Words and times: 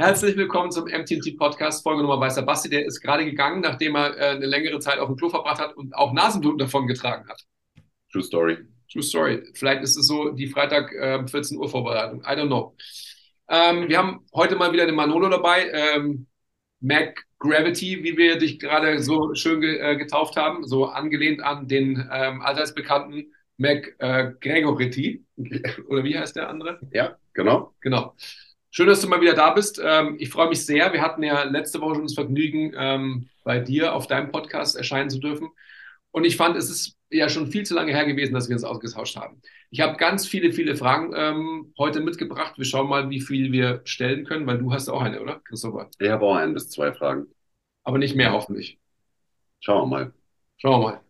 Herzlich 0.00 0.34
willkommen 0.38 0.70
zum 0.70 0.84
MTMT 0.86 1.36
Podcast, 1.36 1.82
Folge 1.82 2.00
Nummer 2.00 2.18
Weißer 2.18 2.40
Basti. 2.40 2.70
Der 2.70 2.86
ist 2.86 3.02
gerade 3.02 3.22
gegangen, 3.22 3.60
nachdem 3.60 3.96
er 3.96 4.16
äh, 4.16 4.30
eine 4.30 4.46
längere 4.46 4.78
Zeit 4.78 4.98
auf 4.98 5.08
dem 5.08 5.16
Klo 5.16 5.28
verbracht 5.28 5.60
hat 5.60 5.76
und 5.76 5.94
auch 5.94 6.14
Nasenbluten 6.14 6.58
davon 6.58 6.86
getragen 6.86 7.28
hat. 7.28 7.44
True 8.10 8.22
Story. 8.22 8.56
True 8.90 9.02
Story. 9.02 9.42
Vielleicht 9.52 9.82
ist 9.82 9.98
es 9.98 10.06
so 10.06 10.30
die 10.30 10.46
Freitag 10.46 10.90
äh, 10.94 11.28
14 11.28 11.58
Uhr 11.58 11.68
Vorbereitung. 11.68 12.22
I 12.22 12.28
don't 12.28 12.46
know. 12.46 12.74
Ähm, 13.50 13.90
wir 13.90 13.98
haben 13.98 14.24
heute 14.32 14.56
mal 14.56 14.72
wieder 14.72 14.86
den 14.86 14.94
Manolo 14.94 15.28
dabei. 15.28 15.70
Ähm, 15.70 16.26
Mac 16.80 17.22
Gravity, 17.38 18.02
wie 18.02 18.16
wir 18.16 18.38
dich 18.38 18.58
gerade 18.58 19.00
so 19.00 19.34
schön 19.34 19.60
ge 19.60 19.76
äh, 19.80 19.96
getauft 19.98 20.36
haben, 20.36 20.66
so 20.66 20.86
angelehnt 20.86 21.42
an 21.42 21.68
den 21.68 22.08
ähm, 22.10 22.40
allseits 22.40 22.74
bekannten 22.74 23.34
Mac 23.58 23.94
äh, 23.98 24.32
Gregority. 24.40 25.26
Oder 25.88 26.04
wie 26.04 26.18
heißt 26.18 26.36
der 26.36 26.48
andere? 26.48 26.80
Ja, 26.90 27.18
genau. 27.34 27.74
Genau. 27.82 28.14
Schön, 28.72 28.86
dass 28.86 29.00
du 29.00 29.08
mal 29.08 29.20
wieder 29.20 29.34
da 29.34 29.50
bist. 29.50 29.80
Ähm, 29.84 30.16
ich 30.20 30.30
freue 30.30 30.48
mich 30.48 30.64
sehr. 30.64 30.92
Wir 30.92 31.02
hatten 31.02 31.22
ja 31.22 31.42
letzte 31.42 31.80
Woche 31.80 31.96
schon 31.96 32.04
das 32.04 32.14
Vergnügen, 32.14 32.72
ähm, 32.76 33.28
bei 33.42 33.58
dir 33.58 33.94
auf 33.94 34.06
deinem 34.06 34.30
Podcast 34.30 34.76
erscheinen 34.76 35.10
zu 35.10 35.18
dürfen. 35.18 35.48
Und 36.12 36.24
ich 36.24 36.36
fand, 36.36 36.56
es 36.56 36.70
ist 36.70 36.96
ja 37.10 37.28
schon 37.28 37.48
viel 37.48 37.64
zu 37.64 37.74
lange 37.74 37.92
her 37.92 38.06
gewesen, 38.06 38.32
dass 38.32 38.48
wir 38.48 38.54
uns 38.54 38.64
ausgetauscht 38.64 39.16
haben. 39.16 39.40
Ich 39.70 39.80
habe 39.80 39.96
ganz 39.96 40.26
viele, 40.26 40.52
viele 40.52 40.76
Fragen 40.76 41.12
ähm, 41.16 41.72
heute 41.78 42.00
mitgebracht. 42.00 42.58
Wir 42.58 42.64
schauen 42.64 42.88
mal, 42.88 43.10
wie 43.10 43.20
viel 43.20 43.50
wir 43.50 43.80
stellen 43.84 44.24
können, 44.24 44.46
weil 44.46 44.58
du 44.58 44.72
hast 44.72 44.88
auch 44.88 45.02
eine, 45.02 45.20
oder, 45.20 45.40
Christopher? 45.40 45.88
Ich 45.98 46.08
habe 46.08 46.24
auch 46.24 46.36
ein 46.36 46.54
bis 46.54 46.68
zwei 46.70 46.92
Fragen. 46.92 47.26
Aber 47.82 47.98
nicht 47.98 48.14
mehr, 48.14 48.32
hoffentlich. 48.32 48.78
Schauen 49.60 49.90
wir 49.90 49.96
mal. 49.96 50.12
Schauen 50.58 50.80
wir 50.80 50.90
mal. 50.90 51.00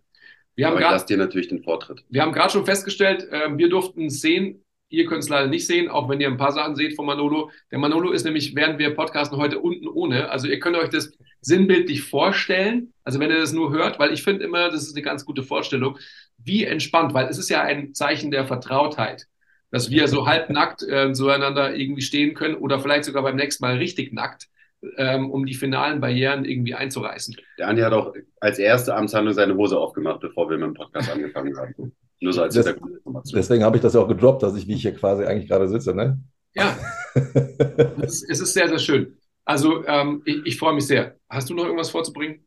Wir 0.54 0.66
haben 0.66 0.76
grad- 0.78 0.92
lasse 0.92 1.06
dir 1.06 1.16
natürlich 1.18 1.48
den 1.48 1.62
Vortritt. 1.62 2.04
Wir 2.08 2.22
haben 2.22 2.32
gerade 2.32 2.50
schon 2.50 2.64
festgestellt, 2.64 3.26
wir 3.30 3.68
durften 3.68 4.08
sehen. 4.10 4.64
Ihr 4.90 5.06
könnt 5.06 5.22
es 5.22 5.28
leider 5.28 5.46
nicht 5.46 5.66
sehen, 5.66 5.88
auch 5.88 6.08
wenn 6.08 6.20
ihr 6.20 6.26
ein 6.26 6.36
paar 6.36 6.50
Sachen 6.50 6.74
seht 6.74 6.96
von 6.96 7.06
Manolo. 7.06 7.50
Der 7.70 7.78
Manolo 7.78 8.10
ist 8.10 8.24
nämlich, 8.24 8.56
während 8.56 8.78
wir 8.80 8.94
podcasten, 8.94 9.38
heute 9.38 9.60
unten 9.60 9.86
ohne. 9.86 10.30
Also 10.30 10.48
ihr 10.48 10.58
könnt 10.58 10.76
euch 10.76 10.90
das 10.90 11.16
sinnbildlich 11.40 12.02
vorstellen. 12.02 12.92
Also 13.04 13.20
wenn 13.20 13.30
ihr 13.30 13.38
das 13.38 13.52
nur 13.52 13.70
hört, 13.70 14.00
weil 14.00 14.12
ich 14.12 14.24
finde 14.24 14.44
immer, 14.44 14.68
das 14.68 14.82
ist 14.82 14.96
eine 14.96 15.04
ganz 15.04 15.24
gute 15.24 15.44
Vorstellung, 15.44 15.96
wie 16.38 16.64
entspannt, 16.64 17.14
weil 17.14 17.28
es 17.28 17.38
ist 17.38 17.50
ja 17.50 17.62
ein 17.62 17.94
Zeichen 17.94 18.32
der 18.32 18.46
Vertrautheit, 18.46 19.26
dass 19.70 19.90
wir 19.90 20.08
so 20.08 20.26
halbnackt 20.26 20.82
äh, 20.82 21.12
zueinander 21.12 21.74
irgendwie 21.74 22.02
stehen 22.02 22.34
können 22.34 22.56
oder 22.56 22.80
vielleicht 22.80 23.04
sogar 23.04 23.22
beim 23.22 23.36
nächsten 23.36 23.64
Mal 23.64 23.76
richtig 23.76 24.12
nackt, 24.12 24.48
ähm, 24.96 25.30
um 25.30 25.46
die 25.46 25.54
finalen 25.54 26.00
Barrieren 26.00 26.44
irgendwie 26.44 26.74
einzureißen. 26.74 27.36
Der 27.58 27.68
Andi 27.68 27.82
hat 27.82 27.92
auch 27.92 28.12
als 28.40 28.58
erste 28.58 28.96
Amtshandlung 28.96 29.34
seine 29.34 29.54
Hose 29.54 29.78
aufgemacht, 29.78 30.20
bevor 30.20 30.50
wir 30.50 30.58
mit 30.58 30.66
dem 30.66 30.74
Podcast 30.74 31.10
angefangen 31.12 31.56
haben. 31.56 31.92
Nur 32.20 32.32
so 32.32 32.42
als 32.42 32.54
Das- 32.54 32.66
Hintergrundinformation. 32.66 33.36
Deswegen 33.40 33.64
habe 33.64 33.76
ich 33.76 33.82
das 33.82 33.94
ja 33.94 34.00
auch 34.00 34.08
gedroppt, 34.08 34.42
dass 34.42 34.56
ich, 34.56 34.66
wie 34.66 34.74
ich 34.74 34.82
hier 34.82 34.94
quasi 34.94 35.24
eigentlich 35.24 35.48
gerade 35.48 35.68
sitze. 35.68 35.94
Ne? 35.94 36.20
Ja, 36.54 36.76
es, 38.02 38.22
ist- 38.22 38.30
es 38.30 38.40
ist 38.40 38.52
sehr, 38.54 38.68
sehr 38.68 38.78
schön. 38.78 39.16
Also 39.44 39.84
ähm, 39.86 40.22
ich, 40.24 40.36
ich 40.44 40.58
freue 40.58 40.74
mich 40.74 40.86
sehr. 40.86 41.16
Hast 41.28 41.48
du 41.50 41.54
noch 41.54 41.64
irgendwas 41.64 41.90
vorzubringen? 41.90 42.46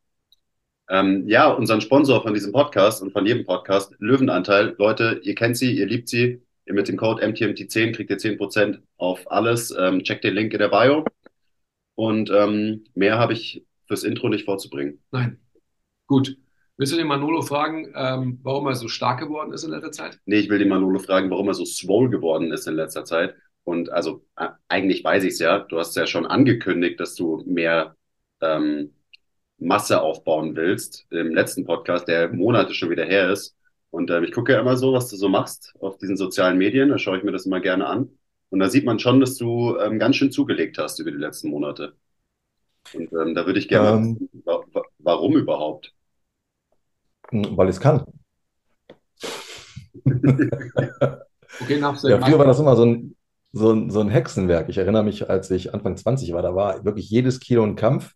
Ähm, 0.90 1.28
ja, 1.28 1.50
unseren 1.52 1.82
Sponsor 1.82 2.22
von 2.22 2.34
diesem 2.34 2.52
Podcast 2.52 3.02
und 3.02 3.12
von 3.12 3.26
jedem 3.26 3.46
Podcast, 3.46 3.94
Löwenanteil. 4.00 4.76
Leute, 4.78 5.20
ihr 5.24 5.34
kennt 5.36 5.58
sie, 5.58 5.76
ihr 5.76 5.86
liebt 5.88 6.08
sie. 6.10 6.42
Ihr 6.66 6.74
mit 6.74 6.88
dem 6.88 6.98
Code 6.98 7.26
MTMT10 7.26 7.94
kriegt 7.94 8.10
ihr 8.10 8.18
10% 8.18 8.80
auf 8.98 9.30
alles. 9.32 9.74
Ähm, 9.78 10.04
checkt 10.04 10.24
den 10.24 10.34
Link 10.34 10.54
in 10.54 10.60
der 10.60 10.70
Bio. 10.70 11.04
Und 11.96 12.30
ähm, 12.32 12.86
mehr 12.96 13.18
habe 13.18 13.34
ich 13.34 13.66
fürs 13.88 14.04
Intro 14.04 14.30
nicht 14.30 14.46
vorzubringen. 14.46 15.00
Nein. 15.12 15.40
Gut. 16.08 16.38
Willst 16.78 16.94
du 16.94 16.98
den 16.98 17.08
Manolo 17.08 17.42
fragen, 17.42 17.92
ähm, 17.96 18.40
warum 18.44 18.68
er 18.68 18.76
so 18.76 18.88
stark 18.88 19.20
geworden 19.20 19.54
ist 19.54 19.64
in 19.64 19.72
letzter 19.72 19.92
Zeit? 19.92 20.20
Nee, 20.26 20.38
ich 20.38 20.50
will 20.50 20.60
den 20.60 20.70
Manolo 20.70 21.00
fragen, 21.00 21.30
warum 21.30 21.48
er 21.50 21.54
so 21.54 21.66
swole 21.66 22.10
geworden 22.10 22.52
ist 22.52 22.68
in 22.68 22.76
letzter 22.76 23.04
Zeit. 23.06 23.36
Und 23.64 23.90
also 23.92 24.26
äh, 24.38 24.50
eigentlich 24.68 25.04
weiß 25.04 25.24
ich 25.24 25.34
es 25.34 25.40
ja. 25.40 25.60
Du 25.60 25.80
hast 25.80 25.96
ja 25.96 26.08
schon 26.08 26.26
angekündigt, 26.26 27.00
dass 27.00 27.16
du 27.16 27.44
mehr 27.46 27.96
ähm, 28.42 28.94
Masse 29.58 30.02
aufbauen 30.02 30.56
willst 30.56 31.06
im 31.12 31.34
letzten 31.34 31.66
Podcast, 31.66 32.08
der 32.08 32.30
Monate 32.34 32.74
schon 32.74 32.90
wieder 32.90 33.06
her 33.06 33.32
ist. 33.32 33.56
Und 33.92 34.12
ähm, 34.12 34.24
ich 34.24 34.32
gucke 34.32 34.54
ja 34.54 34.60
immer 34.62 34.78
so, 34.78 34.94
was 34.94 35.10
du 35.10 35.18
so 35.18 35.30
machst 35.30 35.74
auf 35.80 35.98
diesen 35.98 36.18
sozialen 36.18 36.58
Medien. 36.58 36.90
Da 36.90 36.98
schaue 36.98 37.18
ich 37.18 37.24
mir 37.24 37.32
das 37.32 37.46
immer 37.46 37.60
gerne 37.62 37.88
an. 37.88 38.10
Und 38.50 38.60
da 38.60 38.70
sieht 38.70 38.86
man 38.86 39.00
schon, 39.00 39.20
dass 39.20 39.38
du 39.38 39.78
ähm, 39.80 40.00
ganz 40.00 40.16
schön 40.18 40.32
zugelegt 40.32 40.78
hast 40.78 41.00
über 41.00 41.12
die 41.12 41.18
letzten 41.18 41.50
Monate. 41.50 41.96
Und 42.94 43.12
ähm, 43.14 43.36
da 43.36 43.46
würde 43.46 43.60
ich 43.60 43.70
gerne 43.70 43.92
Ähm. 43.98 44.18
wissen, 44.20 44.30
wa 44.46 44.64
wa 44.74 44.84
warum 45.00 45.38
überhaupt? 45.38 45.94
Weil 47.34 47.70
ich 47.70 47.76
es 47.76 47.82
kann. 47.82 48.06
Okay, 51.62 51.80
nach 51.80 52.02
Ja, 52.04 52.20
früher 52.20 52.40
war 52.40 52.48
das 52.48 52.60
immer 52.60 52.76
so 52.76 52.86
ein, 52.86 53.16
so 53.52 53.72
ein, 53.72 53.90
so 53.92 54.00
ein 54.00 54.10
Hexenwerk. 54.10 54.70
Ich 54.70 54.78
erinnere 54.78 55.04
mich, 55.04 55.30
als 55.30 55.52
ich 55.52 55.74
Anfang 55.74 55.96
20 55.96 56.34
war, 56.34 56.42
da 56.42 56.56
war 56.56 56.84
wirklich 56.84 57.10
jedes 57.10 57.40
Kilo 57.40 57.64
ein 57.64 57.76
Kampf. 57.76 58.14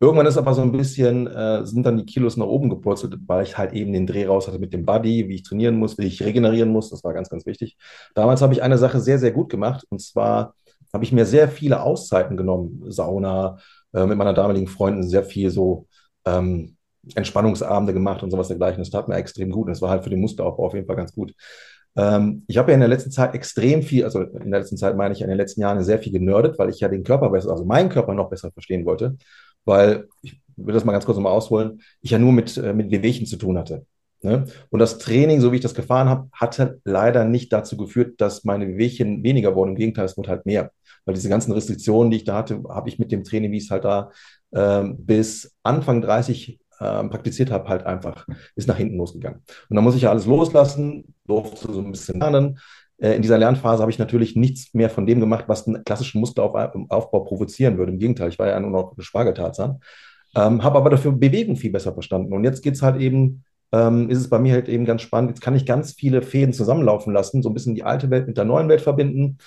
Irgendwann 0.00 0.26
ist 0.26 0.38
aber 0.38 0.54
so 0.54 0.62
ein 0.62 0.72
bisschen, 0.72 1.26
äh, 1.26 1.66
sind 1.66 1.84
dann 1.84 1.98
die 1.98 2.06
Kilos 2.06 2.38
nach 2.38 2.46
oben 2.46 2.70
gepurzelt, 2.70 3.14
weil 3.26 3.42
ich 3.42 3.58
halt 3.58 3.74
eben 3.74 3.92
den 3.92 4.06
Dreh 4.06 4.26
raus 4.26 4.48
hatte 4.48 4.58
mit 4.58 4.72
dem 4.72 4.86
Body, 4.86 5.28
wie 5.28 5.34
ich 5.34 5.42
trainieren 5.42 5.76
muss, 5.76 5.98
wie 5.98 6.06
ich 6.06 6.22
regenerieren 6.22 6.70
muss. 6.70 6.88
Das 6.88 7.04
war 7.04 7.12
ganz, 7.12 7.28
ganz 7.28 7.44
wichtig. 7.44 7.76
Damals 8.14 8.40
habe 8.40 8.54
ich 8.54 8.62
eine 8.62 8.78
Sache 8.78 9.00
sehr, 9.00 9.18
sehr 9.18 9.32
gut 9.32 9.50
gemacht. 9.50 9.84
Und 9.90 10.00
zwar 10.00 10.54
habe 10.92 11.04
ich 11.04 11.12
mir 11.12 11.26
sehr 11.26 11.48
viele 11.48 11.82
Auszeiten 11.82 12.38
genommen. 12.38 12.82
Sauna, 12.88 13.58
äh, 13.92 14.06
mit 14.06 14.16
meiner 14.16 14.32
damaligen 14.32 14.68
Freundin 14.68 15.06
sehr 15.06 15.24
viel 15.24 15.50
so 15.50 15.86
ähm, 16.24 16.77
Entspannungsabende 17.14 17.92
gemacht 17.92 18.22
und 18.22 18.30
sowas 18.30 18.48
dergleichen. 18.48 18.80
Das 18.80 18.90
tat 18.90 19.08
mir 19.08 19.16
extrem 19.16 19.50
gut. 19.50 19.68
Das 19.68 19.82
war 19.82 19.90
halt 19.90 20.04
für 20.04 20.10
den 20.10 20.20
Muskelaufbau 20.20 20.66
auf 20.66 20.74
jeden 20.74 20.86
Fall 20.86 20.96
ganz 20.96 21.12
gut. 21.12 21.34
Ähm, 21.96 22.44
ich 22.46 22.58
habe 22.58 22.70
ja 22.70 22.74
in 22.74 22.80
der 22.80 22.88
letzten 22.88 23.10
Zeit 23.10 23.34
extrem 23.34 23.82
viel, 23.82 24.04
also 24.04 24.22
in 24.22 24.50
der 24.50 24.60
letzten 24.60 24.76
Zeit 24.76 24.96
meine 24.96 25.14
ich 25.14 25.20
in 25.20 25.28
den 25.28 25.36
letzten 25.36 25.60
Jahren 25.60 25.82
sehr 25.82 25.98
viel 25.98 26.12
genördet, 26.12 26.58
weil 26.58 26.70
ich 26.70 26.80
ja 26.80 26.88
den 26.88 27.04
Körper 27.04 27.30
besser, 27.30 27.50
also 27.50 27.64
meinen 27.64 27.88
Körper 27.88 28.14
noch 28.14 28.30
besser 28.30 28.52
verstehen 28.52 28.86
wollte, 28.86 29.16
weil 29.64 30.06
ich 30.22 30.40
will 30.56 30.74
das 30.74 30.84
mal 30.84 30.92
ganz 30.92 31.06
kurz 31.06 31.16
nochmal 31.16 31.32
ausholen, 31.32 31.80
ich 32.00 32.10
ja 32.10 32.18
nur 32.18 32.32
mit, 32.32 32.56
äh, 32.56 32.72
mit 32.72 32.90
Wehwehchen 32.90 33.26
zu 33.26 33.36
tun 33.36 33.58
hatte. 33.58 33.84
Ne? 34.22 34.46
Und 34.70 34.80
das 34.80 34.98
Training, 34.98 35.40
so 35.40 35.52
wie 35.52 35.56
ich 35.56 35.62
das 35.62 35.74
gefahren 35.74 36.08
habe, 36.08 36.28
hatte 36.32 36.80
leider 36.84 37.24
nicht 37.24 37.52
dazu 37.52 37.76
geführt, 37.76 38.20
dass 38.20 38.44
meine 38.44 38.66
Wehwehchen 38.66 39.22
weniger 39.22 39.54
wurden. 39.54 39.70
Im 39.70 39.76
Gegenteil, 39.76 40.06
es 40.06 40.16
wurde 40.16 40.30
halt 40.30 40.44
mehr. 40.44 40.72
Weil 41.04 41.14
diese 41.14 41.28
ganzen 41.28 41.52
Restriktionen, 41.52 42.10
die 42.10 42.18
ich 42.18 42.24
da 42.24 42.36
hatte, 42.36 42.62
habe 42.68 42.88
ich 42.88 42.98
mit 42.98 43.12
dem 43.12 43.22
Training, 43.22 43.52
wie 43.52 43.58
es 43.58 43.70
halt 43.70 43.84
da 43.84 44.10
ähm, 44.52 44.96
bis 44.98 45.54
Anfang 45.62 46.00
30 46.00 46.58
ähm, 46.80 47.10
praktiziert 47.10 47.50
habe, 47.50 47.68
halt 47.68 47.84
einfach, 47.84 48.26
ist 48.56 48.68
nach 48.68 48.76
hinten 48.76 48.96
losgegangen. 48.98 49.40
Und 49.68 49.76
dann 49.76 49.84
muss 49.84 49.96
ich 49.96 50.02
ja 50.02 50.10
alles 50.10 50.26
loslassen, 50.26 51.14
durfte 51.26 51.72
so 51.72 51.80
ein 51.80 51.90
bisschen 51.90 52.20
lernen. 52.20 52.58
Äh, 52.98 53.14
in 53.14 53.22
dieser 53.22 53.38
Lernphase 53.38 53.80
habe 53.80 53.90
ich 53.90 53.98
natürlich 53.98 54.36
nichts 54.36 54.74
mehr 54.74 54.90
von 54.90 55.06
dem 55.06 55.20
gemacht, 55.20 55.44
was 55.48 55.66
einen 55.66 55.84
klassischen 55.84 56.20
Muskelaufbau 56.20 57.20
provozieren 57.20 57.78
würde. 57.78 57.92
Im 57.92 57.98
Gegenteil, 57.98 58.28
ich 58.28 58.38
war 58.38 58.48
ja 58.48 58.60
nur 58.60 58.70
noch 58.70 58.92
eine 58.94 59.02
Spargeltarzan. 59.02 59.80
Ähm, 60.36 60.62
habe 60.62 60.78
aber 60.78 60.90
dafür 60.90 61.12
Bewegung 61.12 61.56
viel 61.56 61.72
besser 61.72 61.92
verstanden. 61.92 62.32
Und 62.32 62.44
jetzt 62.44 62.62
geht 62.62 62.74
es 62.74 62.82
halt 62.82 63.00
eben, 63.00 63.44
ähm, 63.72 64.10
ist 64.10 64.18
es 64.18 64.28
bei 64.28 64.38
mir 64.38 64.52
halt 64.52 64.68
eben 64.68 64.84
ganz 64.84 65.02
spannend. 65.02 65.30
Jetzt 65.30 65.40
kann 65.40 65.56
ich 65.56 65.66
ganz 65.66 65.92
viele 65.92 66.22
Fäden 66.22 66.52
zusammenlaufen 66.52 67.12
lassen, 67.12 67.42
so 67.42 67.48
ein 67.48 67.54
bisschen 67.54 67.74
die 67.74 67.84
alte 67.84 68.10
Welt 68.10 68.26
mit 68.26 68.36
der 68.36 68.44
neuen 68.44 68.68
Welt 68.68 68.82
verbinden. 68.82 69.38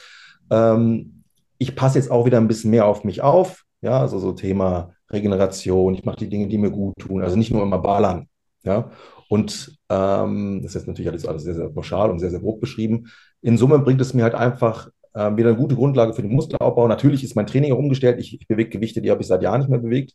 Ähm, 0.50 1.24
ich 1.57 1.75
passe 1.75 2.00
jetzt 2.00 2.10
auch 2.10 2.25
wieder 2.25 2.39
ein 2.39 2.48
bisschen 2.48 2.72
mehr 2.72 2.86
auf 2.86 3.04
mich 3.04 3.22
auf. 3.22 3.63
Ja, 3.81 4.00
also 4.00 4.19
so 4.19 4.31
Thema 4.31 4.94
Regeneration. 5.12 5.94
Ich 5.96 6.06
mache 6.06 6.18
die 6.18 6.30
Dinge, 6.30 6.48
die 6.48 6.58
mir 6.58 6.72
gut 6.72 6.98
tun. 7.00 7.22
Also 7.22 7.36
nicht 7.36 7.52
nur 7.52 7.63
immer 7.63 7.80
ballern. 7.80 8.28
Ja, 8.63 8.92
und 9.30 9.78
ähm, 9.90 10.62
das 10.62 10.75
ist 10.75 10.88
natürlich 10.88 11.10
alles, 11.10 11.25
alles 11.25 11.44
sehr, 11.44 11.56
sehr 11.56 11.69
pauschal 11.69 12.12
und 12.12 12.19
sehr, 12.19 12.30
sehr 12.30 12.42
grob 12.42 12.60
beschrieben. 12.60 13.08
In 13.42 13.58
Summe 13.58 13.80
bringt 13.80 14.02
es 14.02 14.13
mir 14.13 14.24
halt 14.24 14.36
einfach 14.36 14.90
äh, 15.13 15.36
wieder 15.36 15.50
eine 15.50 15.58
gute 15.58 15.75
Grundlage 15.75 16.13
für 16.13 16.22
den 16.22 16.34
Muskelaufbau. 16.34 16.88
Natürlich 16.88 17.24
ist 17.24 17.36
mein 17.36 17.48
Training 17.48 17.74
auch 17.74 17.78
umgestellt. 17.78 18.19
Ich, 18.19 18.40
ich 18.40 18.48
bewege 18.48 18.69
Gewichte, 18.69 19.02
die 19.02 19.10
habe 19.10 19.22
ich 19.22 19.28
seit 19.28 19.42
Jahren 19.42 19.62
nicht 19.62 19.69
mehr 19.69 19.80
bewegt. 19.80 20.13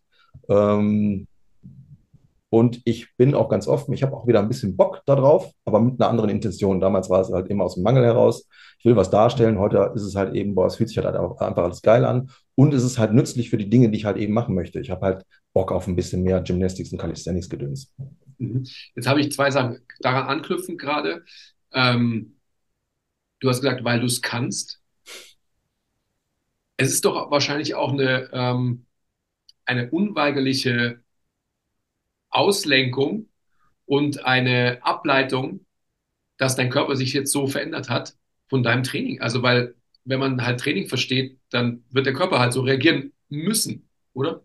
Ähm, 0.49 1.27
Und 2.49 2.81
ich 2.85 3.17
bin 3.17 3.35
auch 3.35 3.49
ganz 3.49 3.67
offen, 3.67 3.93
ich 3.93 4.03
habe 4.03 4.17
auch 4.17 4.27
wieder 4.27 4.39
ein 4.39 4.49
bisschen 4.49 4.77
Bock 4.77 5.03
darauf, 5.05 5.53
aber 5.65 5.81
mit 5.81 6.01
einer 6.01 6.09
anderen 6.09 6.31
Intention. 6.31 6.81
Damals 6.81 7.11
war 7.11 7.21
es 7.21 7.31
halt 7.31 7.49
immer 7.49 7.65
aus 7.65 7.75
dem 7.75 7.83
Mangel 7.83 8.05
heraus. 8.05 8.49
Ich 8.79 8.85
will 8.85 8.95
was 8.95 9.11
darstellen. 9.11 9.59
Heute 9.59 9.93
ist 9.95 10.03
es 10.03 10.15
halt 10.15 10.35
eben, 10.35 10.55
boah, 10.55 10.67
es 10.67 10.77
fühlt 10.77 10.89
sich 10.89 10.99
halt 10.99 11.07
einfach 11.17 11.65
alles 11.65 11.83
geil 11.83 12.05
an. 12.05 12.31
Und 12.55 12.73
es 12.73 12.85
ist 12.85 12.99
halt 12.99 13.13
nützlich 13.13 13.51
für 13.51 13.59
die 13.59 13.69
Dinge, 13.69 13.91
die 13.91 13.99
ich 13.99 14.05
halt 14.05 14.17
eben 14.17 14.33
machen 14.33 14.55
möchte. 14.55 14.81
Ich 14.81 14.91
habe 14.91 15.05
halt 15.05 15.27
Bock 15.53 15.73
auf 15.73 15.89
ein 15.89 15.97
bisschen 15.97 16.23
mehr 16.23 16.41
Gymnastics 16.41 16.93
und 16.93 16.99
Calisthenics-Gedöns. 16.99 17.93
Mhm. 18.39 18.65
Jetzt 18.95 19.09
habe 19.09 19.21
ich 19.21 19.33
zwei 19.33 19.51
Sachen 19.51 19.81
daran 20.01 20.29
anknüpfen 20.29 20.79
gerade. 20.79 21.25
Ähm, 21.73 22.37
du 23.41 23.49
hast 23.49 23.61
gesagt, 23.61 23.83
weil 23.83 24.01
du 24.01 24.07
es 24.07 24.23
kannst. 24.23 24.81
Es 26.77 26.93
ist 26.93 27.05
doch 27.05 27.31
wahrscheinlich 27.31 27.75
auch 27.75 27.93
eine, 27.93 28.31
ähm, 28.33 28.87
eine 29.65 29.91
unweigerliche 29.91 31.01
Auslenkung 32.37 33.29
und 33.87 34.25
eine 34.25 34.79
Ableitung, 34.83 35.67
dass 36.37 36.57
dein 36.57 36.71
Körper 36.71 36.97
sich 36.97 37.13
jetzt 37.13 37.33
so 37.33 37.47
verändert 37.47 37.89
hat 37.89 38.15
von 38.49 38.63
deinem 38.63 38.83
Training. 38.83 39.21
Also, 39.21 39.43
weil, 39.43 39.75
wenn 40.05 40.21
man 40.21 40.45
halt 40.45 40.61
Training 40.61 40.89
versteht, 40.89 41.39
dann 41.51 41.85
wird 41.91 42.07
der 42.07 42.13
Körper 42.13 42.39
halt 42.39 42.53
so 42.53 42.61
reagieren 42.61 43.13
müssen, 43.29 43.89
oder? 44.13 44.43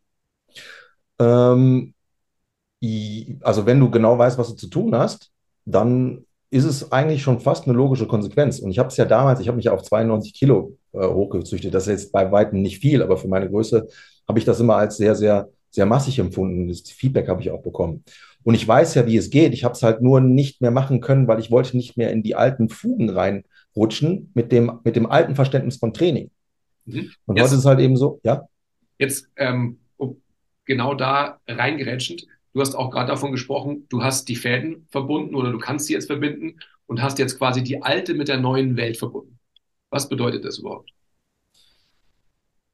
Ähm, 1.19 1.93
also, 3.41 3.65
wenn 3.65 3.79
du 3.79 3.91
genau 3.91 4.17
weißt, 4.17 4.37
was 4.37 4.49
du 4.49 4.55
zu 4.55 4.67
tun 4.67 4.95
hast, 4.95 5.31
dann 5.65 6.25
ist 6.49 6.65
es 6.65 6.91
eigentlich 6.91 7.21
schon 7.21 7.39
fast 7.39 7.65
eine 7.65 7.77
logische 7.77 8.07
Konsequenz. 8.07 8.59
Und 8.59 8.71
ich 8.71 8.79
habe 8.79 8.89
es 8.89 8.97
ja 8.97 9.05
damals, 9.05 9.39
ich 9.39 9.47
habe 9.47 9.55
mich 9.55 9.69
auf 9.69 9.83
92 9.83 10.33
Kilo 10.33 10.77
äh, 10.91 11.05
hochgezüchtet. 11.07 11.73
Das 11.73 11.87
ist 11.87 12.01
jetzt 12.03 12.11
bei 12.11 12.31
weitem 12.31 12.61
nicht 12.61 12.79
viel, 12.79 13.01
aber 13.01 13.17
für 13.17 13.29
meine 13.29 13.49
Größe 13.49 13.87
habe 14.27 14.39
ich 14.39 14.45
das 14.45 14.59
immer 14.59 14.75
als 14.75 14.97
sehr, 14.97 15.15
sehr 15.15 15.49
sehr 15.71 15.85
massig 15.85 16.19
empfunden. 16.19 16.67
Das 16.67 16.81
Feedback 16.81 17.27
habe 17.27 17.41
ich 17.41 17.49
auch 17.49 17.63
bekommen. 17.63 18.03
Und 18.43 18.55
ich 18.55 18.67
weiß 18.67 18.95
ja, 18.95 19.05
wie 19.05 19.17
es 19.17 19.29
geht. 19.29 19.53
Ich 19.53 19.63
habe 19.63 19.73
es 19.73 19.83
halt 19.83 20.01
nur 20.01 20.21
nicht 20.21 20.61
mehr 20.61 20.71
machen 20.71 21.01
können, 21.01 21.27
weil 21.27 21.39
ich 21.39 21.51
wollte 21.51 21.77
nicht 21.77 21.97
mehr 21.97 22.11
in 22.11 22.23
die 22.23 22.35
alten 22.35 22.69
Fugen 22.69 23.09
reinrutschen 23.09 24.31
mit 24.33 24.51
dem, 24.51 24.79
mit 24.83 24.95
dem 24.95 25.05
alten 25.05 25.35
Verständnis 25.35 25.77
von 25.77 25.93
Training. 25.93 26.31
Mhm. 26.85 27.11
Und 27.25 27.37
jetzt, 27.37 27.45
heute 27.45 27.55
ist 27.55 27.59
es 27.59 27.65
halt 27.65 27.79
eben 27.79 27.97
so, 27.97 28.19
ja. 28.23 28.47
Jetzt 28.99 29.29
ähm, 29.37 29.77
genau 30.65 30.93
da 30.93 31.39
reingerätschend. 31.47 32.27
Du 32.53 32.61
hast 32.61 32.75
auch 32.75 32.91
gerade 32.91 33.07
davon 33.07 33.31
gesprochen, 33.31 33.85
du 33.89 34.03
hast 34.03 34.27
die 34.27 34.35
Fäden 34.35 34.87
verbunden 34.89 35.35
oder 35.35 35.51
du 35.51 35.59
kannst 35.59 35.87
sie 35.87 35.93
jetzt 35.93 36.07
verbinden 36.07 36.59
und 36.85 37.01
hast 37.01 37.19
jetzt 37.19 37.37
quasi 37.37 37.63
die 37.63 37.81
alte 37.81 38.13
mit 38.13 38.27
der 38.27 38.37
neuen 38.37 38.75
Welt 38.77 38.97
verbunden. 38.97 39.37
Was 39.89 40.09
bedeutet 40.09 40.43
das 40.45 40.59
überhaupt? 40.59 40.91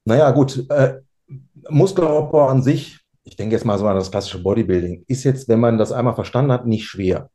Naja, 0.06 0.32
gut. 0.32 0.66
Äh, 0.70 1.02
Muskelaufbau 1.70 2.48
an 2.48 2.62
sich, 2.62 3.00
ich 3.24 3.36
denke 3.36 3.56
jetzt 3.56 3.66
mal 3.66 3.78
so 3.78 3.88
an 3.88 3.96
das 3.96 4.12
klassische 4.12 4.42
Bodybuilding, 4.42 5.04
ist 5.08 5.24
jetzt, 5.24 5.50
wenn 5.50 5.60
man 5.60 5.78
das 5.78 5.92
einmal 5.92 6.16
verstanden 6.16 6.52
hat, 6.52 6.66
nicht 6.66 6.86
schwer. 6.86 7.30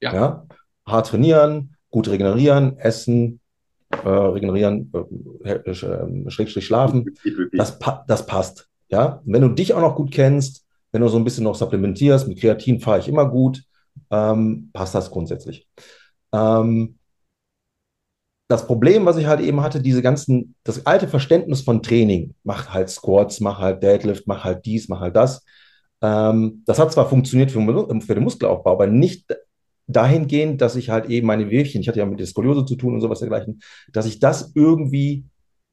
Ja. 0.00 0.14
ja? 0.14 0.46
Hart 0.86 1.08
trainieren, 1.08 1.76
gut 1.90 2.08
regenerieren, 2.08 2.78
essen, 2.78 3.40
äh, 3.90 4.08
regenerieren, 4.08 4.92
äh, 5.44 5.52
äh, 5.52 6.30
Schrägstrich 6.30 6.66
schlafen, 6.66 7.14
das, 7.52 7.78
das 8.06 8.26
passt. 8.26 8.68
Ja? 8.88 9.20
wenn 9.24 9.42
du 9.42 9.48
dich 9.48 9.74
auch 9.74 9.82
noch 9.82 9.96
gut 9.96 10.10
kennst, 10.10 10.64
wenn 10.92 11.02
du 11.02 11.08
so 11.08 11.18
ein 11.18 11.24
bisschen 11.24 11.44
noch 11.44 11.54
supplementierst, 11.54 12.26
mit 12.26 12.40
Kreatin 12.40 12.80
fahre 12.80 13.00
ich 13.00 13.08
immer 13.08 13.28
gut, 13.28 13.62
ähm, 14.10 14.70
passt 14.72 14.94
das 14.94 15.10
grundsätzlich. 15.10 15.68
Ähm, 16.32 16.97
das 18.48 18.66
Problem, 18.66 19.04
was 19.04 19.18
ich 19.18 19.26
halt 19.26 19.40
eben 19.40 19.60
hatte, 19.60 19.80
diese 19.80 20.02
ganzen, 20.02 20.54
das 20.64 20.86
alte 20.86 21.06
Verständnis 21.06 21.60
von 21.60 21.82
Training, 21.82 22.34
mach 22.44 22.70
halt 22.70 22.88
Squats, 22.88 23.40
mach 23.40 23.58
halt 23.58 23.82
Deadlift, 23.82 24.26
mach 24.26 24.42
halt 24.42 24.64
dies, 24.64 24.88
mach 24.88 25.00
halt 25.00 25.16
das. 25.16 25.44
Ähm, 26.00 26.62
das 26.64 26.78
hat 26.78 26.90
zwar 26.90 27.08
funktioniert 27.08 27.50
für, 27.50 27.60
für, 28.00 28.14
den 28.14 28.24
Muskelaufbau, 28.24 28.72
aber 28.72 28.86
nicht 28.86 29.26
dahingehend, 29.86 30.62
dass 30.62 30.76
ich 30.76 30.88
halt 30.88 31.06
eben 31.10 31.26
meine 31.26 31.50
Wehwehchen, 31.50 31.82
ich 31.82 31.88
hatte 31.88 31.98
ja 31.98 32.06
mit 32.06 32.20
der 32.20 32.26
Skoliose 32.26 32.64
zu 32.64 32.76
tun 32.76 32.94
und 32.94 33.00
sowas 33.02 33.18
dergleichen, 33.20 33.60
dass 33.92 34.06
ich 34.06 34.18
das 34.18 34.52
irgendwie 34.54 35.24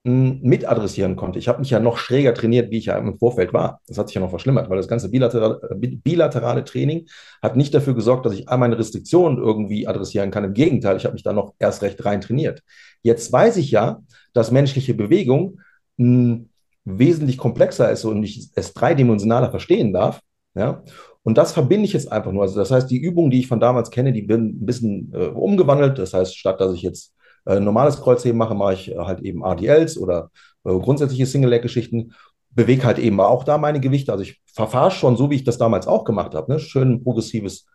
mit 0.07 0.69
adressieren 0.69 1.15
konnte. 1.15 1.39
Ich 1.39 1.47
habe 1.47 1.59
mich 1.59 1.71
ja 1.71 1.79
noch 1.79 1.97
schräger 1.97 2.35
trainiert, 2.35 2.69
wie 2.69 2.77
ich 2.77 2.85
ja 2.85 2.97
im 2.97 3.17
Vorfeld 3.17 3.53
war. 3.53 3.81
Das 3.87 3.97
hat 3.97 4.07
sich 4.07 4.13
ja 4.13 4.21
noch 4.21 4.29
verschlimmert, 4.29 4.69
weil 4.69 4.77
das 4.77 4.87
ganze 4.87 5.09
bilaterale, 5.09 5.59
bilaterale 5.75 6.63
Training 6.63 7.07
hat 7.41 7.55
nicht 7.55 7.73
dafür 7.73 7.95
gesorgt, 7.95 8.23
dass 8.27 8.33
ich 8.33 8.47
all 8.47 8.59
meine 8.59 8.77
Restriktionen 8.77 9.39
irgendwie 9.39 9.87
adressieren 9.87 10.29
kann. 10.29 10.43
Im 10.43 10.53
Gegenteil, 10.53 10.95
ich 10.97 11.05
habe 11.05 11.13
mich 11.13 11.23
da 11.23 11.33
noch 11.33 11.55
erst 11.57 11.81
recht 11.81 12.05
rein 12.05 12.21
trainiert. 12.21 12.61
Jetzt 13.01 13.31
weiß 13.33 13.57
ich 13.57 13.71
ja, 13.71 14.03
dass 14.33 14.51
menschliche 14.51 14.93
Bewegung 14.93 15.59
mh, 15.97 16.41
wesentlich 16.83 17.39
komplexer 17.39 17.91
ist 17.91 18.05
und 18.05 18.21
ich 18.21 18.51
es 18.53 18.73
dreidimensionaler 18.75 19.49
verstehen 19.49 19.91
darf. 19.91 20.21
Ja? 20.53 20.83
Und 21.23 21.39
das 21.39 21.51
verbinde 21.51 21.85
ich 21.85 21.93
jetzt 21.93 22.11
einfach 22.11 22.31
nur. 22.31 22.43
Also 22.43 22.59
das 22.59 22.69
heißt, 22.69 22.91
die 22.91 22.99
Übungen, 22.99 23.31
die 23.31 23.39
ich 23.39 23.47
von 23.47 23.59
damals 23.59 23.89
kenne, 23.89 24.13
die 24.13 24.29
werden 24.29 24.49
ein 24.49 24.65
bisschen 24.67 25.11
äh, 25.15 25.25
umgewandelt. 25.29 25.97
Das 25.97 26.13
heißt, 26.13 26.37
statt 26.37 26.61
dass 26.61 26.75
ich 26.75 26.83
jetzt 26.83 27.15
äh, 27.45 27.59
normales 27.59 28.01
Kreuzheben 28.01 28.37
mache, 28.37 28.55
mache 28.55 28.73
ich 28.73 28.95
halt 28.97 29.21
eben 29.21 29.43
RDLs 29.43 29.97
oder 29.97 30.31
äh, 30.63 30.77
grundsätzliche 30.77 31.25
Single-Leg-Geschichten. 31.25 32.13
Bewege 32.51 32.85
halt 32.85 32.99
eben 32.99 33.19
auch 33.19 33.43
da 33.43 33.57
meine 33.57 33.79
Gewichte. 33.79 34.11
Also 34.11 34.23
ich 34.23 34.41
verfahre 34.53 34.91
schon 34.91 35.17
so, 35.17 35.29
wie 35.29 35.35
ich 35.35 35.43
das 35.43 35.57
damals 35.57 35.87
auch 35.87 36.05
gemacht 36.05 36.33
habe. 36.33 36.51
Ne? 36.51 36.59
Schön 36.59 37.03
progressives, 37.03 37.67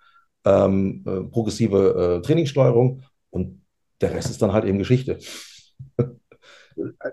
ähm, 0.45 1.05
äh, 1.07 1.21
progressive 1.31 2.21
äh, 2.21 2.27
Trainingssteuerung 2.27 3.03
und 3.31 3.63
der 4.01 4.15
Rest 4.15 4.31
ist 4.31 4.41
dann 4.41 4.53
halt 4.53 4.65
eben 4.65 4.79
Geschichte. 4.79 5.19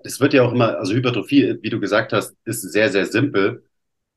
Es 0.03 0.21
wird 0.21 0.33
ja 0.33 0.43
auch 0.43 0.53
immer, 0.53 0.77
also 0.77 0.93
Hypertrophie, 0.93 1.57
wie 1.61 1.69
du 1.69 1.79
gesagt 1.79 2.13
hast, 2.13 2.37
ist 2.45 2.61
sehr, 2.61 2.89
sehr 2.89 3.05
simpel. 3.05 3.63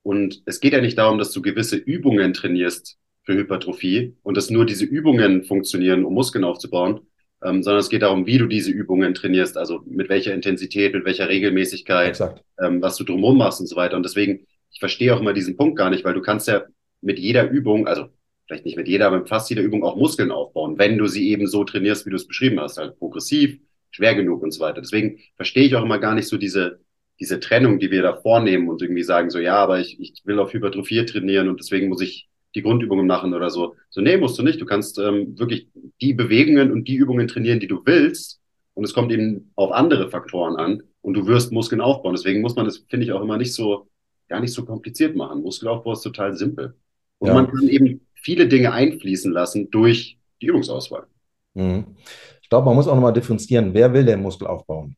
Und 0.03 0.43
es 0.47 0.61
geht 0.61 0.73
ja 0.73 0.81
nicht 0.81 0.97
darum, 0.97 1.19
dass 1.19 1.33
du 1.33 1.43
gewisse 1.43 1.77
Übungen 1.77 2.33
trainierst 2.33 2.99
für 3.25 3.35
Hypertrophie 3.35 4.17
und 4.23 4.37
dass 4.37 4.51
nur 4.51 4.65
diese 4.65 4.85
Übungen 4.85 5.45
funktionieren, 5.45 6.05
um 6.05 6.15
Muskeln 6.15 6.45
aufzubauen, 6.45 7.01
ähm, 7.43 7.63
sondern 7.63 7.81
es 7.81 7.89
geht 7.89 8.03
darum, 8.03 8.27
wie 8.27 8.39
du 8.39 8.47
diese 8.47 8.71
Übungen 8.71 9.15
trainierst, 9.15 9.57
also 9.57 9.83
mit 9.87 10.09
welcher 10.09 10.35
Intensität, 10.35 10.95
mit 10.95 11.05
welcher 11.05 11.29
Regelmäßigkeit, 11.29 12.17
ähm, 12.61 12.83
was 12.83 12.97
du 12.97 13.05
drumherum 13.05 13.39
machst 13.39 13.61
und 13.61 13.67
so 13.67 13.77
weiter. 13.77 13.97
Und 13.97 14.05
deswegen, 14.05 14.47
ich 14.73 14.81
verstehe 14.81 15.15
auch 15.15 15.21
immer 15.21 15.33
diesen 15.33 15.57
Punkt 15.57 15.77
gar 15.77 15.91
nicht, 15.91 16.05
weil 16.05 16.15
du 16.15 16.23
kannst 16.23 16.49
ja 16.49 16.65
mit 17.01 17.19
jeder 17.19 17.49
Übung, 17.51 17.87
also 17.87 18.07
vielleicht 18.47 18.65
nicht 18.65 18.77
mit 18.77 18.89
jeder, 18.89 19.07
aber 19.07 19.19
mit 19.21 19.29
fast 19.29 19.49
jeder 19.49 19.63
Übung 19.63 19.85
auch 19.85 19.97
Muskeln 19.97 20.31
aufbauen, 20.31 20.79
wenn 20.79 20.99
du 20.99 21.07
sie 21.07 21.31
eben 21.31 21.47
so 21.47 21.65
trainierst, 21.65 22.07
wie 22.07 22.11
du 22.11 22.17
es 22.17 22.27
beschrieben 22.27 22.61
hast, 22.61 22.79
halt 22.79 22.99
progressiv, 22.99 23.59
schwer 23.91 24.15
genug 24.15 24.43
und 24.43 24.51
so 24.53 24.61
weiter. 24.61 24.81
Deswegen 24.81 25.21
verstehe 25.37 25.65
ich 25.65 25.77
auch 25.77 25.85
immer 25.85 25.99
gar 25.99 26.15
nicht 26.15 26.29
so 26.29 26.37
diese, 26.37 26.81
diese 27.21 27.39
Trennung, 27.39 27.79
die 27.79 27.91
wir 27.91 28.03
da 28.03 28.17
vornehmen 28.17 28.69
und 28.69 28.83
irgendwie 28.83 29.03
sagen 29.03 29.31
so, 29.31 29.39
ja, 29.39 29.57
aber 29.57 29.81
ich, 29.81 30.01
ich 30.01 30.23
will 30.25 30.39
auf 30.39 30.53
Hypertrophie 30.53 31.05
trainieren 31.07 31.49
und 31.49 31.61
deswegen 31.61 31.89
muss 31.89 32.01
ich 32.01 32.30
die 32.55 32.63
Grundübungen 32.63 33.07
machen 33.07 33.35
oder 33.35 33.51
so. 33.51 33.77
So, 33.91 34.01
nee, 34.01 34.17
musst 34.17 34.39
du 34.39 34.43
nicht. 34.43 34.61
Du 34.61 34.67
kannst 34.67 34.99
ähm, 34.99 35.39
wirklich 35.39 35.69
die 36.01 36.15
Bewegungen 36.15 36.73
und 36.73 36.89
die 36.89 36.97
Übungen 36.97 37.29
trainieren, 37.29 37.61
die 37.61 37.69
du 37.69 37.83
willst. 37.85 38.41
Und 38.75 38.85
es 38.85 38.95
kommt 38.95 39.13
eben 39.13 39.53
auf 39.57 39.73
andere 39.73 40.11
Faktoren 40.11 40.57
an 40.57 40.83
und 41.03 41.15
du 41.15 41.27
wirst 41.27 41.53
Muskeln 41.53 41.81
aufbauen. 41.81 42.15
Deswegen 42.15 42.41
muss 42.41 42.57
man 42.57 42.65
das, 42.65 42.85
finde 42.89 43.05
ich, 43.05 43.13
auch 43.13 43.23
immer 43.23 43.37
nicht 43.37 43.55
so, 43.55 43.89
gar 44.29 44.41
nicht 44.41 44.53
so 44.53 44.65
kompliziert 44.65 45.17
machen. 45.17 45.43
Muskelaufbau 45.43 45.93
ist 45.93 46.03
total 46.03 46.35
simpel. 46.37 46.75
Und 47.19 47.29
ja. 47.29 47.35
man 47.35 47.51
kann 47.51 47.69
eben 47.69 48.07
viele 48.15 48.49
Dinge 48.49 48.73
einfließen 48.73 49.33
lassen 49.33 49.71
durch 49.71 50.19
die 50.41 50.47
Übungsauswahl. 50.47 51.07
Mhm. 51.55 51.97
Ich 52.43 52.49
glaube, 52.49 52.67
man 52.67 52.75
muss 52.75 52.89
auch 52.89 52.95
nochmal 52.95 53.13
differenzieren, 53.13 53.75
wer 53.75 53.93
will 53.93 54.05
denn 54.05 54.23
Muskel 54.23 54.47
aufbauen? 54.47 54.97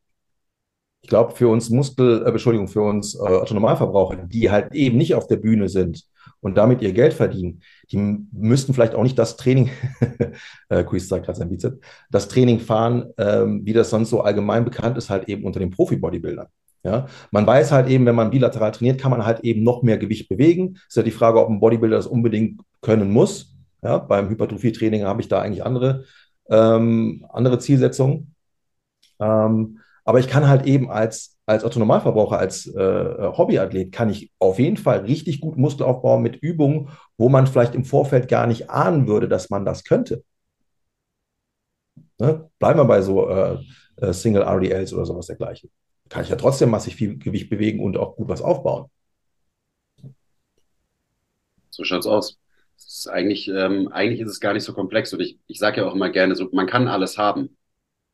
Ich 1.03 1.09
glaube, 1.09 1.35
für 1.35 1.49
uns 1.49 1.69
Muskel, 1.69 2.23
äh, 2.25 2.31
Entschuldigung, 2.31 2.69
für 2.69 2.83
uns 2.83 3.17
äh, 3.17 3.19
Autonomalverbraucher, 3.19 4.17
die 4.27 4.50
halt 4.50 4.73
eben 4.73 4.97
nicht 4.99 5.15
auf 5.15 5.27
der 5.27 5.37
Bühne 5.37 5.69
sind, 5.69 6.05
und 6.43 6.57
damit 6.57 6.83
ihr 6.83 6.93
Geld 6.93 7.15
verdienen, 7.15 7.63
die 7.91 7.97
müssten 8.33 8.75
vielleicht 8.75 8.95
auch 8.95 9.03
nicht 9.03 9.19
das 9.19 9.37
Training, 9.37 9.71
äh, 10.69 10.85
Quiz 10.85 11.09
sagt 11.09 11.25
gerade 11.25 11.39
sein 11.39 11.49
Bizeps, 11.49 11.79
das 12.11 12.29
Training 12.29 12.61
fahren, 12.61 13.11
ähm, 13.17 13.65
wie 13.65 13.73
das 13.73 13.91
sonst 13.91 14.11
so 14.11 14.21
allgemein 14.21 14.65
bekannt 14.65 14.99
ist, 14.99 15.09
halt 15.09 15.29
eben 15.29 15.45
unter 15.45 15.61
den 15.61 15.71
Profi-Bodybuildern. 15.71 16.49
Ja, 16.85 17.07
man 17.31 17.47
weiß 17.47 17.71
halt 17.71 17.89
eben, 17.89 18.07
wenn 18.07 18.17
man 18.17 18.31
bilateral 18.31 18.73
trainiert, 18.73 19.01
kann 19.01 19.13
man 19.13 19.25
halt 19.25 19.41
eben 19.41 19.63
noch 19.63 19.85
mehr 19.85 19.99
Gewicht 19.99 20.29
bewegen. 20.29 20.79
Ist 20.89 20.97
ja 20.97 21.05
die 21.05 21.13
Frage, 21.13 21.41
ob 21.41 21.49
ein 21.49 21.61
Bodybuilder 21.61 21.97
das 21.97 22.09
unbedingt 22.09 22.61
können 22.81 23.13
muss. 23.13 23.55
Ja, 23.83 23.99
beim 23.99 24.29
Hypertrophie-Training 24.29 25.05
habe 25.05 25.21
ich 25.21 25.29
da 25.29 25.41
eigentlich 25.41 25.65
andere, 25.65 26.05
ähm, 26.51 27.25
andere 27.33 27.61
Zielsetzungen. 27.61 28.35
Ähm, 29.21 29.79
aber 30.05 30.19
ich 30.19 30.27
kann 30.27 30.49
halt 30.49 30.67
eben 30.67 30.91
als, 30.91 31.32
als 31.47 31.65
Autonomalverbraucher, 31.65 32.39
als 32.39 32.67
äh, 32.67 33.33
Hobbyathlet, 33.37 33.93
kann 33.93 34.11
ich 34.11 34.31
auf 34.39 34.59
jeden 34.59 34.77
Fall 34.77 35.01
richtig 35.01 35.41
gut 35.41 35.57
Muskel 35.57 35.85
aufbauen 35.85 36.23
mit 36.23 36.37
Übungen, 36.37 36.91
wo 37.17 37.29
man 37.29 37.47
vielleicht 37.47 37.75
im 37.75 37.85
Vorfeld 37.85 38.29
gar 38.29 38.47
nicht 38.47 38.71
ahnen 38.71 39.07
würde, 39.07 39.29
dass 39.29 39.51
man 39.51 39.65
das 39.65 39.85
könnte. 39.85 40.23
Ne? 42.19 42.49
Bleiben 42.59 42.79
wir 42.79 42.85
bei 42.85 43.03
so 43.03 43.29
äh, 43.29 43.59
äh 43.97 44.13
Single 44.13 44.43
RDLs 44.43 44.93
oder 44.93 45.05
sowas 45.05 45.27
dergleichen. 45.27 45.71
Kann 46.09 46.23
ich 46.23 46.29
ja 46.31 46.37
trotzdem 46.37 46.71
massig 46.71 46.95
viel 46.95 47.19
Gewicht 47.19 47.51
bewegen 47.51 47.81
und 47.81 47.97
auch 47.97 48.17
gut 48.17 48.29
was 48.29 48.43
aufbauen. 48.43 48.87
So 51.71 51.85
schaut's 51.85 52.07
aus. 52.07 52.39
Ist 52.77 53.09
eigentlich, 53.09 53.49
ähm, 53.49 53.89
eigentlich 53.89 54.21
ist 54.21 54.31
es 54.31 54.41
gar 54.41 54.53
nicht 54.53 54.65
so 54.65 54.75
komplex. 54.75 55.13
Und 55.13 55.21
ich, 55.21 55.39
ich 55.47 55.59
sage 55.59 55.81
ja 55.81 55.89
auch 55.89 55.95
immer 55.95 56.11
gerne 56.11 56.37
so, 56.37 56.49
man 56.53 56.67
kann 56.67 56.87
alles 56.87 57.19
haben 57.19 57.57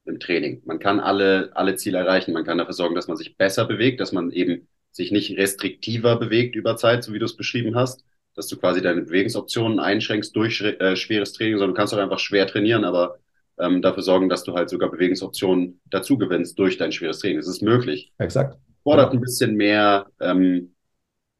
im 0.09 0.21
Training. 0.21 0.63
Man 0.65 0.79
kann 0.79 1.01
alle, 1.01 1.51
alle 1.55 1.77
Ziele 1.77 1.99
erreichen. 1.99 2.33
Man 2.33 2.45
kann 2.45 2.59
dafür 2.59 2.75
sorgen, 2.75 2.95
dass 2.95 3.09
man 3.09 3.17
sich 3.17 3.37
besser 3.37 3.65
bewegt, 3.65 4.01
dass 4.01 4.13
man 4.13 4.31
eben 4.31 4.69
sich 4.91 5.13
nicht 5.13 5.37
restriktiver 5.37 6.17
bewegt 6.17 6.57
über 6.57 6.77
Zeit, 6.77 7.05
so 7.05 7.13
wie 7.13 7.19
du 7.19 7.25
es 7.25 7.37
beschrieben 7.37 7.77
hast, 7.77 8.05
dass 8.35 8.49
du 8.49 8.57
quasi 8.57 8.83
deine 8.83 9.03
Bewegungsoptionen 9.03 9.79
einschränkst 9.79 10.35
durch 10.35 10.61
äh, 10.61 10.97
schweres 10.97 11.33
Training, 11.33 11.59
sondern 11.59 11.75
du 11.75 11.79
kannst 11.79 11.95
auch 11.95 11.99
einfach 11.99 12.19
schwer 12.19 12.47
trainieren, 12.47 12.85
aber 12.85 13.19
ähm, 13.59 13.83
dafür 13.83 14.03
sorgen, 14.03 14.29
dass 14.29 14.45
du 14.45 14.55
halt 14.55 14.71
sogar 14.71 14.91
Bewegungsoptionen 14.91 15.81
dazu 15.91 16.19
gewinnst 16.19 16.59
durch 16.59 16.77
dein 16.77 16.93
schweres 16.93 17.19
Training. 17.19 17.39
Das 17.39 17.49
ist 17.49 17.63
möglich. 17.63 18.13
Exakt. 18.19 18.59
Fordert 18.83 19.13
ein 19.13 19.21
bisschen 19.21 19.55
mehr, 19.57 20.07
ähm, 20.21 20.75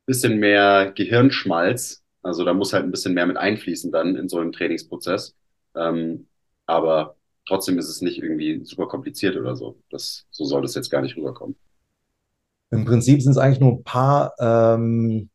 bisschen 0.07 0.39
mehr 0.39 0.93
Gehirnschmalz. 0.95 2.03
Also 2.23 2.45
da 2.45 2.53
muss 2.53 2.73
halt 2.73 2.85
ein 2.85 2.91
bisschen 2.91 3.15
mehr 3.15 3.27
mit 3.27 3.37
einfließen 3.37 3.93
dann 3.93 4.17
in 4.17 4.29
so 4.29 4.39
einem 4.39 4.53
Trainingsprozess. 4.53 5.35
Ähm, 5.77 6.27
aber 6.67 7.17
trotzdem 7.49 7.79
ist 7.79 7.89
es 7.89 8.03
nicht 8.03 8.23
irgendwie 8.23 8.65
super 8.65 8.87
kompliziert 8.87 9.37
oder 9.37 9.57
so. 9.57 9.77
Das, 9.91 10.27
so 10.31 10.45
soll 10.45 10.63
das 10.63 10.75
jetzt 10.75 10.91
gar 10.91 11.01
nicht 11.01 11.17
rüberkommen. 11.17 11.57
Im 12.71 12.85
Prinzip 12.85 13.23
sind 13.23 13.33
es 13.33 13.39
eigentlich 13.39 13.61
nur 13.61 13.73
ein 13.73 13.83
paar 13.83 14.35
ähm, 14.39 15.31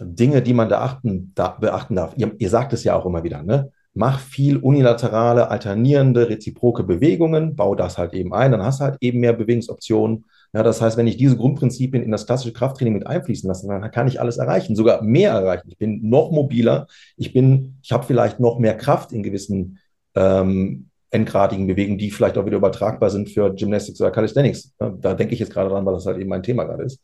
Dinge, 0.00 0.40
die 0.42 0.54
man 0.54 0.68
da 0.68 0.80
achten, 0.80 1.32
da, 1.34 1.48
beachten 1.48 1.96
darf. 1.96 2.14
Ihr, 2.16 2.32
ihr, 2.38 2.48
sagt 2.48 2.72
es 2.72 2.84
ja 2.84 2.94
auch 2.94 3.04
immer 3.04 3.24
wieder, 3.24 3.42
ne? 3.42 3.72
Mach 3.98 4.20
viel 4.20 4.58
unilaterale, 4.58 5.50
alternierende, 5.50 6.28
reziproke 6.28 6.84
Bewegungen, 6.84 7.56
bau 7.56 7.74
das 7.74 7.96
halt 7.96 8.12
eben 8.12 8.34
ein, 8.34 8.52
dann 8.52 8.62
hast 8.62 8.80
du 8.80 8.84
halt 8.84 8.98
eben 9.00 9.20
mehr 9.20 9.32
Bewegungsoptionen. 9.32 10.26
Ja, 10.52 10.62
das 10.62 10.82
heißt, 10.82 10.98
wenn 10.98 11.06
ich 11.06 11.16
diese 11.16 11.36
Grundprinzipien 11.36 12.02
in 12.02 12.10
das 12.10 12.26
klassische 12.26 12.52
Krafttraining 12.52 12.92
mit 12.92 13.06
einfließen 13.06 13.48
lasse, 13.48 13.66
dann 13.66 13.90
kann 13.90 14.06
ich 14.06 14.20
alles 14.20 14.36
erreichen, 14.36 14.76
sogar 14.76 15.02
mehr 15.02 15.32
erreichen. 15.32 15.68
Ich 15.70 15.78
bin 15.78 16.08
noch 16.08 16.30
mobiler, 16.30 16.86
ich 17.16 17.34
ich 17.34 17.92
habe 17.92 18.06
vielleicht 18.06 18.38
noch 18.38 18.58
mehr 18.58 18.76
Kraft 18.76 19.12
in 19.12 19.22
gewissen 19.22 19.78
ähm, 20.14 20.90
endgradigen 21.10 21.66
Bewegungen, 21.66 21.98
die 21.98 22.10
vielleicht 22.10 22.36
auch 22.38 22.46
wieder 22.46 22.56
übertragbar 22.56 23.10
sind 23.10 23.30
für 23.30 23.54
Gymnastics 23.54 24.00
oder 24.00 24.10
Calisthenics. 24.10 24.74
Da 24.78 25.14
denke 25.14 25.34
ich 25.34 25.40
jetzt 25.40 25.52
gerade 25.52 25.70
dran, 25.70 25.86
weil 25.86 25.94
das 25.94 26.06
halt 26.06 26.18
eben 26.18 26.28
mein 26.28 26.42
Thema 26.42 26.64
gerade 26.64 26.84
ist. 26.84 27.00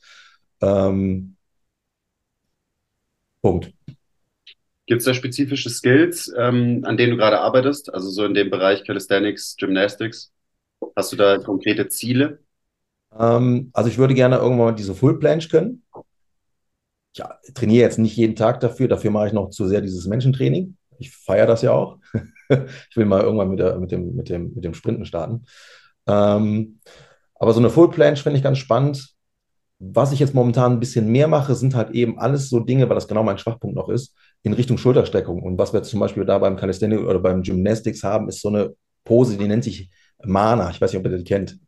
Ähm, 0.60 1.36
Punkt. 3.40 3.72
Gibt 4.86 5.00
es 5.00 5.04
da 5.04 5.14
spezifische 5.14 5.70
Skills, 5.70 6.32
ähm, 6.36 6.82
an 6.84 6.96
denen 6.96 7.12
du 7.12 7.16
gerade 7.16 7.40
arbeitest? 7.40 7.92
Also 7.92 8.10
so 8.10 8.24
in 8.24 8.34
dem 8.34 8.50
Bereich 8.50 8.84
Calisthenics, 8.84 9.56
Gymnastics? 9.56 10.32
Hast 10.96 11.12
du 11.12 11.16
da 11.16 11.38
konkrete 11.38 11.88
Ziele? 11.88 12.40
Ähm, 13.18 13.70
also 13.72 13.88
ich 13.88 13.98
würde 13.98 14.14
gerne 14.14 14.36
irgendwann 14.36 14.66
mal 14.66 14.74
diese 14.74 14.94
Full 14.94 15.18
Planche 15.18 15.48
können. 15.48 15.82
Ich 17.14 17.22
trainiere 17.54 17.82
jetzt 17.82 17.98
nicht 17.98 18.16
jeden 18.16 18.36
Tag 18.36 18.60
dafür, 18.60 18.88
dafür 18.88 19.10
mache 19.10 19.28
ich 19.28 19.32
noch 19.32 19.50
zu 19.50 19.66
sehr 19.66 19.80
dieses 19.82 20.06
Menschentraining. 20.06 20.76
Ich 20.98 21.14
feiere 21.14 21.46
das 21.46 21.62
ja 21.62 21.72
auch. 21.72 21.98
ich 22.48 22.96
will 22.96 23.06
mal 23.06 23.22
irgendwann 23.22 23.50
mit, 23.50 23.58
der, 23.58 23.78
mit, 23.78 23.90
dem, 23.90 24.14
mit, 24.14 24.28
dem, 24.28 24.52
mit 24.54 24.64
dem 24.64 24.74
Sprinten 24.74 25.04
starten. 25.04 25.44
Ähm, 26.06 26.80
aber 27.34 27.52
so 27.52 27.60
eine 27.60 27.70
Full 27.70 27.90
Planche 27.90 28.22
finde 28.22 28.36
ich 28.36 28.42
ganz 28.42 28.58
spannend. 28.58 29.14
Was 29.78 30.12
ich 30.12 30.20
jetzt 30.20 30.34
momentan 30.34 30.72
ein 30.72 30.80
bisschen 30.80 31.10
mehr 31.10 31.26
mache, 31.26 31.56
sind 31.56 31.74
halt 31.74 31.90
eben 31.90 32.18
alles 32.18 32.48
so 32.48 32.60
Dinge, 32.60 32.88
weil 32.88 32.94
das 32.94 33.08
genau 33.08 33.24
mein 33.24 33.38
Schwachpunkt 33.38 33.74
noch 33.74 33.88
ist, 33.88 34.14
in 34.42 34.52
Richtung 34.52 34.78
Schulterstreckung. 34.78 35.42
Und 35.42 35.58
was 35.58 35.72
wir 35.72 35.82
zum 35.82 35.98
Beispiel 35.98 36.24
da 36.24 36.38
beim 36.38 36.56
Calisthenics 36.56 37.02
oder 37.02 37.18
beim 37.18 37.42
Gymnastics 37.42 38.04
haben, 38.04 38.28
ist 38.28 38.40
so 38.40 38.48
eine 38.48 38.74
Pose, 39.04 39.36
die 39.36 39.48
nennt 39.48 39.64
sich 39.64 39.90
Mana. 40.24 40.70
Ich 40.70 40.80
weiß 40.80 40.92
nicht, 40.92 41.00
ob 41.00 41.10
ihr 41.10 41.18
die 41.18 41.24
kennt. 41.24 41.58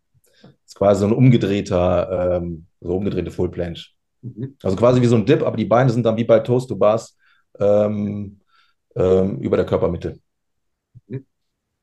Das 0.43 0.52
ist 0.66 0.76
quasi 0.76 1.00
so 1.00 1.07
ein 1.07 1.12
umgedrehter, 1.12 2.37
ähm, 2.37 2.66
so 2.81 2.97
umgedrehte 2.97 3.33
Full 3.33 3.50
Planche. 3.50 3.90
Mhm. 4.23 4.57
Also 4.62 4.76
quasi 4.76 5.00
wie 5.00 5.07
so 5.07 5.16
ein 5.16 5.26
Dip, 5.26 5.43
aber 5.43 5.57
die 5.57 5.64
Beine 5.64 5.90
sind 5.90 6.07
dann 6.07 6.16
wie 6.16 6.25
bei 6.25 6.38
Toast 6.40 6.69
to 6.69 6.76
Bars 6.76 7.16
ähm, 7.59 8.40
ähm, 8.97 9.39
über 9.39 9.57
der 9.57 9.67
Körpermitte. 9.67 10.19
Mhm. 11.07 11.27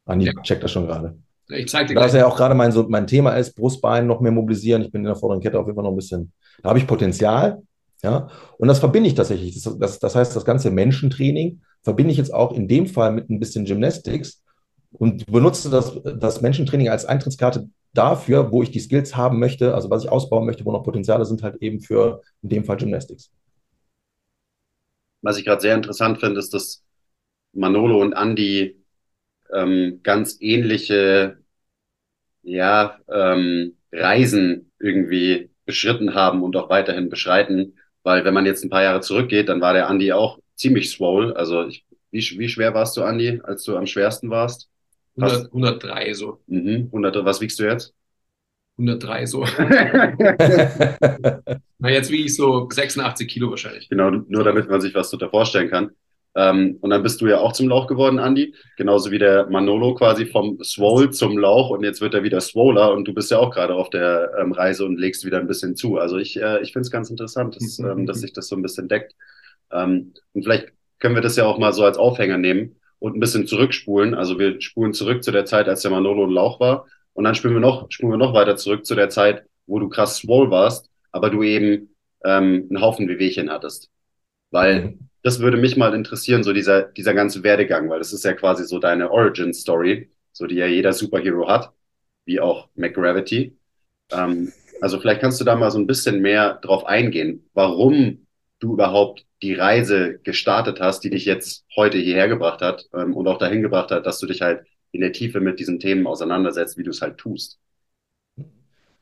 Andi 0.06 0.26
ja. 0.28 0.34
checkt 0.42 0.64
das 0.64 0.72
schon 0.72 0.88
gerade. 0.88 1.18
Ich 1.50 1.68
zeige 1.68 1.90
dir 1.90 1.94
gleich. 1.96 2.12
Da 2.12 2.20
ja 2.20 2.28
auch 2.28 2.38
gerade 2.38 2.56
mein, 2.56 2.72
so, 2.72 2.88
mein 2.88 3.08
Thema 3.08 3.32
ist, 3.32 3.56
Brustbein 3.56 4.08
noch 4.08 4.22
mehr 4.22 4.32
mobilisieren. 4.32 4.82
Ich 4.82 4.92
bin 4.92 5.02
in 5.02 5.08
der 5.08 5.16
vorderen 5.16 5.42
Kette 5.42 5.60
auf 5.60 5.66
jeden 5.66 5.76
Fall 5.76 5.84
noch 5.84 5.92
ein 5.92 5.98
bisschen, 5.98 6.32
da 6.64 6.70
habe 6.70 6.80
ich 6.80 6.88
Potenzial. 6.88 7.62
Ja, 8.04 8.30
und 8.58 8.68
das 8.68 8.80
verbinde 8.80 9.10
ich 9.10 9.16
tatsächlich. 9.16 9.62
Das, 9.62 9.78
das, 9.78 10.00
das 10.00 10.16
heißt, 10.16 10.36
das 10.36 10.46
ganze 10.46 10.72
Menschentraining 10.72 11.62
verbinde 11.84 12.12
ich 12.12 12.18
jetzt 12.18 12.34
auch 12.34 12.52
in 12.52 12.68
dem 12.68 12.88
Fall 12.88 13.12
mit 13.12 13.30
ein 13.30 13.40
bisschen 13.40 13.66
Gymnastics 13.66 14.42
und 14.92 15.28
benutze 15.28 15.70
das, 15.70 16.00
das 16.04 16.42
Menschentraining 16.42 16.90
als 16.90 17.06
Eintrittskarte 17.06 17.70
dafür, 17.94 18.52
wo 18.52 18.64
ich 18.64 18.72
die 18.72 18.80
Skills 18.80 19.16
haben 19.16 19.40
möchte, 19.40 19.76
also 19.76 19.90
was 19.90 20.04
ich 20.04 20.10
ausbauen 20.10 20.46
möchte, 20.46 20.66
wo 20.66 20.72
noch 20.72 20.84
Potenziale 20.84 21.26
sind, 21.26 21.44
halt 21.44 21.58
eben 21.62 21.80
für 21.80 22.22
in 22.42 22.50
dem 22.50 22.64
Fall 22.64 22.78
Gymnastics. 22.78 23.32
Was 25.22 25.38
ich 25.38 25.46
gerade 25.46 25.62
sehr 25.62 25.76
interessant 25.76 26.20
finde, 26.20 26.40
ist, 26.40 26.54
dass 26.54 26.84
Manolo 27.54 28.02
und 28.02 28.14
Andy 28.14 28.82
ähm, 29.54 30.00
ganz 30.04 30.38
ähnliche 30.40 31.38
ja, 32.44 32.98
ähm, 33.10 33.76
Reisen 33.92 34.72
irgendwie 34.80 35.50
beschritten 35.66 36.16
haben 36.16 36.44
und 36.44 36.56
auch 36.56 36.70
weiterhin 36.70 37.10
beschreiten. 37.10 37.76
Weil 38.04 38.26
wenn 38.26 38.34
man 38.34 38.46
jetzt 38.46 38.64
ein 38.64 38.70
paar 38.70 38.84
Jahre 38.84 39.02
zurückgeht, 39.02 39.50
dann 39.50 39.62
war 39.62 39.74
der 39.74 39.88
Andi 39.90 40.12
auch 40.12 40.40
ziemlich 40.56 40.90
swole. 40.90 41.36
Also 41.36 41.68
ich, 41.68 41.86
wie, 42.10 42.20
wie 42.40 42.50
schwer 42.50 42.74
warst 42.74 42.98
du, 42.98 43.04
Andi, 43.04 43.42
als 43.44 43.64
du 43.64 43.78
am 43.78 43.86
schwersten 43.86 44.30
warst? 44.30 44.70
100, 45.18 45.48
103 45.48 46.14
so. 46.14 46.42
Mhm, 46.48 46.88
100, 46.92 47.26
was 47.26 47.42
wiegst 47.42 47.60
du 47.60 47.64
jetzt? 47.64 47.94
103 48.78 49.26
so. 49.26 49.46
Na, 51.80 51.90
jetzt 51.90 52.10
wiege 52.10 52.24
ich 52.26 52.36
so 52.36 52.68
86 52.70 53.28
Kilo 53.28 53.50
wahrscheinlich. 53.50 53.90
Genau, 53.90 54.10
nur 54.10 54.44
damit 54.44 54.70
man 54.70 54.82
sich 54.82 54.96
was 54.96 55.10
darunter 55.10 55.30
vorstellen 55.30 55.70
kann. 55.70 55.92
Ähm, 56.34 56.78
und 56.80 56.90
dann 56.90 57.04
bist 57.04 57.20
du 57.20 57.28
ja 57.28 57.40
auch 57.40 57.52
zum 57.52 57.68
Lauch 57.68 57.88
geworden, 57.88 58.18
Andy. 58.18 58.56
Genauso 58.78 59.12
wie 59.12 59.20
der 59.20 59.48
Manolo 59.50 59.94
quasi 59.96 60.26
vom 60.26 60.64
Swole 60.64 61.12
zum 61.12 61.38
Lauch 61.38 61.70
und 61.72 61.84
jetzt 61.84 62.00
wird 62.00 62.14
er 62.14 62.24
wieder 62.24 62.40
Swoler 62.40 62.94
und 62.94 63.06
du 63.08 63.14
bist 63.14 63.32
ja 63.32 63.38
auch 63.38 63.52
gerade 63.52 63.76
auf 63.76 63.90
der 63.90 64.32
ähm, 64.40 64.54
Reise 64.54 64.86
und 64.86 64.98
legst 64.98 65.26
wieder 65.26 65.40
ein 65.40 65.48
bisschen 65.48 65.76
zu. 65.76 65.98
Also 65.98 66.18
ich, 66.18 66.42
äh, 66.42 66.62
ich 66.62 66.72
finde 66.72 66.86
es 66.86 66.92
ganz 66.92 67.10
interessant, 67.10 67.56
dass, 67.58 67.80
ähm, 67.80 68.06
dass 68.06 68.22
sich 68.22 68.32
das 68.32 68.48
so 68.48 68.56
ein 68.56 68.62
bisschen 68.62 68.88
deckt. 68.88 69.14
Ähm, 69.72 70.14
und 70.34 70.44
vielleicht 70.44 70.72
können 71.00 71.16
wir 71.16 71.22
das 71.22 71.36
ja 71.36 71.46
auch 71.46 71.58
mal 71.58 71.74
so 71.74 71.84
als 71.84 71.98
Aufhänger 71.98 72.38
nehmen 72.38 72.78
und 73.00 73.18
ein 73.18 73.20
bisschen 73.20 73.46
zurückspulen. 73.46 74.14
Also 74.14 74.40
wir 74.40 74.62
spulen 74.62 74.94
zurück 74.94 75.24
zu 75.24 75.32
der 75.32 75.46
Zeit, 75.46 75.68
als 75.68 75.82
der 75.82 75.92
Manolo 75.92 76.26
ein 76.26 76.32
Lauch 76.32 76.60
war. 76.62 76.86
Und 77.14 77.26
dann 77.26 77.36
spulen 77.36 77.56
wir 77.56 77.62
noch, 77.62 77.88
spulen 77.90 78.14
wir 78.14 78.18
noch 78.18 78.34
weiter 78.34 78.56
zurück 78.56 78.86
zu 78.86 78.96
der 78.96 79.10
Zeit, 79.10 79.44
wo 79.68 79.80
du 79.80 79.90
krass 79.90 80.18
swole 80.18 80.50
warst, 80.50 80.90
aber 81.12 81.30
du 81.30 81.44
eben 81.44 81.94
ähm, 82.24 82.68
einen 82.70 82.82
Haufen 82.82 83.10
Wehwehchen 83.10 83.50
hattest. 83.50 83.90
Weil 84.50 84.82
mhm 84.82 85.11
das 85.24 85.40
würde 85.40 85.58
mich 85.58 85.78
mal 85.78 85.94
interessieren, 85.94 86.44
so 86.44 86.54
dieser, 86.54 86.84
dieser 86.84 87.14
ganze 87.14 87.44
Werdegang, 87.44 87.90
weil 87.90 88.00
das 88.00 88.14
ist 88.14 88.24
ja 88.26 88.34
quasi 88.34 88.66
so 88.66 88.80
deine 88.80 89.12
Origin-Story, 89.12 90.10
so 90.32 90.48
die 90.48 90.56
ja 90.56 90.66
jeder 90.66 90.94
Superhero 90.94 91.48
hat, 91.48 91.72
wie 92.26 92.40
auch 92.40 92.70
McGravity. 92.76 93.58
Ähm, 94.12 94.52
also 94.82 95.00
vielleicht 95.00 95.22
kannst 95.22 95.40
du 95.40 95.46
da 95.46 95.56
mal 95.56 95.72
so 95.72 95.78
ein 95.78 95.88
bisschen 95.88 96.22
mehr 96.22 96.56
drauf 96.56 96.86
eingehen, 96.86 97.48
warum 97.54 98.26
du 98.60 98.74
überhaupt 98.74 99.26
die 99.42 99.54
Reise 99.54 100.20
gestartet 100.24 100.80
hast, 100.80 101.04
die 101.04 101.10
dich 101.10 101.26
jetzt 101.26 101.66
heute 101.76 101.98
hierher 101.98 102.28
gebracht 102.28 102.62
hat 102.62 102.88
ähm, 102.94 103.16
und 103.16 103.28
auch 103.28 103.38
dahin 103.38 103.62
gebracht 103.62 103.92
hat, 103.92 104.06
dass 104.06 104.20
du 104.20 104.28
dich 104.28 104.42
halt 104.42 104.66
in 104.92 105.02
der 105.02 105.14
Tiefe 105.14 105.40
mit 105.40 105.60
diesen 105.60 105.80
Themen 105.80 106.06
auseinandersetzt, 106.06 106.78
wie 106.78 106.84
du 106.84 106.92
es 106.92 107.02
halt 107.02 107.18
tust. 107.18 107.60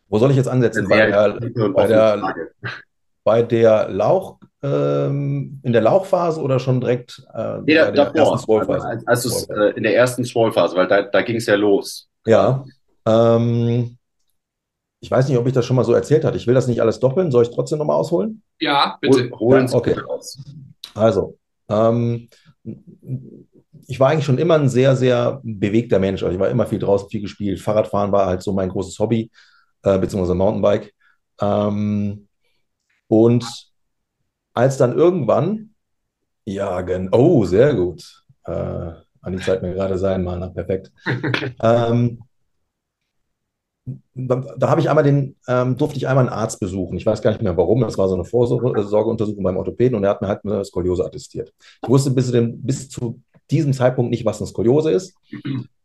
Wo 0.08 0.18
soll 0.18 0.32
ich 0.32 0.38
jetzt 0.38 0.48
ansetzen? 0.48 0.88
Bei 0.88 1.06
der, 1.06 1.40
bei 1.74 1.88
der, 1.88 2.34
bei 3.24 3.44
der 3.44 3.90
Lauch, 3.90 4.40
in 4.62 5.62
der 5.64 5.82
Lauchphase 5.82 6.42
oder 6.42 6.60
schon 6.60 6.82
direkt 6.82 7.24
äh, 7.34 7.60
nee, 7.60 7.76
bei 7.76 7.92
der 7.92 7.92
davor, 7.92 8.34
ersten 8.34 8.40
Swole-Phase? 8.40 9.04
Also, 9.06 9.54
äh, 9.54 9.78
in 9.78 9.84
der 9.84 9.96
ersten 9.96 10.26
Swole-Phase, 10.26 10.76
weil 10.76 10.88
da, 10.88 11.04
da 11.04 11.22
ging 11.22 11.38
es 11.38 11.46
ja 11.46 11.56
los. 11.56 12.10
Ja. 12.26 12.66
Ähm, 13.06 13.98
ich 15.00 15.10
weiß 15.10 15.30
nicht, 15.30 15.38
ob 15.38 15.48
ich 15.48 15.54
das 15.54 15.66
schon 15.66 15.78
mal 15.78 15.86
so 15.86 15.94
erzählt 15.94 16.26
hatte. 16.26 16.38
Ich 16.38 16.46
will 16.46 16.56
das 16.56 16.68
nicht 16.68 16.82
alles 16.82 17.00
doppeln. 17.00 17.32
Soll 17.32 17.44
ich 17.44 17.52
trotzdem 17.52 17.80
nochmal 17.80 17.96
ausholen? 17.96 18.42
Ja, 18.60 18.98
bitte. 19.00 19.32
Holen 19.40 19.68
ja, 19.68 19.74
okay. 19.74 19.96
aus. 20.06 20.38
Also, 20.94 21.38
ähm, 21.70 22.28
ich 23.88 24.00
war 24.00 24.10
eigentlich 24.10 24.26
schon 24.26 24.38
immer 24.38 24.56
ein 24.56 24.70
sehr, 24.70 24.96
sehr 24.96 25.40
bewegter 25.44 26.00
Mensch. 26.00 26.22
Also 26.22 26.34
ich 26.34 26.40
war 26.40 26.50
immer 26.50 26.66
viel 26.66 26.80
draußen, 26.80 27.10
viel 27.10 27.22
gespielt. 27.22 27.62
Fahrradfahren 27.62 28.12
war 28.12 28.26
halt 28.26 28.44
so 28.44 28.52
mein 28.52 28.70
großes 28.70 29.00
Hobby, 29.00 29.32
äh, 29.84 29.98
beziehungsweise 29.98 30.36
Mountainbike. 30.36 30.94
Ähm, 31.42 32.28
und 33.08 33.46
als 34.54 34.78
dann 34.78 34.98
irgendwann, 34.98 35.74
ja, 36.46 36.84
oh, 37.12 37.46
sehr 37.46 37.76
gut. 37.76 38.26
Äh, 38.46 38.92
Andi 39.22 39.40
zeigt 39.44 39.62
mir 39.62 39.74
gerade 39.74 39.98
sein 39.98 40.24
Mal 40.24 40.40
nach, 40.40 40.54
perfekt. 40.54 40.92
ähm, 41.62 42.20
da, 44.14 44.36
da 44.58 44.70
habe 44.70 44.82
ich 44.82 44.90
einmal 44.90 45.04
den, 45.04 45.36
ähm, 45.48 45.78
durfte 45.78 45.98
ich 45.98 46.08
einmal 46.08 46.28
einen 46.28 46.34
Arzt 46.34 46.60
besuchen. 46.60 46.98
Ich 46.98 47.06
weiß 47.06 47.22
gar 47.22 47.32
nicht 47.32 47.42
mehr 47.42 47.58
warum. 47.58 47.82
Das 47.82 47.98
war 47.98 48.08
so 48.08 48.16
eine 48.16 48.26
Vorsorgeuntersuchung 48.26 49.44
beim 49.44 49.58
Orthopäden 49.58 49.96
und 49.96 50.04
er 50.04 50.12
hat 50.12 50.22
mir 50.22 50.28
halt 50.28 50.44
eine 50.44 50.64
Skoliose 50.66 51.06
attestiert. 51.06 51.54
Ich 51.84 51.90
wusste 51.90 52.12
bis, 52.12 52.32
dem, 52.32 52.62
bis 52.62 52.90
zu 52.90 53.22
diesem 53.50 53.74
Zeitpunkt 53.74 54.12
nicht, 54.12 54.26
was 54.26 54.40
eine 54.40 54.48
Skoliose 54.48 54.92
ist. 54.92 55.16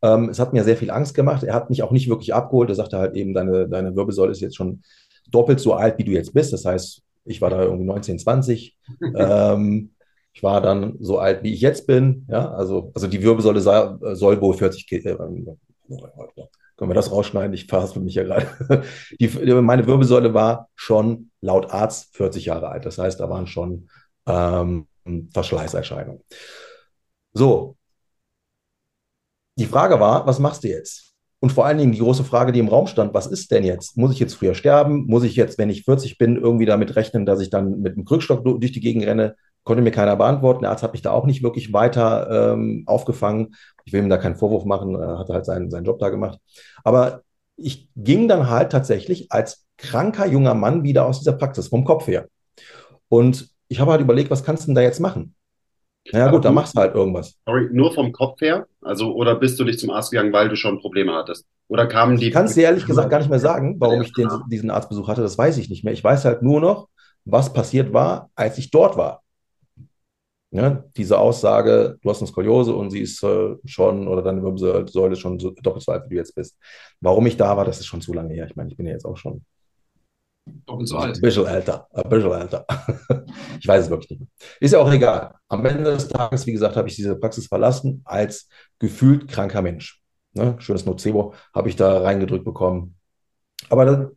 Ähm, 0.02 0.28
es 0.28 0.38
hat 0.38 0.52
mir 0.52 0.64
sehr 0.64 0.76
viel 0.76 0.90
Angst 0.90 1.14
gemacht. 1.14 1.42
Er 1.44 1.54
hat 1.54 1.70
mich 1.70 1.82
auch 1.82 1.92
nicht 1.92 2.08
wirklich 2.08 2.34
abgeholt. 2.34 2.68
Er 2.68 2.74
sagte 2.74 2.98
halt 2.98 3.14
eben, 3.14 3.32
deine, 3.32 3.68
deine 3.68 3.96
Wirbelsäule 3.96 4.32
ist 4.32 4.40
jetzt 4.40 4.56
schon 4.56 4.82
doppelt 5.30 5.60
so 5.60 5.74
alt, 5.74 5.98
wie 5.98 6.04
du 6.04 6.12
jetzt 6.12 6.34
bist. 6.34 6.52
Das 6.52 6.64
heißt, 6.64 7.02
ich 7.24 7.40
war 7.40 7.50
da 7.50 7.62
irgendwie 7.62 7.84
19, 7.84 8.18
20. 8.18 8.78
ähm, 9.16 9.90
ich 10.32 10.42
war 10.42 10.60
dann 10.60 10.96
so 11.00 11.18
alt, 11.18 11.42
wie 11.42 11.54
ich 11.54 11.60
jetzt 11.60 11.86
bin. 11.86 12.26
Ja, 12.28 12.50
also, 12.52 12.90
also 12.94 13.06
die 13.06 13.22
Wirbelsäule 13.22 13.60
soll 13.60 14.40
wohl 14.40 14.54
40 14.54 14.90
äh, 14.92 15.16
können 16.76 16.90
wir 16.90 16.94
das 16.94 17.12
rausschneiden? 17.12 17.54
Ich 17.54 17.66
verhaspel 17.66 18.02
mich 18.02 18.14
ja 18.14 18.24
gerade. 18.24 18.82
Die, 19.20 19.28
meine 19.28 19.86
Wirbelsäule 19.86 20.34
war 20.34 20.68
schon 20.74 21.30
laut 21.40 21.70
Arzt 21.70 22.16
40 22.16 22.46
Jahre 22.46 22.68
alt. 22.68 22.84
Das 22.84 22.98
heißt, 22.98 23.20
da 23.20 23.30
waren 23.30 23.46
schon 23.46 23.88
ähm, 24.26 24.88
Verschleißerscheinungen. 25.32 26.22
So. 27.32 27.76
Die 29.56 29.66
Frage 29.66 30.00
war, 30.00 30.26
was 30.26 30.40
machst 30.40 30.64
du 30.64 30.68
jetzt? 30.68 31.13
Und 31.44 31.52
vor 31.52 31.66
allen 31.66 31.76
Dingen 31.76 31.92
die 31.92 31.98
große 31.98 32.24
Frage, 32.24 32.52
die 32.52 32.58
im 32.58 32.68
Raum 32.68 32.86
stand, 32.86 33.12
was 33.12 33.26
ist 33.26 33.50
denn 33.50 33.64
jetzt? 33.64 33.98
Muss 33.98 34.14
ich 34.14 34.18
jetzt 34.18 34.32
früher 34.32 34.54
sterben? 34.54 35.04
Muss 35.04 35.24
ich 35.24 35.36
jetzt, 35.36 35.58
wenn 35.58 35.68
ich 35.68 35.84
40 35.84 36.16
bin, 36.16 36.36
irgendwie 36.38 36.64
damit 36.64 36.96
rechnen, 36.96 37.26
dass 37.26 37.38
ich 37.42 37.50
dann 37.50 37.82
mit 37.82 37.96
einem 37.96 38.06
Krückstock 38.06 38.42
durch 38.42 38.72
die 38.72 38.80
Gegend 38.80 39.04
renne? 39.04 39.36
Konnte 39.62 39.82
mir 39.82 39.90
keiner 39.90 40.16
beantworten. 40.16 40.62
Der 40.62 40.70
Arzt 40.70 40.82
hat 40.82 40.94
mich 40.94 41.02
da 41.02 41.10
auch 41.10 41.26
nicht 41.26 41.42
wirklich 41.42 41.74
weiter 41.74 42.54
ähm, 42.54 42.84
aufgefangen. 42.86 43.56
Ich 43.84 43.92
will 43.92 44.02
ihm 44.02 44.08
da 44.08 44.16
keinen 44.16 44.36
Vorwurf 44.36 44.64
machen, 44.64 44.94
er 44.94 45.18
hat 45.18 45.28
halt 45.28 45.44
seinen, 45.44 45.70
seinen 45.70 45.84
Job 45.84 45.98
da 45.98 46.08
gemacht. 46.08 46.38
Aber 46.82 47.20
ich 47.58 47.90
ging 47.94 48.26
dann 48.26 48.48
halt 48.48 48.72
tatsächlich 48.72 49.30
als 49.30 49.66
kranker 49.76 50.26
junger 50.26 50.54
Mann 50.54 50.82
wieder 50.82 51.04
aus 51.04 51.18
dieser 51.18 51.34
Praxis, 51.34 51.68
vom 51.68 51.84
Kopf 51.84 52.06
her. 52.06 52.26
Und 53.10 53.50
ich 53.68 53.80
habe 53.80 53.90
halt 53.90 54.00
überlegt, 54.00 54.30
was 54.30 54.44
kannst 54.44 54.62
du 54.62 54.68
denn 54.68 54.76
da 54.76 54.80
jetzt 54.80 54.98
machen? 54.98 55.33
Ja 56.12 56.30
gut, 56.30 56.44
dann 56.44 56.54
machst 56.54 56.76
du 56.76 56.80
halt 56.80 56.94
irgendwas. 56.94 57.34
Sorry, 57.46 57.68
nur 57.72 57.92
vom 57.92 58.12
Kopf 58.12 58.40
her? 58.40 58.66
Also, 58.82 59.14
oder 59.14 59.34
bist 59.36 59.58
du 59.58 59.64
nicht 59.64 59.80
zum 59.80 59.90
Arzt 59.90 60.10
gegangen, 60.10 60.32
weil 60.32 60.48
du 60.48 60.56
schon 60.56 60.78
Probleme 60.78 61.12
hattest? 61.14 61.46
Oder 61.68 61.86
kamen 61.86 62.18
die. 62.18 62.28
Ich 62.28 62.32
kann 62.32 62.46
es 62.46 62.54
dir 62.54 62.64
ehrlich 62.64 62.86
gesagt 62.86 63.10
gar 63.10 63.18
nicht 63.18 63.30
mehr 63.30 63.38
sagen, 63.38 63.76
warum 63.78 64.02
ich 64.02 64.12
den, 64.12 64.28
diesen 64.50 64.70
Arztbesuch 64.70 65.08
hatte. 65.08 65.22
Das 65.22 65.38
weiß 65.38 65.56
ich 65.58 65.70
nicht 65.70 65.82
mehr. 65.82 65.92
Ich 65.92 66.04
weiß 66.04 66.24
halt 66.24 66.42
nur 66.42 66.60
noch, 66.60 66.88
was 67.24 67.52
passiert 67.52 67.92
war, 67.92 68.30
als 68.34 68.58
ich 68.58 68.70
dort 68.70 68.96
war. 68.96 69.22
Ja, 70.50 70.84
diese 70.96 71.18
Aussage, 71.18 71.98
du 72.00 72.10
hast 72.10 72.20
eine 72.20 72.28
Skoliose 72.28 72.76
und 72.76 72.90
sie 72.90 73.00
ist 73.00 73.20
äh, 73.24 73.56
schon, 73.64 74.06
oder 74.06 74.22
deine 74.22 74.40
Wirbelsäule 74.40 75.16
schon 75.16 75.40
so 75.40 75.50
doppelt 75.50 75.82
so 75.84 75.90
alt, 75.90 76.04
wie 76.04 76.10
du 76.10 76.16
jetzt 76.16 76.36
bist. 76.36 76.56
Warum 77.00 77.26
ich 77.26 77.36
da 77.36 77.56
war, 77.56 77.64
das 77.64 77.80
ist 77.80 77.86
schon 77.86 78.00
zu 78.00 78.12
lange 78.12 78.34
her. 78.34 78.46
Ich 78.46 78.54
meine, 78.54 78.70
ich 78.70 78.76
bin 78.76 78.86
ja 78.86 78.92
jetzt 78.92 79.04
auch 79.04 79.16
schon 79.16 79.44
Doppelt 80.46 80.88
so 80.88 80.98
alt. 80.98 81.16
Ein 81.16 81.22
bisschen 81.22 81.46
älter, 81.46 81.88
ein 81.92 82.08
bisschen 82.08 82.32
älter. 82.32 82.66
ich 83.60 83.66
weiß 83.66 83.84
es 83.84 83.90
wirklich 83.90 84.10
nicht 84.10 84.20
mehr. 84.20 84.28
Ist 84.60 84.72
ja 84.72 84.78
auch 84.78 84.92
egal. 84.92 85.34
Am 85.48 85.64
Ende 85.64 85.84
des 85.84 86.08
Tages, 86.08 86.46
wie 86.46 86.52
gesagt, 86.52 86.76
habe 86.76 86.88
ich 86.88 86.96
diese 86.96 87.16
Praxis 87.16 87.46
verlassen 87.46 88.02
als 88.04 88.48
gefühlt 88.78 89.28
kranker 89.28 89.62
Mensch. 89.62 90.02
Ne? 90.34 90.56
Schönes 90.58 90.84
Nocebo 90.84 91.34
habe 91.54 91.68
ich 91.68 91.76
da 91.76 92.02
reingedrückt 92.02 92.44
bekommen. 92.44 92.96
Aber 93.70 93.84
das, 93.84 94.08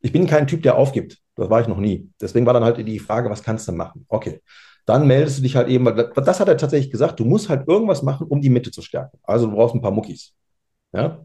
ich 0.00 0.12
bin 0.12 0.26
kein 0.26 0.46
Typ, 0.46 0.62
der 0.62 0.76
aufgibt. 0.76 1.18
Das 1.36 1.48
war 1.48 1.60
ich 1.60 1.68
noch 1.68 1.78
nie. 1.78 2.10
Deswegen 2.20 2.44
war 2.44 2.52
dann 2.52 2.64
halt 2.64 2.76
die 2.76 2.98
Frage, 2.98 3.30
was 3.30 3.42
kannst 3.42 3.66
du 3.68 3.72
machen? 3.72 4.04
Okay. 4.08 4.42
Dann 4.84 5.06
meldest 5.06 5.38
du 5.38 5.42
dich 5.42 5.56
halt 5.56 5.68
eben, 5.68 5.84
das 5.84 6.40
hat 6.40 6.48
er 6.48 6.56
tatsächlich 6.56 6.90
gesagt, 6.90 7.20
du 7.20 7.24
musst 7.24 7.48
halt 7.48 7.68
irgendwas 7.68 8.02
machen, 8.02 8.26
um 8.26 8.40
die 8.40 8.50
Mitte 8.50 8.72
zu 8.72 8.82
stärken. 8.82 9.18
Also 9.22 9.46
du 9.46 9.54
brauchst 9.54 9.74
ein 9.74 9.80
paar 9.80 9.92
Muckis. 9.92 10.34
Ja? 10.92 11.24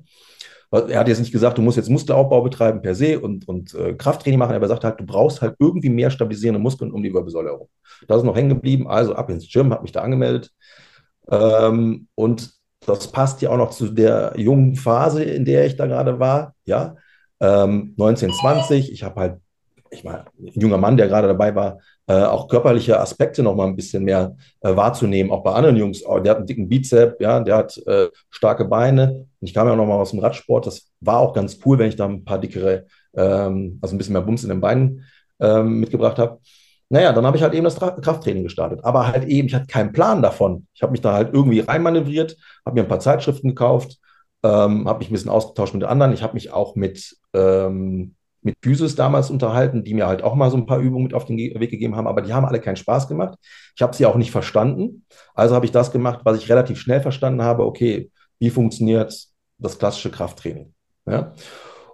Er 0.72 1.00
hat 1.00 1.08
jetzt 1.08 1.20
nicht 1.20 1.32
gesagt, 1.32 1.58
du 1.58 1.62
musst 1.62 1.78
jetzt 1.78 1.90
Muskelaufbau 1.90 2.42
betreiben 2.42 2.82
per 2.82 2.94
se 2.94 3.20
und, 3.20 3.48
und 3.48 3.74
äh, 3.74 3.94
Krafttraining 3.94 4.38
machen, 4.38 4.54
aber 4.54 4.66
er 4.66 4.70
sagt 4.70 4.84
halt, 4.84 5.00
du 5.00 5.06
brauchst 5.06 5.42
halt 5.42 5.56
irgendwie 5.60 5.90
mehr 5.90 6.10
stabilisierende 6.10 6.60
Muskeln 6.60 6.92
um 6.92 7.02
die 7.02 7.14
Wirbelsäule 7.14 7.50
herum. 7.50 7.68
Das 8.08 8.18
ist 8.18 8.24
noch 8.24 8.36
hängen 8.36 8.50
geblieben, 8.50 8.88
also 8.88 9.16
ab 9.16 9.30
ins 9.30 9.50
Gym, 9.50 9.72
habe 9.72 9.84
mich 9.84 9.94
da 9.94 10.02
angemeldet. 10.02 10.52
Ähm, 11.30 12.08
und 12.16 12.52
das 12.86 13.12
passt 13.12 13.42
ja 13.42 13.50
auch 13.50 13.58
noch 13.58 13.72
zu 13.72 13.90
der 13.90 14.34
jungen 14.38 14.76
Phase, 14.76 15.24
in 15.24 15.46
der 15.46 15.66
ich 15.66 15.76
da 15.76 15.86
gerade 15.86 16.20
war. 16.20 16.56
Ja, 16.66 16.96
ähm, 17.40 17.94
19, 17.98 18.32
20. 18.32 18.92
Ich 18.92 19.04
habe 19.04 19.20
halt, 19.20 19.42
ich 19.92 20.04
meine, 20.04 20.26
ein 20.40 20.60
junger 20.60 20.78
Mann, 20.78 20.98
der 20.98 21.08
gerade 21.08 21.28
dabei 21.28 21.56
war, 21.56 21.80
äh, 22.08 22.24
auch 22.24 22.48
körperliche 22.48 23.00
Aspekte 23.00 23.44
noch 23.44 23.56
mal 23.56 23.68
ein 23.68 23.76
bisschen 23.76 24.04
mehr 24.04 24.36
äh, 24.62 24.76
wahrzunehmen, 24.76 25.32
auch 25.32 25.44
bei 25.44 25.52
anderen 25.52 25.76
Jungs. 25.76 26.06
Oh, 26.06 26.20
der 26.20 26.32
hat 26.32 26.38
einen 26.38 26.48
dicken 26.48 26.70
Bizep, 26.70 27.20
ja, 27.20 27.40
der 27.42 27.58
hat 27.58 27.78
äh, 27.86 28.08
starke 28.30 28.66
Beine. 28.66 29.28
Ich 29.48 29.54
kam 29.54 29.68
ja 29.68 29.76
noch 29.76 29.86
mal 29.86 29.96
aus 29.96 30.12
dem 30.12 30.20
Radsport. 30.20 30.68
Das 30.68 30.92
war 31.02 31.20
auch 31.20 31.34
ganz 31.34 31.60
cool, 31.66 31.80
wenn 31.80 31.90
ich 31.90 31.96
da 31.96 32.06
ein 32.06 32.24
paar 32.24 32.40
dickere, 32.40 32.86
ähm, 33.16 33.80
also 33.82 33.96
ein 33.96 33.98
bisschen 33.98 34.14
mehr 34.14 34.22
Bums 34.22 34.44
in 34.44 34.50
den 34.50 34.62
Beinen 34.62 35.04
ähm, 35.40 35.80
mitgebracht 35.80 36.20
habe. 36.20 36.40
Naja, 36.90 37.12
dann 37.14 37.26
habe 37.26 37.36
ich 37.38 37.44
halt 37.44 37.54
eben 37.54 37.66
das 37.66 37.78
Krafttraining 37.78 38.44
gestartet. 38.44 38.84
Aber 38.84 39.08
halt 39.08 39.26
eben, 39.26 39.48
ich 39.48 39.56
hatte 39.56 39.68
keinen 39.68 39.92
Plan 39.92 40.22
davon. 40.22 40.68
Ich 40.74 40.82
habe 40.82 40.92
mich 40.92 41.02
da 41.02 41.14
halt 41.14 41.34
irgendwie 41.34 41.60
reinmanövriert, 41.60 42.38
habe 42.66 42.76
mir 42.76 42.82
ein 42.84 42.88
paar 42.88 43.00
Zeitschriften 43.00 43.50
gekauft, 43.50 43.98
ähm, 44.44 44.88
habe 44.88 45.00
mich 45.00 45.10
ein 45.10 45.14
bisschen 45.14 45.32
ausgetauscht 45.32 45.74
mit 45.74 45.84
anderen. 45.84 46.14
Ich 46.14 46.24
habe 46.24 46.34
mich 46.34 46.52
auch 46.54 46.76
mit 46.76 47.18
ähm, 47.34 48.16
mit 48.48 48.56
Physis 48.64 48.96
damals 48.96 49.30
unterhalten, 49.30 49.84
die 49.84 49.94
mir 49.94 50.08
halt 50.08 50.24
auch 50.24 50.36
mal 50.36 50.50
so 50.50 50.58
ein 50.58 50.66
paar 50.66 50.80
Übungen 50.80 51.04
mit 51.04 51.14
auf 51.14 51.26
den 51.26 51.38
Weg 51.38 51.70
gegeben 51.70 51.96
haben, 51.96 52.08
aber 52.08 52.22
die 52.22 52.34
haben 52.34 52.46
alle 52.46 52.62
keinen 52.62 52.78
Spaß 52.78 53.08
gemacht. 53.08 53.38
Ich 53.76 53.82
habe 53.82 53.96
sie 53.96 54.06
auch 54.06 54.16
nicht 54.16 54.32
verstanden. 54.32 55.06
Also 55.36 55.54
habe 55.54 55.66
ich 55.66 55.72
das 55.72 55.92
gemacht, 55.92 56.22
was 56.24 56.38
ich 56.38 56.50
relativ 56.50 56.80
schnell 56.80 57.02
verstanden 57.02 57.44
habe. 57.44 57.66
Okay, 57.66 58.12
wie 58.40 58.50
funktioniert 58.50 59.28
das 59.58 59.80
klassische 59.80 60.12
Krafttraining? 60.12 60.74
Ja? 61.06 61.34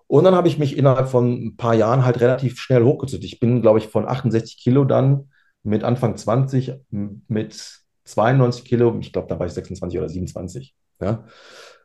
Und 0.07 0.25
dann 0.25 0.35
habe 0.35 0.47
ich 0.47 0.59
mich 0.59 0.77
innerhalb 0.77 1.09
von 1.09 1.31
ein 1.31 1.57
paar 1.57 1.73
Jahren 1.73 2.05
halt 2.05 2.19
relativ 2.19 2.59
schnell 2.59 2.83
hochgezüchtet. 2.83 3.25
Ich 3.25 3.39
bin, 3.39 3.61
glaube 3.61 3.79
ich, 3.79 3.87
von 3.87 4.07
68 4.07 4.57
Kilo 4.57 4.85
dann 4.85 5.31
mit 5.63 5.83
Anfang 5.83 6.17
20 6.17 6.73
mit 6.89 7.83
92 8.05 8.65
Kilo, 8.65 8.97
ich 8.99 9.13
glaube, 9.13 9.27
da 9.29 9.39
war 9.39 9.47
ich 9.47 9.53
26 9.53 9.97
oder 9.97 10.09
27. 10.09 10.75
Ja? 11.01 11.23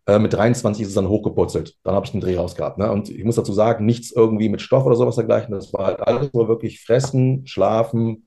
Äh, 0.06 0.18
mit 0.18 0.32
23 0.32 0.82
ist 0.82 0.88
es 0.88 0.94
dann 0.94 1.08
hochgeputzelt. 1.08 1.76
Dann 1.84 1.94
habe 1.94 2.06
ich 2.06 2.12
den 2.12 2.20
Dreh 2.20 2.36
rausgehabt. 2.36 2.78
Ne? 2.78 2.90
Und 2.90 3.08
ich 3.10 3.24
muss 3.24 3.36
dazu 3.36 3.52
sagen, 3.52 3.84
nichts 3.84 4.10
irgendwie 4.10 4.48
mit 4.48 4.62
Stoff 4.62 4.84
oder 4.84 4.96
sowas 4.96 5.16
dergleichen. 5.16 5.52
Das 5.52 5.72
war 5.72 5.86
halt 5.86 6.00
alles 6.00 6.32
nur 6.32 6.48
wirklich 6.48 6.82
fressen, 6.82 7.46
schlafen, 7.46 8.26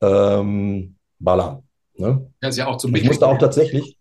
ähm, 0.00 0.96
ballern. 1.18 1.62
Ne? 1.96 2.30
Das 2.40 2.50
ist 2.50 2.58
ja 2.58 2.66
auch 2.66 2.76
zum 2.76 2.94
Ich 2.94 3.04
musste 3.04 3.26
auch 3.26 3.38
tatsächlich. 3.38 3.98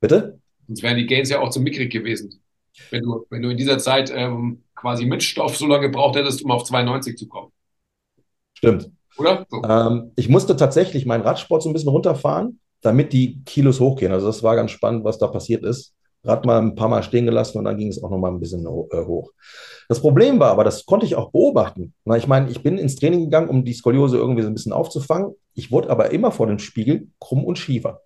Bitte? 0.00 0.39
Sonst 0.70 0.82
wären 0.82 0.96
die 0.96 1.06
Gains 1.06 1.28
ja 1.28 1.40
auch 1.40 1.50
zu 1.50 1.60
mickrig 1.60 1.92
gewesen. 1.92 2.40
Wenn 2.90 3.02
du, 3.02 3.26
wenn 3.28 3.42
du 3.42 3.50
in 3.50 3.56
dieser 3.56 3.78
Zeit 3.78 4.10
ähm, 4.14 4.62
quasi 4.74 5.04
mit 5.04 5.22
Stoff 5.22 5.56
so 5.56 5.66
lange 5.66 5.90
gebraucht 5.90 6.16
hättest, 6.16 6.42
um 6.44 6.50
auf 6.50 6.64
92 6.64 7.18
zu 7.18 7.28
kommen. 7.28 7.52
Stimmt. 8.54 8.90
Oder? 9.18 9.46
So. 9.50 9.62
Ähm, 9.64 10.12
ich 10.16 10.28
musste 10.28 10.56
tatsächlich 10.56 11.04
meinen 11.04 11.22
Radsport 11.22 11.62
so 11.62 11.68
ein 11.68 11.72
bisschen 11.72 11.90
runterfahren 11.90 12.60
damit 12.80 13.12
die 13.12 13.42
Kilos 13.44 13.80
hochgehen. 13.80 14.12
Also 14.12 14.26
das 14.26 14.42
war 14.42 14.56
ganz 14.56 14.70
spannend, 14.70 15.04
was 15.04 15.18
da 15.18 15.26
passiert 15.26 15.64
ist. 15.64 15.94
Rad 16.22 16.44
mal 16.44 16.60
ein 16.60 16.74
paar 16.74 16.88
Mal 16.88 17.02
stehen 17.02 17.24
gelassen 17.24 17.58
und 17.58 17.64
dann 17.64 17.78
ging 17.78 17.88
es 17.88 18.02
auch 18.02 18.10
noch 18.10 18.18
mal 18.18 18.30
ein 18.30 18.40
bisschen 18.40 18.66
äh, 18.66 19.04
hoch. 19.06 19.30
Das 19.88 20.00
Problem 20.00 20.38
war 20.38 20.50
aber, 20.50 20.64
das 20.64 20.84
konnte 20.84 21.06
ich 21.06 21.16
auch 21.16 21.30
beobachten. 21.30 21.94
Na, 22.04 22.16
ich 22.16 22.26
meine, 22.26 22.50
ich 22.50 22.62
bin 22.62 22.76
ins 22.76 22.96
Training 22.96 23.24
gegangen, 23.24 23.48
um 23.48 23.64
die 23.64 23.72
Skoliose 23.72 24.18
irgendwie 24.18 24.42
so 24.42 24.48
ein 24.48 24.54
bisschen 24.54 24.72
aufzufangen. 24.72 25.34
Ich 25.54 25.72
wurde 25.72 25.88
aber 25.88 26.10
immer 26.10 26.30
vor 26.30 26.46
dem 26.46 26.58
Spiegel 26.58 27.08
krumm 27.20 27.44
und 27.44 27.58
schiefer. 27.58 28.02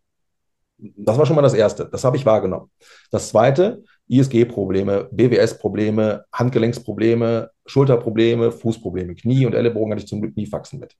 Das 0.78 1.16
war 1.16 1.26
schon 1.26 1.36
mal 1.36 1.42
das 1.42 1.54
Erste. 1.54 1.88
Das 1.90 2.04
habe 2.04 2.16
ich 2.16 2.26
wahrgenommen. 2.26 2.70
Das 3.10 3.28
Zweite, 3.28 3.82
ISG-Probleme, 4.08 5.08
BWS-Probleme, 5.10 6.24
Handgelenksprobleme, 6.32 7.50
Schulterprobleme, 7.66 8.52
Fußprobleme, 8.52 9.14
Knie 9.14 9.46
und 9.46 9.54
Ellenbogen 9.54 9.92
hatte 9.92 10.02
ich 10.02 10.08
zum 10.08 10.20
Glück 10.20 10.36
nie 10.36 10.46
Faxen 10.46 10.80
mit. 10.80 10.94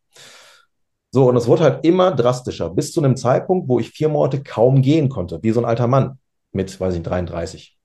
So, 1.11 1.29
und 1.29 1.37
es 1.37 1.47
wurde 1.47 1.63
halt 1.63 1.85
immer 1.85 2.11
drastischer, 2.13 2.71
bis 2.71 2.93
zu 2.93 3.03
einem 3.03 3.17
Zeitpunkt, 3.17 3.69
wo 3.69 3.79
ich 3.79 3.91
vier 3.91 4.09
Monate 4.09 4.43
kaum 4.43 4.83
gehen 4.83 5.09
konnte, 5.09 5.39
wie 5.43 5.51
so 5.53 5.61
ein 5.61 5.67
alter 5.67 5.87
Mann 5.87 6.19
mit, 6.53 6.81
weiß 6.81 6.95
ich, 6.95 7.03
33. 7.03 7.79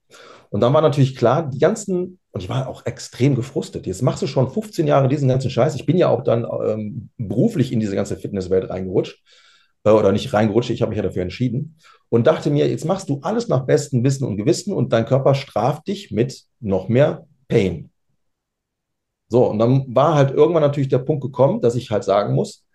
Und 0.50 0.62
dann 0.62 0.74
war 0.74 0.82
natürlich 0.82 1.16
klar, 1.16 1.48
die 1.48 1.60
ganzen, 1.60 2.20
und 2.32 2.42
ich 2.42 2.50
war 2.50 2.68
auch 2.68 2.86
extrem 2.86 3.36
gefrustet. 3.36 3.86
Jetzt 3.86 4.02
machst 4.02 4.24
du 4.24 4.28
schon 4.28 4.50
15 4.50 4.88
Jahre 4.88 5.08
diesen 5.08 5.30
ganzen 5.30 5.52
Scheiß. 5.52 5.76
Ich 5.76 5.86
bin 5.86 5.98
ja 5.98 6.08
auch 6.08 6.24
dann 6.24 6.44
ähm, 6.66 7.10
beruflich 7.18 7.72
in 7.72 7.80
diese 7.80 7.96
ganze 7.96 8.18
Fitnesswelt 8.18 8.70
reingerutscht. 8.70 9.22
Äh, 9.84 9.92
oder 9.92 10.12
nicht 10.12 10.34
reingerutscht, 10.34 10.70
ich 10.70 10.82
habe 10.82 10.90
mich 10.90 10.98
ja 10.98 11.04
dafür 11.04 11.22
entschieden. 11.22 11.78
Und 12.10 12.28
dachte 12.28 12.50
mir, 12.50 12.68
jetzt 12.68 12.86
machst 12.86 13.10
du 13.10 13.20
alles 13.22 13.48
nach 13.48 13.66
bestem 13.66 14.04
Wissen 14.04 14.26
und 14.26 14.38
Gewissen 14.38 14.74
und 14.74 14.92
dein 14.92 15.06
Körper 15.06 15.36
straft 15.36 15.88
dich 15.88 16.12
mit 16.12 16.44
noch 16.60 16.90
mehr 16.90 17.28
Pain. 17.48 17.92
So, 19.28 19.46
und 19.46 19.60
dann 19.60 19.86
war 19.96 20.16
halt 20.16 20.32
irgendwann 20.32 20.64
natürlich 20.64 20.90
der 20.90 21.00
Punkt 21.00 21.22
gekommen, 21.22 21.62
dass 21.62 21.76
ich 21.76 21.92
halt 21.92 22.04
sagen 22.04 22.34
muss, 22.34 22.66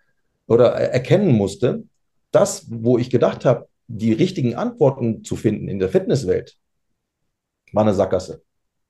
oder 0.47 0.71
erkennen 0.71 1.33
musste, 1.33 1.83
das, 2.31 2.65
wo 2.69 2.97
ich 2.97 3.09
gedacht 3.09 3.45
habe, 3.45 3.67
die 3.87 4.13
richtigen 4.13 4.55
Antworten 4.55 5.23
zu 5.23 5.35
finden 5.35 5.67
in 5.67 5.79
der 5.79 5.89
Fitnesswelt, 5.89 6.57
war 7.73 7.83
eine 7.83 7.93
Sackgasse. 7.93 8.41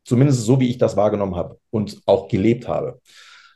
Zumindest 0.04 0.44
so, 0.44 0.60
wie 0.60 0.70
ich 0.70 0.78
das 0.78 0.96
wahrgenommen 0.96 1.36
habe 1.36 1.60
und 1.72 2.02
auch 2.06 2.28
gelebt 2.28 2.68
habe. 2.68 3.02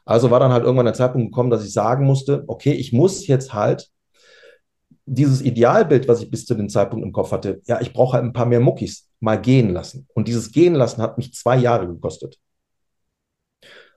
Also 0.06 0.32
war 0.32 0.39
dann 0.39 0.52
halt 0.52 0.63
irgendwann 0.63 0.88
der 0.88 0.95
Zeitpunkt 0.95 1.32
gekommen, 1.32 1.52
dass 1.52 1.63
ich 1.63 1.72
sagen 1.72 2.06
musste, 2.06 2.43
okay, 2.48 2.72
ich 2.72 2.93
muss 2.93 3.28
jetzt 3.28 3.54
halt 3.54 3.89
dieses 5.10 5.41
Idealbild, 5.41 6.08
was 6.08 6.22
ich 6.22 6.30
bis 6.30 6.45
zu 6.45 6.56
dem 6.56 6.69
Zeitpunkt 6.69 7.06
im 7.06 7.12
Kopf 7.12 7.32
hatte, 7.32 7.62
ja, 7.65 7.82
ich 7.82 7.93
brauche 7.93 8.13
halt 8.13 8.24
ein 8.24 8.34
paar 8.34 8.45
mehr 8.45 8.60
Muckis 8.60 9.10
mal 9.19 9.39
gehen 9.39 9.72
lassen. 9.72 10.08
Und 10.13 10.28
dieses 10.28 10.52
Gehen 10.52 10.76
lassen 10.76 11.02
hat 11.02 11.17
mich 11.17 11.34
zwei 11.34 11.58
Jahre 11.58 11.88
gekostet. 11.88 12.38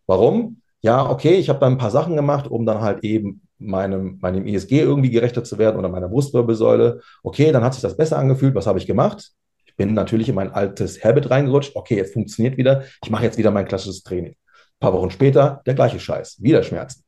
Warum? 0.06 0.60
Ja, 0.80 1.08
okay, 1.08 1.34
ich 1.34 1.48
habe 1.48 1.60
dann 1.60 1.72
ein 1.74 1.78
paar 1.78 1.90
Sachen 1.90 2.16
gemacht, 2.16 2.48
um 2.48 2.66
dann 2.66 2.80
halt 2.80 3.04
eben 3.04 3.42
meinem, 3.58 4.18
meinem 4.20 4.46
ISG 4.46 4.80
irgendwie 4.80 5.10
gerechter 5.10 5.44
zu 5.44 5.58
werden 5.58 5.78
oder 5.78 5.88
meiner 5.88 6.08
Brustwirbelsäule. 6.08 7.00
Okay, 7.22 7.52
dann 7.52 7.62
hat 7.62 7.74
sich 7.74 7.82
das 7.82 7.96
besser 7.96 8.18
angefühlt. 8.18 8.54
Was 8.54 8.66
habe 8.66 8.78
ich 8.78 8.86
gemacht? 8.86 9.30
Ich 9.64 9.76
bin 9.76 9.94
natürlich 9.94 10.28
in 10.28 10.34
mein 10.34 10.52
altes 10.52 11.02
Habit 11.04 11.30
reingerutscht. 11.30 11.76
Okay, 11.76 11.96
jetzt 11.96 12.14
funktioniert 12.14 12.56
wieder. 12.56 12.84
Ich 13.04 13.10
mache 13.10 13.24
jetzt 13.24 13.38
wieder 13.38 13.50
mein 13.50 13.66
klassisches 13.68 14.02
Training. 14.02 14.32
Ein 14.32 14.80
paar 14.80 14.92
Wochen 14.92 15.10
später 15.10 15.62
der 15.66 15.74
gleiche 15.74 16.00
Scheiß. 16.00 16.42
Wieder 16.42 16.62
Schmerzen. 16.62 17.04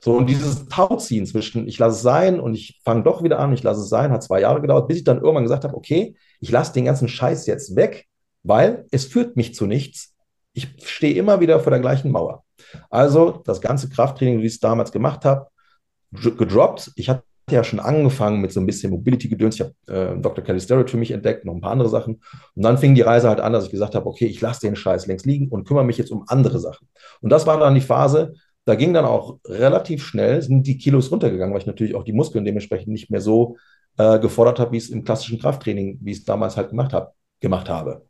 So, 0.00 0.16
und 0.16 0.26
dieses 0.28 0.68
Tauziehen 0.68 1.26
zwischen, 1.26 1.66
ich 1.66 1.78
lasse 1.78 1.96
es 1.96 2.02
sein 2.02 2.38
und 2.40 2.54
ich 2.54 2.80
fange 2.84 3.02
doch 3.02 3.22
wieder 3.22 3.38
an, 3.38 3.52
ich 3.52 3.62
lasse 3.62 3.80
es 3.80 3.88
sein, 3.88 4.12
hat 4.12 4.22
zwei 4.22 4.40
Jahre 4.40 4.60
gedauert, 4.60 4.88
bis 4.88 4.98
ich 4.98 5.04
dann 5.04 5.20
irgendwann 5.20 5.44
gesagt 5.44 5.64
habe, 5.64 5.76
okay, 5.76 6.14
ich 6.40 6.50
lasse 6.50 6.72
den 6.72 6.84
ganzen 6.84 7.08
Scheiß 7.08 7.46
jetzt 7.46 7.76
weg, 7.76 8.06
weil 8.42 8.86
es 8.90 9.06
führt 9.06 9.36
mich 9.36 9.54
zu 9.54 9.66
nichts. 9.66 10.14
Ich 10.52 10.68
stehe 10.84 11.14
immer 11.14 11.40
wieder 11.40 11.60
vor 11.60 11.70
der 11.70 11.80
gleichen 11.80 12.10
Mauer. 12.10 12.44
Also 12.90 13.42
das 13.44 13.60
ganze 13.60 13.88
Krafttraining, 13.88 14.40
wie 14.40 14.46
ich 14.46 14.54
es 14.54 14.60
damals 14.60 14.92
gemacht 14.92 15.24
habe, 15.24 15.48
gedroppt. 16.12 16.92
Ich 16.96 17.08
hatte 17.08 17.24
ja 17.50 17.62
schon 17.62 17.78
angefangen 17.78 18.40
mit 18.40 18.52
so 18.52 18.60
ein 18.60 18.66
bisschen 18.66 18.90
Mobility-Gedöns. 18.90 19.56
Ich 19.56 19.60
habe 19.60 19.74
äh, 19.86 20.20
Dr. 20.20 20.42
Kelly 20.42 20.60
Starrett 20.60 20.90
für 20.90 20.96
mich 20.96 21.10
entdeckt, 21.10 21.44
noch 21.44 21.54
ein 21.54 21.60
paar 21.60 21.72
andere 21.72 21.88
Sachen. 21.88 22.20
Und 22.54 22.62
dann 22.62 22.78
fing 22.78 22.94
die 22.94 23.02
Reise 23.02 23.28
halt 23.28 23.40
an, 23.40 23.52
dass 23.52 23.66
ich 23.66 23.70
gesagt 23.70 23.94
habe, 23.94 24.06
okay, 24.06 24.26
ich 24.26 24.40
lasse 24.40 24.62
den 24.62 24.76
Scheiß 24.76 25.06
längst 25.06 25.26
liegen 25.26 25.48
und 25.48 25.66
kümmere 25.66 25.84
mich 25.84 25.98
jetzt 25.98 26.10
um 26.10 26.24
andere 26.26 26.58
Sachen. 26.58 26.88
Und 27.20 27.30
das 27.30 27.46
war 27.46 27.58
dann 27.60 27.74
die 27.74 27.80
Phase, 27.80 28.34
da 28.66 28.74
ging 28.74 28.92
dann 28.92 29.04
auch 29.04 29.38
relativ 29.46 30.04
schnell, 30.04 30.42
sind 30.42 30.66
die 30.66 30.76
Kilos 30.76 31.10
runtergegangen, 31.10 31.54
weil 31.54 31.60
ich 31.60 31.66
natürlich 31.66 31.94
auch 31.94 32.04
die 32.04 32.12
Muskeln 32.12 32.44
dementsprechend 32.44 32.88
nicht 32.88 33.10
mehr 33.10 33.20
so 33.20 33.56
äh, 33.96 34.18
gefordert 34.18 34.58
habe, 34.58 34.72
wie 34.72 34.76
es 34.76 34.90
im 34.90 35.04
klassischen 35.04 35.38
Krafttraining, 35.38 35.98
wie 36.02 36.10
ich 36.10 36.18
es 36.18 36.24
damals 36.24 36.56
halt 36.56 36.70
gemacht, 36.70 36.92
hab, 36.92 37.14
gemacht 37.40 37.68
habe. 37.68 38.04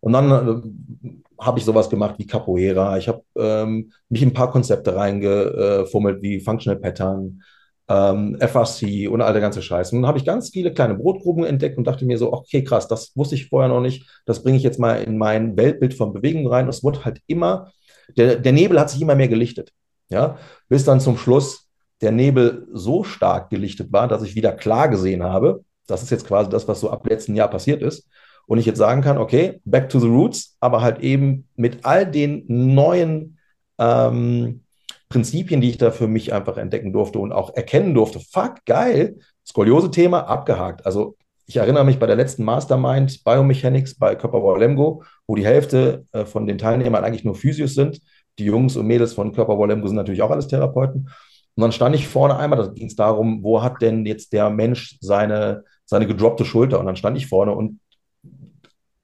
Und 0.00 0.12
dann 0.12 0.30
äh, 0.30 1.10
habe 1.40 1.58
ich 1.58 1.64
sowas 1.64 1.90
gemacht 1.90 2.14
wie 2.18 2.26
Capoeira. 2.26 2.96
Ich 2.96 3.08
habe 3.08 3.22
ähm, 3.36 3.92
mich 4.08 4.22
in 4.22 4.28
ein 4.28 4.34
paar 4.34 4.50
Konzepte 4.50 4.94
reingefummelt, 4.94 6.22
wie 6.22 6.40
Functional 6.40 6.78
Pattern, 6.80 7.42
ähm, 7.88 8.36
FRC 8.38 9.10
und 9.10 9.20
all 9.20 9.32
der 9.32 9.42
ganze 9.42 9.62
Scheiß. 9.62 9.92
Und 9.92 10.02
dann 10.02 10.08
habe 10.08 10.18
ich 10.18 10.24
ganz 10.24 10.50
viele 10.50 10.72
kleine 10.72 10.94
Brotgruppen 10.94 11.44
entdeckt 11.44 11.76
und 11.76 11.86
dachte 11.86 12.06
mir 12.06 12.18
so, 12.18 12.32
okay, 12.32 12.62
krass, 12.62 12.86
das 12.86 13.16
wusste 13.16 13.34
ich 13.34 13.48
vorher 13.48 13.68
noch 13.68 13.80
nicht. 13.80 14.08
Das 14.26 14.42
bringe 14.42 14.56
ich 14.56 14.62
jetzt 14.62 14.78
mal 14.78 15.02
in 15.02 15.18
mein 15.18 15.56
Weltbild 15.56 15.94
von 15.94 16.12
Bewegung 16.12 16.46
rein. 16.46 16.68
Es 16.68 16.84
wurde 16.84 17.04
halt 17.04 17.20
immer, 17.26 17.72
der, 18.16 18.36
der 18.36 18.52
Nebel 18.52 18.78
hat 18.78 18.90
sich 18.90 19.00
immer 19.00 19.14
mehr 19.14 19.28
gelichtet. 19.28 19.72
Ja, 20.08 20.38
bis 20.68 20.84
dann 20.84 21.00
zum 21.00 21.16
Schluss 21.16 21.68
der 22.00 22.12
Nebel 22.12 22.66
so 22.72 23.04
stark 23.04 23.50
gelichtet 23.50 23.92
war, 23.92 24.08
dass 24.08 24.22
ich 24.22 24.34
wieder 24.34 24.52
klar 24.52 24.88
gesehen 24.88 25.22
habe. 25.22 25.64
Das 25.86 26.02
ist 26.02 26.10
jetzt 26.10 26.26
quasi 26.26 26.50
das, 26.50 26.68
was 26.68 26.80
so 26.80 26.90
ab 26.90 27.06
letzten 27.06 27.34
Jahr 27.34 27.48
passiert 27.48 27.82
ist. 27.82 28.08
Und 28.46 28.58
ich 28.58 28.66
jetzt 28.66 28.78
sagen 28.78 29.00
kann, 29.00 29.16
okay, 29.16 29.60
back 29.64 29.88
to 29.88 29.98
the 29.98 30.06
roots, 30.06 30.56
aber 30.60 30.82
halt 30.82 31.00
eben 31.00 31.48
mit 31.56 31.84
all 31.84 32.06
den 32.10 32.44
neuen 32.46 33.38
ähm, 33.78 34.64
Prinzipien, 35.08 35.60
die 35.60 35.70
ich 35.70 35.78
da 35.78 35.90
für 35.90 36.08
mich 36.08 36.32
einfach 36.32 36.58
entdecken 36.58 36.92
durfte 36.92 37.18
und 37.18 37.32
auch 37.32 37.54
erkennen 37.54 37.94
durfte. 37.94 38.20
Fuck, 38.20 38.64
geil, 38.66 39.18
Skoliose-Thema 39.46 40.26
abgehakt. 40.26 40.84
Also 40.84 41.16
ich 41.46 41.56
erinnere 41.56 41.84
mich 41.84 41.98
bei 41.98 42.06
der 42.06 42.16
letzten 42.16 42.44
Mastermind 42.44 43.22
Biomechanics 43.24 43.96
bei 43.96 44.14
Körperbau 44.14 44.56
Lemgo, 44.56 45.02
wo 45.26 45.34
die 45.34 45.44
Hälfte 45.44 46.06
äh, 46.12 46.24
von 46.24 46.46
den 46.46 46.58
Teilnehmern 46.58 47.04
eigentlich 47.04 47.24
nur 47.24 47.34
Physios 47.34 47.74
sind. 47.74 48.00
Die 48.38 48.44
Jungs 48.44 48.76
und 48.76 48.86
Mädels 48.86 49.12
von 49.12 49.32
Körperbau 49.32 49.66
Lemgo 49.66 49.86
sind 49.86 49.96
natürlich 49.96 50.22
auch 50.22 50.30
alles 50.30 50.48
Therapeuten. 50.48 51.08
Und 51.56 51.60
dann 51.60 51.72
stand 51.72 51.94
ich 51.94 52.08
vorne 52.08 52.36
einmal, 52.36 52.58
da 52.58 52.66
ging 52.66 52.88
es 52.88 52.96
darum, 52.96 53.42
wo 53.44 53.62
hat 53.62 53.80
denn 53.80 54.06
jetzt 54.06 54.32
der 54.32 54.50
Mensch 54.50 54.98
seine, 55.00 55.64
seine 55.84 56.06
gedroppte 56.06 56.44
Schulter? 56.44 56.80
Und 56.80 56.86
dann 56.86 56.96
stand 56.96 57.16
ich 57.16 57.28
vorne 57.28 57.52
und 57.52 57.78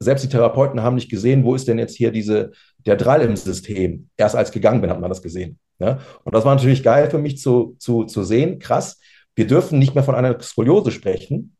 selbst 0.00 0.24
die 0.24 0.28
Therapeuten 0.28 0.82
haben 0.82 0.94
nicht 0.94 1.10
gesehen, 1.10 1.44
wo 1.44 1.54
ist 1.54 1.68
denn 1.68 1.78
jetzt 1.78 1.94
hier 1.94 2.10
diese, 2.10 2.52
der 2.86 2.96
Drall 2.96 3.20
im 3.20 3.36
System. 3.36 4.08
Erst 4.16 4.34
als 4.34 4.50
gegangen 4.50 4.80
bin, 4.80 4.90
hat 4.90 5.00
man 5.00 5.10
das 5.10 5.22
gesehen. 5.22 5.58
Ja? 5.78 5.98
Und 6.24 6.34
das 6.34 6.44
war 6.44 6.54
natürlich 6.54 6.82
geil 6.82 7.10
für 7.10 7.18
mich 7.18 7.38
zu, 7.38 7.76
zu, 7.78 8.04
zu 8.04 8.24
sehen. 8.24 8.58
Krass, 8.58 8.98
wir 9.36 9.46
dürfen 9.46 9.78
nicht 9.78 9.94
mehr 9.94 10.02
von 10.02 10.14
einer 10.14 10.40
Skoliose 10.40 10.90
sprechen. 10.90 11.54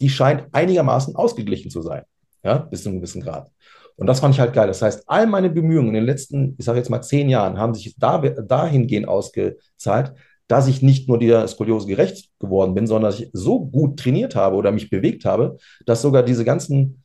Die 0.00 0.08
scheint 0.08 0.46
einigermaßen 0.52 1.16
ausgeglichen 1.16 1.70
zu 1.70 1.82
sein. 1.82 2.02
Ja, 2.42 2.58
bis 2.58 2.82
zu 2.82 2.88
einem 2.88 2.98
gewissen 2.98 3.20
Grad. 3.20 3.50
Und 3.96 4.06
das 4.06 4.20
fand 4.20 4.34
ich 4.34 4.40
halt 4.40 4.52
geil. 4.52 4.68
Das 4.68 4.80
heißt, 4.80 5.04
all 5.08 5.26
meine 5.26 5.50
Bemühungen 5.50 5.88
in 5.88 5.94
den 5.94 6.04
letzten, 6.04 6.54
ich 6.56 6.64
sage 6.64 6.78
jetzt 6.78 6.88
mal 6.88 7.02
zehn 7.02 7.28
Jahren, 7.28 7.58
haben 7.58 7.74
sich 7.74 7.96
da, 7.98 8.18
dahingehend 8.18 9.08
ausgezahlt, 9.08 10.14
dass 10.46 10.68
ich 10.68 10.82
nicht 10.82 11.08
nur 11.08 11.18
der 11.18 11.46
Skoliose 11.48 11.88
gerecht 11.88 12.30
geworden 12.38 12.74
bin, 12.74 12.86
sondern 12.86 13.10
dass 13.10 13.20
ich 13.20 13.28
so 13.32 13.66
gut 13.66 13.98
trainiert 13.98 14.36
habe 14.36 14.56
oder 14.56 14.70
mich 14.70 14.88
bewegt 14.88 15.24
habe, 15.24 15.58
dass 15.84 16.00
sogar 16.00 16.22
diese 16.22 16.44
ganzen 16.44 17.02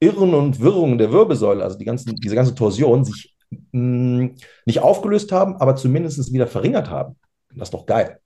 Irren 0.00 0.34
und 0.34 0.60
Wirrungen 0.60 0.98
der 0.98 1.12
Wirbelsäule, 1.12 1.64
also 1.64 1.78
die 1.78 1.84
ganzen, 1.86 2.14
diese 2.16 2.34
ganze 2.34 2.54
Torsion, 2.54 3.04
sich 3.04 3.34
mh, 3.72 4.24
mm, 4.24 4.36
nicht 4.66 4.80
aufgelöst 4.80 5.32
haben, 5.32 5.56
aber 5.56 5.76
zumindest 5.76 6.32
wieder 6.32 6.46
verringert 6.46 6.90
haben. 6.90 7.16
Das 7.54 7.68
ist 7.68 7.74
doch 7.74 7.86
geil. 7.86 8.20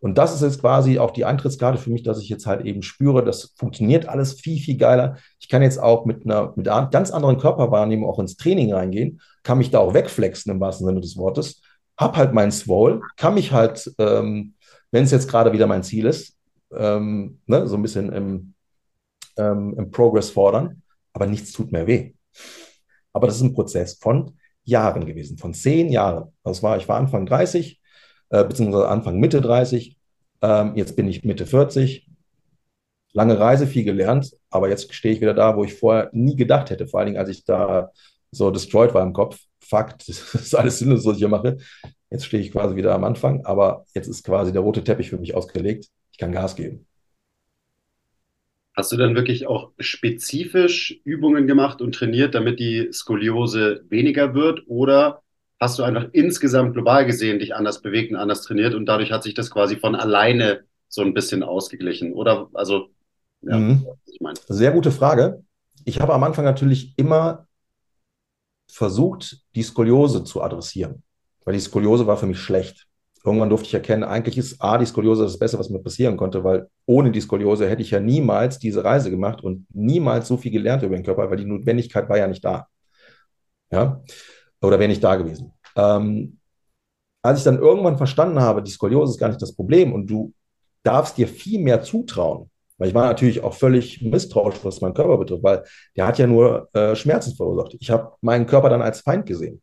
Und 0.00 0.18
das 0.18 0.34
ist 0.34 0.42
jetzt 0.42 0.60
quasi 0.60 0.98
auch 0.98 1.10
die 1.10 1.24
Eintrittskarte 1.24 1.78
für 1.78 1.90
mich, 1.90 2.02
dass 2.02 2.20
ich 2.20 2.28
jetzt 2.28 2.46
halt 2.46 2.64
eben 2.64 2.82
spüre, 2.82 3.24
das 3.24 3.54
funktioniert 3.56 4.06
alles 4.06 4.34
viel, 4.34 4.58
viel 4.60 4.76
geiler. 4.76 5.16
Ich 5.40 5.48
kann 5.48 5.62
jetzt 5.62 5.80
auch 5.80 6.04
mit 6.04 6.24
einer, 6.24 6.52
mit 6.56 6.68
einer 6.68 6.88
ganz 6.90 7.10
anderen 7.10 7.38
Körperwahrnehmung 7.38 8.08
auch 8.08 8.18
ins 8.18 8.36
Training 8.36 8.72
reingehen, 8.72 9.20
kann 9.42 9.58
mich 9.58 9.70
da 9.70 9.78
auch 9.78 9.94
wegflexen 9.94 10.52
im 10.52 10.60
wahrsten 10.60 10.86
Sinne 10.86 11.00
des 11.00 11.16
Wortes, 11.16 11.62
hab 11.96 12.16
halt 12.16 12.34
mein 12.34 12.52
Swole, 12.52 13.00
kann 13.16 13.34
mich 13.34 13.52
halt, 13.52 13.92
ähm, 13.98 14.54
wenn 14.90 15.04
es 15.04 15.10
jetzt 15.10 15.28
gerade 15.28 15.52
wieder 15.52 15.66
mein 15.66 15.82
Ziel 15.82 16.06
ist, 16.06 16.36
ähm, 16.72 17.40
ne, 17.46 17.66
so 17.66 17.76
ein 17.76 17.82
bisschen 17.82 18.12
im, 18.12 18.54
ähm, 19.36 19.74
im 19.78 19.90
Progress 19.90 20.30
fordern, 20.30 20.82
aber 21.12 21.26
nichts 21.26 21.52
tut 21.52 21.72
mehr 21.72 21.86
weh. 21.86 22.12
Aber 23.12 23.26
das 23.26 23.36
ist 23.36 23.42
ein 23.42 23.54
Prozess 23.54 23.94
von 23.94 24.36
Jahren 24.64 25.06
gewesen, 25.06 25.38
von 25.38 25.54
zehn 25.54 25.90
Jahren. 25.90 26.32
Das 26.42 26.62
war, 26.62 26.76
ich 26.76 26.88
war 26.88 26.96
Anfang 26.96 27.26
30, 27.26 27.80
äh, 28.34 28.44
beziehungsweise 28.44 28.88
Anfang 28.88 29.20
Mitte 29.20 29.40
30. 29.40 29.96
Ähm, 30.42 30.72
jetzt 30.74 30.96
bin 30.96 31.06
ich 31.08 31.24
Mitte 31.24 31.46
40. 31.46 32.08
Lange 33.12 33.38
Reise, 33.38 33.68
viel 33.68 33.84
gelernt, 33.84 34.36
aber 34.50 34.68
jetzt 34.68 34.92
stehe 34.92 35.14
ich 35.14 35.20
wieder 35.20 35.34
da, 35.34 35.56
wo 35.56 35.62
ich 35.62 35.74
vorher 35.74 36.10
nie 36.12 36.34
gedacht 36.34 36.70
hätte, 36.70 36.88
vor 36.88 36.98
allen 36.98 37.06
Dingen, 37.06 37.18
als 37.18 37.28
ich 37.28 37.44
da 37.44 37.92
so 38.32 38.50
destroyed 38.50 38.92
war 38.92 39.04
im 39.04 39.12
Kopf. 39.12 39.38
Fakt, 39.60 40.08
das 40.08 40.34
ist 40.34 40.54
alles 40.56 40.80
sinnlos, 40.80 41.04
was 41.04 41.12
ich 41.14 41.18
hier 41.20 41.28
mache. 41.28 41.58
Jetzt 42.10 42.26
stehe 42.26 42.42
ich 42.42 42.50
quasi 42.50 42.74
wieder 42.74 42.92
am 42.94 43.04
Anfang, 43.04 43.44
aber 43.44 43.84
jetzt 43.94 44.08
ist 44.08 44.24
quasi 44.24 44.52
der 44.52 44.62
rote 44.62 44.82
Teppich 44.82 45.10
für 45.10 45.18
mich 45.18 45.34
ausgelegt. 45.36 45.88
Ich 46.10 46.18
kann 46.18 46.32
Gas 46.32 46.56
geben. 46.56 46.86
Hast 48.76 48.90
du 48.90 48.96
dann 48.96 49.14
wirklich 49.14 49.46
auch 49.46 49.70
spezifisch 49.78 51.00
Übungen 51.04 51.46
gemacht 51.46 51.80
und 51.80 51.94
trainiert, 51.94 52.34
damit 52.34 52.58
die 52.58 52.88
Skoliose 52.92 53.84
weniger 53.88 54.34
wird? 54.34 54.64
Oder 54.66 55.23
hast 55.64 55.78
du 55.78 55.82
einfach 55.82 56.08
insgesamt 56.12 56.74
global 56.74 57.04
gesehen 57.06 57.38
dich 57.38 57.54
anders 57.54 57.82
bewegt 57.82 58.12
und 58.12 58.18
anders 58.18 58.42
trainiert 58.42 58.74
und 58.74 58.86
dadurch 58.86 59.12
hat 59.12 59.22
sich 59.22 59.34
das 59.34 59.50
quasi 59.50 59.76
von 59.76 59.94
alleine 59.94 60.64
so 60.88 61.02
ein 61.02 61.14
bisschen 61.14 61.42
ausgeglichen? 61.42 62.12
Oder 62.12 62.48
also, 62.54 62.88
ja, 63.42 63.58
mhm. 63.58 63.86
ich 64.06 64.20
meine. 64.20 64.38
Sehr 64.48 64.70
gute 64.70 64.92
Frage. 64.92 65.42
Ich 65.84 66.00
habe 66.00 66.14
am 66.14 66.22
Anfang 66.22 66.44
natürlich 66.44 66.94
immer 66.96 67.46
versucht, 68.70 69.38
die 69.54 69.62
Skoliose 69.62 70.24
zu 70.24 70.42
adressieren, 70.42 71.02
weil 71.44 71.54
die 71.54 71.60
Skoliose 71.60 72.06
war 72.06 72.16
für 72.16 72.26
mich 72.26 72.38
schlecht 72.38 72.86
irgendwann 73.24 73.48
durfte 73.48 73.68
ich 73.68 73.74
erkennen, 73.74 74.04
eigentlich 74.04 74.36
ist 74.36 74.60
A, 74.60 74.76
die 74.76 74.84
Skoliose 74.84 75.24
das 75.24 75.38
Beste, 75.38 75.58
was 75.58 75.70
mir 75.70 75.78
passieren 75.78 76.16
konnte, 76.16 76.44
weil 76.44 76.68
ohne 76.84 77.10
die 77.10 77.22
Skoliose 77.22 77.68
hätte 77.68 77.80
ich 77.80 77.90
ja 77.90 77.98
niemals 77.98 78.58
diese 78.58 78.84
Reise 78.84 79.10
gemacht 79.10 79.42
und 79.42 79.66
niemals 79.72 80.28
so 80.28 80.36
viel 80.36 80.52
gelernt 80.52 80.82
über 80.82 80.94
den 80.94 81.04
Körper, 81.04 81.30
weil 81.30 81.38
die 81.38 81.46
Notwendigkeit 81.46 82.08
war 82.08 82.18
ja 82.18 82.26
nicht 82.26 82.44
da. 82.44 82.68
Ja, 83.72 84.02
oder 84.60 84.78
wäre 84.78 84.88
nicht 84.88 85.02
da 85.02 85.16
gewesen. 85.16 85.53
Ähm, 85.76 86.38
als 87.22 87.38
ich 87.38 87.44
dann 87.44 87.58
irgendwann 87.58 87.96
verstanden 87.96 88.40
habe, 88.40 88.62
die 88.62 88.70
Skoliose 88.70 89.12
ist 89.12 89.18
gar 89.18 89.28
nicht 89.28 89.40
das 89.42 89.54
Problem 89.54 89.92
und 89.92 90.06
du 90.06 90.32
darfst 90.82 91.16
dir 91.16 91.26
viel 91.26 91.60
mehr 91.60 91.82
zutrauen, 91.82 92.50
weil 92.76 92.88
ich 92.88 92.94
war 92.94 93.06
natürlich 93.06 93.42
auch 93.42 93.54
völlig 93.54 94.02
misstrauisch, 94.02 94.56
was 94.62 94.80
meinen 94.80 94.94
Körper 94.94 95.16
betrifft, 95.16 95.42
weil 95.42 95.64
der 95.96 96.06
hat 96.06 96.18
ja 96.18 96.26
nur 96.26 96.68
äh, 96.74 96.94
Schmerzen 96.94 97.34
verursacht. 97.34 97.76
Ich 97.80 97.90
habe 97.90 98.12
meinen 98.20 98.46
Körper 98.46 98.68
dann 98.68 98.82
als 98.82 99.00
Feind 99.00 99.26
gesehen. 99.26 99.62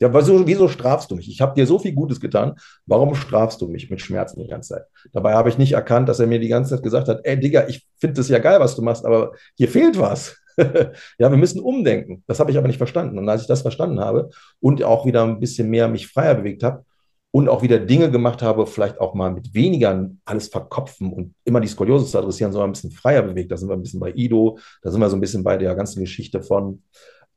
Ja, 0.00 0.12
wieso, 0.14 0.46
wieso 0.46 0.66
strafst 0.66 1.10
du 1.10 1.16
mich? 1.16 1.28
Ich 1.28 1.42
habe 1.42 1.54
dir 1.54 1.66
so 1.66 1.78
viel 1.78 1.92
Gutes 1.92 2.20
getan. 2.20 2.54
Warum 2.86 3.14
strafst 3.14 3.60
du 3.60 3.68
mich 3.68 3.90
mit 3.90 4.00
Schmerzen 4.00 4.40
die 4.40 4.48
ganze 4.48 4.74
Zeit? 4.74 4.84
Dabei 5.12 5.34
habe 5.34 5.50
ich 5.50 5.58
nicht 5.58 5.72
erkannt, 5.72 6.08
dass 6.08 6.20
er 6.20 6.26
mir 6.26 6.40
die 6.40 6.48
ganze 6.48 6.74
Zeit 6.74 6.82
gesagt 6.82 7.08
hat, 7.08 7.20
ey 7.24 7.38
Digga, 7.38 7.68
ich 7.68 7.86
finde 7.98 8.14
das 8.16 8.28
ja 8.30 8.38
geil, 8.38 8.60
was 8.60 8.74
du 8.76 8.82
machst, 8.82 9.04
aber 9.04 9.32
hier 9.56 9.68
fehlt 9.68 9.98
was. 9.98 10.36
ja, 11.18 11.30
wir 11.30 11.36
müssen 11.36 11.60
umdenken. 11.60 12.22
Das 12.26 12.40
habe 12.40 12.50
ich 12.50 12.58
aber 12.58 12.66
nicht 12.66 12.78
verstanden. 12.78 13.18
Und 13.18 13.28
als 13.28 13.42
ich 13.42 13.48
das 13.48 13.62
verstanden 13.62 14.00
habe 14.00 14.30
und 14.60 14.82
auch 14.82 15.06
wieder 15.06 15.24
ein 15.24 15.40
bisschen 15.40 15.70
mehr 15.70 15.88
mich 15.88 16.08
freier 16.08 16.34
bewegt 16.34 16.62
habe 16.62 16.84
und 17.30 17.48
auch 17.48 17.62
wieder 17.62 17.78
Dinge 17.78 18.10
gemacht 18.10 18.42
habe, 18.42 18.66
vielleicht 18.66 19.00
auch 19.00 19.14
mal 19.14 19.32
mit 19.32 19.54
weniger 19.54 20.10
alles 20.24 20.48
verkopfen 20.48 21.12
und 21.12 21.34
immer 21.44 21.60
die 21.60 21.68
Skoliose 21.68 22.06
zu 22.06 22.18
adressieren, 22.18 22.52
sondern 22.52 22.70
ein 22.70 22.72
bisschen 22.72 22.90
freier 22.90 23.22
bewegt. 23.22 23.50
Da 23.52 23.56
sind 23.56 23.68
wir 23.68 23.76
ein 23.76 23.82
bisschen 23.82 24.00
bei 24.00 24.12
Ido, 24.12 24.58
da 24.82 24.90
sind 24.90 25.00
wir 25.00 25.08
so 25.08 25.16
ein 25.16 25.20
bisschen 25.20 25.44
bei 25.44 25.56
der 25.56 25.74
ganzen 25.74 26.00
Geschichte 26.00 26.42
von 26.42 26.82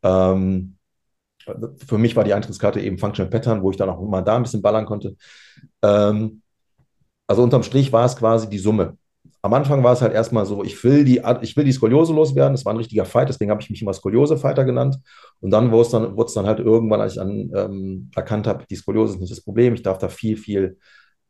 ähm, 0.04 0.78
für 1.86 1.98
mich 1.98 2.16
war 2.16 2.24
die 2.24 2.34
Eintrittskarte 2.34 2.80
eben 2.80 2.98
Functional 2.98 3.30
Pattern, 3.30 3.62
wo 3.62 3.72
ich 3.72 3.78
dann 3.78 3.90
auch 3.90 4.02
mal 4.02 4.22
da 4.22 4.36
ein 4.36 4.44
bisschen 4.44 4.62
ballern 4.62 4.86
konnte. 4.86 5.16
Ähm, 5.82 6.42
also 7.28 7.44
unterm 7.44 7.64
Strich 7.64 7.92
war 7.92 8.06
es 8.06 8.16
quasi 8.16 8.50
die 8.50 8.60
Summe. 8.60 8.98
Am 9.42 9.54
Anfang 9.54 9.84
war 9.84 9.94
es 9.94 10.02
halt 10.02 10.14
erstmal 10.14 10.46
so, 10.46 10.64
ich 10.64 10.82
will 10.84 11.04
die, 11.04 11.22
ich 11.42 11.58
will 11.58 11.66
die 11.66 11.72
Skoliose 11.72 12.14
loswerden. 12.14 12.54
Das 12.54 12.66
war 12.66 12.74
ein 12.74 12.78
richtiger 12.78 13.06
Fight, 13.06 13.30
deswegen 13.30 13.52
habe 13.52 13.62
ich 13.62 13.70
mich 13.70 13.82
immer 13.82 13.94
Skoliose-Fighter 13.94 14.64
genannt. 14.64 14.98
Und 15.42 15.52
dann 15.52 15.72
wurde 15.72 15.82
es 15.82 15.90
dann, 15.90 16.16
wurde 16.16 16.28
es 16.28 16.34
dann 16.34 16.46
halt 16.46 16.60
irgendwann, 16.60 17.02
als 17.02 17.14
ich 17.14 17.20
dann 17.20 17.52
ähm, 17.56 18.12
erkannt 18.16 18.48
habe, 18.48 18.66
die 18.70 18.76
Skoliose 18.76 19.16
ist 19.16 19.20
nicht 19.20 19.32
das 19.32 19.42
Problem, 19.42 19.74
ich 19.74 19.84
darf 19.84 19.98
da 19.98 20.08
viel, 20.08 20.38
viel 20.38 20.78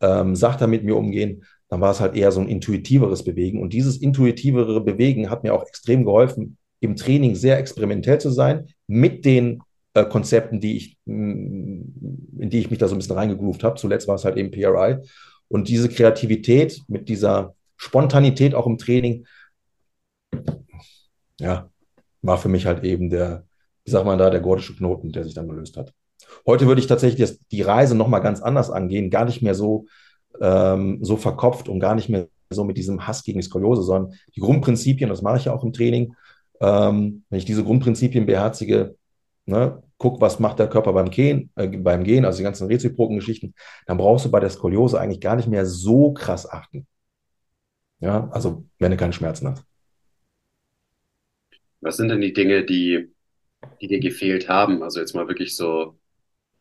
ähm, 0.02 0.36
sachter 0.36 0.68
mit 0.68 0.84
mir 0.84 0.96
umgehen, 0.96 1.44
dann 1.70 1.82
war 1.82 1.92
es 1.92 2.00
halt 2.00 2.16
eher 2.16 2.32
so 2.32 2.42
ein 2.42 2.50
intuitiveres 2.50 3.24
Bewegen. 3.24 3.62
Und 3.62 3.74
dieses 3.74 3.98
intuitivere 3.98 4.82
Bewegen 4.82 5.30
hat 5.30 5.44
mir 5.44 5.54
auch 5.54 5.66
extrem 5.66 6.06
geholfen, 6.06 6.58
im 6.82 6.96
Training 6.96 7.36
sehr 7.36 7.58
experimentell 7.58 8.20
zu 8.20 8.30
sein, 8.30 8.68
mit 8.88 9.26
den 9.26 9.62
äh, 9.94 10.06
Konzepten, 10.06 10.60
die 10.60 10.78
ich, 10.78 10.98
in 11.06 12.50
die 12.50 12.60
ich 12.60 12.70
mich 12.70 12.80
da 12.80 12.88
so 12.88 12.96
ein 12.96 13.00
bisschen 13.00 13.16
reingegroovt 13.16 13.64
habe. 13.64 13.80
Zuletzt 13.80 14.08
war 14.08 14.16
es 14.16 14.26
halt 14.26 14.38
eben 14.38 14.52
PRI. 14.52 14.98
Und 15.48 15.68
diese 15.68 15.90
Kreativität 15.90 16.82
mit 16.88 17.10
dieser 17.10 17.56
Spontanität 17.84 18.56
auch 18.56 18.66
im 18.66 18.78
Training, 18.78 19.26
ja, 21.40 21.70
war 22.22 22.38
für 22.38 22.50
mich 22.50 22.66
halt 22.66 22.84
eben 22.84 23.10
der, 23.10 23.46
wie 23.86 23.92
sagt 23.92 24.06
man 24.06 24.18
da, 24.18 24.30
der 24.30 24.40
gordische 24.40 24.76
Knoten, 24.76 25.12
der 25.12 25.24
sich 25.24 25.34
dann 25.34 25.50
gelöst 25.50 25.78
hat. 25.78 25.94
Heute 26.46 26.68
würde 26.68 26.80
ich 26.80 26.88
tatsächlich 26.88 27.38
die 27.52 27.62
Reise 27.62 27.96
nochmal 27.96 28.22
ganz 28.22 28.42
anders 28.42 28.72
angehen, 28.72 29.10
gar 29.10 29.26
nicht 29.26 29.42
mehr 29.42 29.56
so 29.56 29.86
ähm, 30.42 31.00
so 31.02 31.18
verkopft 31.18 31.70
und 31.70 31.80
gar 31.80 31.96
nicht 31.96 32.10
mehr 32.10 32.28
so 32.50 32.64
mit 32.64 32.78
diesem 32.78 33.08
Hass 33.08 33.24
gegen 33.24 33.40
die 33.40 33.46
Skoliose, 33.46 33.84
sondern 33.84 34.14
die 34.36 34.40
Grundprinzipien, 34.40 35.10
das 35.10 35.22
mache 35.22 35.38
ich 35.38 35.46
ja 35.46 35.54
auch 35.54 35.64
im 35.64 35.74
Training. 35.74 36.16
Ähm, 36.62 37.24
wenn 37.30 37.38
ich 37.38 37.46
diese 37.46 37.64
Grundprinzipien 37.64 38.26
beherzige, 38.26 38.96
ne, 39.46 39.82
guck, 39.98 40.22
was 40.22 40.40
macht 40.40 40.60
der 40.60 40.70
Körper 40.70 40.94
beim 40.94 41.10
Gehen, 41.10 41.50
äh, 41.56 41.68
beim 41.68 42.04
Gehen, 42.04 42.26
also 42.26 42.38
die 42.38 42.44
ganzen 42.44 42.68
reziproken 42.68 43.18
Geschichten, 43.18 43.54
dann 43.86 43.98
brauchst 43.98 44.26
du 44.26 44.32
bei 44.32 44.40
der 44.40 44.50
Skoliose 44.50 45.00
eigentlich 45.00 45.22
gar 45.22 45.36
nicht 45.36 45.48
mehr 45.48 45.66
so 45.66 46.14
krass 46.14 46.50
achten. 46.50 46.88
Ja, 48.04 48.30
also 48.32 48.66
wenn 48.80 48.92
du 48.92 48.98
keine 48.98 49.14
Schmerzen 49.14 49.48
hast. 49.48 49.64
Was 51.80 51.96
sind 51.96 52.10
denn 52.10 52.20
die 52.20 52.34
Dinge, 52.34 52.66
die, 52.66 53.14
die 53.80 53.88
dir 53.88 54.02
gefehlt 54.02 54.50
haben? 54.50 54.84
Also 54.84 55.00
jetzt 55.00 55.16
mal 55.16 55.30
wirklich 55.30 55.56
so 55.56 55.98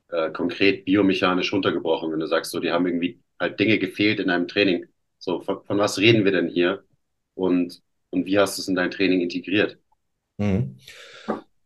äh, 0.09 0.31
konkret 0.31 0.85
biomechanisch 0.85 1.53
runtergebrochen, 1.53 2.13
wenn 2.13 2.21
du 2.21 2.29
sagst, 2.29 2.53
so, 2.53 2.61
die 2.61 2.71
haben 2.71 2.87
irgendwie 2.87 3.21
halt 3.41 3.59
Dinge 3.59 3.79
gefehlt 3.81 4.21
in 4.21 4.31
einem 4.31 4.47
Training. 4.47 4.87
So, 5.19 5.41
von, 5.41 5.65
von 5.65 5.79
was 5.79 5.99
reden 5.99 6.25
wir 6.25 6.31
denn 6.31 6.49
hier? 6.49 6.85
Und, 7.35 7.83
und 8.11 8.25
wie 8.25 8.39
hast 8.39 8.57
du 8.57 8.63
es 8.63 8.69
in 8.69 8.77
dein 8.77 8.93
Training 8.93 9.21
integriert? 9.21 9.79
Mhm. 10.39 10.77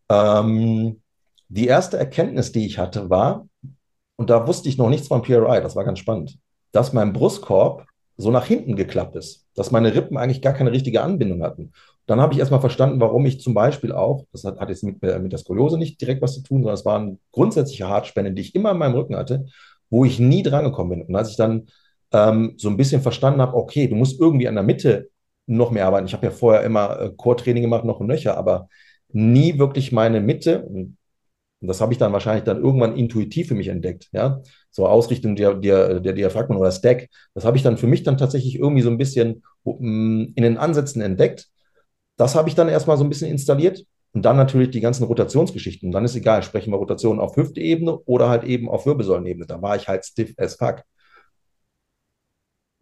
Ähm, 0.09 1.03
die 1.49 1.67
erste 1.67 1.99
Erkenntnis, 1.99 2.51
die 2.51 2.65
ich 2.65 2.79
hatte, 2.79 3.11
war, 3.11 3.47
und 4.17 4.31
da 4.31 4.47
wusste 4.47 4.71
ich 4.71 4.79
noch 4.79 4.89
nichts 4.89 5.09
von 5.09 5.21
PRI, 5.21 5.61
das 5.61 5.77
war 5.77 5.85
ganz 5.85 5.99
spannend, 5.99 6.39
dass 6.73 6.95
mein 6.95 7.13
Brustkorb 7.13 7.87
so 8.17 8.31
nach 8.31 8.47
hinten 8.47 8.77
geklappt 8.77 9.17
ist, 9.17 9.47
dass 9.55 9.71
meine 9.71 9.95
Rippen 9.95 10.17
eigentlich 10.17 10.43
gar 10.43 10.55
keine 10.55 10.73
richtige 10.73 11.03
Anbindung 11.03 11.43
hatten. 11.43 11.73
Dann 12.07 12.21
habe 12.21 12.33
ich 12.33 12.39
erstmal 12.39 12.61
verstanden, 12.61 13.01
warum 13.01 13.27
ich 13.27 13.41
zum 13.41 13.53
Beispiel 13.53 13.93
auch, 13.93 14.25
das 14.33 14.45
hat, 14.45 14.59
hat 14.61 14.69
jetzt 14.69 14.85
mit, 14.85 15.03
mit 15.03 15.33
der 15.33 15.39
Skoliose 15.39 15.77
nicht 15.77 16.01
direkt 16.01 16.23
was 16.23 16.35
zu 16.35 16.43
tun, 16.43 16.63
sondern 16.63 16.75
es 16.75 16.85
waren 16.85 17.19
grundsätzliche 17.33 17.89
Hartspänne, 17.89 18.33
die 18.33 18.43
ich 18.43 18.55
immer 18.55 18.71
in 18.71 18.79
meinem 18.79 18.95
Rücken 18.95 19.17
hatte, 19.17 19.47
wo 19.91 20.05
ich 20.05 20.19
nie 20.19 20.43
drangekommen 20.43 20.99
bin. 20.99 21.07
Und 21.09 21.17
als 21.17 21.31
ich 21.31 21.37
dann 21.37 21.67
ähm, 22.13 22.55
so 22.57 22.69
ein 22.69 22.77
bisschen 22.77 23.03
verstanden 23.03 23.41
habe, 23.41 23.57
okay, 23.57 23.89
du 23.89 23.97
musst 23.97 24.21
irgendwie 24.21 24.49
an 24.49 24.55
der 24.55 24.65
Mitte 24.65 25.11
noch 25.47 25.71
mehr 25.71 25.87
arbeiten. 25.87 26.07
Ich 26.07 26.13
habe 26.13 26.27
ja 26.27 26.33
vorher 26.33 26.63
immer 26.63 27.01
äh, 27.01 27.11
Core-Training 27.17 27.63
gemacht, 27.63 27.85
noch 27.85 28.01
und 28.01 28.07
nöcher, 28.09 28.37
aber 28.37 28.69
nie 29.13 29.59
wirklich 29.59 29.93
meine 29.93 30.21
Mitte. 30.21 30.63
Und 30.63 30.97
das 31.61 31.81
habe 31.81 31.93
ich 31.93 31.99
dann 31.99 32.13
wahrscheinlich 32.13 32.45
dann 32.45 32.63
irgendwann 32.63 32.97
intuitiv 32.97 33.49
für 33.49 33.55
mich 33.55 33.69
entdeckt. 33.69 34.09
Ja, 34.13 34.43
so 34.77 34.87
Ausrichtung 34.87 35.37
der, 35.37 35.55
der, 35.55 36.01
der 36.01 36.13
Diaphragmen 36.13 36.59
oder 36.59 36.71
Stack. 36.71 37.09
Das 37.33 37.47
habe 37.47 37.57
ich 37.57 37.63
dann 37.63 37.79
für 37.79 37.87
mich 37.87 38.03
dann 38.03 38.19
tatsächlich 38.19 38.57
irgendwie 38.57 38.83
so 38.83 38.91
ein 38.91 38.99
bisschen 38.99 39.43
mm, 39.65 40.35
in 40.35 40.43
den 40.43 40.59
Ansätzen 40.59 41.01
entdeckt. 41.01 41.47
Das 42.19 42.35
habe 42.35 42.51
ich 42.51 42.55
dann 42.55 42.69
erstmal 42.69 42.99
so 42.99 43.05
ein 43.05 43.09
bisschen 43.09 43.31
installiert. 43.31 43.85
Und 44.13 44.23
dann 44.23 44.37
natürlich 44.37 44.71
die 44.71 44.81
ganzen 44.81 45.05
Rotationsgeschichten. 45.05 45.89
Und 45.89 45.93
dann 45.93 46.05
ist 46.05 46.15
egal, 46.15 46.43
sprechen 46.43 46.73
wir 46.73 46.77
Rotation 46.77 47.21
auf 47.21 47.37
Hüfteebene 47.37 47.99
oder 48.01 48.29
halt 48.29 48.45
eben 48.45 48.69
auf 48.69 48.85
Wirbelsäulenebene. 48.85 49.47
Da 49.47 49.63
war 49.63 49.77
ich 49.77 49.89
halt 49.89 50.05
stiff 50.05 50.35
as 50.37 50.57
fuck. 50.57 50.83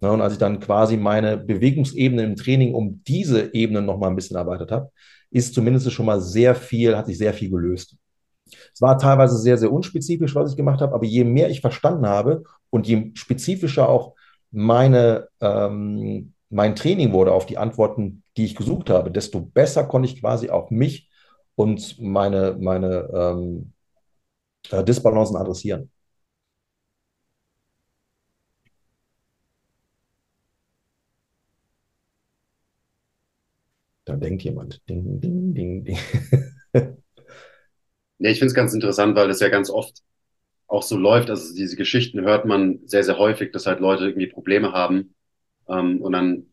Ja, 0.00 0.10
und 0.10 0.20
als 0.20 0.32
ich 0.34 0.38
dann 0.40 0.58
quasi 0.60 0.96
meine 0.96 1.36
Bewegungsebene 1.38 2.24
im 2.24 2.36
Training 2.36 2.74
um 2.74 3.02
diese 3.04 3.54
Ebene 3.54 3.82
nochmal 3.82 4.10
ein 4.10 4.16
bisschen 4.16 4.36
erweitert 4.36 4.72
habe, 4.72 4.90
ist 5.30 5.54
zumindest 5.54 5.90
schon 5.92 6.06
mal 6.06 6.20
sehr 6.20 6.54
viel, 6.56 6.96
hat 6.96 7.06
sich 7.06 7.18
sehr 7.18 7.34
viel 7.34 7.50
gelöst. 7.50 7.96
Es 8.72 8.80
war 8.82 8.98
teilweise 8.98 9.36
sehr, 9.38 9.58
sehr 9.58 9.72
unspezifisch, 9.72 10.34
was 10.34 10.50
ich 10.50 10.56
gemacht 10.56 10.80
habe, 10.80 10.94
aber 10.94 11.04
je 11.04 11.24
mehr 11.24 11.50
ich 11.50 11.60
verstanden 11.60 12.06
habe 12.06 12.44
und 12.70 12.86
je 12.86 13.10
spezifischer 13.14 13.88
auch 13.88 14.14
meine, 14.50 15.28
ähm, 15.40 16.34
mein 16.50 16.76
Training 16.76 17.12
wurde 17.12 17.32
auf 17.32 17.46
die 17.46 17.58
Antworten, 17.58 18.22
die 18.36 18.44
ich 18.44 18.54
gesucht 18.54 18.90
habe, 18.90 19.10
desto 19.10 19.40
besser 19.40 19.84
konnte 19.84 20.08
ich 20.08 20.20
quasi 20.20 20.50
auch 20.50 20.70
mich 20.70 21.08
und 21.56 21.98
meine, 22.00 22.56
meine 22.60 23.08
ähm, 23.12 23.72
äh, 24.70 24.84
Disbalancen 24.84 25.36
adressieren. 25.36 25.90
Da 34.06 34.16
denkt 34.16 34.42
jemand. 34.44 34.80
Ding, 34.88 35.20
ding, 35.20 35.54
ding, 35.54 35.84
ding. 35.84 35.98
ja, 38.24 38.30
ich 38.30 38.38
finde 38.38 38.48
es 38.48 38.54
ganz 38.54 38.72
interessant, 38.72 39.14
weil 39.16 39.28
das 39.28 39.40
ja 39.40 39.50
ganz 39.50 39.68
oft 39.68 39.98
auch 40.66 40.82
so 40.82 40.96
läuft. 40.96 41.28
Also 41.28 41.54
diese 41.54 41.76
Geschichten 41.76 42.22
hört 42.22 42.46
man 42.46 42.80
sehr, 42.86 43.04
sehr 43.04 43.18
häufig, 43.18 43.52
dass 43.52 43.66
halt 43.66 43.80
Leute 43.80 44.04
irgendwie 44.06 44.28
Probleme 44.28 44.72
haben. 44.72 45.14
Ähm, 45.68 46.00
und 46.00 46.12
dann, 46.12 46.46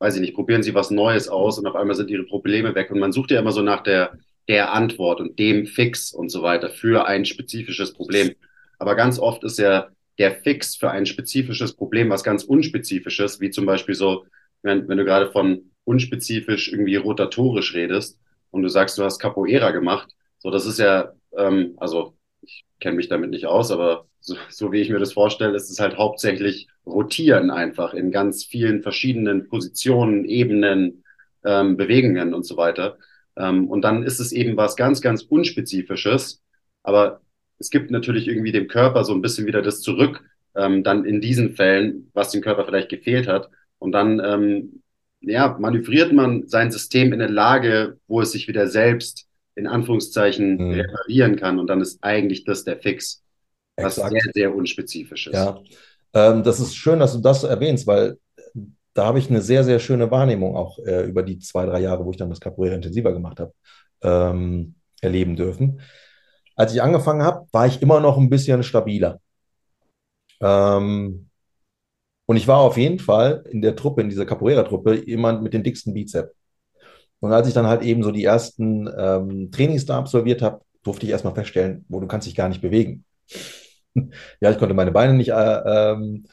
weiß 0.00 0.16
ich 0.16 0.20
nicht, 0.20 0.34
probieren 0.34 0.62
sie 0.62 0.74
was 0.74 0.90
Neues 0.90 1.30
aus 1.30 1.58
und 1.58 1.66
auf 1.66 1.76
einmal 1.76 1.96
sind 1.96 2.10
ihre 2.10 2.24
Probleme 2.24 2.74
weg. 2.74 2.90
Und 2.90 2.98
man 2.98 3.10
sucht 3.10 3.30
ja 3.30 3.40
immer 3.40 3.52
so 3.52 3.62
nach 3.62 3.82
der, 3.82 4.18
der 4.48 4.74
Antwort 4.74 5.18
und 5.18 5.38
dem 5.38 5.64
Fix 5.66 6.12
und 6.12 6.28
so 6.28 6.42
weiter 6.42 6.68
für 6.68 7.06
ein 7.06 7.24
spezifisches 7.24 7.94
Problem. 7.94 8.34
Aber 8.78 8.94
ganz 8.94 9.18
oft 9.18 9.44
ist 9.44 9.58
ja 9.58 9.88
der 10.18 10.32
Fix 10.42 10.76
für 10.76 10.90
ein 10.90 11.06
spezifisches 11.06 11.72
Problem 11.72 12.10
was 12.10 12.22
ganz 12.22 12.44
unspezifisches, 12.44 13.40
wie 13.40 13.48
zum 13.48 13.64
Beispiel 13.64 13.94
so, 13.94 14.26
wenn, 14.60 14.88
wenn 14.88 14.98
du 14.98 15.06
gerade 15.06 15.32
von 15.32 15.70
unspezifisch 15.84 16.70
irgendwie 16.70 16.96
rotatorisch 16.96 17.72
redest 17.72 18.18
und 18.50 18.60
du 18.60 18.68
sagst, 18.68 18.98
du 18.98 19.04
hast 19.04 19.20
Capoeira 19.20 19.70
gemacht, 19.70 20.14
so 20.44 20.50
das 20.50 20.66
ist 20.66 20.78
ja, 20.78 21.12
ähm, 21.38 21.72
also 21.78 22.18
ich 22.42 22.66
kenne 22.78 22.96
mich 22.96 23.08
damit 23.08 23.30
nicht 23.30 23.46
aus, 23.46 23.70
aber 23.70 24.06
so, 24.20 24.36
so 24.50 24.72
wie 24.72 24.82
ich 24.82 24.90
mir 24.90 24.98
das 24.98 25.14
vorstelle, 25.14 25.56
ist 25.56 25.70
es 25.70 25.80
halt 25.80 25.96
hauptsächlich 25.96 26.68
rotieren 26.84 27.50
einfach 27.50 27.94
in 27.94 28.10
ganz 28.10 28.44
vielen 28.44 28.82
verschiedenen 28.82 29.48
Positionen, 29.48 30.26
Ebenen, 30.26 31.02
ähm, 31.44 31.78
Bewegungen 31.78 32.34
und 32.34 32.44
so 32.44 32.58
weiter. 32.58 32.98
Ähm, 33.36 33.68
und 33.68 33.82
dann 33.82 34.02
ist 34.02 34.20
es 34.20 34.32
eben 34.32 34.54
was 34.58 34.76
ganz, 34.76 35.00
ganz 35.00 35.22
unspezifisches, 35.22 36.42
aber 36.82 37.22
es 37.58 37.70
gibt 37.70 37.90
natürlich 37.90 38.28
irgendwie 38.28 38.52
dem 38.52 38.68
Körper 38.68 39.04
so 39.04 39.14
ein 39.14 39.22
bisschen 39.22 39.46
wieder 39.46 39.62
das 39.62 39.80
zurück, 39.80 40.22
ähm, 40.54 40.84
dann 40.84 41.06
in 41.06 41.22
diesen 41.22 41.56
Fällen, 41.56 42.10
was 42.12 42.32
dem 42.32 42.42
Körper 42.42 42.66
vielleicht 42.66 42.90
gefehlt 42.90 43.28
hat. 43.28 43.48
Und 43.78 43.92
dann 43.92 44.20
ähm, 44.22 44.82
ja, 45.22 45.56
manövriert 45.58 46.12
man 46.12 46.46
sein 46.48 46.70
System 46.70 47.14
in 47.14 47.22
eine 47.22 47.32
Lage, 47.32 47.98
wo 48.08 48.20
es 48.20 48.32
sich 48.32 48.46
wieder 48.46 48.66
selbst 48.66 49.26
in 49.56 49.66
Anführungszeichen 49.66 50.56
mhm. 50.56 50.70
reparieren 50.72 51.36
kann. 51.36 51.58
Und 51.58 51.68
dann 51.68 51.80
ist 51.80 52.02
eigentlich 52.02 52.44
das 52.44 52.64
der 52.64 52.78
Fix, 52.78 53.22
was 53.76 53.98
Exakt. 53.98 54.12
sehr, 54.12 54.32
sehr 54.34 54.54
unspezifisch 54.54 55.28
ist. 55.28 55.34
Ja, 55.34 55.60
ähm, 56.14 56.42
das 56.42 56.60
ist 56.60 56.74
schön, 56.74 56.98
dass 56.98 57.12
du 57.12 57.20
das 57.20 57.44
erwähnst, 57.44 57.86
weil 57.86 58.18
da 58.94 59.06
habe 59.06 59.18
ich 59.18 59.28
eine 59.28 59.42
sehr, 59.42 59.64
sehr 59.64 59.80
schöne 59.80 60.10
Wahrnehmung 60.10 60.56
auch 60.56 60.78
äh, 60.78 61.04
über 61.04 61.22
die 61.22 61.38
zwei, 61.38 61.66
drei 61.66 61.80
Jahre, 61.80 62.04
wo 62.04 62.10
ich 62.10 62.16
dann 62.16 62.30
das 62.30 62.40
Capoeira 62.40 62.76
intensiver 62.76 63.12
gemacht 63.12 63.40
habe, 63.40 63.52
ähm, 64.02 64.76
erleben 65.00 65.36
dürfen. 65.36 65.80
Als 66.54 66.72
ich 66.72 66.80
angefangen 66.80 67.22
habe, 67.22 67.48
war 67.50 67.66
ich 67.66 67.82
immer 67.82 68.00
noch 68.00 68.16
ein 68.16 68.30
bisschen 68.30 68.62
stabiler. 68.62 69.20
Ähm, 70.40 71.28
und 72.26 72.36
ich 72.36 72.46
war 72.46 72.58
auf 72.58 72.76
jeden 72.76 73.00
Fall 73.00 73.44
in 73.50 73.60
der 73.60 73.76
Truppe, 73.76 74.02
in 74.02 74.08
dieser 74.08 74.24
Capoeira-Truppe, 74.24 75.04
jemand 75.06 75.42
mit 75.42 75.52
den 75.52 75.64
dicksten 75.64 75.92
Bizeps. 75.92 76.32
Und 77.20 77.32
als 77.32 77.48
ich 77.48 77.54
dann 77.54 77.66
halt 77.66 77.82
eben 77.82 78.02
so 78.02 78.10
die 78.10 78.24
ersten 78.24 78.88
ähm, 78.96 79.50
Trainings 79.50 79.86
da 79.86 79.98
absolviert 79.98 80.42
habe, 80.42 80.60
durfte 80.82 81.06
ich 81.06 81.12
erstmal 81.12 81.34
feststellen, 81.34 81.84
wo 81.88 82.00
du 82.00 82.06
kannst 82.06 82.26
dich 82.26 82.34
gar 82.34 82.48
nicht 82.48 82.60
bewegen. 82.60 83.04
ja, 84.40 84.50
ich 84.50 84.58
konnte 84.58 84.74
meine 84.74 84.92
Beine 84.92 85.14
nicht 85.14 85.30
äh, 85.30 85.92
ähm, 85.92 86.24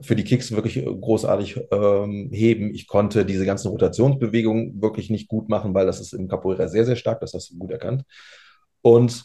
für 0.00 0.14
die 0.14 0.24
Kicks 0.24 0.52
wirklich 0.52 0.84
großartig 0.84 1.58
ähm, 1.72 2.28
heben. 2.32 2.74
Ich 2.74 2.86
konnte 2.86 3.24
diese 3.24 3.46
ganzen 3.46 3.68
Rotationsbewegungen 3.68 4.80
wirklich 4.80 5.10
nicht 5.10 5.28
gut 5.28 5.48
machen, 5.48 5.74
weil 5.74 5.86
das 5.86 6.00
ist 6.00 6.12
im 6.12 6.28
Capoeira 6.28 6.68
sehr, 6.68 6.84
sehr 6.84 6.96
stark, 6.96 7.20
das 7.20 7.32
hast 7.32 7.50
du 7.50 7.58
gut 7.58 7.70
erkannt. 7.70 8.04
Und 8.82 9.24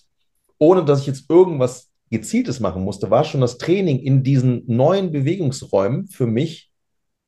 ohne 0.58 0.86
dass 0.86 1.02
ich 1.02 1.08
jetzt 1.08 1.30
irgendwas 1.30 1.90
Gezieltes 2.10 2.60
machen 2.60 2.84
musste, 2.84 3.10
war 3.10 3.24
schon 3.24 3.42
das 3.42 3.58
Training 3.58 4.00
in 4.00 4.24
diesen 4.24 4.64
neuen 4.68 5.12
Bewegungsräumen 5.12 6.08
für 6.08 6.28
mich, 6.28 6.71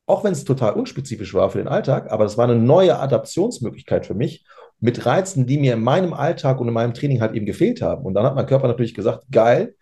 auch 0.06 0.24
wenn 0.24 0.32
es 0.32 0.44
total 0.44 0.74
unspezifisch 0.74 1.34
war 1.34 1.50
für 1.50 1.58
den 1.58 1.68
Alltag, 1.68 2.10
aber 2.10 2.24
es 2.24 2.36
war 2.36 2.44
eine 2.44 2.56
neue 2.56 2.98
Adaptionsmöglichkeit 2.98 4.06
für 4.06 4.14
mich 4.14 4.44
mit 4.80 5.06
Reizen, 5.06 5.46
die 5.46 5.58
mir 5.58 5.74
in 5.74 5.82
meinem 5.82 6.12
Alltag 6.12 6.60
und 6.60 6.68
in 6.68 6.74
meinem 6.74 6.94
Training 6.94 7.20
halt 7.20 7.34
eben 7.34 7.46
gefehlt 7.46 7.80
haben. 7.80 8.04
Und 8.04 8.14
dann 8.14 8.26
hat 8.26 8.34
mein 8.34 8.46
Körper 8.46 8.68
natürlich 8.68 8.94
gesagt, 8.94 9.24
geil, 9.30 9.74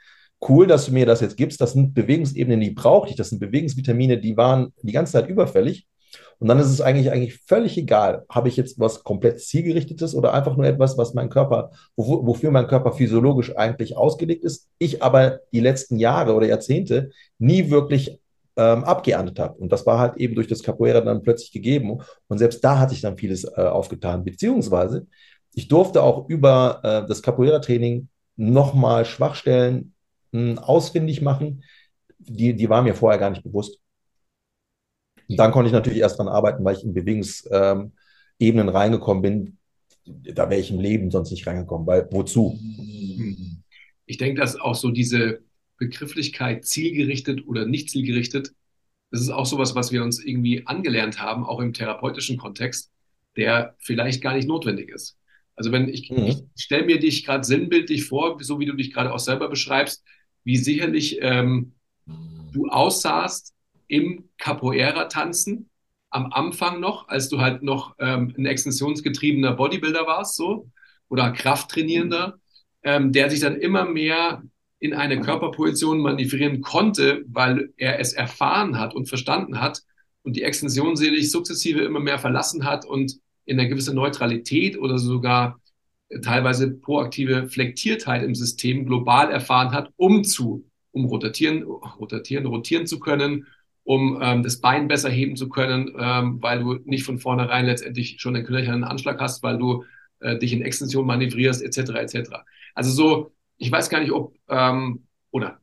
cool, 0.49 0.67
dass 0.67 0.87
du 0.87 0.93
mir 0.93 1.07
das 1.07 1.21
jetzt 1.21 1.37
gibst. 1.37 1.61
Das 1.61 1.73
sind 1.73 1.95
Bewegungsebenen, 1.95 2.61
die 2.61 2.71
brauche 2.71 3.09
ich. 3.09 3.17
Das 3.17 3.31
sind 3.31 3.41
Bewegungsvitamine, 3.41 4.19
die 4.19 4.37
waren 4.37 4.73
die 4.83 4.93
ganze 4.93 5.13
Zeit 5.13 5.29
überfällig. 5.29 5.87
Und 6.39 6.49
dann 6.49 6.59
ist 6.59 6.67
es 6.67 6.81
eigentlich, 6.81 7.11
eigentlich 7.11 7.39
völlig 7.47 7.79
egal, 7.79 8.25
habe 8.29 8.49
ich 8.49 8.57
jetzt 8.57 8.79
was 8.79 9.05
komplett 9.05 9.41
zielgerichtetes 9.41 10.15
oder 10.15 10.35
einfach 10.35 10.57
nur 10.57 10.67
etwas, 10.67 10.99
was 10.99 11.15
mein 11.15 11.31
Körper, 11.31 11.71
wofür 11.97 12.51
mein 12.51 12.67
Körper 12.67 12.93
physiologisch 12.93 13.57
eigentlich 13.57 13.97
ausgelegt 13.97 14.45
ist, 14.45 14.69
ich 14.79 15.03
aber 15.03 15.39
die 15.53 15.61
letzten 15.61 15.99
Jahre 15.99 16.35
oder 16.35 16.47
Jahrzehnte 16.47 17.11
nie 17.39 17.71
wirklich 17.71 18.19
ähm, 18.57 18.85
abgeerntet 18.85 19.39
habe. 19.39 19.59
Und 19.59 19.73
das 19.73 19.87
war 19.87 19.99
halt 19.99 20.17
eben 20.17 20.35
durch 20.35 20.47
das 20.47 20.63
Capoeira 20.63 21.01
dann 21.01 21.23
plötzlich 21.23 21.53
gegeben. 21.53 22.01
Und 22.29 22.39
selbst 22.39 22.63
da 22.63 22.79
hat 22.79 22.91
sich 22.91 23.01
dann 23.01 23.17
vieles 23.17 23.45
äh, 23.45 23.63
aufgetan. 23.63 24.25
Beziehungsweise, 24.25 25.07
ich 25.55 25.69
durfte 25.69 26.03
auch 26.03 26.29
über 26.29 26.81
äh, 26.83 27.09
das 27.09 27.23
Capoeira-Training 27.23 28.09
nochmal 28.37 29.05
Schwachstellen 29.05 29.95
mh, 30.33 30.41
hm, 30.41 30.59
ausfindig 30.59 31.23
machen. 31.23 31.65
Die, 32.19 32.55
die 32.55 32.69
waren 32.69 32.85
mir 32.85 32.95
vorher 32.95 33.19
gar 33.19 33.31
nicht 33.31 33.43
bewusst. 33.43 33.79
Und 35.29 35.39
dann 35.39 35.51
konnte 35.51 35.69
ich 35.69 35.73
natürlich 35.73 36.01
erst 36.01 36.19
daran 36.19 36.33
arbeiten, 36.33 36.65
weil 36.65 36.77
ich 36.77 36.85
in 36.85 36.95
Bewegungsebenen 36.95 37.93
ähm, 38.39 38.69
reingekommen 38.69 39.23
bin. 39.23 39.59
Da 40.05 40.51
wäre 40.51 40.61
ich 40.61 40.71
im 40.71 40.81
Leben 40.81 41.11
sonst 41.11 41.31
nicht 41.31 41.47
reingekommen, 41.47 41.87
weil 41.87 42.09
wozu? 42.11 42.59
Ich 44.05 44.19
denke, 44.19 44.41
dass 44.41 44.61
auch 44.61 44.75
so 44.75 44.91
diese 44.91 45.41
Begrifflichkeit 45.85 46.65
zielgerichtet 46.65 47.47
oder 47.47 47.67
nicht 47.67 47.91
zielgerichtet 47.91 48.53
das 49.13 49.21
ist 49.21 49.31
auch 49.31 49.47
sowas, 49.47 49.75
was 49.75 49.93
wir 49.93 50.03
uns 50.03 50.25
irgendwie 50.25 50.67
angelernt 50.67 51.21
haben, 51.21 51.45
auch 51.45 51.61
im 51.61 51.75
therapeutischen 51.75 52.39
Kontext, 52.39 52.91
der 53.37 53.77
vielleicht 53.79 54.23
gar 54.23 54.35
nicht 54.35 54.49
notwendig 54.49 54.89
ist. 54.89 55.19
Also 55.55 55.71
wenn 55.71 55.89
ich, 55.89 56.11
mhm. 56.11 56.25
ich 56.25 56.43
stelle 56.57 56.87
mir 56.87 56.99
dich 56.99 57.25
gerade 57.25 57.45
sinnbildlich 57.45 58.07
vor, 58.07 58.43
so 58.43 58.59
wie 58.59 58.65
du 58.65 58.73
dich 58.73 58.93
gerade 58.93 59.13
auch 59.13 59.19
selber 59.19 59.49
beschreibst, 59.49 60.03
wie 60.45 60.57
sicherlich 60.57 61.19
ähm, 61.21 61.75
du 62.53 62.69
aussahst 62.69 63.55
im 63.87 64.31
Capoeira-Tanzen 64.39 65.69
am 66.09 66.33
Anfang 66.33 66.81
noch, 66.81 67.09
als 67.09 67.29
du 67.29 67.41
halt 67.41 67.63
noch 67.63 67.95
ähm, 67.99 68.35
ein 68.37 68.47
extensionsgetriebener 68.47 69.53
Bodybuilder 69.53 70.07
warst, 70.07 70.37
so 70.37 70.71
oder 71.09 71.31
Krafttrainierender, 71.33 72.39
ähm, 72.83 73.13
der 73.13 73.31
sich 73.31 73.41
dann 73.41 73.57
immer 73.57 73.85
mehr 73.85 74.43
in 74.83 74.95
eine 74.95 75.21
Körperposition 75.21 76.01
manövrieren 76.01 76.61
konnte, 76.61 77.25
weil 77.29 77.73
er 77.77 78.01
es 78.01 78.15
erfahren 78.15 78.81
hat 78.81 78.97
und 78.97 79.09
verstanden 79.09 79.61
hat 79.61 79.83
und 80.25 80.35
die 80.35 80.43
Extension 80.43 80.97
sich 80.97 81.31
sukzessive 81.31 81.83
immer 81.83 82.01
mehr 82.01 82.19
verlassen 82.19 82.65
hat 82.65 82.85
und 82.85 83.17
in 83.45 83.61
eine 83.61 83.69
gewisse 83.69 83.95
Neutralität 83.95 84.77
oder 84.77 84.99
sogar 84.99 85.61
teilweise 86.23 86.73
proaktive 86.73 87.49
Flektiertheit 87.49 88.25
im 88.25 88.35
System 88.35 88.85
global 88.85 89.31
erfahren 89.31 89.71
hat, 89.71 89.93
um 89.95 90.25
zu, 90.25 90.65
um 90.91 91.05
rotieren, 91.05 91.63
rotieren, 91.63 92.47
rotieren 92.47 92.89
zu 92.89 92.99
können, 92.99 93.47
um 93.85 94.19
ähm, 94.21 94.43
das 94.43 94.61
Bein 94.61 94.89
besser 94.89 95.11
heben 95.11 95.37
zu 95.37 95.49
können, 95.49 95.95
ähm, 95.97 96.43
weil 96.43 96.59
du 96.59 96.75
nicht 96.87 97.05
von 97.05 97.19
vornherein 97.19 97.67
letztendlich 97.67 98.17
schon 98.19 98.35
einen 98.35 98.45
knöchernen 98.45 98.83
Anschlag 98.83 99.21
hast, 99.21 99.45
weil 99.45 99.59
du 99.59 99.85
äh, 100.19 100.37
dich 100.39 100.53
in 100.53 100.63
Extension 100.63 101.07
manövrierst, 101.07 101.63
etc., 101.63 101.93
etc. 101.95 102.31
Also 102.75 102.91
so 102.91 103.33
ich 103.63 103.71
weiß 103.71 103.89
gar 103.91 104.01
nicht, 104.01 104.11
ob, 104.13 104.35
ähm, 104.49 105.07
oder 105.31 105.61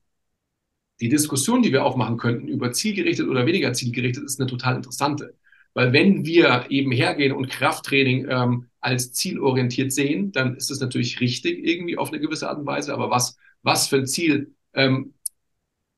die 1.02 1.10
Diskussion, 1.10 1.62
die 1.62 1.72
wir 1.74 1.84
aufmachen 1.86 2.18
könnten 2.18 2.48
über 2.48 2.72
zielgerichtet 2.72 3.28
oder 3.28 3.46
weniger 3.46 3.74
zielgerichtet, 3.74 4.24
ist 4.24 4.40
eine 4.40 4.50
total 4.50 4.78
interessante. 4.78 5.36
Weil 5.74 5.92
wenn 5.94 6.26
wir 6.26 6.66
eben 6.70 6.92
hergehen 6.92 7.34
und 7.34 7.50
Krafttraining 7.50 8.28
ähm, 8.30 8.70
als 8.80 9.12
zielorientiert 9.14 9.92
sehen, 9.92 10.32
dann 10.32 10.56
ist 10.56 10.72
das 10.72 10.80
natürlich 10.80 11.20
richtig 11.20 11.66
irgendwie 11.66 11.98
auf 11.98 12.10
eine 12.10 12.22
gewisse 12.22 12.50
Art 12.50 12.60
und 12.60 12.66
Weise. 12.66 12.94
Aber 12.94 13.10
was, 13.10 13.38
was 13.64 13.88
für 13.88 13.98
ein 13.98 14.08
Ziel 14.08 14.54
ähm, 14.74 15.14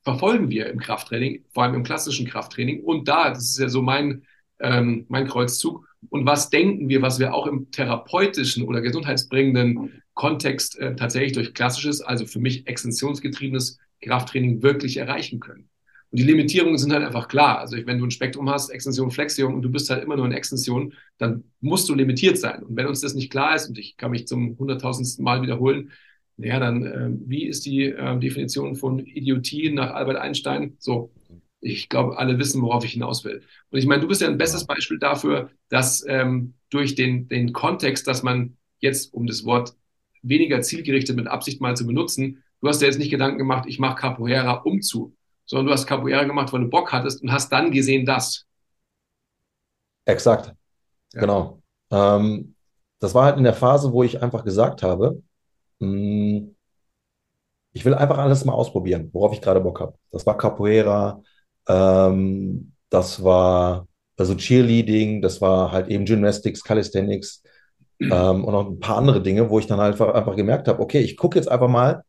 verfolgen 0.02 0.50
wir 0.50 0.66
im 0.70 0.80
Krafttraining, 0.80 1.44
vor 1.52 1.62
allem 1.62 1.74
im 1.74 1.84
klassischen 1.84 2.26
Krafttraining? 2.26 2.82
Und 2.82 3.06
da, 3.06 3.30
das 3.30 3.44
ist 3.44 3.58
ja 3.58 3.68
so 3.68 3.80
mein, 3.80 4.24
ähm, 4.58 5.06
mein 5.08 5.28
Kreuzzug. 5.28 5.86
Und 6.08 6.26
was 6.26 6.50
denken 6.50 6.88
wir, 6.88 7.02
was 7.02 7.18
wir 7.18 7.34
auch 7.34 7.46
im 7.46 7.70
therapeutischen 7.70 8.64
oder 8.64 8.80
gesundheitsbringenden 8.80 10.02
Kontext 10.14 10.78
äh, 10.78 10.94
tatsächlich 10.96 11.32
durch 11.32 11.54
klassisches, 11.54 12.00
also 12.00 12.26
für 12.26 12.40
mich 12.40 12.66
extensionsgetriebenes 12.66 13.78
Krafttraining 14.02 14.62
wirklich 14.62 14.96
erreichen 14.96 15.40
können. 15.40 15.68
Und 16.10 16.18
die 16.18 16.24
Limitierungen 16.24 16.76
sind 16.76 16.92
halt 16.92 17.04
einfach 17.04 17.28
klar. 17.28 17.58
Also 17.58 17.76
wenn 17.86 17.98
du 17.98 18.04
ein 18.04 18.10
Spektrum 18.10 18.50
hast, 18.50 18.68
Extension, 18.68 19.10
Flexion 19.10 19.54
und 19.54 19.62
du 19.62 19.70
bist 19.70 19.88
halt 19.88 20.04
immer 20.04 20.16
nur 20.16 20.26
in 20.26 20.32
Extension, 20.32 20.92
dann 21.16 21.44
musst 21.60 21.88
du 21.88 21.94
limitiert 21.94 22.36
sein. 22.36 22.62
Und 22.62 22.76
wenn 22.76 22.86
uns 22.86 23.00
das 23.00 23.14
nicht 23.14 23.30
klar 23.30 23.56
ist, 23.56 23.68
und 23.68 23.78
ich 23.78 23.96
kann 23.96 24.10
mich 24.10 24.26
zum 24.26 24.58
hunderttausendsten 24.58 25.24
Mal 25.24 25.40
wiederholen, 25.40 25.90
naja, 26.36 26.60
dann 26.60 26.84
äh, 26.84 27.10
wie 27.26 27.46
ist 27.46 27.64
die 27.64 27.84
äh, 27.84 28.18
Definition 28.18 28.74
von 28.74 28.98
Idiotie 28.98 29.70
nach 29.70 29.94
Albert 29.94 30.16
Einstein? 30.16 30.74
So, 30.78 31.10
ich 31.62 31.88
glaube, 31.88 32.18
alle 32.18 32.38
wissen, 32.38 32.60
worauf 32.60 32.84
ich 32.84 32.92
hinaus 32.92 33.24
will. 33.24 33.42
Und 33.70 33.78
ich 33.78 33.86
meine, 33.86 34.02
du 34.02 34.08
bist 34.08 34.20
ja 34.20 34.28
ein 34.28 34.36
bestes 34.36 34.66
Beispiel 34.66 34.98
dafür, 34.98 35.50
dass 35.68 36.04
ähm, 36.06 36.54
durch 36.70 36.96
den, 36.96 37.28
den 37.28 37.52
Kontext, 37.52 38.06
dass 38.08 38.22
man 38.22 38.56
jetzt, 38.80 39.14
um 39.14 39.26
das 39.26 39.44
Wort 39.44 39.74
weniger 40.22 40.60
zielgerichtet 40.60 41.16
mit 41.16 41.28
Absicht 41.28 41.60
mal 41.60 41.76
zu 41.76 41.86
benutzen. 41.86 42.42
Du 42.60 42.68
hast 42.68 42.82
dir 42.82 42.86
jetzt 42.86 42.98
nicht 42.98 43.10
Gedanken 43.10 43.38
gemacht, 43.38 43.66
ich 43.68 43.78
mache 43.78 43.94
Capoeira 43.94 44.54
um 44.64 44.82
zu, 44.82 45.14
sondern 45.46 45.66
du 45.66 45.72
hast 45.72 45.86
Capoeira 45.86 46.24
gemacht, 46.24 46.52
weil 46.52 46.62
du 46.62 46.68
Bock 46.68 46.92
hattest 46.92 47.22
und 47.22 47.32
hast 47.32 47.50
dann 47.52 47.70
gesehen, 47.70 48.04
dass. 48.04 48.44
Exakt. 50.04 50.52
Ja. 51.14 51.20
Genau. 51.20 51.62
Ähm, 51.90 52.56
das 52.98 53.14
war 53.14 53.26
halt 53.26 53.38
in 53.38 53.44
der 53.44 53.54
Phase, 53.54 53.92
wo 53.92 54.02
ich 54.02 54.20
einfach 54.20 54.44
gesagt 54.44 54.82
habe, 54.82 55.22
mh, 55.78 55.88
hm, 55.88 56.56
ich 57.74 57.84
will 57.84 57.94
einfach 57.94 58.18
alles 58.18 58.44
mal 58.44 58.52
ausprobieren, 58.52 59.08
worauf 59.12 59.32
ich 59.32 59.40
gerade 59.40 59.60
Bock 59.60 59.80
habe. 59.80 59.94
Das 60.10 60.26
war 60.26 60.36
Capoeira, 60.36 61.22
ähm, 61.68 62.72
das 62.90 63.22
war 63.22 63.86
also 64.16 64.34
Cheerleading, 64.34 65.22
das 65.22 65.40
war 65.40 65.72
halt 65.72 65.88
eben 65.88 66.04
Gymnastics, 66.04 66.62
Calisthenics, 66.62 67.42
ähm, 68.00 68.44
und 68.44 68.52
noch 68.52 68.68
ein 68.68 68.80
paar 68.80 68.98
andere 68.98 69.22
Dinge, 69.22 69.48
wo 69.50 69.58
ich 69.58 69.66
dann 69.66 69.78
halt 69.78 69.92
einfach, 69.92 70.14
einfach 70.14 70.36
gemerkt 70.36 70.68
habe, 70.68 70.80
okay, 70.80 71.00
ich 71.00 71.16
gucke 71.16 71.38
jetzt 71.38 71.50
einfach 71.50 71.68
mal, 71.68 72.02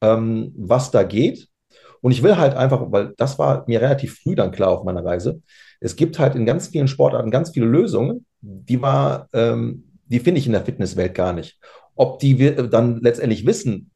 ähm, 0.00 0.52
was 0.56 0.90
da 0.90 1.02
geht. 1.02 1.48
Und 2.00 2.12
ich 2.12 2.22
will 2.22 2.36
halt 2.36 2.54
einfach, 2.54 2.92
weil 2.92 3.14
das 3.16 3.38
war 3.38 3.64
mir 3.66 3.80
relativ 3.80 4.20
früh 4.22 4.34
dann 4.34 4.52
klar 4.52 4.70
auf 4.70 4.84
meiner 4.84 5.04
Reise, 5.04 5.42
es 5.80 5.96
gibt 5.96 6.18
halt 6.18 6.34
in 6.34 6.46
ganz 6.46 6.68
vielen 6.68 6.88
Sportarten 6.88 7.30
ganz 7.30 7.50
viele 7.50 7.66
Lösungen, 7.66 8.26
die 8.40 8.80
war, 8.82 9.28
ähm, 9.32 9.84
die 10.06 10.20
finde 10.20 10.40
ich 10.40 10.46
in 10.46 10.52
der 10.52 10.64
Fitnesswelt 10.64 11.14
gar 11.14 11.32
nicht. 11.32 11.58
Ob 11.94 12.18
die 12.18 12.54
dann 12.70 13.00
letztendlich 13.00 13.46
wissen, 13.46 13.90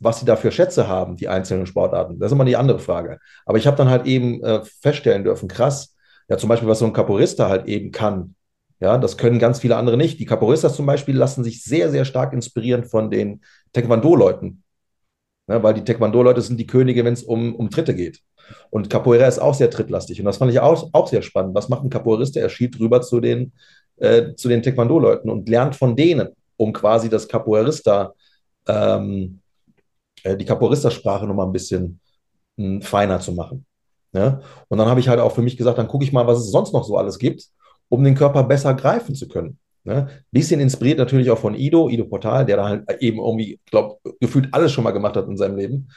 was 0.00 0.20
sie 0.20 0.26
da 0.26 0.36
für 0.36 0.52
Schätze 0.52 0.88
haben, 0.88 1.16
die 1.16 1.28
einzelnen 1.28 1.66
Sportarten, 1.66 2.18
das 2.18 2.28
ist 2.28 2.32
immer 2.34 2.44
die 2.44 2.56
andere 2.56 2.78
Frage. 2.78 3.18
Aber 3.46 3.58
ich 3.58 3.66
habe 3.66 3.76
dann 3.76 3.90
halt 3.90 4.06
eben 4.06 4.42
äh, 4.42 4.62
feststellen 4.80 5.24
dürfen, 5.24 5.48
krass, 5.48 5.96
ja 6.28 6.38
zum 6.38 6.48
Beispiel, 6.48 6.68
was 6.68 6.78
so 6.78 6.86
ein 6.86 6.92
Caporista 6.92 7.48
halt 7.48 7.66
eben 7.66 7.90
kann, 7.90 8.34
ja, 8.80 8.96
das 8.96 9.16
können 9.16 9.38
ganz 9.38 9.60
viele 9.60 9.76
andere 9.76 9.96
nicht. 9.96 10.20
Die 10.20 10.24
Capoeiras 10.24 10.76
zum 10.76 10.86
Beispiel 10.86 11.16
lassen 11.16 11.42
sich 11.42 11.64
sehr, 11.64 11.90
sehr 11.90 12.04
stark 12.04 12.32
inspirieren 12.32 12.84
von 12.84 13.10
den 13.10 13.40
Taekwondo-Leuten. 13.72 14.62
Ja, 15.48 15.62
weil 15.62 15.74
die 15.74 15.82
Taekwondo-Leute 15.82 16.42
sind 16.42 16.60
die 16.60 16.66
Könige, 16.66 17.04
wenn 17.04 17.14
es 17.14 17.22
um, 17.22 17.56
um 17.56 17.70
Tritte 17.70 17.94
geht. 17.94 18.20
Und 18.70 18.88
Capoeira 18.88 19.26
ist 19.26 19.40
auch 19.40 19.54
sehr 19.54 19.70
trittlastig. 19.70 20.20
Und 20.20 20.26
das 20.26 20.36
fand 20.36 20.52
ich 20.52 20.60
auch, 20.60 20.90
auch 20.92 21.08
sehr 21.08 21.22
spannend. 21.22 21.54
Was 21.54 21.68
macht 21.68 21.82
ein 21.82 21.90
Capoeirista? 21.90 22.40
Er 22.40 22.50
schiebt 22.50 22.78
rüber 22.78 23.02
zu 23.02 23.20
den, 23.20 23.52
äh, 23.96 24.34
den 24.34 24.62
Taekwondo-Leuten 24.62 25.28
und 25.28 25.48
lernt 25.48 25.74
von 25.74 25.96
denen, 25.96 26.28
um 26.56 26.72
quasi 26.72 27.08
das 27.08 27.26
Capoeirista, 27.26 28.14
ähm, 28.68 29.40
äh, 29.46 29.47
die 30.24 30.44
Capoeirista-Sprache 30.44 31.26
nochmal 31.26 31.46
ein 31.46 31.52
bisschen 31.52 32.00
mh, 32.56 32.66
hm, 32.66 32.82
feiner 32.82 33.20
zu 33.20 33.32
machen. 33.32 33.66
Ja? 34.12 34.40
Und 34.68 34.78
dann 34.78 34.88
habe 34.88 35.00
ich 35.00 35.08
halt 35.08 35.20
auch 35.20 35.32
für 35.32 35.42
mich 35.42 35.56
gesagt, 35.56 35.78
dann 35.78 35.88
gucke 35.88 36.04
ich 36.04 36.12
mal, 36.12 36.26
was 36.26 36.38
es 36.38 36.50
sonst 36.50 36.72
noch 36.72 36.84
so 36.84 36.96
alles 36.96 37.18
gibt 37.18 37.48
um 37.88 38.04
den 38.04 38.14
Körper 38.14 38.44
besser 38.44 38.74
greifen 38.74 39.14
zu 39.14 39.28
können. 39.28 39.58
Ne? 39.84 40.08
Bisschen 40.30 40.60
inspiriert 40.60 40.98
natürlich 40.98 41.30
auch 41.30 41.38
von 41.38 41.54
Ido, 41.54 41.88
Ido 41.88 42.04
Portal, 42.04 42.44
der 42.44 42.56
da 42.56 42.68
halt 42.68 42.84
eben 43.00 43.18
irgendwie, 43.18 43.58
glaube, 43.66 43.98
gefühlt 44.20 44.52
alles 44.52 44.72
schon 44.72 44.84
mal 44.84 44.90
gemacht 44.90 45.16
hat 45.16 45.26
in 45.26 45.36
seinem 45.36 45.56
Leben, 45.56 45.88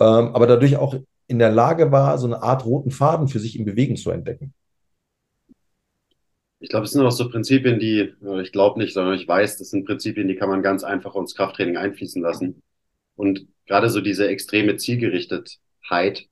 ähm, 0.00 0.34
aber 0.34 0.46
dadurch 0.46 0.76
auch 0.76 0.94
in 1.26 1.38
der 1.38 1.50
Lage 1.50 1.90
war, 1.90 2.18
so 2.18 2.26
eine 2.26 2.42
Art 2.42 2.64
roten 2.64 2.90
Faden 2.90 3.28
für 3.28 3.38
sich 3.38 3.58
in 3.58 3.64
Bewegung 3.64 3.96
zu 3.96 4.10
entdecken. 4.10 4.52
Ich 6.60 6.70
glaube, 6.70 6.84
es 6.84 6.92
sind 6.92 7.04
auch 7.04 7.10
so 7.10 7.28
Prinzipien, 7.28 7.78
die, 7.78 8.14
ich 8.42 8.52
glaube 8.52 8.78
nicht, 8.78 8.94
sondern 8.94 9.14
ich 9.14 9.28
weiß, 9.28 9.58
das 9.58 9.70
sind 9.70 9.84
Prinzipien, 9.84 10.28
die 10.28 10.36
kann 10.36 10.48
man 10.48 10.62
ganz 10.62 10.82
einfach 10.82 11.14
ins 11.14 11.34
Krafttraining 11.34 11.76
einfließen 11.76 12.22
lassen. 12.22 12.62
Und 13.16 13.46
gerade 13.66 13.88
so 13.90 14.00
diese 14.00 14.28
extreme 14.28 14.76
Zielgerichtetheit, 14.76 16.26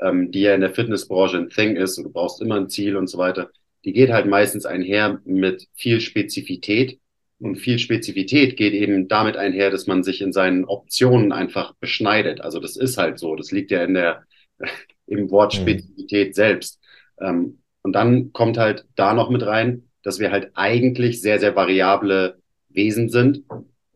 ähm, 0.00 0.30
die 0.30 0.42
ja 0.42 0.54
in 0.54 0.60
der 0.60 0.74
Fitnessbranche 0.74 1.38
ein 1.38 1.50
Thing 1.50 1.76
ist, 1.76 1.98
und 1.98 2.04
du 2.04 2.12
brauchst 2.12 2.40
immer 2.40 2.56
ein 2.56 2.68
Ziel 2.68 2.96
und 2.96 3.08
so 3.08 3.18
weiter, 3.18 3.50
die 3.84 3.92
geht 3.92 4.10
halt 4.10 4.26
meistens 4.26 4.66
einher 4.66 5.20
mit 5.24 5.66
viel 5.74 6.00
Spezifität. 6.00 6.98
Und 7.40 7.56
viel 7.56 7.78
Spezifität 7.78 8.56
geht 8.56 8.74
eben 8.74 9.06
damit 9.06 9.36
einher, 9.36 9.70
dass 9.70 9.86
man 9.86 10.02
sich 10.02 10.20
in 10.20 10.32
seinen 10.32 10.64
Optionen 10.64 11.30
einfach 11.30 11.74
beschneidet. 11.76 12.40
Also 12.40 12.58
das 12.58 12.76
ist 12.76 12.98
halt 12.98 13.18
so. 13.18 13.36
Das 13.36 13.52
liegt 13.52 13.70
ja 13.70 13.84
in 13.84 13.94
der, 13.94 14.24
im 15.06 15.30
Wort 15.30 15.54
mhm. 15.54 15.62
Spezifität 15.62 16.28
mhm. 16.28 16.32
selbst. 16.32 16.80
Ähm, 17.20 17.58
und 17.82 17.92
dann 17.92 18.32
kommt 18.32 18.58
halt 18.58 18.86
da 18.96 19.14
noch 19.14 19.30
mit 19.30 19.46
rein, 19.46 19.88
dass 20.02 20.18
wir 20.18 20.30
halt 20.30 20.50
eigentlich 20.54 21.20
sehr, 21.20 21.38
sehr 21.38 21.54
variable 21.54 22.38
Wesen 22.68 23.08
sind. 23.08 23.44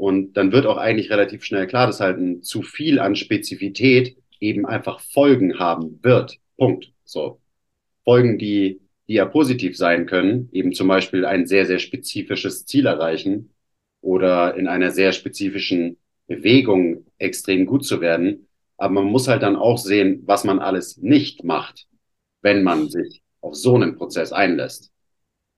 Und 0.03 0.33
dann 0.37 0.51
wird 0.51 0.67
auch 0.67 0.79
eigentlich 0.79 1.11
relativ 1.11 1.45
schnell 1.45 1.69
klar, 1.69 1.87
dass 1.87 2.01
halt 2.01 2.19
ein 2.19 2.43
zu 2.43 2.63
viel 2.63 2.99
an 2.99 3.15
Spezifität 3.15 4.17
eben 4.41 4.67
einfach 4.67 4.99
Folgen 4.99 5.61
haben 5.61 6.01
wird. 6.03 6.41
Punkt. 6.57 6.93
So. 7.05 7.41
Folgen, 8.03 8.37
die 8.37 8.81
die 9.07 9.15
ja 9.15 9.27
positiv 9.27 9.77
sein 9.77 10.07
können, 10.07 10.49
eben 10.51 10.73
zum 10.73 10.89
Beispiel 10.89 11.25
ein 11.25 11.47
sehr, 11.47 11.67
sehr 11.67 11.79
spezifisches 11.79 12.67
Ziel 12.67 12.87
erreichen 12.87 13.51
oder 14.01 14.57
in 14.57 14.67
einer 14.67 14.91
sehr 14.91 15.13
spezifischen 15.13 15.99
Bewegung 16.27 17.07
extrem 17.19 17.65
gut 17.67 17.85
zu 17.85 18.01
werden. 18.01 18.49
Aber 18.79 18.95
man 18.95 19.05
muss 19.05 19.29
halt 19.29 19.45
dann 19.45 19.55
auch 19.55 19.79
sehen, 19.79 20.23
was 20.27 20.43
man 20.43 20.59
alles 20.59 20.97
nicht 20.97 21.45
macht, 21.45 21.87
wenn 22.41 22.65
man 22.65 22.89
sich 22.89 23.23
auf 23.41 23.55
so 23.55 23.77
einen 23.77 23.95
Prozess 23.95 24.33
einlässt 24.33 24.91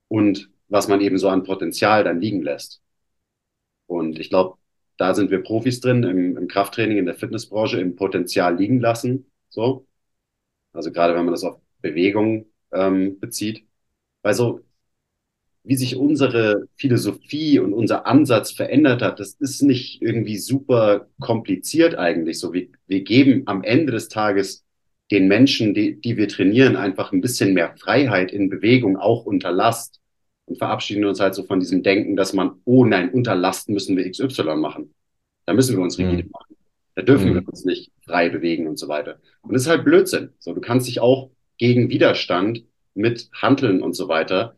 und 0.07 0.51
was 0.67 0.87
man 0.87 1.01
eben 1.01 1.17
so 1.17 1.29
an 1.29 1.43
Potenzial 1.43 2.03
dann 2.03 2.21
liegen 2.21 2.43
lässt. 2.43 2.81
Und 3.87 4.19
ich 4.19 4.29
glaube, 4.29 4.57
da 4.97 5.13
sind 5.13 5.31
wir 5.31 5.43
Profis 5.43 5.79
drin 5.81 6.03
im, 6.03 6.37
im 6.37 6.47
Krafttraining, 6.47 6.97
in 6.97 7.05
der 7.05 7.15
Fitnessbranche, 7.15 7.79
im 7.79 7.95
Potenzial 7.95 8.57
liegen 8.57 8.79
lassen. 8.79 9.31
So. 9.49 9.87
Also 10.73 10.91
gerade 10.91 11.15
wenn 11.15 11.25
man 11.25 11.33
das 11.33 11.43
auf 11.43 11.59
Bewegung 11.81 12.47
ähm, 12.73 13.19
bezieht. 13.19 13.65
Weil 14.21 14.33
so, 14.33 14.61
wie 15.63 15.75
sich 15.75 15.95
unsere 15.95 16.67
Philosophie 16.75 17.59
und 17.59 17.73
unser 17.73 18.05
Ansatz 18.05 18.51
verändert 18.51 19.01
hat, 19.01 19.19
das 19.19 19.33
ist 19.33 19.61
nicht 19.61 20.01
irgendwie 20.01 20.37
super 20.37 21.07
kompliziert 21.19 21.95
eigentlich. 21.95 22.39
So, 22.39 22.53
wir, 22.53 22.67
wir 22.87 23.03
geben 23.03 23.43
am 23.47 23.63
Ende 23.63 23.91
des 23.91 24.09
Tages 24.09 24.63
den 25.11 25.27
Menschen, 25.27 25.73
die, 25.73 25.99
die 25.99 26.17
wir 26.17 26.27
trainieren, 26.27 26.75
einfach 26.75 27.11
ein 27.11 27.21
bisschen 27.21 27.53
mehr 27.53 27.75
Freiheit 27.77 28.31
in 28.31 28.49
Bewegung, 28.49 28.97
auch 28.97 29.25
unter 29.25 29.51
Last. 29.51 30.01
Und 30.45 30.57
verabschieden 30.57 31.05
uns 31.05 31.19
halt 31.19 31.35
so 31.35 31.43
von 31.43 31.59
diesem 31.59 31.81
Denken, 31.81 32.15
dass 32.15 32.33
man, 32.33 32.61
oh 32.65 32.85
nein, 32.85 33.09
unter 33.09 33.35
Last 33.35 33.69
müssen 33.69 33.97
wir 33.97 34.09
XY 34.09 34.55
machen. 34.57 34.93
Da 35.45 35.53
müssen 35.53 35.75
wir 35.75 35.83
uns 35.83 35.97
rigide 35.97 36.23
mhm. 36.23 36.31
machen. 36.31 36.55
Da 36.95 37.01
dürfen 37.01 37.29
mhm. 37.31 37.35
wir 37.35 37.47
uns 37.47 37.65
nicht 37.65 37.91
frei 38.05 38.29
bewegen 38.29 38.67
und 38.67 38.77
so 38.77 38.87
weiter. 38.87 39.19
Und 39.41 39.53
das 39.53 39.63
ist 39.63 39.67
halt 39.67 39.83
Blödsinn. 39.83 40.29
So, 40.39 40.53
du 40.53 40.61
kannst 40.61 40.87
dich 40.87 40.99
auch 40.99 41.31
gegen 41.57 41.89
Widerstand 41.89 42.63
mit 42.93 43.29
Handeln 43.33 43.81
und 43.81 43.93
so 43.93 44.07
weiter 44.07 44.55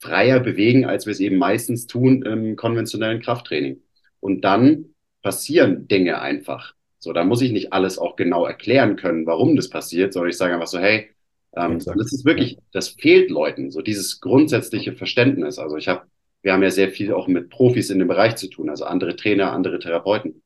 freier 0.00 0.40
bewegen, 0.40 0.84
als 0.84 1.06
wir 1.06 1.12
es 1.12 1.20
eben 1.20 1.36
meistens 1.36 1.86
tun 1.86 2.22
im 2.22 2.56
konventionellen 2.56 3.20
Krafttraining. 3.20 3.82
Und 4.20 4.42
dann 4.42 4.94
passieren 5.22 5.88
Dinge 5.88 6.20
einfach. 6.20 6.74
So, 6.98 7.12
da 7.12 7.24
muss 7.24 7.42
ich 7.42 7.52
nicht 7.52 7.72
alles 7.72 7.98
auch 7.98 8.16
genau 8.16 8.44
erklären 8.44 8.96
können, 8.96 9.26
warum 9.26 9.56
das 9.56 9.68
passiert, 9.70 10.12
sondern 10.12 10.30
ich 10.30 10.36
sage 10.36 10.54
einfach 10.54 10.66
so, 10.66 10.78
hey, 10.78 11.10
ähm, 11.58 11.78
das 11.78 12.12
ist 12.12 12.24
wirklich, 12.24 12.58
das 12.72 12.88
fehlt 12.88 13.30
Leuten, 13.30 13.70
so 13.70 13.82
dieses 13.82 14.20
grundsätzliche 14.20 14.92
Verständnis. 14.94 15.58
Also 15.58 15.76
ich 15.76 15.88
habe, 15.88 16.02
wir 16.42 16.52
haben 16.52 16.62
ja 16.62 16.70
sehr 16.70 16.90
viel 16.90 17.12
auch 17.12 17.28
mit 17.28 17.50
Profis 17.50 17.90
in 17.90 17.98
dem 17.98 18.08
Bereich 18.08 18.36
zu 18.36 18.48
tun, 18.48 18.70
also 18.70 18.84
andere 18.84 19.16
Trainer, 19.16 19.52
andere 19.52 19.78
Therapeuten. 19.78 20.42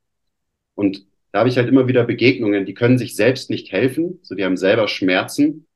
Und 0.75 1.07
da 1.33 1.41
habe 1.41 1.49
ich 1.49 1.57
halt 1.57 1.69
immer 1.69 1.89
wieder 1.89 2.05
Begegnungen, 2.05 2.67
die 2.67 2.75
können 2.75 2.99
sich 2.99 3.17
selbst 3.17 3.51
nicht 3.51 3.73
helfen, 3.73 4.19
so 4.23 4.35
die 4.35 4.45
haben 4.45 4.57
selber 4.57 4.89
Schmerzen 4.89 5.67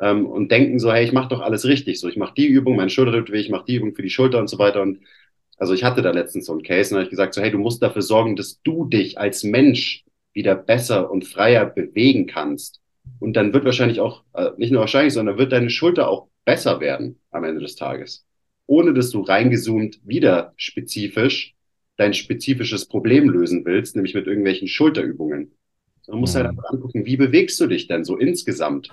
ähm, 0.00 0.26
und 0.26 0.50
denken 0.50 0.78
so, 0.78 0.92
hey, 0.92 1.04
ich 1.04 1.12
mache 1.12 1.28
doch 1.28 1.40
alles 1.40 1.66
richtig, 1.66 2.00
so 2.00 2.08
ich 2.08 2.16
mache 2.16 2.34
die 2.36 2.46
Übung, 2.46 2.76
meine 2.76 2.90
Schulter 2.90 3.12
tut 3.12 3.30
weh, 3.32 3.40
ich 3.40 3.50
mache 3.50 3.66
die 3.66 3.76
Übung 3.76 3.94
für 3.94 4.02
die 4.02 4.10
Schulter 4.10 4.38
und 4.38 4.48
so 4.48 4.58
weiter 4.58 4.82
und 4.82 5.00
also 5.56 5.72
ich 5.72 5.84
hatte 5.84 6.02
da 6.02 6.10
letztens 6.10 6.46
so 6.46 6.52
einen 6.52 6.62
Case 6.62 6.90
und 6.90 6.96
habe 6.96 7.04
ich 7.04 7.10
gesagt 7.10 7.34
so, 7.34 7.40
hey, 7.40 7.50
du 7.50 7.58
musst 7.58 7.82
dafür 7.82 8.02
sorgen, 8.02 8.34
dass 8.36 8.60
du 8.62 8.86
dich 8.86 9.18
als 9.18 9.44
Mensch 9.44 10.04
wieder 10.32 10.56
besser 10.56 11.10
und 11.10 11.24
freier 11.24 11.64
bewegen 11.66 12.26
kannst. 12.26 12.80
Und 13.20 13.34
dann 13.34 13.52
wird 13.52 13.64
wahrscheinlich 13.64 14.00
auch, 14.00 14.22
äh, 14.34 14.50
nicht 14.56 14.70
nur 14.70 14.80
wahrscheinlich, 14.80 15.14
sondern 15.14 15.38
wird 15.38 15.52
deine 15.52 15.70
Schulter 15.70 16.08
auch 16.08 16.28
besser 16.44 16.80
werden 16.80 17.18
am 17.30 17.44
Ende 17.44 17.60
des 17.60 17.76
Tages. 17.76 18.26
Ohne 18.66 18.94
dass 18.94 19.10
du 19.10 19.20
reingezoomt 19.20 20.00
wieder 20.04 20.52
spezifisch 20.56 21.54
dein 21.96 22.14
spezifisches 22.14 22.86
Problem 22.86 23.28
lösen 23.28 23.64
willst, 23.64 23.94
nämlich 23.94 24.14
mit 24.14 24.26
irgendwelchen 24.26 24.68
Schulterübungen. 24.68 25.52
Man 26.06 26.20
muss 26.20 26.34
halt 26.34 26.44
mhm. 26.44 26.50
einfach 26.50 26.70
angucken, 26.70 27.06
wie 27.06 27.16
bewegst 27.16 27.60
du 27.60 27.66
dich 27.66 27.86
denn 27.86 28.04
so 28.04 28.16
insgesamt 28.16 28.90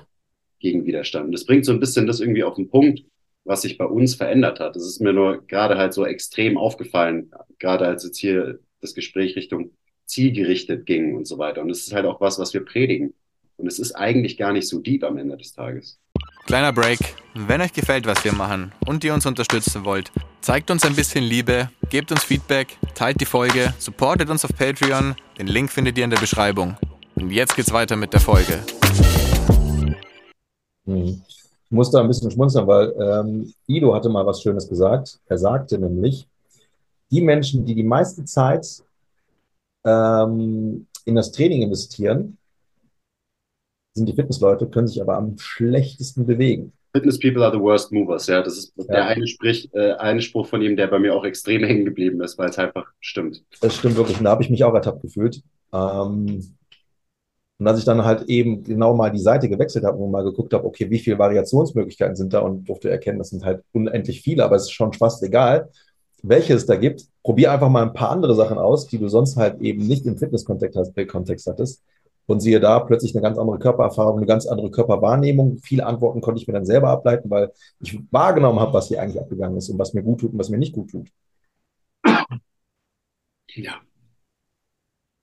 gegen 0.60 0.86
Widerstand? 0.86 1.26
Und 1.26 1.32
das 1.32 1.46
bringt 1.46 1.66
so 1.66 1.72
ein 1.72 1.80
bisschen 1.80 2.08
das 2.08 2.20
irgendwie 2.20 2.44
auf 2.44 2.56
den 2.56 2.70
Punkt, 2.70 3.04
was 3.44 3.64
sich 3.64 3.78
bei 3.78 3.86
uns 3.86 4.16
verändert 4.16 4.60
hat. 4.60 4.76
Das 4.76 4.86
ist 4.86 5.02
mir 5.02 5.14
nur 5.14 5.46
gerade 5.48 5.78
halt 5.78 5.94
so 5.94 6.06
extrem 6.06 6.58
aufgefallen, 6.58 7.32
gerade 7.60 7.88
als 7.88 8.04
jetzt 8.04 8.18
hier 8.18 8.60
das 8.82 8.94
Gespräch 8.94 9.36
Richtung 9.36 9.72
zielgerichtet 10.06 10.86
ging 10.86 11.16
und 11.16 11.26
so 11.26 11.38
weiter. 11.38 11.62
Und 11.62 11.70
es 11.70 11.88
ist 11.88 11.94
halt 11.94 12.06
auch 12.06 12.22
was, 12.22 12.38
was 12.38 12.54
wir 12.54 12.64
predigen. 12.64 13.14
Und 13.62 13.68
es 13.68 13.78
ist 13.78 13.92
eigentlich 13.92 14.38
gar 14.38 14.54
nicht 14.54 14.68
so 14.68 14.80
deep 14.80 15.04
am 15.04 15.20
Ende 15.20 15.38
des 15.38 15.54
Tages. 15.54 16.00
Kleiner 16.48 16.74
Break. 16.74 16.98
Wenn 17.36 17.62
euch 17.62 17.72
gefällt, 17.72 18.08
was 18.08 18.26
wir 18.26 18.34
machen 18.34 18.72
und 18.88 19.04
ihr 19.04 19.14
uns 19.14 19.28
unterstützen 19.28 19.86
wollt, 19.86 20.12
zeigt 20.42 20.72
uns 20.72 20.84
ein 20.84 20.96
bisschen 20.96 21.24
Liebe, 21.24 21.70
gebt 21.92 22.12
uns 22.12 22.24
Feedback, 22.24 22.80
teilt 22.96 23.22
die 23.22 23.26
Folge, 23.26 23.72
supportet 23.78 24.32
uns 24.32 24.44
auf 24.44 24.52
Patreon. 24.58 25.16
Den 25.38 25.46
Link 25.46 25.70
findet 25.70 25.96
ihr 26.00 26.06
in 26.06 26.10
der 26.10 26.18
Beschreibung. 26.18 26.76
Und 27.14 27.30
jetzt 27.30 27.56
geht's 27.56 27.72
weiter 27.72 27.96
mit 27.96 28.14
der 28.14 28.20
Folge. 28.20 28.58
Hm. 30.88 31.22
Ich 31.30 31.72
musste 31.72 32.00
ein 32.00 32.08
bisschen 32.08 32.32
schmunzeln, 32.32 32.66
weil 32.66 32.96
ähm, 33.00 33.54
Ido 33.68 33.94
hatte 33.94 34.10
mal 34.10 34.26
was 34.26 34.42
Schönes 34.42 34.68
gesagt. 34.68 35.20
Er 35.28 35.38
sagte 35.38 35.78
nämlich, 35.78 36.28
die 37.12 37.22
Menschen, 37.22 37.64
die 37.64 37.76
die 37.76 37.84
meiste 37.84 38.26
Zeit 38.26 38.66
ähm, 39.86 40.88
in 41.06 41.14
das 41.16 41.32
Training 41.32 41.62
investieren, 41.62 42.40
sind 43.94 44.08
die 44.08 44.14
Fitnessleute, 44.14 44.68
können 44.68 44.88
sich 44.88 45.02
aber 45.02 45.18
am 45.18 45.38
schlechtesten 45.38 46.26
bewegen. 46.26 46.74
Fitness 46.94 47.20
people 47.20 47.44
are 47.44 47.54
the 47.54 47.60
worst 47.60 47.92
movers, 47.92 48.28
ja. 48.28 48.42
Das 48.42 48.58
ist 48.58 48.74
ja. 48.76 48.84
der 48.86 49.06
eine, 49.08 49.28
Sprich, 49.28 49.70
äh, 49.74 49.94
eine 49.94 50.22
Spruch 50.22 50.48
von 50.48 50.62
ihm, 50.62 50.76
der 50.76 50.88
bei 50.88 51.00
mir 51.00 51.16
auch 51.16 51.24
extrem 51.24 51.64
hängen 51.64 51.86
geblieben 51.86 52.22
ist, 52.22 52.38
weil 52.38 52.50
es 52.50 52.58
einfach 52.58 52.86
stimmt. 53.00 53.44
Das 53.62 53.76
stimmt 53.76 53.96
wirklich. 53.96 54.18
Und 54.18 54.26
da 54.26 54.32
habe 54.32 54.44
ich 54.44 54.50
mich 54.50 54.64
auch 54.64 54.74
ertappt 54.74 55.02
gefühlt. 55.02 55.42
Ähm, 55.74 56.56
und 57.60 57.68
als 57.68 57.80
ich 57.80 57.86
dann 57.86 58.04
halt 58.04 58.24
eben 58.28 58.64
genau 58.64 58.96
mal 58.96 59.12
die 59.12 59.20
Seite 59.20 59.48
gewechselt 59.48 59.86
habe 59.86 59.98
und 59.98 60.12
mal 60.12 60.24
geguckt 60.24 60.52
habe, 60.54 60.66
okay, 60.66 60.90
wie 60.90 61.00
viele 61.00 61.20
Variationsmöglichkeiten 61.20 62.16
sind 62.16 62.34
da 62.34 62.40
und 62.40 62.68
durfte 62.68 62.90
erkennen, 62.90 63.20
das 63.20 63.30
sind 63.30 63.46
halt 63.46 63.64
unendlich 63.72 64.22
viele, 64.22 64.44
aber 64.44 64.56
es 64.56 64.64
ist 64.64 64.72
schon 64.72 64.94
fast 64.94 65.22
egal, 65.22 65.70
welche 66.24 66.56
es 66.56 66.66
da 66.66 66.76
gibt. 66.76 67.06
Probier 67.24 67.52
einfach 67.52 67.70
mal 67.70 67.84
ein 67.84 67.94
paar 67.94 68.10
andere 68.10 68.34
Sachen 68.36 68.58
aus, 68.58 68.88
die 68.88 68.98
du 68.98 69.08
sonst 69.10 69.38
halt 69.38 69.62
eben 69.62 69.86
nicht 69.86 70.08
im 70.08 70.18
Fitness-Kontext 70.18 71.08
Kontext 71.08 71.48
hattest. 71.48 71.84
Und 72.28 72.40
siehe 72.40 72.60
da, 72.60 72.80
plötzlich 72.80 73.14
eine 73.14 73.22
ganz 73.22 73.38
andere 73.38 73.60
Körpererfahrung, 73.60 74.18
eine 74.18 74.26
ganz 74.26 74.46
andere 74.46 74.72
Körperwahrnehmung. 74.72 75.58
Viele 75.58 75.86
Antworten 75.86 76.22
konnte 76.22 76.42
ich 76.42 76.48
mir 76.48 76.54
dann 76.54 76.66
selber 76.66 76.90
ableiten, 76.90 77.30
weil 77.30 77.52
ich 77.80 78.00
wahrgenommen 78.12 78.60
habe, 78.60 78.74
was 78.74 78.88
hier 78.88 79.02
eigentlich 79.02 79.20
abgegangen 79.22 79.58
ist 79.58 79.70
und 79.70 79.80
was 79.80 79.94
mir 79.94 80.04
gut 80.04 80.22
tut 80.22 80.34
und 80.34 80.40
was 80.40 80.50
mir 80.50 80.58
nicht 80.58 80.74
gut 80.74 80.92
tut. 80.92 81.10
Ja. 83.54 83.82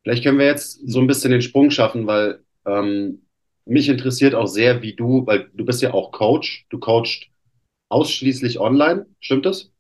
Vielleicht 0.03 0.25
können 0.25 0.39
wir 0.39 0.47
jetzt 0.47 0.81
so 0.87 1.01
ein 1.01 1.07
bisschen 1.07 1.31
den 1.31 1.43
Sprung 1.43 1.71
schaffen, 1.71 2.07
weil 2.07 2.41
ähm, 2.67 3.23
mich 3.65 3.89
interessiert 3.89 4.35
auch 4.35 4.47
sehr, 4.47 4.83
wie 4.83 4.95
du, 4.95 5.27
weil 5.27 5.51
du 5.55 5.65
bist 5.65 5.83
ja 5.83 5.93
auch 5.93 6.13
Coach, 6.13 6.67
du 6.71 6.79
coachst 6.79 7.27
ausschließlich 7.91 8.61
online, 8.61 9.07
stimmt 9.21 9.47
das? 9.47 9.71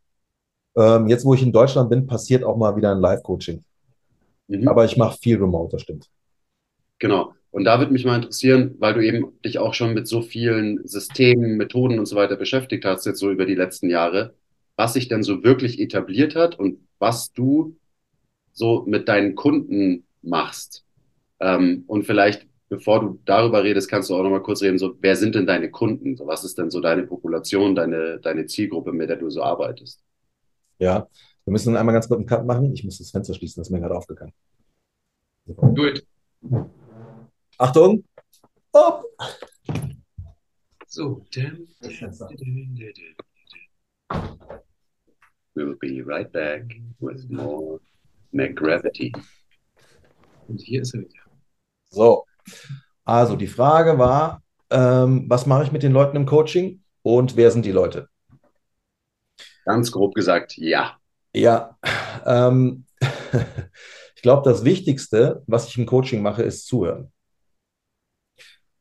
Ähm, 0.76 1.08
jetzt, 1.08 1.24
wo 1.24 1.34
ich 1.34 1.42
in 1.42 1.52
Deutschland 1.52 1.90
bin, 1.90 2.06
passiert 2.06 2.44
auch 2.44 2.56
mal 2.56 2.76
wieder 2.76 2.92
ein 2.92 3.00
Live-Coaching. 3.00 3.64
Mhm. 4.48 4.68
Aber 4.68 4.84
ich 4.84 4.96
mache 4.96 5.18
viel 5.18 5.36
Remote, 5.38 5.72
das 5.72 5.82
stimmt. 5.82 6.08
Genau. 6.98 7.34
Und 7.50 7.64
da 7.64 7.78
würde 7.78 7.92
mich 7.92 8.04
mal 8.04 8.16
interessieren, 8.16 8.74
weil 8.78 8.94
du 8.94 9.04
eben 9.04 9.40
dich 9.44 9.58
auch 9.58 9.74
schon 9.74 9.94
mit 9.94 10.06
so 10.06 10.20
vielen 10.20 10.86
Systemen, 10.86 11.56
Methoden 11.56 11.98
und 11.98 12.06
so 12.06 12.16
weiter 12.16 12.36
beschäftigt 12.36 12.84
hast, 12.84 13.06
jetzt 13.06 13.18
so 13.18 13.30
über 13.30 13.46
die 13.46 13.54
letzten 13.54 13.88
Jahre, 13.88 14.34
was 14.76 14.92
sich 14.92 15.08
denn 15.08 15.22
so 15.22 15.42
wirklich 15.42 15.80
etabliert 15.80 16.36
hat 16.36 16.58
und 16.58 16.78
was 16.98 17.32
du 17.32 17.76
so 18.52 18.84
mit 18.86 19.08
deinen 19.08 19.34
Kunden 19.34 20.04
machst. 20.22 20.84
Ähm, 21.40 21.84
und 21.86 22.04
vielleicht, 22.04 22.46
bevor 22.68 23.00
du 23.00 23.20
darüber 23.24 23.64
redest, 23.64 23.88
kannst 23.88 24.10
du 24.10 24.14
auch 24.14 24.22
nochmal 24.22 24.42
kurz 24.42 24.62
reden, 24.62 24.78
so, 24.78 24.96
wer 25.00 25.16
sind 25.16 25.34
denn 25.34 25.46
deine 25.46 25.70
Kunden? 25.70 26.16
So, 26.16 26.26
was 26.26 26.44
ist 26.44 26.58
denn 26.58 26.70
so 26.70 26.80
deine 26.80 27.04
Population, 27.04 27.74
deine, 27.74 28.18
deine 28.20 28.46
Zielgruppe, 28.46 28.92
mit 28.92 29.08
der 29.08 29.16
du 29.16 29.30
so 29.30 29.42
arbeitest? 29.42 30.02
Ja, 30.78 31.08
wir 31.44 31.52
müssen 31.52 31.76
einmal 31.76 31.94
ganz 31.94 32.08
kurz 32.08 32.18
einen 32.18 32.28
Cut 32.28 32.44
machen. 32.44 32.72
Ich 32.74 32.84
muss 32.84 32.98
das 32.98 33.10
Fenster 33.10 33.34
schließen, 33.34 33.60
das 33.60 33.68
ist 33.68 33.72
mir 33.72 33.80
gerade 33.80 33.96
aufgegangen. 33.96 34.32
Gut. 35.46 36.04
Achtung. 37.60 38.04
Hopp. 38.72 39.04
So, 40.86 41.24
dann. 41.34 41.66
We'll 45.54 45.74
be 45.80 46.02
right 46.06 46.30
back 46.30 46.62
with 47.00 47.28
more 47.28 47.80
McGravity. 48.30 49.12
Und 50.46 50.60
hier 50.60 50.82
ist 50.82 50.94
er 50.94 51.00
wieder. 51.00 51.22
So, 51.90 52.24
also 53.04 53.34
die 53.34 53.48
Frage 53.48 53.98
war, 53.98 54.40
ähm, 54.70 55.24
was 55.28 55.46
mache 55.46 55.64
ich 55.64 55.72
mit 55.72 55.82
den 55.82 55.92
Leuten 55.92 56.16
im 56.16 56.26
Coaching 56.26 56.84
und 57.02 57.36
wer 57.36 57.50
sind 57.50 57.64
die 57.64 57.72
Leute? 57.72 58.08
Ganz 59.64 59.90
grob 59.90 60.14
gesagt, 60.14 60.56
ja. 60.56 60.96
Ja, 61.34 61.76
ähm, 62.24 62.84
ich 64.14 64.22
glaube, 64.22 64.48
das 64.48 64.64
Wichtigste, 64.64 65.42
was 65.48 65.66
ich 65.66 65.76
im 65.76 65.86
Coaching 65.86 66.22
mache, 66.22 66.44
ist 66.44 66.66
zuhören. 66.66 67.12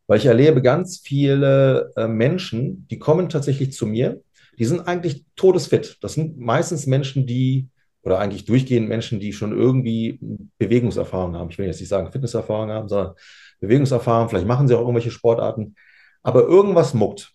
Weil 0.07 0.19
ich 0.19 0.25
erlebe 0.25 0.61
ganz 0.61 0.99
viele 0.99 1.91
äh, 1.95 2.07
Menschen, 2.07 2.87
die 2.89 2.97
kommen 2.97 3.29
tatsächlich 3.29 3.73
zu 3.73 3.85
mir, 3.85 4.21
die 4.57 4.65
sind 4.65 4.87
eigentlich 4.87 5.25
todesfit. 5.35 5.97
Das 6.01 6.13
sind 6.13 6.39
meistens 6.39 6.87
Menschen, 6.87 7.27
die, 7.27 7.67
oder 8.01 8.19
eigentlich 8.19 8.45
durchgehend 8.45 8.87
Menschen, 8.87 9.19
die 9.19 9.33
schon 9.33 9.51
irgendwie 9.51 10.19
Bewegungserfahrung 10.57 11.35
haben. 11.35 11.49
Ich 11.51 11.57
will 11.57 11.67
jetzt 11.67 11.79
nicht 11.79 11.89
sagen 11.89 12.11
Fitnesserfahrung 12.11 12.69
haben, 12.69 12.87
sondern 12.87 13.13
Bewegungserfahrung. 13.59 14.29
Vielleicht 14.29 14.47
machen 14.47 14.67
sie 14.67 14.75
auch 14.75 14.81
irgendwelche 14.81 15.11
Sportarten. 15.11 15.75
Aber 16.23 16.43
irgendwas 16.43 16.93
muckt. 16.93 17.31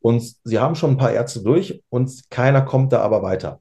Und 0.00 0.22
sie 0.44 0.58
haben 0.58 0.74
schon 0.74 0.92
ein 0.92 0.96
paar 0.96 1.12
Ärzte 1.12 1.42
durch 1.42 1.82
und 1.88 2.30
keiner 2.30 2.62
kommt 2.62 2.92
da 2.92 3.00
aber 3.00 3.22
weiter. 3.22 3.60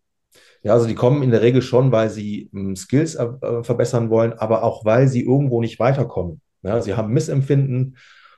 Ja, 0.61 0.73
also 0.73 0.87
die 0.87 0.95
kommen 0.95 1.23
in 1.23 1.31
der 1.31 1.41
Regel 1.41 1.61
schon, 1.61 1.91
weil 1.91 2.09
sie 2.09 2.49
ähm, 2.53 2.75
Skills 2.75 3.15
äh, 3.15 3.63
verbessern 3.63 4.09
wollen, 4.09 4.33
aber 4.33 4.63
auch 4.63 4.85
weil 4.85 5.07
sie 5.07 5.23
irgendwo 5.23 5.61
nicht 5.61 5.79
weiterkommen. 5.79 6.41
Ja, 6.63 6.81
sie 6.81 6.95
haben 6.95 7.13
Missempfinden 7.13 7.97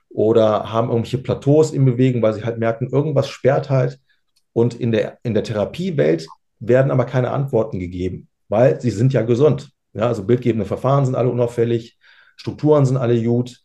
oder 0.09 0.71
haben 0.71 0.89
irgendwelche 0.89 1.19
Plateaus 1.19 1.71
im 1.71 1.85
Bewegen, 1.85 2.21
weil 2.21 2.33
sie 2.33 2.43
halt 2.43 2.57
merken, 2.57 2.89
irgendwas 2.91 3.27
sperrt 3.27 3.69
halt. 3.69 3.99
Und 4.53 4.73
in 4.73 4.91
der, 4.91 5.19
in 5.23 5.33
der 5.33 5.43
Therapiewelt 5.43 6.27
werden 6.59 6.91
aber 6.91 7.05
keine 7.05 7.31
Antworten 7.31 7.79
gegeben, 7.79 8.27
weil 8.47 8.79
sie 8.81 8.91
sind 8.91 9.13
ja 9.13 9.21
gesund. 9.21 9.71
Ja, 9.93 10.07
also 10.07 10.23
bildgebende 10.23 10.65
Verfahren 10.65 11.05
sind 11.05 11.15
alle 11.15 11.29
unauffällig, 11.29 11.97
Strukturen 12.35 12.85
sind 12.85 12.97
alle 12.97 13.21
gut. 13.21 13.61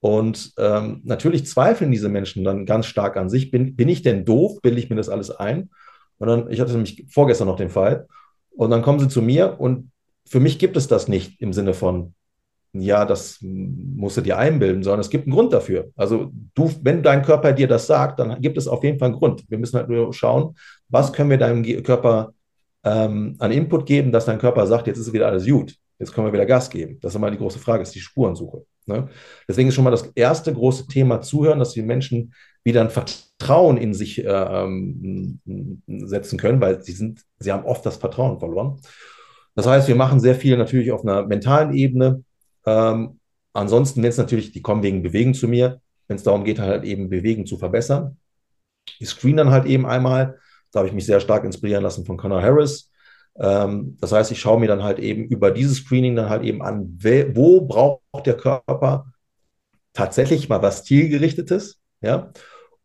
Und 0.00 0.52
ähm, 0.58 1.02
natürlich 1.04 1.46
zweifeln 1.46 1.90
diese 1.92 2.08
Menschen 2.08 2.42
dann 2.42 2.64
ganz 2.64 2.86
stark 2.86 3.18
an 3.18 3.28
sich. 3.28 3.50
Bin, 3.50 3.76
bin 3.76 3.88
ich 3.88 4.02
denn 4.02 4.24
doof? 4.24 4.60
Bilde 4.62 4.78
ich 4.78 4.88
mir 4.88 4.96
das 4.96 5.10
alles 5.10 5.30
ein? 5.30 5.70
Und 6.18 6.28
dann, 6.28 6.50
ich 6.50 6.60
hatte 6.60 6.72
nämlich 6.72 7.06
vorgestern 7.10 7.48
noch 7.48 7.56
den 7.56 7.68
Fall. 7.68 8.06
Und 8.50 8.70
dann 8.70 8.82
kommen 8.82 8.98
sie 8.98 9.08
zu 9.08 9.22
mir 9.22 9.60
und 9.60 9.90
für 10.26 10.40
mich 10.40 10.58
gibt 10.58 10.76
es 10.76 10.86
das 10.86 11.08
nicht 11.08 11.40
im 11.40 11.52
Sinne 11.52 11.74
von, 11.74 12.14
ja, 12.72 13.04
das 13.04 13.38
musst 14.00 14.16
du 14.16 14.20
dir 14.22 14.38
einbilden, 14.38 14.82
sondern 14.82 15.00
es 15.00 15.10
gibt 15.10 15.26
einen 15.26 15.34
Grund 15.34 15.52
dafür. 15.52 15.90
Also 15.94 16.30
du, 16.54 16.70
wenn 16.82 17.02
dein 17.02 17.22
Körper 17.22 17.52
dir 17.52 17.68
das 17.68 17.86
sagt, 17.86 18.18
dann 18.18 18.40
gibt 18.40 18.56
es 18.56 18.66
auf 18.66 18.82
jeden 18.82 18.98
Fall 18.98 19.10
einen 19.10 19.18
Grund. 19.18 19.44
Wir 19.48 19.58
müssen 19.58 19.76
halt 19.76 19.88
nur 19.88 20.12
schauen, 20.12 20.56
was 20.88 21.12
können 21.12 21.30
wir 21.30 21.38
deinem 21.38 21.62
Körper 21.82 22.32
ähm, 22.82 23.36
an 23.38 23.52
Input 23.52 23.86
geben, 23.86 24.10
dass 24.10 24.24
dein 24.24 24.38
Körper 24.38 24.66
sagt, 24.66 24.86
jetzt 24.86 24.98
ist 24.98 25.12
wieder 25.12 25.28
alles 25.28 25.46
gut, 25.46 25.76
jetzt 25.98 26.12
können 26.14 26.26
wir 26.26 26.32
wieder 26.32 26.46
Gas 26.46 26.70
geben. 26.70 26.98
Das 27.02 27.12
ist 27.12 27.16
immer 27.16 27.30
die 27.30 27.36
große 27.36 27.58
Frage, 27.58 27.82
ist 27.82 27.94
die 27.94 28.00
Spurensuche. 28.00 28.64
Ne? 28.86 29.08
Deswegen 29.46 29.68
ist 29.68 29.74
schon 29.74 29.84
mal 29.84 29.90
das 29.90 30.06
erste 30.14 30.52
große 30.52 30.86
Thema 30.86 31.20
Zuhören, 31.20 31.58
dass 31.58 31.72
die 31.72 31.82
Menschen 31.82 32.34
wieder 32.64 32.80
ein 32.80 32.90
Vertrauen 32.90 33.76
in 33.76 33.94
sich 33.94 34.24
äh, 34.24 34.28
ähm, 34.28 35.40
setzen 35.86 36.38
können, 36.38 36.60
weil 36.60 36.82
sie 36.82 36.92
sind, 36.92 37.20
sie 37.38 37.52
haben 37.52 37.64
oft 37.64 37.84
das 37.84 37.98
Vertrauen 37.98 38.38
verloren. 38.38 38.80
Das 39.54 39.66
heißt, 39.66 39.88
wir 39.88 39.96
machen 39.96 40.20
sehr 40.20 40.34
viel 40.34 40.56
natürlich 40.56 40.90
auf 40.90 41.02
einer 41.02 41.26
mentalen 41.26 41.74
Ebene. 41.74 42.24
Ähm, 42.66 43.19
ansonsten, 43.52 44.02
wenn 44.02 44.10
es 44.10 44.16
natürlich, 44.16 44.52
die 44.52 44.62
kommen 44.62 44.82
wegen 44.82 45.02
Bewegen 45.02 45.34
zu 45.34 45.48
mir, 45.48 45.80
wenn 46.08 46.16
es 46.16 46.22
darum 46.22 46.44
geht, 46.44 46.58
halt 46.58 46.84
eben 46.84 47.08
Bewegen 47.08 47.46
zu 47.46 47.58
verbessern. 47.58 48.18
Screen 49.02 49.36
dann 49.36 49.50
halt 49.50 49.66
eben 49.66 49.86
einmal. 49.86 50.38
Da 50.72 50.80
habe 50.80 50.88
ich 50.88 50.94
mich 50.94 51.06
sehr 51.06 51.20
stark 51.20 51.44
inspirieren 51.44 51.82
lassen 51.82 52.04
von 52.04 52.16
Conor 52.16 52.42
Harris. 52.42 52.90
Ähm, 53.38 53.96
das 54.00 54.12
heißt, 54.12 54.30
ich 54.32 54.40
schaue 54.40 54.60
mir 54.60 54.68
dann 54.68 54.82
halt 54.82 54.98
eben 54.98 55.24
über 55.24 55.50
dieses 55.50 55.78
Screening 55.78 56.16
dann 56.16 56.28
halt 56.28 56.42
eben 56.44 56.62
an, 56.62 56.98
wo 57.34 57.62
braucht 57.62 58.26
der 58.26 58.36
Körper 58.36 59.12
tatsächlich 59.92 60.48
mal 60.48 60.62
was 60.62 60.84
zielgerichtetes, 60.84 61.80
ja, 62.00 62.32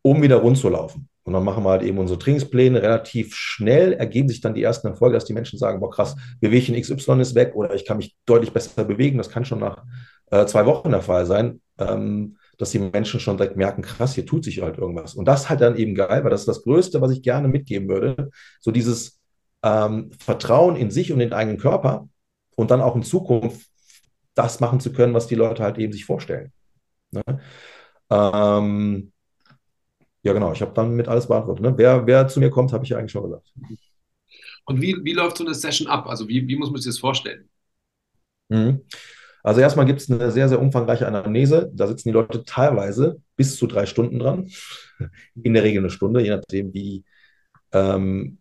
um 0.01 0.21
wieder 0.21 0.37
rund 0.37 0.57
zu 0.57 0.69
laufen. 0.69 1.09
Und 1.23 1.33
dann 1.33 1.43
machen 1.43 1.63
wir 1.63 1.71
halt 1.71 1.81
eben 1.81 1.97
unsere 1.97 2.19
Trainingspläne 2.19 2.83
relativ 2.83 3.35
schnell, 3.35 3.93
ergeben 3.93 4.29
sich 4.29 4.41
dann 4.41 4.53
die 4.53 4.61
ersten 4.61 4.87
Erfolge, 4.87 5.15
dass 5.15 5.25
die 5.25 5.33
Menschen 5.33 5.57
sagen, 5.57 5.79
boah 5.79 5.89
krass, 5.89 6.15
Bewegchen 6.39 6.79
XY 6.79 7.19
ist 7.19 7.33
weg 7.33 7.55
oder 7.55 7.73
ich 7.73 7.83
kann 7.83 7.97
mich 7.97 8.15
deutlich 8.27 8.51
besser 8.51 8.85
bewegen. 8.85 9.17
Das 9.17 9.29
kann 9.29 9.43
schon 9.43 9.59
nach 9.59 9.83
äh, 10.31 10.45
zwei 10.45 10.65
Wochen 10.65 10.91
der 10.91 11.01
Fall 11.01 11.25
sein, 11.25 11.61
ähm, 11.77 12.37
dass 12.57 12.71
die 12.71 12.79
Menschen 12.79 13.19
schon 13.19 13.37
direkt 13.37 13.57
merken, 13.57 13.81
krass, 13.81 14.15
hier 14.15 14.25
tut 14.25 14.43
sich 14.43 14.61
halt 14.61 14.77
irgendwas. 14.77 15.15
Und 15.15 15.25
das 15.25 15.49
halt 15.49 15.61
dann 15.61 15.75
eben 15.75 15.95
geil, 15.95 16.23
weil 16.23 16.31
das 16.31 16.41
ist 16.41 16.47
das 16.47 16.63
Größte, 16.63 17.01
was 17.01 17.11
ich 17.11 17.21
gerne 17.21 17.47
mitgeben 17.47 17.89
würde. 17.89 18.29
So 18.61 18.71
dieses 18.71 19.19
ähm, 19.63 20.11
Vertrauen 20.19 20.75
in 20.75 20.91
sich 20.91 21.11
und 21.11 21.19
in 21.19 21.29
den 21.29 21.37
eigenen 21.37 21.57
Körper 21.57 22.07
und 22.55 22.71
dann 22.71 22.81
auch 22.81 22.95
in 22.95 23.03
Zukunft 23.03 23.67
das 24.35 24.59
machen 24.59 24.79
zu 24.79 24.91
können, 24.93 25.13
was 25.13 25.27
die 25.27 25.35
Leute 25.35 25.63
halt 25.63 25.77
eben 25.77 25.93
sich 25.93 26.05
vorstellen. 26.05 26.51
Ne? 27.11 27.23
Ähm, 28.09 29.11
ja, 30.23 30.33
genau, 30.33 30.51
ich 30.51 30.61
habe 30.61 30.73
dann 30.73 30.95
mit 30.95 31.07
alles 31.07 31.27
beantwortet. 31.27 31.63
Ne? 31.63 31.77
Wer, 31.77 32.05
wer 32.05 32.27
zu 32.27 32.39
mir 32.39 32.49
kommt, 32.49 32.73
habe 32.73 32.83
ich 32.83 32.89
ja 32.89 32.97
eigentlich 32.97 33.11
schon 33.11 33.23
gesagt. 33.23 33.53
Und 34.65 34.81
wie, 34.81 34.95
wie 35.03 35.13
läuft 35.13 35.37
so 35.37 35.45
eine 35.45 35.53
Session 35.53 35.87
ab? 35.87 36.07
Also 36.07 36.27
wie, 36.27 36.47
wie 36.47 36.55
muss 36.55 36.71
man 36.71 36.81
sich 36.81 36.91
das 36.91 36.99
vorstellen? 36.99 37.47
Mhm. 38.49 38.81
Also 39.45 39.61
erstmal 39.61 39.85
gibt 39.85 40.01
es 40.01 40.09
eine 40.09 40.31
sehr, 40.31 40.49
sehr 40.49 40.59
umfangreiche 40.59 41.05
Anamnese. 41.05 41.69
Da 41.71 41.85
sitzen 41.85 42.09
die 42.09 42.13
Leute 42.13 42.43
teilweise 42.45 43.21
bis 43.35 43.57
zu 43.57 43.67
drei 43.67 43.85
Stunden 43.85 44.17
dran. 44.17 44.49
In 45.43 45.53
der 45.53 45.63
Regel 45.63 45.83
eine 45.83 45.91
Stunde, 45.91 46.21
je 46.21 46.31
nachdem, 46.31 46.73
wie, 46.73 47.05
ähm, 47.71 48.39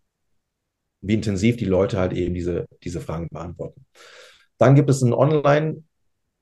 wie 1.03 1.13
intensiv 1.13 1.59
die 1.59 1.67
Leute 1.67 1.99
halt 1.99 2.15
eben 2.15 2.33
diese, 2.35 2.65
diese 2.83 3.03
Fragen 3.03 3.29
beantworten. 3.31 3.85
Dann 4.57 4.75
gibt 4.75 4.89
es 4.89 5.03
ein 5.03 5.13
Online- 5.13 5.85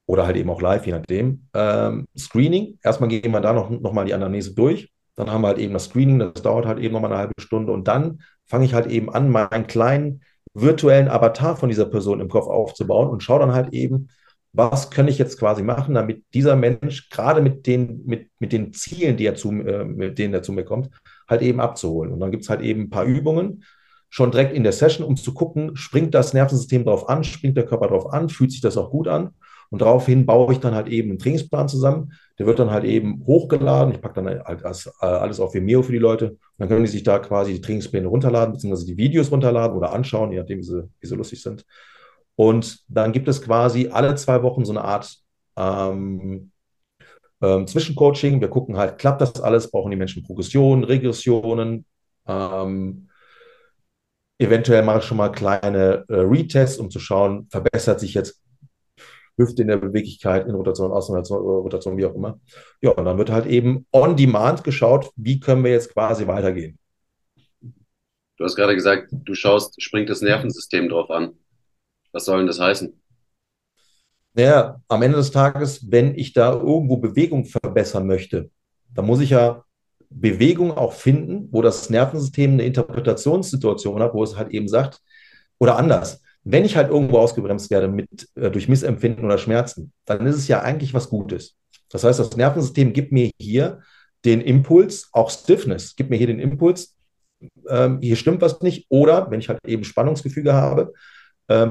oder 0.06 0.26
halt 0.26 0.36
eben 0.36 0.50
auch 0.50 0.62
live, 0.62 0.86
je 0.86 0.92
nachdem, 0.92 1.48
ähm, 1.54 2.06
Screening. 2.16 2.78
Erstmal 2.84 3.08
gehen 3.08 3.32
wir 3.32 3.40
da 3.40 3.52
noch, 3.52 3.68
noch 3.68 3.92
mal 3.92 4.04
die 4.04 4.14
Anamnese 4.14 4.54
durch. 4.54 4.92
Dann 5.16 5.28
haben 5.28 5.42
wir 5.42 5.48
halt 5.48 5.58
eben 5.58 5.72
das 5.72 5.86
Screening, 5.86 6.20
das 6.20 6.40
dauert 6.40 6.66
halt 6.66 6.78
eben 6.78 6.92
noch 6.92 7.00
mal 7.00 7.08
eine 7.08 7.18
halbe 7.18 7.34
Stunde. 7.40 7.72
Und 7.72 7.88
dann 7.88 8.22
fange 8.46 8.64
ich 8.64 8.74
halt 8.74 8.86
eben 8.86 9.10
an, 9.12 9.28
meinen 9.28 9.66
kleinen 9.66 10.22
virtuellen 10.54 11.08
Avatar 11.08 11.56
von 11.56 11.68
dieser 11.68 11.86
Person 11.86 12.20
im 12.20 12.28
Kopf 12.28 12.46
aufzubauen 12.46 13.08
und 13.08 13.24
schaue 13.24 13.40
dann 13.40 13.54
halt 13.54 13.72
eben, 13.72 14.08
was 14.52 14.90
kann 14.90 15.08
ich 15.08 15.18
jetzt 15.18 15.38
quasi 15.38 15.62
machen, 15.62 15.94
damit 15.94 16.24
dieser 16.34 16.56
Mensch 16.56 17.08
gerade 17.08 17.40
mit 17.40 17.66
den, 17.66 18.02
mit, 18.04 18.28
mit 18.38 18.52
den 18.52 18.72
Zielen, 18.72 19.16
die 19.16 19.26
er 19.26 19.34
zu, 19.34 19.50
äh, 19.50 19.84
mit 19.84 20.18
denen 20.18 20.34
er 20.34 20.42
zu 20.42 20.52
mir 20.52 20.64
kommt, 20.64 20.90
halt 21.28 21.42
eben 21.42 21.60
abzuholen. 21.60 22.12
Und 22.12 22.20
dann 22.20 22.30
gibt 22.30 22.44
es 22.44 22.50
halt 22.50 22.60
eben 22.60 22.82
ein 22.82 22.90
paar 22.90 23.04
Übungen, 23.04 23.64
schon 24.10 24.30
direkt 24.30 24.54
in 24.54 24.62
der 24.62 24.72
Session, 24.72 25.06
um 25.06 25.16
zu 25.16 25.32
gucken, 25.32 25.74
springt 25.74 26.14
das 26.14 26.34
Nervensystem 26.34 26.84
darauf 26.84 27.08
an, 27.08 27.24
springt 27.24 27.56
der 27.56 27.64
Körper 27.64 27.88
darauf 27.88 28.12
an, 28.12 28.28
fühlt 28.28 28.52
sich 28.52 28.60
das 28.60 28.76
auch 28.76 28.90
gut 28.90 29.08
an. 29.08 29.30
Und 29.70 29.80
daraufhin 29.80 30.26
baue 30.26 30.52
ich 30.52 30.60
dann 30.60 30.74
halt 30.74 30.88
eben 30.88 31.08
einen 31.08 31.18
Trainingsplan 31.18 31.66
zusammen. 31.66 32.12
Der 32.38 32.44
wird 32.44 32.58
dann 32.58 32.70
halt 32.70 32.84
eben 32.84 33.24
hochgeladen. 33.26 33.94
Ich 33.94 34.02
packe 34.02 34.22
dann 34.22 34.44
halt 34.44 34.64
alles 35.00 35.40
auf 35.40 35.54
Vimeo 35.54 35.82
für 35.82 35.92
die 35.92 35.98
Leute. 35.98 36.32
Und 36.32 36.38
dann 36.58 36.68
können 36.68 36.84
die 36.84 36.90
sich 36.90 37.04
da 37.04 37.18
quasi 37.20 37.54
die 37.54 37.62
Trainingspläne 37.62 38.06
runterladen, 38.06 38.52
beziehungsweise 38.52 38.84
die 38.84 38.98
Videos 38.98 39.30
runterladen 39.30 39.74
oder 39.74 39.94
anschauen, 39.94 40.30
je 40.30 40.40
nachdem, 40.40 40.58
wie 40.58 40.62
sie, 40.64 40.86
wie 41.00 41.06
sie 41.06 41.16
lustig 41.16 41.40
sind. 41.40 41.64
Und 42.36 42.80
dann 42.88 43.12
gibt 43.12 43.28
es 43.28 43.42
quasi 43.42 43.88
alle 43.88 44.14
zwei 44.14 44.42
Wochen 44.42 44.64
so 44.64 44.72
eine 44.72 44.82
Art 44.82 45.16
ähm, 45.56 46.50
ähm, 47.42 47.66
Zwischencoaching. 47.66 48.40
Wir 48.40 48.48
gucken 48.48 48.76
halt, 48.76 48.98
klappt 48.98 49.20
das 49.20 49.40
alles? 49.40 49.70
Brauchen 49.70 49.90
die 49.90 49.96
Menschen 49.96 50.22
Progressionen, 50.22 50.84
Regressionen? 50.84 51.84
Ähm, 52.26 53.08
eventuell 54.38 54.82
mache 54.82 54.98
ich 54.98 55.04
schon 55.04 55.18
mal 55.18 55.30
kleine 55.30 56.04
äh, 56.08 56.14
Retests, 56.14 56.78
um 56.78 56.90
zu 56.90 56.98
schauen, 56.98 57.48
verbessert 57.50 58.00
sich 58.00 58.14
jetzt 58.14 58.40
Hüfte 59.36 59.62
in 59.62 59.68
der 59.68 59.78
Beweglichkeit, 59.78 60.46
in 60.46 60.54
Rotation, 60.54 60.92
Außenrotation, 60.92 61.96
wie 61.96 62.04
auch 62.04 62.14
immer. 62.14 62.38
Ja, 62.80 62.90
und 62.90 63.04
dann 63.04 63.18
wird 63.18 63.30
halt 63.30 63.46
eben 63.46 63.86
on 63.92 64.16
demand 64.16 64.62
geschaut, 64.62 65.10
wie 65.16 65.40
können 65.40 65.64
wir 65.64 65.70
jetzt 65.70 65.92
quasi 65.92 66.26
weitergehen. 66.26 66.78
Du 68.36 68.44
hast 68.44 68.56
gerade 68.56 68.74
gesagt, 68.74 69.08
du 69.10 69.34
schaust, 69.34 69.80
springt 69.80 70.10
das 70.10 70.20
Nervensystem 70.20 70.88
drauf 70.88 71.10
an. 71.10 71.34
Was 72.12 72.26
soll 72.26 72.38
denn 72.38 72.46
das 72.46 72.60
heißen? 72.60 72.92
Naja, 74.34 74.80
am 74.88 75.02
Ende 75.02 75.18
des 75.18 75.30
Tages, 75.30 75.90
wenn 75.90 76.14
ich 76.14 76.32
da 76.32 76.52
irgendwo 76.52 76.96
Bewegung 76.96 77.44
verbessern 77.44 78.06
möchte, 78.06 78.50
dann 78.94 79.06
muss 79.06 79.20
ich 79.20 79.30
ja 79.30 79.64
Bewegung 80.08 80.72
auch 80.72 80.92
finden, 80.92 81.48
wo 81.50 81.62
das 81.62 81.90
Nervensystem 81.90 82.52
eine 82.52 82.64
Interpretationssituation 82.64 84.02
hat, 84.02 84.14
wo 84.14 84.22
es 84.22 84.36
halt 84.36 84.50
eben 84.50 84.68
sagt, 84.68 85.00
oder 85.58 85.76
anders, 85.76 86.22
wenn 86.44 86.64
ich 86.64 86.76
halt 86.76 86.90
irgendwo 86.90 87.18
ausgebremst 87.18 87.70
werde 87.70 87.88
mit, 87.88 88.28
äh, 88.34 88.50
durch 88.50 88.68
Missempfinden 88.68 89.24
oder 89.24 89.38
Schmerzen, 89.38 89.92
dann 90.04 90.26
ist 90.26 90.36
es 90.36 90.48
ja 90.48 90.60
eigentlich 90.60 90.92
was 90.92 91.08
Gutes. 91.08 91.56
Das 91.88 92.04
heißt, 92.04 92.18
das 92.18 92.36
Nervensystem 92.36 92.92
gibt 92.92 93.12
mir 93.12 93.30
hier 93.38 93.80
den 94.24 94.40
Impuls, 94.40 95.08
auch 95.12 95.30
Stiffness, 95.30 95.94
gibt 95.94 96.10
mir 96.10 96.16
hier 96.16 96.26
den 96.26 96.40
Impuls, 96.40 96.96
ähm, 97.68 98.00
hier 98.00 98.16
stimmt 98.16 98.40
was 98.40 98.60
nicht. 98.60 98.86
Oder 98.88 99.30
wenn 99.30 99.40
ich 99.40 99.48
halt 99.48 99.60
eben 99.66 99.84
Spannungsgefüge 99.84 100.52
habe, 100.52 100.92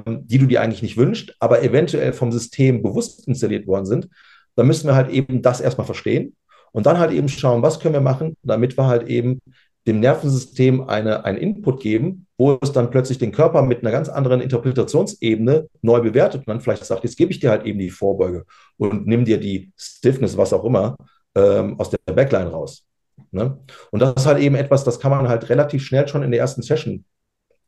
die 0.06 0.38
du 0.38 0.46
dir 0.46 0.62
eigentlich 0.62 0.82
nicht 0.82 0.98
wünschst, 0.98 1.36
aber 1.40 1.64
eventuell 1.64 2.14
vom 2.14 2.32
System 2.32 2.84
bewusst 2.84 3.28
installiert 3.28 3.68
worden 3.68 3.86
sind, 3.86 4.10
dann 4.56 4.68
müssen 4.68 4.88
wir 4.88 4.96
halt 4.96 5.10
eben 5.10 5.42
das 5.42 5.62
erstmal 5.62 5.86
verstehen 5.86 6.36
und 6.72 6.86
dann 6.86 7.00
halt 7.00 7.12
eben 7.12 7.30
schauen, 7.30 7.62
was 7.62 7.80
können 7.80 7.94
wir 7.94 8.02
machen, 8.02 8.36
damit 8.44 8.78
wir 8.78 8.88
halt 8.88 9.08
eben 9.08 9.40
dem 9.88 10.00
Nervensystem 10.00 10.88
eine, 10.88 11.26
einen 11.26 11.40
Input 11.40 11.82
geben, 11.82 12.28
wo 12.38 12.60
es 12.62 12.72
dann 12.72 12.92
plötzlich 12.92 13.18
den 13.18 13.32
Körper 13.32 13.64
mit 13.64 13.82
einer 13.82 13.92
ganz 13.92 14.10
anderen 14.10 14.42
Interpretationsebene 14.42 15.68
neu 15.82 16.02
bewertet 16.02 16.42
und 16.42 16.50
dann 16.50 16.62
vielleicht 16.62 16.86
sagt, 16.86 17.04
jetzt 17.04 17.18
gebe 17.18 17.32
ich 17.32 17.40
dir 17.40 17.50
halt 17.50 17.66
eben 17.66 17.80
die 17.80 17.90
Vorbeuge 17.90 18.46
und 18.78 19.08
nimm 19.08 19.26
dir 19.26 19.40
die 19.40 19.72
Stiffness, 19.76 20.38
was 20.38 20.54
auch 20.54 20.64
immer, 20.64 20.98
ähm, 21.36 21.80
aus 21.80 21.90
der 21.90 21.98
Backline 22.14 22.52
raus. 22.52 22.86
Ne? 23.32 23.58
Und 23.92 24.02
das 24.02 24.14
ist 24.18 24.26
halt 24.26 24.40
eben 24.40 24.56
etwas, 24.56 24.84
das 24.84 25.00
kann 25.00 25.12
man 25.12 25.28
halt 25.28 25.50
relativ 25.50 25.84
schnell 25.84 26.08
schon 26.08 26.24
in 26.24 26.32
der 26.32 26.40
ersten 26.40 26.62
Session 26.62 27.06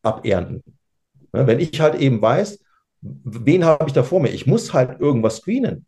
abernten. 0.03 0.63
Ne? 1.33 1.47
Wenn 1.47 1.59
ich 1.59 1.79
halt 1.81 1.95
eben 1.95 2.21
weiß, 2.21 2.59
wen 3.01 3.65
habe 3.65 3.85
ich 3.87 3.93
da 3.93 4.03
vor 4.03 4.21
mir? 4.21 4.29
Ich 4.29 4.47
muss 4.47 4.73
halt 4.73 4.99
irgendwas 4.99 5.37
screenen. 5.37 5.85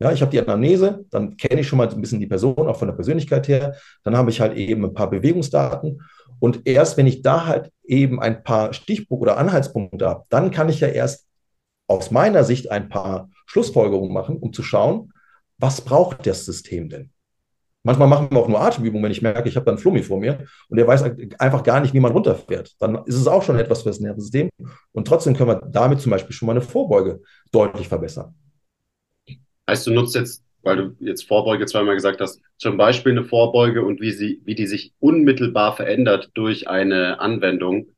Ja, 0.00 0.12
ich 0.12 0.20
habe 0.20 0.30
die 0.30 0.40
Anamnese, 0.40 1.04
dann 1.10 1.36
kenne 1.36 1.60
ich 1.60 1.68
schon 1.68 1.78
mal 1.78 1.88
ein 1.88 2.00
bisschen 2.00 2.20
die 2.20 2.26
Person, 2.26 2.68
auch 2.68 2.76
von 2.76 2.88
der 2.88 2.94
Persönlichkeit 2.94 3.48
her. 3.48 3.76
Dann 4.02 4.16
habe 4.16 4.30
ich 4.30 4.40
halt 4.40 4.56
eben 4.56 4.84
ein 4.84 4.94
paar 4.94 5.08
Bewegungsdaten. 5.08 6.02
Und 6.40 6.66
erst 6.66 6.96
wenn 6.96 7.06
ich 7.06 7.22
da 7.22 7.46
halt 7.46 7.72
eben 7.84 8.20
ein 8.20 8.42
paar 8.42 8.72
Stichpunkte 8.72 9.22
oder 9.22 9.38
Anhaltspunkte 9.38 10.06
habe, 10.06 10.24
dann 10.30 10.50
kann 10.50 10.68
ich 10.68 10.80
ja 10.80 10.88
erst 10.88 11.26
aus 11.86 12.10
meiner 12.10 12.44
Sicht 12.44 12.70
ein 12.70 12.88
paar 12.88 13.30
Schlussfolgerungen 13.46 14.12
machen, 14.12 14.36
um 14.38 14.52
zu 14.52 14.62
schauen, 14.62 15.12
was 15.58 15.80
braucht 15.80 16.26
das 16.26 16.44
System 16.44 16.88
denn? 16.88 17.13
Manchmal 17.86 18.08
machen 18.08 18.28
wir 18.30 18.38
auch 18.38 18.48
nur 18.48 18.62
Atemübungen, 18.62 19.04
wenn 19.04 19.12
ich 19.12 19.20
merke, 19.20 19.46
ich 19.46 19.56
habe 19.56 19.66
dann 19.66 19.76
Flummi 19.76 20.02
vor 20.02 20.18
mir 20.18 20.46
und 20.68 20.78
der 20.78 20.86
weiß 20.86 21.04
einfach 21.38 21.62
gar 21.62 21.80
nicht, 21.80 21.92
wie 21.92 22.00
man 22.00 22.12
runterfährt. 22.12 22.74
Dann 22.80 23.04
ist 23.04 23.16
es 23.16 23.26
auch 23.26 23.42
schon 23.42 23.58
etwas 23.58 23.82
für 23.82 23.90
das 23.90 24.00
Nervensystem. 24.00 24.48
Und 24.92 25.06
trotzdem 25.06 25.36
können 25.36 25.50
wir 25.50 25.60
damit 25.70 26.00
zum 26.00 26.10
Beispiel 26.10 26.34
schon 26.34 26.46
mal 26.46 26.52
eine 26.52 26.62
Vorbeuge 26.62 27.20
deutlich 27.52 27.88
verbessern. 27.88 28.34
Heißt, 29.68 29.86
du 29.86 29.92
nutzt 29.92 30.14
jetzt, 30.14 30.42
weil 30.62 30.76
du 30.76 30.96
jetzt 31.00 31.28
Vorbeuge 31.28 31.66
zweimal 31.66 31.94
gesagt 31.94 32.22
hast, 32.22 32.40
zum 32.56 32.78
Beispiel 32.78 33.12
eine 33.12 33.24
Vorbeuge 33.24 33.84
und 33.84 34.00
wie 34.00 34.12
sie, 34.12 34.40
wie 34.46 34.54
die 34.54 34.66
sich 34.66 34.94
unmittelbar 34.98 35.76
verändert 35.76 36.30
durch 36.32 36.68
eine 36.68 37.20
Anwendung. 37.20 37.88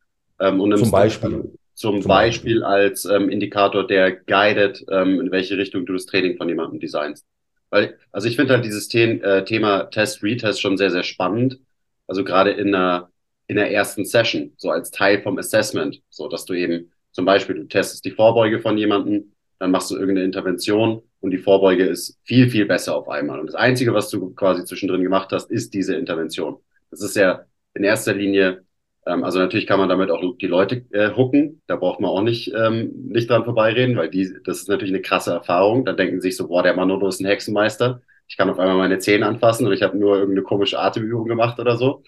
Ähm, 0.41 0.61
und 0.61 0.77
zum 0.77 0.91
Beispiel. 0.91 1.53
Zum, 1.75 2.01
zum 2.01 2.09
Beispiel, 2.09 2.61
Beispiel 2.61 2.65
als 2.65 3.05
ähm, 3.05 3.29
Indikator, 3.29 3.87
der 3.87 4.11
guidet, 4.11 4.85
ähm, 4.91 5.21
in 5.21 5.31
welche 5.31 5.59
Richtung 5.59 5.87
du 5.87 5.93
das 5.93 6.07
Training 6.07 6.39
von 6.39 6.49
jemandem 6.49 6.81
designst. 6.81 7.25
Weil, 7.71 7.99
also 8.13 8.29
ich 8.29 8.37
finde 8.37 8.55
halt 8.55 8.65
dieses 8.65 8.89
The 8.89 9.03
äh, 9.03 9.45
Thema 9.45 9.85
Test, 9.85 10.23
Retest 10.23 10.61
schon 10.61 10.77
sehr, 10.77 10.91
sehr 10.91 11.03
spannend. 11.03 11.59
Also 12.07 12.25
gerade 12.25 12.51
in 12.53 12.75
einer, 12.75 13.11
in 13.49 13.57
der 13.57 13.73
ersten 13.73 14.05
Session, 14.05 14.53
so 14.57 14.71
als 14.71 14.91
Teil 14.91 15.23
vom 15.23 15.39
Assessment, 15.39 16.03
so 16.11 16.29
dass 16.29 16.45
du 16.45 16.55
eben 16.55 16.93
zum 17.13 17.25
Beispiel, 17.25 17.57
du 17.57 17.65
testest 17.65 18.05
die 18.05 18.11
Vorbeuge 18.11 18.61
von 18.61 18.77
jemandem, 18.77 19.33
dann 19.59 19.71
machst 19.71 19.91
du 19.91 19.97
irgendeine 19.97 20.27
Intervention 20.27 21.03
und 21.21 21.31
die 21.31 21.39
Vorbeuge 21.39 21.85
ist 21.85 22.19
viel, 22.25 22.51
viel 22.51 22.67
besser 22.67 22.95
auf 22.95 23.09
einmal. 23.09 23.41
Und 23.41 23.47
das 23.47 23.55
Einzige, 23.57 23.95
was 23.95 24.11
du 24.11 24.35
quasi 24.35 24.65
zwischendrin 24.65 25.03
gemacht 25.03 25.33
hast, 25.33 25.51
ist 25.51 25.73
diese 25.73 25.97
Intervention. 25.97 26.59
Das 26.91 27.01
ist 27.01 27.17
ja 27.17 27.47
in 27.75 27.85
erster 27.85 28.15
Linie, 28.15 28.66
ähm, 29.07 29.25
also 29.25 29.39
natürlich 29.39 29.67
kann 29.67 29.79
man 29.79 29.89
damit 29.89 30.11
auch 30.11 30.23
die 30.37 30.47
Leute 30.47 30.85
äh, 30.91 31.11
hooken, 31.17 31.63
da 31.67 31.77
braucht 31.77 32.01
man 32.01 32.11
auch 32.11 32.23
nicht, 32.23 32.53
ähm, 32.55 32.93
nicht 33.09 33.31
dran 33.31 33.45
vorbeireden, 33.45 33.97
weil 33.97 34.11
die, 34.11 34.31
das 34.45 34.59
ist 34.59 34.69
natürlich 34.69 34.93
eine 34.93 35.03
krasse 35.03 35.33
Erfahrung. 35.33 35.85
Da 35.85 35.93
denken 35.93 36.21
sich 36.21 36.37
so, 36.37 36.49
boah, 36.49 36.63
der 36.63 36.75
Manolo 36.75 37.09
ist 37.09 37.21
ein 37.21 37.27
Hexenmeister. 37.27 38.03
Ich 38.29 38.37
kann 38.37 38.51
auf 38.51 38.59
einmal 38.59 38.77
meine 38.77 38.99
Zähne 38.99 39.27
anfassen 39.27 39.67
und 39.67 39.73
ich 39.73 39.83
habe 39.83 39.97
nur 39.97 40.17
irgendeine 40.17 40.43
komische 40.43 40.81
Atemübung 40.81 41.29
gemacht 41.29 41.61
oder 41.61 41.77
so. 41.77 42.03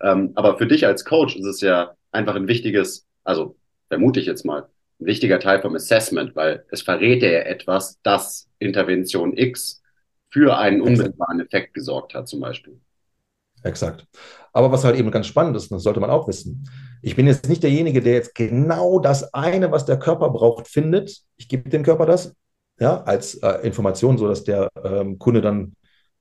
Ähm, 0.00 0.32
aber 0.34 0.58
für 0.58 0.66
dich 0.66 0.86
als 0.86 1.04
Coach 1.04 1.36
ist 1.36 1.46
es 1.46 1.60
ja 1.60 1.94
einfach 2.10 2.34
ein 2.34 2.48
wichtiges, 2.48 3.06
also 3.22 3.56
vermute 3.88 4.18
ich 4.18 4.26
jetzt 4.26 4.44
mal, 4.44 4.68
ein 5.00 5.06
wichtiger 5.06 5.38
Teil 5.38 5.60
vom 5.62 5.74
Assessment, 5.76 6.34
weil 6.34 6.64
es 6.70 6.82
verrät 6.82 7.22
ja 7.22 7.28
etwas, 7.30 8.00
dass 8.02 8.48
Intervention 8.58 9.36
X 9.36 9.82
für 10.30 10.58
einen 10.58 10.80
unmittelbaren 10.80 11.40
Effekt 11.40 11.74
gesorgt 11.74 12.14
hat, 12.14 12.28
zum 12.28 12.40
Beispiel. 12.40 12.80
Exakt. 13.62 14.06
Aber 14.52 14.72
was 14.72 14.84
halt 14.84 14.96
eben 14.96 15.10
ganz 15.10 15.26
spannend 15.26 15.56
ist, 15.56 15.70
das 15.70 15.82
sollte 15.82 16.00
man 16.00 16.10
auch 16.10 16.28
wissen. 16.28 16.68
Ich 17.02 17.16
bin 17.16 17.26
jetzt 17.26 17.48
nicht 17.48 17.62
derjenige, 17.62 18.00
der 18.00 18.14
jetzt 18.14 18.34
genau 18.34 18.98
das 18.98 19.32
eine, 19.32 19.70
was 19.70 19.84
der 19.84 19.98
Körper 19.98 20.30
braucht, 20.30 20.68
findet. 20.68 21.20
Ich 21.36 21.48
gebe 21.48 21.68
dem 21.68 21.82
Körper 21.82 22.06
das, 22.06 22.34
ja, 22.78 23.02
als 23.02 23.34
äh, 23.36 23.66
Information, 23.66 24.18
sodass 24.18 24.44
der 24.44 24.68
ähm, 24.82 25.18
Kunde 25.18 25.40
dann 25.40 25.74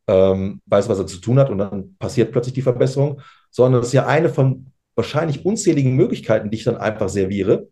ähm, 0.07 0.61
weiß, 0.65 0.89
was 0.89 0.99
er 0.99 1.07
zu 1.07 1.19
tun 1.19 1.39
hat 1.39 1.49
und 1.49 1.57
dann 1.57 1.95
passiert 1.97 2.31
plötzlich 2.31 2.53
die 2.53 2.61
Verbesserung, 2.61 3.21
sondern 3.51 3.81
es 3.81 3.87
ist 3.87 3.93
ja 3.93 4.05
eine 4.05 4.29
von 4.29 4.71
wahrscheinlich 4.95 5.45
unzähligen 5.45 5.95
Möglichkeiten, 5.95 6.49
die 6.49 6.57
ich 6.57 6.63
dann 6.63 6.77
einfach 6.77 7.09
serviere 7.09 7.69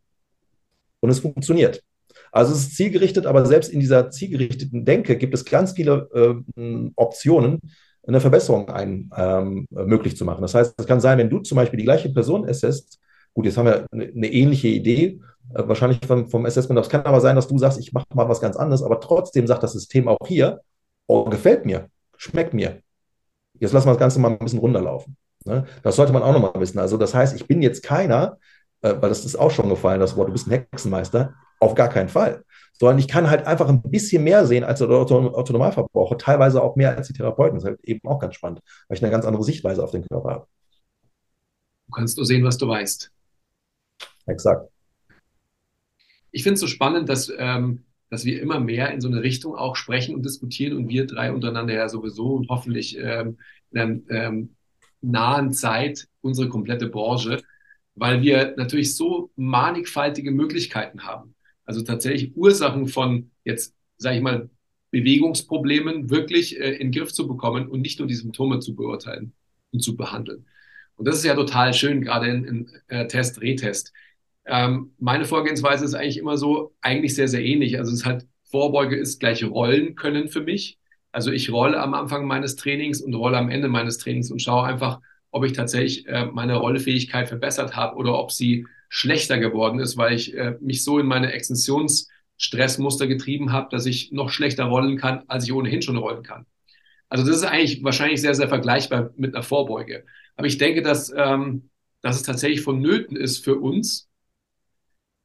und 0.99 1.09
es 1.09 1.19
funktioniert. 1.19 1.83
Also 2.31 2.53
es 2.53 2.59
ist 2.59 2.75
zielgerichtet, 2.75 3.25
aber 3.25 3.45
selbst 3.45 3.69
in 3.69 3.79
dieser 3.79 4.09
zielgerichteten 4.11 4.85
Denke 4.85 5.17
gibt 5.17 5.33
es 5.33 5.45
ganz 5.45 5.73
viele 5.73 6.09
äh, 6.13 6.91
Optionen, 6.95 7.61
eine 8.07 8.21
Verbesserung 8.21 8.69
ein, 8.69 9.09
ähm, 9.15 9.67
möglich 9.69 10.15
zu 10.15 10.25
machen. 10.25 10.41
Das 10.41 10.53
heißt, 10.55 10.75
es 10.77 10.87
kann 10.87 11.01
sein, 11.01 11.17
wenn 11.17 11.29
du 11.29 11.39
zum 11.39 11.57
Beispiel 11.57 11.77
die 11.77 11.83
gleiche 11.83 12.09
Person 12.09 12.47
assest, 12.47 12.99
gut, 13.33 13.45
jetzt 13.45 13.57
haben 13.57 13.65
wir 13.65 13.85
eine, 13.91 14.05
eine 14.05 14.31
ähnliche 14.31 14.69
Idee, 14.69 15.19
äh, 15.53 15.67
wahrscheinlich 15.67 15.99
vom, 16.05 16.27
vom 16.29 16.45
Assessment. 16.45 16.79
Es 16.79 16.89
kann 16.89 17.01
aber 17.03 17.21
sein, 17.21 17.35
dass 17.35 17.47
du 17.47 17.57
sagst, 17.57 17.79
ich 17.79 17.93
mache 17.93 18.05
mal 18.13 18.29
was 18.29 18.41
ganz 18.41 18.55
anderes, 18.55 18.83
aber 18.83 18.99
trotzdem 18.99 19.47
sagt 19.47 19.63
das 19.63 19.73
System 19.73 20.07
auch 20.07 20.25
hier, 20.25 20.61
oh, 21.07 21.25
gefällt 21.25 21.65
mir, 21.65 21.89
schmeckt 22.17 22.53
mir. 22.53 22.81
Jetzt 23.59 23.73
lassen 23.73 23.87
wir 23.87 23.91
das 23.91 23.99
Ganze 23.99 24.19
mal 24.19 24.31
ein 24.31 24.39
bisschen 24.39 24.59
runterlaufen. 24.59 25.17
Ne? 25.45 25.65
Das 25.83 25.95
sollte 25.95 26.13
man 26.13 26.23
auch 26.23 26.33
nochmal 26.33 26.59
wissen. 26.61 26.79
Also 26.79 26.97
das 26.97 27.13
heißt, 27.13 27.35
ich 27.35 27.47
bin 27.47 27.61
jetzt 27.61 27.83
keiner, 27.83 28.37
äh, 28.81 28.93
weil 28.99 29.09
das 29.09 29.25
ist 29.25 29.35
auch 29.35 29.51
schon 29.51 29.69
gefallen, 29.69 29.99
das 29.99 30.15
Wort, 30.15 30.29
du 30.29 30.33
bist 30.33 30.47
ein 30.47 30.51
Hexenmeister, 30.51 31.33
auf 31.59 31.75
gar 31.75 31.89
keinen 31.89 32.09
Fall. 32.09 32.43
Sondern 32.79 32.99
ich 32.99 33.07
kann 33.07 33.29
halt 33.29 33.45
einfach 33.47 33.67
ein 33.69 33.81
bisschen 33.81 34.23
mehr 34.23 34.45
sehen 34.45 34.63
als 34.63 34.79
der 34.79 34.89
Autonomalverbraucher, 34.89 36.17
teilweise 36.17 36.61
auch 36.61 36.75
mehr 36.75 36.95
als 36.95 37.07
die 37.07 37.13
Therapeuten. 37.13 37.55
Das 37.55 37.63
ist 37.63 37.69
halt 37.69 37.83
eben 37.83 38.07
auch 38.07 38.19
ganz 38.19 38.35
spannend, 38.35 38.61
weil 38.87 38.97
ich 38.97 39.03
eine 39.03 39.11
ganz 39.11 39.25
andere 39.25 39.43
Sichtweise 39.43 39.83
auf 39.83 39.91
den 39.91 40.07
Körper 40.07 40.29
habe. 40.29 40.47
Du 41.87 41.91
kannst 41.93 42.17
nur 42.17 42.25
sehen, 42.25 42.43
was 42.43 42.57
du 42.57 42.67
weißt. 42.67 43.11
Exakt. 44.27 44.69
Ich 46.31 46.43
finde 46.43 46.55
es 46.55 46.59
so 46.59 46.67
spannend, 46.67 47.09
dass, 47.09 47.31
ähm, 47.35 47.85
dass 48.09 48.25
wir 48.25 48.41
immer 48.41 48.59
mehr 48.59 48.91
in 48.91 49.01
so 49.01 49.07
eine 49.07 49.23
Richtung 49.23 49.55
auch 49.55 49.75
sprechen 49.75 50.13
und 50.13 50.25
diskutieren 50.25 50.77
und 50.77 50.89
wir 50.89 51.07
drei 51.07 51.31
untereinander 51.31 51.73
ja 51.73 51.89
sowieso 51.89 52.35
und 52.35 52.49
hoffentlich 52.49 52.97
ähm, 52.99 53.37
in 53.71 53.79
einer 53.79 53.99
ähm, 54.09 54.55
nahen 55.01 55.53
Zeit 55.53 56.07
unsere 56.21 56.49
komplette 56.49 56.89
Branche 56.89 57.41
weil 57.97 58.21
wir 58.21 58.53
natürlich 58.57 58.95
so 58.95 59.31
mannigfaltige 59.35 60.31
Möglichkeiten 60.31 61.03
haben. 61.03 61.33
Also 61.67 61.83
tatsächlich 61.83 62.35
Ursachen 62.35 62.87
von 62.87 63.29
jetzt, 63.43 63.75
sage 63.97 64.15
ich 64.15 64.23
mal, 64.23 64.49
Bewegungsproblemen 64.89 66.09
wirklich 66.09 66.59
äh, 66.59 66.71
in 66.71 66.91
den 66.91 66.99
Griff 66.99 67.13
zu 67.13 67.27
bekommen 67.27 67.67
und 67.67 67.81
nicht 67.81 67.99
nur 67.99 68.07
die 68.07 68.15
Symptome 68.15 68.59
zu 68.59 68.73
beurteilen 68.73 69.33
und 69.71 69.81
zu 69.81 69.95
behandeln. 69.95 70.45
Und 70.95 71.07
das 71.07 71.17
ist 71.17 71.25
ja 71.25 71.35
total 71.35 71.73
schön, 71.73 72.01
gerade 72.01 72.27
in, 72.29 72.45
in 72.45 72.69
äh, 72.87 73.05
Test, 73.07 73.41
Retest. 73.41 73.93
Ähm, 74.45 74.93
meine 74.97 75.25
Vorgehensweise 75.25 75.83
ist 75.83 75.93
eigentlich 75.93 76.17
immer 76.17 76.37
so, 76.37 76.73
eigentlich 76.81 77.13
sehr, 77.15 77.27
sehr 77.27 77.43
ähnlich. 77.43 77.77
Also 77.77 77.91
es 77.91 77.99
ist 77.99 78.05
halt, 78.05 78.25
Vorbeuge 78.45 78.95
ist 78.95 79.19
gleich 79.19 79.43
Rollen 79.43 79.95
können 79.95 80.29
für 80.29 80.41
mich. 80.41 80.79
Also 81.11 81.31
ich 81.31 81.51
rolle 81.51 81.79
am 81.81 81.93
Anfang 81.93 82.25
meines 82.25 82.55
Trainings 82.55 83.01
und 83.01 83.13
rolle 83.13 83.37
am 83.37 83.49
Ende 83.49 83.67
meines 83.67 83.97
Trainings 83.97 84.31
und 84.31 84.41
schaue 84.41 84.65
einfach, 84.65 85.01
ob 85.31 85.43
ich 85.43 85.51
tatsächlich 85.51 86.07
äh, 86.07 86.25
meine 86.27 86.55
Rollfähigkeit 86.55 87.27
verbessert 87.27 87.75
habe 87.75 87.97
oder 87.97 88.17
ob 88.17 88.31
sie 88.31 88.65
schlechter 88.89 89.37
geworden 89.37 89.79
ist, 89.79 89.97
weil 89.97 90.13
ich 90.13 90.35
äh, 90.35 90.55
mich 90.61 90.83
so 90.83 90.99
in 90.99 91.07
meine 91.07 91.33
Extensionsstressmuster 91.33 93.07
getrieben 93.07 93.51
habe, 93.51 93.67
dass 93.71 93.85
ich 93.85 94.11
noch 94.11 94.29
schlechter 94.29 94.65
rollen 94.65 94.97
kann, 94.97 95.23
als 95.27 95.45
ich 95.45 95.53
ohnehin 95.53 95.81
schon 95.81 95.97
rollen 95.97 96.23
kann. 96.23 96.45
Also 97.09 97.25
das 97.25 97.37
ist 97.37 97.43
eigentlich 97.43 97.83
wahrscheinlich 97.83 98.21
sehr, 98.21 98.35
sehr 98.35 98.49
vergleichbar 98.49 99.11
mit 99.15 99.33
einer 99.33 99.43
Vorbeuge. 99.43 100.05
Aber 100.35 100.47
ich 100.47 100.57
denke, 100.57 100.81
dass, 100.81 101.11
ähm, 101.15 101.69
dass 102.01 102.17
es 102.17 102.23
tatsächlich 102.23 102.61
vonnöten 102.61 103.15
ist 103.15 103.43
für 103.43 103.55
uns, 103.55 104.09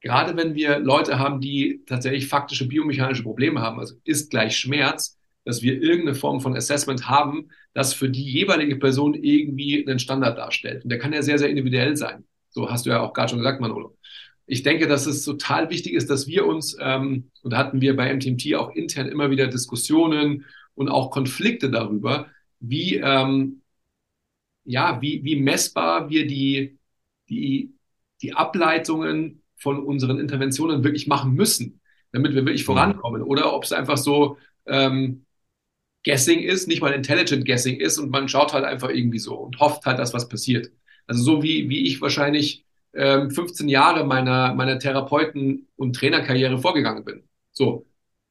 gerade 0.01 0.35
wenn 0.37 0.55
wir 0.55 0.79
Leute 0.79 1.19
haben, 1.19 1.39
die 1.41 1.83
tatsächlich 1.85 2.27
faktische 2.27 2.67
biomechanische 2.67 3.23
Probleme 3.23 3.61
haben, 3.61 3.79
also 3.79 3.95
ist 4.03 4.29
gleich 4.29 4.57
Schmerz, 4.57 5.17
dass 5.45 5.61
wir 5.61 5.81
irgendeine 5.81 6.15
Form 6.15 6.39
von 6.39 6.55
Assessment 6.55 7.09
haben, 7.09 7.49
das 7.73 7.93
für 7.93 8.09
die 8.09 8.23
jeweilige 8.23 8.77
Person 8.77 9.13
irgendwie 9.13 9.85
einen 9.85 9.99
Standard 9.99 10.37
darstellt. 10.37 10.83
Und 10.83 10.89
der 10.89 10.99
kann 10.99 11.13
ja 11.13 11.21
sehr, 11.21 11.37
sehr 11.37 11.49
individuell 11.49 11.97
sein. 11.97 12.25
So 12.53 12.69
hast 12.69 12.85
du 12.85 12.91
ja 12.91 13.01
auch 13.01 13.13
gerade 13.13 13.29
schon 13.29 13.39
gesagt, 13.39 13.59
Manolo. 13.59 13.97
Ich 14.45 14.63
denke, 14.63 14.87
dass 14.87 15.05
es 15.05 15.23
total 15.23 15.69
wichtig 15.69 15.93
ist, 15.93 16.09
dass 16.09 16.27
wir 16.27 16.45
uns, 16.45 16.77
ähm, 16.79 17.31
und 17.41 17.51
da 17.51 17.57
hatten 17.57 17.81
wir 17.81 17.95
bei 17.95 18.13
MTMT 18.13 18.55
auch 18.55 18.71
intern 18.71 19.07
immer 19.07 19.29
wieder 19.29 19.47
Diskussionen 19.47 20.45
und 20.75 20.89
auch 20.89 21.11
Konflikte 21.11 21.69
darüber, 21.69 22.27
wie, 22.59 22.95
ähm, 22.95 23.61
ja, 24.65 25.01
wie, 25.01 25.23
wie 25.23 25.35
messbar 25.35 26.09
wir 26.09 26.27
die, 26.27 26.77
die, 27.29 27.73
die 28.21 28.33
Ableitungen 28.33 29.41
von 29.57 29.83
unseren 29.83 30.19
Interventionen 30.19 30.83
wirklich 30.83 31.07
machen 31.07 31.33
müssen, 31.33 31.81
damit 32.11 32.33
wir 32.33 32.45
wirklich 32.45 32.63
mhm. 32.63 32.73
vorankommen. 32.73 33.21
Oder 33.21 33.53
ob 33.53 33.63
es 33.63 33.71
einfach 33.71 33.97
so, 33.97 34.37
ähm, 34.65 35.25
Guessing 36.03 36.41
ist, 36.41 36.67
nicht 36.67 36.81
mal 36.81 36.91
Intelligent 36.91 37.45
Guessing 37.45 37.79
ist 37.79 37.97
und 37.97 38.11
man 38.11 38.27
schaut 38.27 38.53
halt 38.53 38.65
einfach 38.65 38.89
irgendwie 38.89 39.19
so 39.19 39.35
und 39.35 39.59
hofft 39.59 39.85
halt, 39.85 39.99
dass 39.99 40.13
was 40.13 40.27
passiert. 40.27 40.71
Also 41.07 41.23
so 41.23 41.43
wie, 41.43 41.69
wie 41.69 41.87
ich 41.87 42.01
wahrscheinlich 42.01 42.65
ähm, 42.93 43.31
15 43.31 43.67
Jahre 43.69 44.05
meiner, 44.05 44.53
meiner 44.53 44.79
Therapeuten- 44.79 45.67
und 45.75 45.95
Trainerkarriere 45.95 46.59
vorgegangen 46.59 47.03
bin. 47.03 47.23
So, 47.51 47.85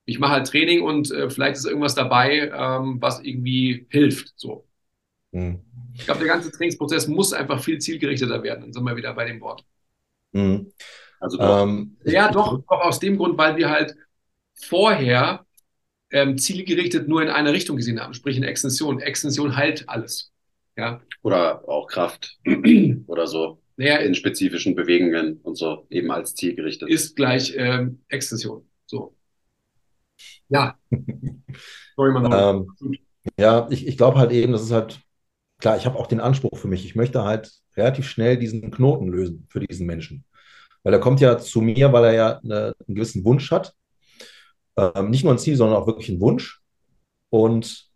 ich 0.05 0.19
mache 0.19 0.33
halt 0.33 0.47
Training 0.47 0.83
und 0.83 1.11
äh, 1.11 1.31
vielleicht 1.31 1.57
ist 1.57 1.67
irgendwas 1.67 1.95
dabei, 1.95 2.51
ähm, 2.55 2.99
was 3.01 3.21
irgendwie 3.21 3.87
hilft. 3.91 4.33
So. 4.37 4.67
Mhm. 5.33 5.61
Ich 5.95 6.05
glaube, 6.05 6.21
der 6.21 6.29
ganze 6.29 6.51
Trainingsprozess 6.51 7.09
muss 7.09 7.33
einfach 7.33 7.63
viel 7.63 7.79
zielgerichteter 7.79 8.43
werden. 8.43 8.63
Dann 8.63 8.73
sind 8.73 8.85
wir 8.85 8.97
wieder 8.97 9.15
bei 9.15 9.25
dem 9.25 9.41
Wort. 9.41 9.65
Mhm. 10.33 10.73
Also 11.21 11.39
doch. 11.39 11.63
Ähm, 11.63 11.97
ja, 12.05 12.31
doch, 12.31 12.59
doch 12.59 12.81
aus 12.81 12.99
dem 12.99 13.17
Grund, 13.17 13.39
weil 13.39 13.57
wir 13.57 13.71
halt 13.71 13.95
vorher 14.55 15.47
ähm, 16.11 16.37
zielgerichtet 16.39 17.09
nur 17.09 17.23
in 17.23 17.29
eine 17.29 17.53
Richtung 17.53 17.77
gesehen 17.77 18.01
haben, 18.01 18.15
sprich 18.15 18.37
in 18.37 18.43
Extension. 18.43 19.01
Extension 19.01 19.57
heilt 19.57 19.89
alles. 19.89 20.33
Ja. 20.77 21.01
Oder 21.23 21.69
auch 21.69 21.72
Kraft 21.93 22.39
oder 23.07 23.27
so. 23.27 23.63
Naja, 23.77 23.97
in 23.97 24.15
spezifischen 24.15 24.75
Bewegungen 24.75 25.39
und 25.43 25.57
so, 25.57 25.87
eben 25.91 26.11
als 26.11 26.35
zielgerichtet. 26.35 26.89
Ist 26.89 27.17
gleich 27.17 27.55
ähm, 27.57 28.01
Extension. 28.09 28.69
So. 28.87 29.15
Ja. 30.49 30.77
Sorry, 31.97 32.13
man. 32.13 32.33
Ähm, 32.33 32.99
ja, 33.39 33.69
ich, 33.71 33.87
ich 33.87 33.97
glaube 33.97 34.19
halt 34.19 34.33
eben, 34.33 34.53
das 34.53 34.63
ist 34.63 34.73
halt, 34.73 35.01
klar, 35.59 35.77
ich 35.77 35.87
habe 35.87 35.99
auch 35.99 36.07
den 36.07 36.21
Anspruch 36.21 36.59
für 36.59 36.69
mich. 36.69 36.85
Ich 36.85 36.97
möchte 36.97 37.23
halt 37.25 37.53
relativ 37.77 38.09
schnell 38.09 38.37
diesen 38.37 38.71
Knoten 38.71 39.09
lösen 39.09 39.47
für 39.49 39.61
diesen 39.61 39.87
Menschen. 39.87 40.25
Weil 40.83 40.93
er 40.93 41.01
kommt 41.01 41.21
ja 41.21 41.39
zu 41.39 41.61
mir, 41.61 41.93
weil 41.93 42.05
er 42.05 42.15
ja 42.15 42.39
eine, 42.41 42.75
einen 42.87 42.97
gewissen 42.97 43.25
Wunsch 43.25 43.51
hat 43.51 43.75
ähm, 44.77 45.11
nicht 45.11 45.25
nur 45.25 45.33
ein 45.33 45.39
Ziel, 45.39 45.57
sondern 45.57 45.81
auch 45.81 45.87
wirklich 45.87 46.09
ein 46.09 46.21
Wunsch. 46.21 46.61
Und 47.31 47.91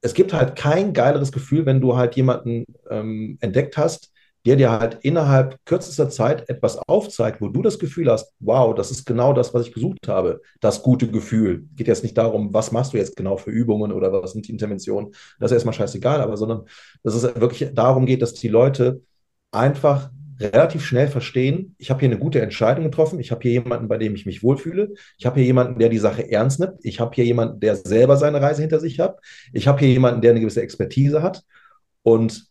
es 0.00 0.14
gibt 0.14 0.32
halt 0.32 0.56
kein 0.56 0.92
geileres 0.92 1.32
Gefühl, 1.32 1.66
wenn 1.66 1.80
du 1.80 1.96
halt 1.96 2.16
jemanden 2.16 2.64
ähm, 2.88 3.38
entdeckt 3.40 3.76
hast, 3.76 4.12
der 4.46 4.56
dir 4.56 4.70
halt 4.70 4.98
innerhalb 5.02 5.58
kürzester 5.66 6.08
Zeit 6.08 6.48
etwas 6.48 6.78
aufzeigt, 6.88 7.42
wo 7.42 7.48
du 7.48 7.60
das 7.60 7.78
Gefühl 7.78 8.10
hast, 8.10 8.32
wow, 8.40 8.74
das 8.74 8.90
ist 8.90 9.04
genau 9.04 9.34
das, 9.34 9.52
was 9.52 9.66
ich 9.66 9.74
gesucht 9.74 10.08
habe. 10.08 10.40
Das 10.60 10.82
gute 10.82 11.08
Gefühl. 11.08 11.66
Geht 11.76 11.88
jetzt 11.88 12.02
nicht 12.02 12.16
darum, 12.16 12.54
was 12.54 12.72
machst 12.72 12.94
du 12.94 12.96
jetzt 12.96 13.16
genau 13.16 13.36
für 13.36 13.50
Übungen 13.50 13.92
oder 13.92 14.12
was 14.12 14.32
sind 14.32 14.48
die 14.48 14.52
Interventionen. 14.52 15.12
Das 15.38 15.50
ist 15.50 15.56
erstmal 15.56 15.74
scheißegal, 15.74 16.22
aber 16.22 16.38
sondern 16.38 16.62
dass 17.02 17.14
es 17.14 17.22
wirklich 17.22 17.70
darum 17.74 18.06
geht, 18.06 18.22
dass 18.22 18.32
die 18.32 18.48
Leute 18.48 19.02
einfach 19.52 20.10
relativ 20.40 20.84
schnell 20.84 21.08
verstehen, 21.08 21.74
ich 21.78 21.90
habe 21.90 22.00
hier 22.00 22.08
eine 22.08 22.18
gute 22.18 22.40
Entscheidung 22.40 22.84
getroffen, 22.84 23.20
ich 23.20 23.30
habe 23.30 23.42
hier 23.42 23.52
jemanden, 23.52 23.88
bei 23.88 23.98
dem 23.98 24.14
ich 24.14 24.26
mich 24.26 24.42
wohlfühle, 24.42 24.94
ich 25.18 25.26
habe 25.26 25.36
hier 25.36 25.44
jemanden, 25.44 25.78
der 25.78 25.88
die 25.88 25.98
Sache 25.98 26.30
ernst 26.30 26.60
nimmt, 26.60 26.74
ich 26.82 27.00
habe 27.00 27.14
hier 27.14 27.24
jemanden, 27.24 27.60
der 27.60 27.76
selber 27.76 28.16
seine 28.16 28.40
Reise 28.40 28.62
hinter 28.62 28.80
sich 28.80 29.00
hat, 29.00 29.18
ich 29.52 29.68
habe 29.68 29.78
hier 29.80 29.88
jemanden, 29.88 30.20
der 30.20 30.30
eine 30.30 30.40
gewisse 30.40 30.62
Expertise 30.62 31.22
hat 31.22 31.44
und 32.02 32.46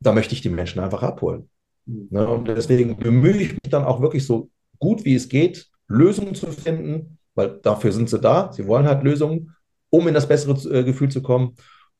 da 0.00 0.12
möchte 0.12 0.34
ich 0.34 0.40
die 0.40 0.50
Menschen 0.50 0.80
einfach 0.80 1.02
abholen. 1.02 1.50
Mhm. 1.86 2.08
Ne? 2.10 2.28
Und 2.28 2.48
deswegen 2.48 2.96
bemühe 2.96 3.36
ich 3.36 3.52
mich 3.52 3.70
dann 3.70 3.84
auch 3.84 4.00
wirklich 4.00 4.24
so 4.24 4.50
gut 4.78 5.04
wie 5.04 5.14
es 5.14 5.28
geht, 5.28 5.68
Lösungen 5.88 6.34
zu 6.34 6.46
finden, 6.52 7.18
weil 7.34 7.58
dafür 7.62 7.92
sind 7.92 8.08
sie 8.08 8.20
da. 8.20 8.52
Sie 8.52 8.66
wollen 8.66 8.86
halt 8.86 9.02
Lösungen, 9.02 9.54
um 9.90 10.06
in 10.06 10.14
das 10.14 10.28
bessere 10.28 10.52
äh, 10.72 10.84
Gefühl 10.84 11.10
zu 11.10 11.22
kommen. 11.22 11.56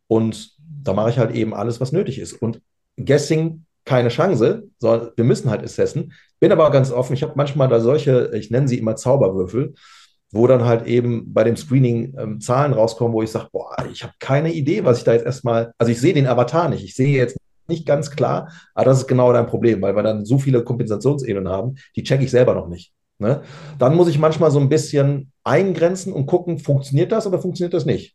Und 0.07 0.57
da 0.59 0.93
mache 0.93 1.11
ich 1.11 1.19
halt 1.19 1.35
eben 1.35 1.55
alles, 1.55 1.81
was 1.81 1.93
nötig 1.93 2.19
ist. 2.19 2.35
Und 2.35 2.61
Guessing 2.97 3.65
keine 3.89 4.11
Chance, 4.11 4.65
sondern 4.79 5.11
wir 5.17 5.25
müssen 5.25 5.51
halt 5.51 5.65
assessen. 5.65 6.13
Bin 6.41 6.53
aber 6.53 6.71
ganz 6.71 6.93
offen, 6.93 7.15
ich 7.15 7.23
habe 7.23 7.33
manchmal 7.37 7.69
da 7.69 7.81
solche, 7.81 8.31
ich 8.35 8.51
nenne 8.51 8.69
sie 8.69 8.79
immer 8.79 8.97
Zauberwürfel, 8.97 9.75
wo 10.31 10.47
dann 10.47 10.67
halt 10.67 10.87
eben 10.87 11.33
bei 11.33 11.43
dem 11.43 11.57
Screening 11.57 12.15
ähm, 12.19 12.41
Zahlen 12.41 12.75
rauskommen, 12.75 13.15
wo 13.15 13.23
ich 13.23 13.31
sage, 13.31 13.49
boah, 13.51 13.75
ich 13.91 14.03
habe 14.03 14.13
keine 14.21 14.53
Idee, 14.53 14.85
was 14.85 14.99
ich 14.99 15.05
da 15.05 15.15
jetzt 15.15 15.25
erstmal, 15.25 15.73
also 15.79 15.91
ich 15.91 16.01
sehe 16.01 16.13
den 16.13 16.27
Avatar 16.27 16.69
nicht, 16.69 16.85
ich 16.85 16.95
sehe 16.95 17.17
jetzt 17.17 17.39
nicht 17.67 17.87
ganz 17.87 18.11
klar, 18.11 18.53
aber 18.75 18.85
das 18.85 18.99
ist 18.99 19.07
genau 19.07 19.33
dein 19.33 19.47
Problem, 19.47 19.81
weil 19.81 19.97
wir 19.97 20.03
dann 20.03 20.27
so 20.27 20.39
viele 20.39 20.63
Kompensationsebenen 20.63 21.51
haben, 21.51 21.77
die 21.97 22.03
checke 22.03 22.25
ich 22.25 22.31
selber 22.31 22.55
noch 22.55 22.69
nicht. 22.69 22.93
Ne? 23.19 23.41
Dann 23.79 23.97
muss 23.97 24.09
ich 24.09 24.19
manchmal 24.19 24.51
so 24.51 24.61
ein 24.61 24.69
bisschen 24.69 25.33
eingrenzen 25.45 26.13
und 26.13 26.27
gucken, 26.27 26.59
funktioniert 26.59 27.11
das 27.11 27.27
oder 27.27 27.39
funktioniert 27.39 27.73
das 27.73 27.87
nicht? 27.87 28.15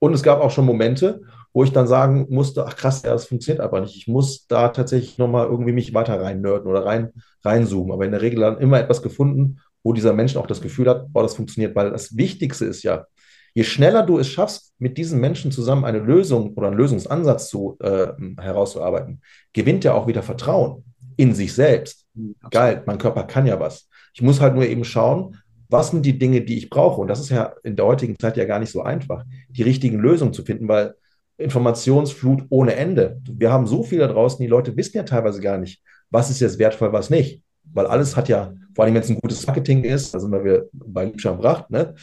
Und 0.00 0.14
es 0.14 0.22
gab 0.22 0.40
auch 0.40 0.50
schon 0.50 0.66
Momente, 0.66 1.22
wo 1.52 1.64
ich 1.64 1.72
dann 1.72 1.86
sagen 1.86 2.26
musste, 2.30 2.64
ach 2.66 2.76
krass, 2.76 3.02
ja, 3.02 3.10
das 3.12 3.26
funktioniert 3.26 3.60
aber 3.62 3.80
nicht. 3.80 3.96
Ich 3.96 4.06
muss 4.06 4.46
da 4.46 4.68
tatsächlich 4.68 5.18
nochmal 5.18 5.46
irgendwie 5.46 5.72
mich 5.72 5.92
weiter 5.94 6.20
rein 6.20 6.40
nerden 6.40 6.68
oder 6.68 6.84
rein, 6.84 7.10
reinzoomen. 7.44 7.92
Aber 7.92 8.04
in 8.04 8.12
der 8.12 8.22
Regel 8.22 8.40
dann 8.40 8.58
immer 8.58 8.78
etwas 8.78 9.02
gefunden, 9.02 9.60
wo 9.82 9.92
dieser 9.92 10.12
Mensch 10.12 10.36
auch 10.36 10.46
das 10.46 10.60
Gefühl 10.60 10.88
hat, 10.88 11.12
boah, 11.12 11.22
das 11.22 11.34
funktioniert. 11.34 11.74
Weil 11.74 11.90
das 11.90 12.16
Wichtigste 12.16 12.66
ist 12.66 12.82
ja, 12.82 13.06
je 13.54 13.64
schneller 13.64 14.04
du 14.04 14.18
es 14.18 14.28
schaffst, 14.28 14.74
mit 14.78 14.96
diesen 14.96 15.20
Menschen 15.20 15.50
zusammen 15.50 15.84
eine 15.84 15.98
Lösung 15.98 16.54
oder 16.54 16.68
einen 16.68 16.76
Lösungsansatz 16.76 17.48
zu, 17.48 17.76
äh, 17.80 18.08
herauszuarbeiten, 18.38 19.20
gewinnt 19.52 19.84
er 19.84 19.94
auch 19.94 20.06
wieder 20.06 20.22
Vertrauen 20.22 20.84
in 21.16 21.34
sich 21.34 21.52
selbst. 21.52 22.06
Mhm, 22.14 22.36
Geil, 22.50 22.82
mein 22.86 22.98
Körper 22.98 23.24
kann 23.24 23.46
ja 23.46 23.58
was. 23.58 23.88
Ich 24.14 24.22
muss 24.22 24.40
halt 24.40 24.54
nur 24.54 24.66
eben 24.66 24.84
schauen, 24.84 25.36
was 25.68 25.90
sind 25.90 26.04
die 26.04 26.18
Dinge, 26.18 26.40
die 26.42 26.58
ich 26.58 26.68
brauche? 26.68 27.00
Und 27.00 27.08
das 27.08 27.20
ist 27.20 27.30
ja 27.30 27.54
in 27.62 27.76
der 27.76 27.86
heutigen 27.86 28.18
Zeit 28.18 28.36
ja 28.36 28.44
gar 28.44 28.58
nicht 28.58 28.72
so 28.72 28.82
einfach, 28.82 29.24
die 29.48 29.62
richtigen 29.62 29.98
Lösungen 29.98 30.32
zu 30.32 30.44
finden, 30.44 30.68
weil 30.68 30.94
Informationsflut 31.40 32.44
ohne 32.50 32.74
Ende. 32.74 33.20
Wir 33.30 33.52
haben 33.52 33.66
so 33.66 33.82
viel 33.82 33.98
da 33.98 34.08
draußen, 34.08 34.42
die 34.42 34.48
Leute 34.48 34.76
wissen 34.76 34.96
ja 34.96 35.02
teilweise 35.02 35.40
gar 35.40 35.58
nicht, 35.58 35.82
was 36.10 36.30
ist 36.30 36.40
jetzt 36.40 36.58
wertvoll, 36.58 36.92
was 36.92 37.10
nicht. 37.10 37.42
Weil 37.72 37.86
alles 37.86 38.16
hat 38.16 38.28
ja, 38.28 38.54
vor 38.74 38.84
allem 38.84 38.94
wenn 38.94 39.02
es 39.02 39.10
ein 39.10 39.20
gutes 39.20 39.46
Marketing 39.46 39.84
ist, 39.84 40.14
da 40.14 40.20
sind 40.20 40.32
wir 40.32 40.68
bei 40.72 41.04
Liebscher 41.04 41.34
Bracht, 41.34 41.70
ne? 41.70 41.94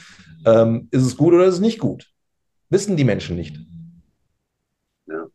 Ähm, 0.45 0.87
ist 0.91 1.03
es 1.03 1.17
gut 1.17 1.33
oder 1.33 1.45
ist 1.45 1.55
es 1.55 1.59
nicht 1.59 1.79
gut? 1.79 2.09
Wissen 2.69 2.95
die 2.95 3.03
Menschen 3.03 3.35
nicht. 3.35 3.57
Ja, 5.07 5.27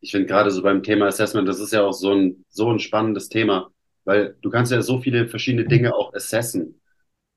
ich 0.00 0.10
finde 0.10 0.26
gerade 0.26 0.50
so 0.50 0.62
beim 0.62 0.82
Thema 0.82 1.06
Assessment, 1.06 1.48
das 1.48 1.60
ist 1.60 1.72
ja 1.72 1.82
auch 1.82 1.92
so 1.92 2.12
ein, 2.12 2.44
so 2.48 2.70
ein 2.70 2.78
spannendes 2.78 3.28
Thema, 3.28 3.70
weil 4.04 4.36
du 4.40 4.50
kannst 4.50 4.72
ja 4.72 4.80
so 4.82 5.00
viele 5.00 5.28
verschiedene 5.28 5.66
Dinge 5.66 5.94
auch 5.94 6.14
assessen. 6.14 6.80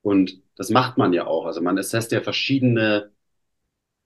Und 0.01 0.41
das 0.55 0.69
macht 0.69 0.97
man 0.97 1.11
ja 1.13 1.27
auch. 1.27 1.45
Also 1.45 1.61
man 1.61 1.77
assesst 1.77 2.11
ja 2.11 2.21
verschiedene, 2.21 3.11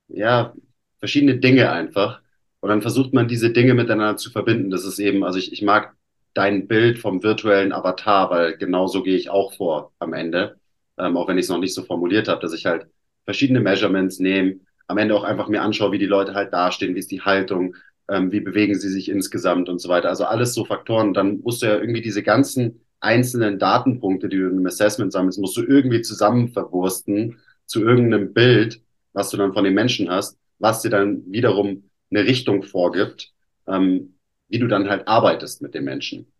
ja, 0.08 0.54
verschiedene 1.02 1.36
Dinge 1.38 1.72
einfach. 1.72 2.22
Und 2.62 2.70
dann 2.70 2.82
versucht 2.82 3.14
man 3.14 3.28
diese 3.28 3.52
Dinge 3.52 3.74
miteinander 3.74 4.18
zu 4.18 4.30
verbinden. 4.30 4.70
Das 4.70 4.86
ist 4.86 5.00
eben, 5.00 5.26
also 5.26 5.40
ich, 5.40 5.52
ich 5.52 5.62
mag 5.64 5.96
dein 6.34 6.68
Bild 6.68 7.00
vom 7.00 7.24
virtuellen 7.24 7.74
Avatar, 7.74 8.30
weil 8.30 8.58
genau 8.58 8.88
so 8.88 9.04
gehe 9.04 9.18
ich 9.18 9.30
auch 9.30 9.54
vor 9.54 9.92
am 10.00 10.14
Ende. 10.14 10.58
Ähm, 10.98 11.18
auch 11.18 11.28
wenn 11.28 11.38
ich 11.38 11.46
es 11.46 11.50
noch 11.50 11.60
nicht 11.60 11.74
so 11.74 11.84
formuliert 11.84 12.28
habe, 12.30 12.40
dass 12.40 12.54
ich 12.54 12.66
halt 12.66 12.88
verschiedene 13.26 13.60
Measurements 13.60 14.20
nehme, 14.20 14.60
am 14.88 14.98
Ende 14.98 15.16
auch 15.16 15.24
einfach 15.24 15.48
mir 15.48 15.62
anschaue, 15.62 15.92
wie 15.92 15.98
die 15.98 16.06
Leute 16.06 16.34
halt 16.36 16.54
dastehen, 16.54 16.96
wie 16.96 17.00
ist 17.00 17.12
die 17.12 17.22
Haltung, 17.22 17.76
ähm, 18.10 18.32
wie 18.32 18.42
bewegen 18.42 18.76
sie 18.76 18.90
sich 18.90 19.10
insgesamt 19.10 19.68
und 19.68 19.80
so 19.80 19.90
weiter. 19.90 20.10
Also 20.10 20.26
alles 20.26 20.54
so 20.54 20.64
Faktoren. 20.64 21.14
Dann 21.14 21.40
musst 21.42 21.62
du 21.64 21.66
ja 21.66 21.80
irgendwie 21.80 22.02
diese 22.02 22.24
ganzen 22.24 22.82
einzelnen 23.00 23.58
Datenpunkte, 23.58 24.30
die 24.30 24.38
du 24.38 24.50
im 24.50 24.66
Assessment 24.68 25.12
sammelst, 25.12 25.40
musst 25.40 25.58
du 25.58 25.64
irgendwie 25.64 26.02
zusammen 26.02 26.50
verwursten 26.50 27.40
zu 27.66 27.82
irgendeinem 27.82 28.34
Bild, 28.34 28.82
was 29.14 29.32
du 29.32 29.38
dann 29.38 29.54
von 29.54 29.64
den 29.64 29.74
Menschen 29.74 30.10
hast 30.10 30.38
was 30.62 30.82
dir 30.82 30.90
dann 30.90 31.24
wiederum 31.32 31.90
eine 32.12 32.26
Richtung 32.26 32.64
vorgibt, 32.64 33.34
ähm, 33.68 34.16
wie 34.48 34.60
du 34.60 34.68
dann 34.68 34.90
halt 34.90 35.08
arbeitest 35.08 35.62
mit 35.62 35.74
den 35.74 35.84
Menschen. 35.84 36.32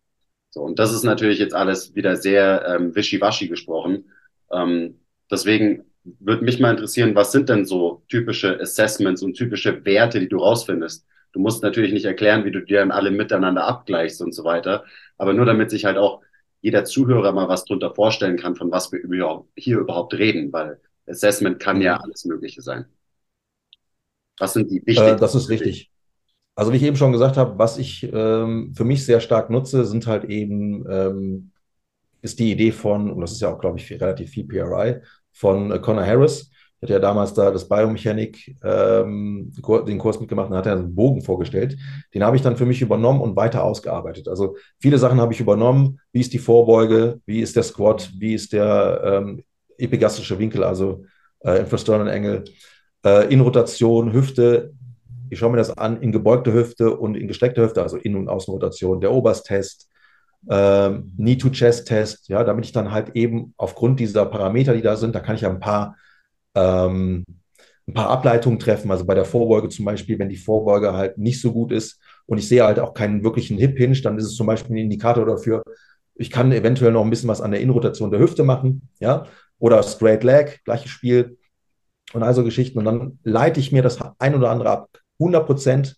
So, 0.50 0.60
und 0.62 0.78
das 0.78 0.92
ist 0.92 1.02
natürlich 1.02 1.38
jetzt 1.38 1.54
alles 1.54 1.94
wieder 1.94 2.16
sehr 2.16 2.64
ähm, 2.66 2.94
wischiwaschi 2.94 3.48
gesprochen. 3.48 4.10
Ähm, 4.50 5.00
deswegen 5.30 5.84
würde 6.04 6.44
mich 6.44 6.60
mal 6.60 6.70
interessieren, 6.70 7.14
was 7.14 7.32
sind 7.32 7.48
denn 7.48 7.64
so 7.64 8.02
typische 8.08 8.60
Assessments 8.60 9.22
und 9.22 9.34
typische 9.34 9.84
Werte, 9.84 10.20
die 10.20 10.28
du 10.28 10.38
rausfindest? 10.38 11.06
Du 11.32 11.40
musst 11.40 11.62
natürlich 11.62 11.92
nicht 11.92 12.04
erklären, 12.04 12.44
wie 12.44 12.50
du 12.50 12.60
die 12.60 12.74
dann 12.74 12.90
alle 12.90 13.10
miteinander 13.10 13.64
abgleichst 13.64 14.20
und 14.20 14.34
so 14.34 14.44
weiter, 14.44 14.84
aber 15.16 15.32
nur 15.32 15.46
damit 15.46 15.70
sich 15.70 15.86
halt 15.86 15.96
auch 15.96 16.20
jeder 16.60 16.84
Zuhörer 16.84 17.32
mal 17.32 17.48
was 17.48 17.64
drunter 17.64 17.94
vorstellen 17.94 18.36
kann, 18.36 18.54
von 18.54 18.70
was 18.70 18.92
wir 18.92 19.44
hier 19.56 19.78
überhaupt 19.78 20.14
reden, 20.14 20.52
weil 20.52 20.80
Assessment 21.06 21.58
kann 21.58 21.80
ja 21.80 21.96
mhm. 21.96 22.02
alles 22.02 22.24
Mögliche 22.26 22.62
sein. 22.62 22.86
Was 24.38 24.54
sind 24.54 24.70
die 24.70 24.82
wichtigsten? 24.84 25.16
Äh, 25.16 25.16
das 25.16 25.34
ist 25.34 25.48
richtig. 25.48 25.90
Also 26.54 26.72
wie 26.72 26.76
ich 26.76 26.82
eben 26.82 26.96
schon 26.96 27.12
gesagt 27.12 27.36
habe, 27.36 27.58
was 27.58 27.78
ich 27.78 28.08
ähm, 28.12 28.72
für 28.74 28.84
mich 28.84 29.04
sehr 29.06 29.20
stark 29.20 29.48
nutze, 29.48 29.84
sind 29.84 30.06
halt 30.06 30.24
eben, 30.24 30.84
ähm, 30.90 31.50
ist 32.20 32.38
die 32.38 32.52
Idee 32.52 32.72
von, 32.72 33.10
und 33.10 33.20
das 33.20 33.32
ist 33.32 33.40
ja 33.40 33.52
auch, 33.52 33.58
glaube 33.58 33.78
ich, 33.78 33.90
relativ 33.90 34.30
viel 34.30 34.46
PRI, 34.46 34.96
von 35.32 35.70
äh, 35.72 35.78
Connor 35.78 36.04
Harris. 36.04 36.50
Der 36.80 36.88
hat 36.88 36.94
ja 36.94 36.98
damals 36.98 37.32
da 37.32 37.50
das 37.50 37.68
Biomechanik, 37.68 38.56
ähm, 38.62 39.52
den 39.86 39.98
Kurs 39.98 40.20
mitgemacht 40.20 40.50
und 40.50 40.56
hat 40.56 40.66
ja 40.66 40.72
einen 40.72 40.94
Bogen 40.94 41.22
vorgestellt. 41.22 41.78
Den 42.12 42.24
habe 42.24 42.36
ich 42.36 42.42
dann 42.42 42.56
für 42.56 42.66
mich 42.66 42.82
übernommen 42.82 43.20
und 43.20 43.36
weiter 43.36 43.62
ausgearbeitet. 43.62 44.26
Also 44.26 44.56
viele 44.80 44.98
Sachen 44.98 45.20
habe 45.20 45.32
ich 45.32 45.38
übernommen. 45.38 46.00
Wie 46.12 46.20
ist 46.20 46.32
die 46.32 46.40
Vorbeuge? 46.40 47.20
Wie 47.24 47.40
ist 47.40 47.54
der 47.54 47.62
Squat? 47.62 48.10
Wie 48.18 48.34
ist 48.34 48.52
der 48.52 49.00
ähm, 49.04 49.44
epigastrische 49.78 50.38
Winkel, 50.40 50.64
also 50.64 51.04
äh, 51.44 51.60
Infrasternal 51.60 52.10
Angle? 52.10 52.44
Äh, 53.04 53.32
in 53.32 53.40
Rotation, 53.40 54.12
Hüfte, 54.12 54.72
ich 55.30 55.38
schaue 55.38 55.50
mir 55.50 55.56
das 55.56 55.76
an, 55.76 56.02
in 56.02 56.12
gebeugte 56.12 56.52
Hüfte 56.52 56.96
und 56.96 57.16
in 57.16 57.26
gestreckte 57.26 57.62
Hüfte, 57.62 57.82
also 57.82 57.96
In- 57.96 58.16
und 58.16 58.28
Außenrotation, 58.28 59.00
der 59.00 59.12
Oberst-Test, 59.12 59.88
ähm, 60.50 61.12
Knee-to-Chest-Test, 61.16 62.28
ja, 62.28 62.44
damit 62.44 62.66
ich 62.66 62.72
dann 62.72 62.92
halt 62.92 63.14
eben 63.14 63.54
aufgrund 63.56 64.00
dieser 64.00 64.26
Parameter, 64.26 64.74
die 64.74 64.82
da 64.82 64.96
sind, 64.96 65.14
da 65.14 65.20
kann 65.20 65.36
ich 65.36 65.42
ja 65.42 65.50
ein 65.50 65.60
paar, 65.60 65.96
ähm, 66.54 67.24
ein 67.88 67.94
paar 67.94 68.10
Ableitungen 68.10 68.58
treffen. 68.58 68.90
Also 68.90 69.04
bei 69.04 69.14
der 69.14 69.24
Vorbeuge 69.24 69.68
zum 69.68 69.84
Beispiel, 69.84 70.18
wenn 70.18 70.28
die 70.28 70.36
Vorbeuge 70.36 70.92
halt 70.92 71.18
nicht 71.18 71.40
so 71.40 71.52
gut 71.52 71.72
ist 71.72 71.98
und 72.26 72.38
ich 72.38 72.48
sehe 72.48 72.64
halt 72.64 72.78
auch 72.78 72.94
keinen 72.94 73.24
wirklichen 73.24 73.58
Hip-Hinge, 73.58 74.00
dann 74.02 74.18
ist 74.18 74.26
es 74.26 74.34
zum 74.34 74.46
Beispiel 74.46 74.76
ein 74.76 74.78
Indikator 74.78 75.24
dafür, 75.24 75.62
ich 76.14 76.30
kann 76.30 76.52
eventuell 76.52 76.92
noch 76.92 77.04
ein 77.04 77.10
bisschen 77.10 77.28
was 77.28 77.40
an 77.40 77.52
der 77.52 77.60
Innenrotation 77.60 78.10
der 78.10 78.20
Hüfte 78.20 78.44
machen, 78.44 78.88
ja, 79.00 79.26
oder 79.58 79.82
Straight 79.82 80.24
Leg, 80.24 80.60
gleiches 80.64 80.90
Spiel 80.90 81.38
und 82.12 82.22
also 82.22 82.44
Geschichten. 82.44 82.78
Und 82.78 82.84
dann 82.84 83.18
leite 83.22 83.60
ich 83.60 83.72
mir 83.72 83.82
das 83.82 83.98
ein 84.18 84.34
oder 84.34 84.50
andere 84.50 84.70
ab. 84.70 84.88
100 85.18 85.46
Prozent. 85.46 85.96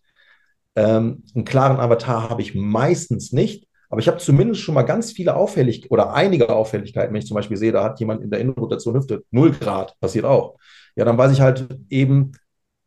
Ähm, 0.77 1.23
einen 1.35 1.45
klaren 1.45 1.79
Avatar 1.79 2.29
habe 2.29 2.43
ich 2.43 2.55
meistens 2.55 3.33
nicht, 3.33 3.69
aber 3.89 4.01
ich 4.01 4.09
habe 4.09 4.19
zumindest 4.19 4.61
schon 4.61 4.75
mal 4.75 4.83
ganz 4.83 5.13
viele 5.13 5.37
Auffälligkeiten 5.37 5.93
oder 5.93 6.15
einige 6.15 6.49
Auffälligkeiten, 6.49 7.15
wenn 7.15 7.21
ich 7.21 7.29
zum 7.29 7.37
Beispiel 7.37 7.57
sehe, 7.57 7.71
da 7.71 7.85
hat 7.85 8.01
jemand 8.01 8.23
in 8.23 8.31
der 8.31 8.41
Innenrotation 8.41 8.97
Hüfte 8.97 9.23
0 9.31 9.53
Grad, 9.53 9.95
passiert 10.01 10.25
auch. 10.25 10.57
Ja, 10.97 11.05
dann 11.05 11.17
weiß 11.17 11.31
ich 11.31 11.41
halt 11.41 11.69
eben, 11.91 12.33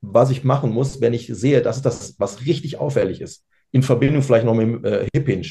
was 0.02 0.32
ich 0.32 0.44
machen 0.44 0.72
muss, 0.72 1.00
wenn 1.00 1.14
ich 1.14 1.28
sehe, 1.28 1.62
das 1.62 1.78
ist 1.78 1.86
das, 1.86 2.16
was 2.20 2.46
richtig 2.46 2.80
auffällig 2.80 3.22
ist. 3.22 3.46
In 3.72 3.84
Verbindung 3.84 4.22
vielleicht 4.22 4.46
noch 4.46 4.54
mit 4.54 4.68
dem 4.68 4.86
äh, 4.86 5.08
Hip 5.14 5.28
Hinge, 5.28 5.48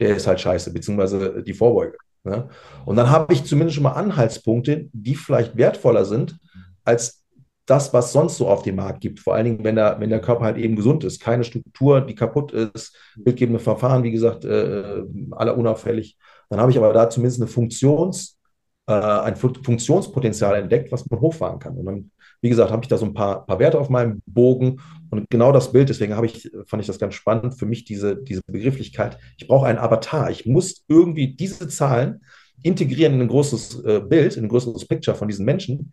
der 0.00 0.16
ist 0.16 0.26
halt 0.26 0.40
scheiße, 0.40 0.72
beziehungsweise 0.72 1.42
die 1.42 1.54
Vorbeuge. 1.54 1.98
Ja? 2.24 2.48
Und 2.84 2.96
dann 2.96 3.10
habe 3.10 3.32
ich 3.32 3.44
zumindest 3.44 3.74
schon 3.74 3.84
mal 3.84 3.92
Anhaltspunkte, 3.92 4.88
die 4.92 5.14
vielleicht 5.14 5.56
wertvoller 5.56 6.04
sind, 6.04 6.38
als 6.84 7.24
das, 7.66 7.92
was 7.94 8.12
sonst 8.12 8.36
so 8.36 8.48
auf 8.48 8.62
dem 8.62 8.76
Markt 8.76 9.00
gibt. 9.00 9.20
Vor 9.20 9.34
allen 9.34 9.44
Dingen, 9.44 9.64
wenn 9.64 9.76
der, 9.76 9.98
wenn 9.98 10.10
der 10.10 10.20
Körper 10.20 10.44
halt 10.44 10.58
eben 10.58 10.76
gesund 10.76 11.02
ist. 11.04 11.20
Keine 11.20 11.44
Struktur, 11.44 12.00
die 12.00 12.14
kaputt 12.14 12.52
ist, 12.52 12.94
bildgebende 13.16 13.60
Verfahren, 13.60 14.02
wie 14.02 14.10
gesagt, 14.10 14.44
äh, 14.44 15.02
alle 15.30 15.54
unauffällig. 15.54 16.18
Dann 16.50 16.60
habe 16.60 16.70
ich 16.70 16.76
aber 16.76 16.92
da 16.92 17.08
zumindest 17.08 17.40
eine 17.40 17.48
Funktions, 17.48 18.38
äh, 18.86 18.92
ein 18.92 19.36
Funktionspotenzial 19.36 20.56
entdeckt, 20.56 20.92
was 20.92 21.08
man 21.08 21.20
hochfahren 21.20 21.58
kann. 21.58 21.76
Und 21.78 21.86
dann, 21.86 22.10
wie 22.42 22.50
gesagt, 22.50 22.70
habe 22.70 22.84
ich 22.84 22.88
da 22.88 22.98
so 22.98 23.06
ein 23.06 23.14
paar, 23.14 23.46
paar 23.46 23.58
Werte 23.58 23.78
auf 23.80 23.88
meinem 23.88 24.20
Bogen 24.26 24.80
und 25.10 25.30
genau 25.30 25.50
das 25.50 25.72
Bild. 25.72 25.88
Deswegen 25.88 26.16
habe 26.16 26.26
ich, 26.26 26.50
fand 26.66 26.82
ich 26.82 26.86
das 26.86 26.98
ganz 26.98 27.14
spannend 27.14 27.58
für 27.58 27.66
mich, 27.66 27.84
diese, 27.84 28.16
diese 28.16 28.42
Begrifflichkeit. 28.46 29.16
Ich 29.38 29.48
brauche 29.48 29.66
einen 29.66 29.78
Avatar. 29.78 30.30
Ich 30.30 30.44
muss 30.44 30.84
irgendwie 30.86 31.34
diese 31.34 31.66
Zahlen 31.68 32.20
integrieren 32.62 33.14
in 33.14 33.22
ein 33.22 33.28
großes 33.28 33.84
äh, 33.84 34.00
Bild, 34.00 34.36
in 34.36 34.44
ein 34.44 34.48
größeres 34.48 34.86
Picture 34.86 35.16
von 35.16 35.28
diesen 35.28 35.46
Menschen, 35.46 35.92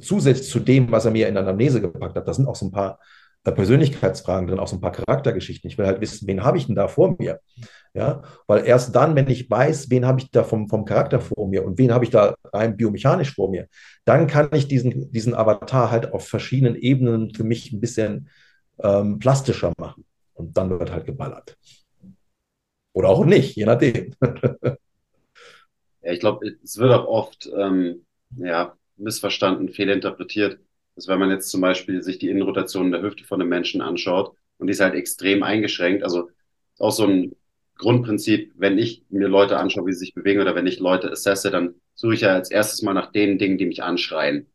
zusätzlich 0.00 0.48
zu 0.48 0.60
dem, 0.60 0.90
was 0.90 1.04
er 1.04 1.10
mir 1.10 1.28
in 1.28 1.36
Anamnese 1.36 1.80
gepackt 1.80 2.16
hat, 2.16 2.26
da 2.26 2.34
sind 2.34 2.46
auch 2.46 2.56
so 2.56 2.66
ein 2.66 2.72
paar 2.72 2.98
äh, 3.44 3.52
Persönlichkeitsfragen 3.52 4.48
drin, 4.48 4.58
auch 4.58 4.68
so 4.68 4.76
ein 4.76 4.80
paar 4.80 4.92
Charaktergeschichten. 4.92 5.70
Ich 5.70 5.78
will 5.78 5.86
halt 5.86 6.00
wissen, 6.00 6.26
wen 6.26 6.42
habe 6.42 6.58
ich 6.58 6.66
denn 6.66 6.74
da 6.74 6.88
vor 6.88 7.16
mir? 7.18 7.40
Ja, 7.92 8.22
weil 8.46 8.66
erst 8.66 8.94
dann, 8.96 9.14
wenn 9.14 9.28
ich 9.28 9.48
weiß, 9.48 9.90
wen 9.90 10.06
habe 10.06 10.20
ich 10.20 10.30
da 10.30 10.42
vom, 10.42 10.68
vom 10.68 10.84
Charakter 10.84 11.20
vor 11.20 11.48
mir 11.48 11.64
und 11.64 11.78
wen 11.78 11.92
habe 11.92 12.04
ich 12.04 12.10
da 12.10 12.34
rein 12.52 12.76
biomechanisch 12.76 13.34
vor 13.34 13.50
mir, 13.50 13.68
dann 14.04 14.26
kann 14.26 14.48
ich 14.52 14.66
diesen, 14.66 15.12
diesen 15.12 15.34
Avatar 15.34 15.90
halt 15.90 16.12
auf 16.12 16.26
verschiedenen 16.26 16.74
Ebenen 16.74 17.32
für 17.34 17.44
mich 17.44 17.72
ein 17.72 17.80
bisschen 17.80 18.28
ähm, 18.82 19.18
plastischer 19.20 19.72
machen. 19.78 20.04
Und 20.34 20.56
dann 20.56 20.70
wird 20.70 20.90
halt 20.90 21.06
geballert. 21.06 21.56
Oder 22.92 23.08
auch 23.10 23.24
nicht, 23.24 23.54
je 23.54 23.66
nachdem. 23.66 24.14
ja, 24.22 24.76
ich 26.02 26.18
glaube, 26.18 26.46
es 26.64 26.78
wird 26.78 26.92
auch 26.92 27.06
oft 27.06 27.48
ähm, 27.56 28.04
ja, 28.36 28.74
missverstanden, 28.96 29.68
fehlinterpretiert. 29.68 30.58
Also 30.96 31.10
wenn 31.10 31.18
man 31.18 31.30
jetzt 31.30 31.50
zum 31.50 31.60
Beispiel 31.60 32.02
sich 32.02 32.18
die 32.18 32.28
Innenrotation 32.30 32.92
der 32.92 33.02
Hüfte 33.02 33.24
von 33.24 33.40
einem 33.40 33.50
Menschen 33.50 33.80
anschaut 33.80 34.36
und 34.58 34.68
die 34.68 34.72
ist 34.72 34.80
halt 34.80 34.94
extrem 34.94 35.42
eingeschränkt, 35.42 36.02
also 36.04 36.30
auch 36.78 36.92
so 36.92 37.06
ein 37.06 37.36
Grundprinzip, 37.76 38.52
wenn 38.56 38.78
ich 38.78 39.04
mir 39.10 39.28
Leute 39.28 39.58
anschaue, 39.58 39.86
wie 39.86 39.92
sie 39.92 40.00
sich 40.00 40.14
bewegen 40.14 40.40
oder 40.40 40.54
wenn 40.54 40.66
ich 40.66 40.78
Leute 40.78 41.10
assesse, 41.10 41.50
dann 41.50 41.74
suche 41.94 42.14
ich 42.14 42.20
ja 42.20 42.34
als 42.34 42.50
erstes 42.50 42.82
mal 42.82 42.94
nach 42.94 43.10
den 43.12 43.38
Dingen, 43.38 43.58
die 43.58 43.66
mich 43.66 43.82
anschreien. 43.82 44.46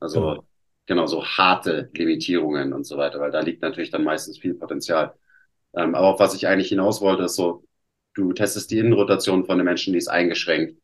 Also 0.00 0.20
genau, 0.20 0.46
genau 0.86 1.06
so 1.06 1.24
harte 1.24 1.90
Limitierungen 1.94 2.72
und 2.72 2.84
so 2.86 2.96
weiter, 2.96 3.20
weil 3.20 3.30
da 3.32 3.40
liegt 3.40 3.62
natürlich 3.62 3.90
dann 3.90 4.04
meistens 4.04 4.38
viel 4.38 4.54
Potenzial. 4.54 5.14
Ähm, 5.74 5.94
aber 5.94 6.08
auf 6.08 6.20
was 6.20 6.34
ich 6.34 6.46
eigentlich 6.48 6.68
hinaus 6.68 7.00
wollte, 7.00 7.24
ist 7.24 7.36
so, 7.36 7.64
du 8.14 8.32
testest 8.32 8.70
die 8.70 8.78
Innenrotation 8.78 9.44
von 9.46 9.58
den 9.58 9.64
Menschen, 9.64 9.92
die 9.92 9.98
ist 9.98 10.08
eingeschränkt. 10.08 10.78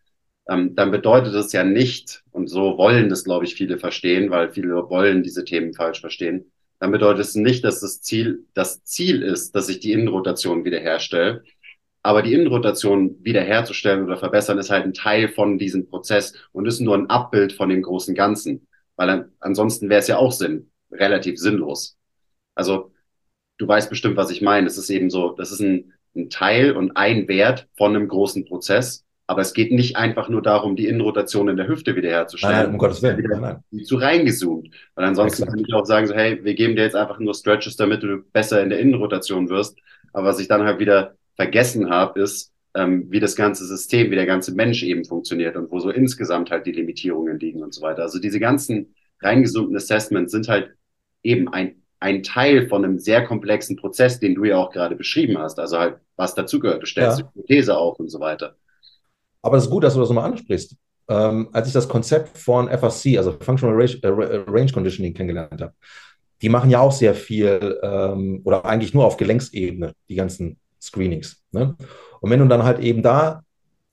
Ähm, 0.48 0.74
dann 0.74 0.90
bedeutet 0.90 1.34
es 1.34 1.52
ja 1.52 1.62
nicht, 1.64 2.22
und 2.32 2.48
so 2.48 2.78
wollen 2.78 3.08
das, 3.08 3.24
glaube 3.24 3.44
ich, 3.44 3.54
viele 3.54 3.78
verstehen, 3.78 4.30
weil 4.30 4.50
viele 4.50 4.88
wollen 4.88 5.22
diese 5.22 5.44
Themen 5.44 5.74
falsch 5.74 6.00
verstehen, 6.00 6.50
dann 6.78 6.92
bedeutet 6.92 7.20
es 7.24 7.34
nicht, 7.34 7.64
dass 7.64 7.80
das 7.80 8.02
Ziel, 8.02 8.46
das 8.54 8.84
Ziel 8.84 9.22
ist, 9.22 9.54
dass 9.54 9.68
ich 9.68 9.80
die 9.80 9.92
Innenrotation 9.92 10.64
wiederherstelle. 10.64 11.42
Aber 12.02 12.22
die 12.22 12.32
Innenrotation 12.32 13.16
wiederherzustellen 13.24 14.04
oder 14.04 14.16
verbessern 14.16 14.58
ist 14.58 14.70
halt 14.70 14.84
ein 14.84 14.94
Teil 14.94 15.28
von 15.28 15.58
diesem 15.58 15.88
Prozess 15.88 16.34
und 16.52 16.66
ist 16.66 16.80
nur 16.80 16.96
ein 16.96 17.10
Abbild 17.10 17.52
von 17.52 17.68
dem 17.68 17.82
großen 17.82 18.14
Ganzen. 18.14 18.68
Weil 18.96 19.10
an, 19.10 19.32
ansonsten 19.40 19.88
wäre 19.88 20.00
es 20.00 20.06
ja 20.06 20.16
auch 20.18 20.32
Sinn, 20.32 20.70
relativ 20.92 21.38
sinnlos. 21.38 21.98
Also 22.54 22.92
du 23.58 23.66
weißt 23.66 23.90
bestimmt, 23.90 24.16
was 24.16 24.30
ich 24.30 24.40
meine. 24.40 24.68
Es 24.68 24.78
ist 24.78 24.90
eben 24.90 25.10
so, 25.10 25.32
das 25.32 25.50
ist 25.50 25.60
ein, 25.60 25.92
ein 26.14 26.30
Teil 26.30 26.72
und 26.72 26.96
ein 26.96 27.26
Wert 27.28 27.68
von 27.76 27.94
einem 27.94 28.08
großen 28.08 28.44
Prozess. 28.44 29.04
Aber 29.28 29.42
es 29.42 29.52
geht 29.52 29.70
nicht 29.70 29.96
einfach 29.96 30.28
nur 30.30 30.40
darum, 30.40 30.74
die 30.74 30.86
Innenrotation 30.86 31.48
in 31.48 31.56
der 31.58 31.68
Hüfte 31.68 31.94
wiederherzustellen. 31.94 32.56
Nein, 32.56 32.64
nein, 32.64 32.72
um 32.72 32.78
Gottes 32.78 33.02
Willen. 33.02 33.22
Nein, 33.28 33.62
nein. 33.70 33.84
Zu 33.84 33.96
reingezoomt. 33.96 34.70
Weil 34.94 35.04
ansonsten 35.04 35.42
Exakt. 35.42 35.52
kann 35.54 35.64
ich 35.68 35.74
auch 35.74 35.84
sagen, 35.84 36.06
so, 36.06 36.14
hey, 36.14 36.42
wir 36.42 36.54
geben 36.54 36.76
dir 36.76 36.82
jetzt 36.82 36.96
einfach 36.96 37.18
nur 37.18 37.34
Stretches, 37.34 37.76
damit 37.76 38.02
du 38.02 38.22
besser 38.32 38.62
in 38.62 38.70
der 38.70 38.80
Innenrotation 38.80 39.50
wirst. 39.50 39.78
Aber 40.14 40.28
was 40.28 40.40
ich 40.40 40.48
dann 40.48 40.64
halt 40.64 40.80
wieder 40.80 41.14
vergessen 41.36 41.90
habe, 41.90 42.20
ist, 42.20 42.52
ähm, 42.74 43.06
wie 43.10 43.20
das 43.20 43.36
ganze 43.36 43.66
System, 43.66 44.10
wie 44.10 44.16
der 44.16 44.26
ganze 44.26 44.54
Mensch 44.54 44.82
eben 44.82 45.04
funktioniert 45.04 45.56
und 45.56 45.70
wo 45.70 45.78
so 45.78 45.90
insgesamt 45.90 46.50
halt 46.50 46.66
die 46.66 46.72
Limitierungen 46.72 47.38
liegen 47.38 47.62
und 47.62 47.74
so 47.74 47.82
weiter. 47.82 48.02
Also 48.02 48.18
diese 48.18 48.40
ganzen 48.40 48.94
reingesummten 49.20 49.76
Assessments 49.76 50.32
sind 50.32 50.48
halt 50.48 50.70
eben 51.22 51.48
ein 51.48 51.82
ein 52.00 52.22
Teil 52.22 52.68
von 52.68 52.84
einem 52.84 52.98
sehr 52.98 53.24
komplexen 53.24 53.76
Prozess, 53.76 54.20
den 54.20 54.34
du 54.34 54.44
ja 54.44 54.56
auch 54.56 54.70
gerade 54.70 54.94
beschrieben 54.94 55.38
hast. 55.38 55.58
Also 55.58 55.78
halt, 55.78 55.96
was 56.16 56.34
dazugehört. 56.34 56.82
Du 56.82 56.86
stellst 56.86 57.18
ja. 57.18 57.24
die 57.24 57.40
Hypothese 57.40 57.76
auf 57.76 57.98
und 57.98 58.08
so 58.08 58.20
weiter. 58.20 58.56
Aber 59.42 59.56
es 59.56 59.64
ist 59.64 59.70
gut, 59.70 59.84
dass 59.84 59.94
du 59.94 60.00
das 60.00 60.08
nochmal 60.08 60.30
ansprichst. 60.30 60.76
Ähm, 61.08 61.48
als 61.52 61.68
ich 61.68 61.72
das 61.72 61.88
Konzept 61.88 62.36
von 62.36 62.68
FRC, 62.68 63.16
also 63.16 63.36
Functional 63.40 63.74
Range, 63.74 63.98
äh, 64.02 64.50
Range 64.50 64.72
Conditioning, 64.72 65.14
kennengelernt 65.14 65.60
habe, 65.60 65.72
die 66.42 66.48
machen 66.48 66.70
ja 66.70 66.80
auch 66.80 66.92
sehr 66.92 67.14
viel 67.14 67.78
ähm, 67.82 68.42
oder 68.44 68.64
eigentlich 68.64 68.94
nur 68.94 69.04
auf 69.04 69.16
Gelenksebene, 69.16 69.92
die 70.08 70.14
ganzen 70.14 70.58
Screenings. 70.80 71.42
Ne? 71.50 71.76
Und 72.20 72.30
wenn 72.30 72.40
du 72.40 72.46
dann 72.46 72.62
halt 72.62 72.80
eben 72.80 73.02
da 73.02 73.42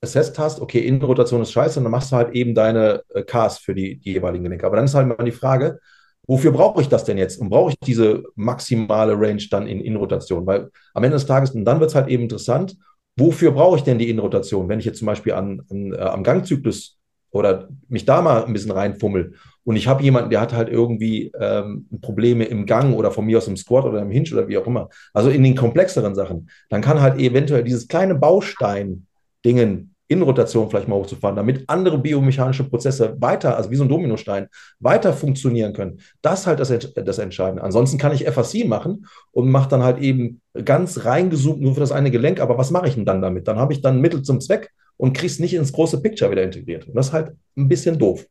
assessed 0.01 0.37
hast, 0.37 0.61
okay, 0.61 0.79
Innenrotation 0.79 1.41
ist 1.41 1.51
scheiße, 1.51 1.81
dann 1.81 1.91
machst 1.91 2.11
du 2.11 2.17
halt 2.17 2.35
eben 2.35 2.53
deine 2.53 3.01
äh, 3.13 3.23
Cars 3.23 3.57
für 3.57 3.73
die, 3.73 3.97
die 3.97 4.13
jeweiligen 4.13 4.43
Gelenke. 4.43 4.65
Aber 4.65 4.75
dann 4.75 4.85
ist 4.85 4.93
halt 4.93 5.07
mal 5.07 5.23
die 5.23 5.31
Frage, 5.31 5.79
wofür 6.27 6.51
brauche 6.51 6.81
ich 6.81 6.89
das 6.89 7.03
denn 7.03 7.17
jetzt? 7.17 7.39
Und 7.39 7.49
brauche 7.49 7.71
ich 7.71 7.79
diese 7.79 8.23
maximale 8.35 9.13
Range 9.13 9.43
dann 9.49 9.67
in 9.67 9.81
Innenrotation? 9.81 10.45
Weil 10.45 10.69
am 10.93 11.03
Ende 11.03 11.15
des 11.15 11.25
Tages, 11.25 11.51
und 11.51 11.65
dann 11.65 11.79
wird 11.79 11.89
es 11.89 11.95
halt 11.95 12.07
eben 12.07 12.23
interessant, 12.23 12.75
wofür 13.15 13.51
brauche 13.51 13.77
ich 13.77 13.83
denn 13.83 13.97
die 13.97 14.09
Innenrotation? 14.09 14.69
Wenn 14.69 14.79
ich 14.79 14.85
jetzt 14.85 14.99
zum 14.99 15.07
Beispiel 15.07 15.33
an, 15.33 15.61
an 15.69 15.93
äh, 15.93 15.97
am 15.97 16.23
Gangzyklus 16.23 16.97
oder 17.31 17.69
mich 17.87 18.05
da 18.05 18.21
mal 18.21 18.45
ein 18.45 18.53
bisschen 18.53 18.71
reinfummel 18.71 19.33
und 19.63 19.75
ich 19.75 19.87
habe 19.87 20.03
jemanden, 20.03 20.29
der 20.29 20.41
hat 20.41 20.53
halt 20.53 20.69
irgendwie 20.69 21.31
ähm, 21.39 21.87
Probleme 22.01 22.45
im 22.45 22.65
Gang 22.65 22.95
oder 22.95 23.11
von 23.11 23.25
mir 23.25 23.37
aus 23.37 23.47
im 23.47 23.57
Squat 23.57 23.85
oder 23.85 24.01
im 24.01 24.11
Hinge 24.11 24.31
oder 24.33 24.47
wie 24.47 24.57
auch 24.57 24.67
immer, 24.67 24.89
also 25.13 25.29
in 25.29 25.43
den 25.43 25.55
komplexeren 25.55 26.15
Sachen, 26.15 26.49
dann 26.69 26.81
kann 26.81 27.01
halt 27.01 27.19
eventuell 27.19 27.63
dieses 27.63 27.87
kleine 27.87 28.15
Baustein-Dingen 28.15 29.94
in 30.07 30.21
Rotation 30.21 30.69
vielleicht 30.69 30.87
mal 30.87 30.95
hochzufahren, 30.95 31.35
damit 31.35 31.63
andere 31.67 31.97
biomechanische 31.97 32.63
Prozesse 32.63 33.15
weiter, 33.19 33.57
also 33.57 33.71
wie 33.71 33.75
so 33.75 33.83
ein 33.83 33.89
Dominostein, 33.89 34.47
weiter 34.79 35.13
funktionieren 35.13 35.73
können. 35.73 35.99
Das 36.21 36.41
ist 36.41 36.47
halt 36.47 36.59
das, 36.59 36.73
das 36.93 37.17
Entscheidende. 37.17 37.63
Ansonsten 37.63 37.97
kann 37.97 38.13
ich 38.13 38.25
FAC 38.25 38.67
machen 38.67 39.07
und 39.31 39.49
mache 39.49 39.69
dann 39.69 39.83
halt 39.83 39.97
eben 39.99 40.41
ganz 40.63 41.05
reingezoomt 41.05 41.61
nur 41.61 41.73
für 41.73 41.79
das 41.79 41.91
eine 41.91 42.11
Gelenk. 42.11 42.39
Aber 42.39 42.57
was 42.57 42.71
mache 42.71 42.87
ich 42.87 42.95
denn 42.95 43.05
dann 43.05 43.21
damit? 43.21 43.47
Dann 43.47 43.57
habe 43.57 43.73
ich 43.73 43.81
dann 43.81 43.99
Mittel 43.99 44.21
zum 44.21 44.39
Zweck 44.41 44.71
und 44.97 45.13
kriege 45.13 45.27
es 45.27 45.39
nicht 45.39 45.55
ins 45.55 45.73
große 45.73 46.01
Picture 46.01 46.29
wieder 46.29 46.43
integriert. 46.43 46.87
Und 46.87 46.95
das 46.95 47.07
ist 47.07 47.13
halt 47.13 47.31
ein 47.57 47.67
bisschen 47.67 47.97
doof. 47.97 48.25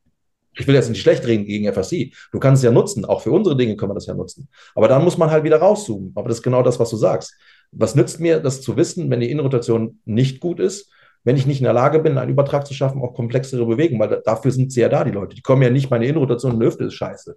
Ich 0.57 0.69
will 0.69 0.75
jetzt 0.77 0.89
nicht 0.89 1.01
schlecht 1.01 1.27
reden 1.27 1.45
gegen 1.45 1.73
FAC. 1.73 2.13
Du 2.31 2.39
kannst 2.39 2.61
es 2.61 2.65
ja 2.65 2.71
nutzen. 2.71 3.05
Auch 3.05 3.23
für 3.23 3.33
unsere 3.33 3.57
Dinge 3.57 3.75
können 3.75 3.91
wir 3.91 3.95
das 3.95 4.07
ja 4.07 4.15
nutzen. 4.15 4.49
Aber 4.77 4.87
dann 4.87 5.03
muss 5.03 5.19
man 5.19 5.31
halt 5.31 5.43
wieder 5.43 5.57
rauszoomen. 5.57 6.13
Aber 6.15 6.29
das 6.29 6.39
ist 6.39 6.45
genau 6.45 6.63
das, 6.63 6.79
was 6.79 6.91
du 6.91 6.97
sagst. 6.97 7.35
Was 7.73 7.97
nützt 7.97 8.21
mir 8.21 8.39
das 8.39 8.63
zu 8.63 8.77
wissen, 8.77 9.11
wenn 9.11 9.19
die 9.19 9.31
Innenrotation 9.33 9.99
nicht 10.05 10.39
gut 10.39 10.61
ist? 10.61 10.93
Wenn 11.25 11.37
ich 11.37 11.47
nicht 11.47 11.59
in 11.59 11.65
der 11.65 11.73
Lage 11.73 11.99
bin, 11.99 12.19
einen 12.19 12.31
Übertrag 12.31 12.67
zu 12.67 12.75
schaffen, 12.75 13.01
auch 13.01 13.15
komplexere 13.15 13.67
Bewegungen, 13.67 14.01
weil 14.01 14.23
dafür 14.25 14.51
sind 14.51 14.71
sie 14.73 14.83
ja 14.83 14.89
da, 14.89 15.05
die 15.05 15.11
Leute. 15.11 15.35
Die 15.35 15.43
kommen 15.43 15.63
ja 15.63 15.71
nicht, 15.71 15.91
meine 15.91 16.07
Innenrotation 16.07 16.53
in 16.53 16.61
der 16.61 16.69
Hüfte 16.69 16.85
ist 16.85 16.95
scheiße. 16.95 17.37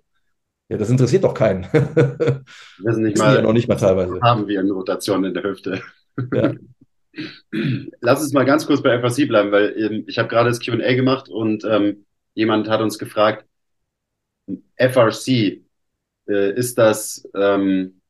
Ja, 0.70 0.78
das 0.78 0.90
interessiert 0.90 1.24
doch 1.24 1.34
keinen. 1.34 1.64
Wissen 2.80 3.04
nicht 3.04 3.18
mal, 3.18 3.36
ja 3.36 3.42
noch 3.42 3.54
nicht 3.54 3.70
mal 3.70 3.78
teilweise. 3.78 4.20
Haben 4.22 4.48
wir 4.48 4.60
eine 4.60 4.74
Rotation 4.74 5.24
in 5.24 5.34
der 5.34 5.44
Hüfte. 5.44 5.82
Ja. 6.34 6.54
Lass 8.02 8.22
uns 8.22 8.34
mal 8.34 8.46
ganz 8.46 8.68
kurz 8.68 8.84
bei 8.84 9.00
FRC 9.00 9.28
bleiben, 9.28 9.52
weil 9.52 9.74
ähm, 9.78 10.04
ich 10.08 10.20
habe 10.20 10.28
gerade 10.28 10.50
das 10.50 10.64
Q&A 10.64 10.94
gemacht 10.94 11.30
und 11.30 11.64
ähm, 11.64 12.06
jemand 12.34 12.70
hat 12.70 12.82
uns 12.82 13.00
gefragt, 13.00 13.46
FRC, 14.76 15.62
äh, 16.28 16.54
ist 16.54 16.78
das 16.78 17.28
ähm, 17.34 18.02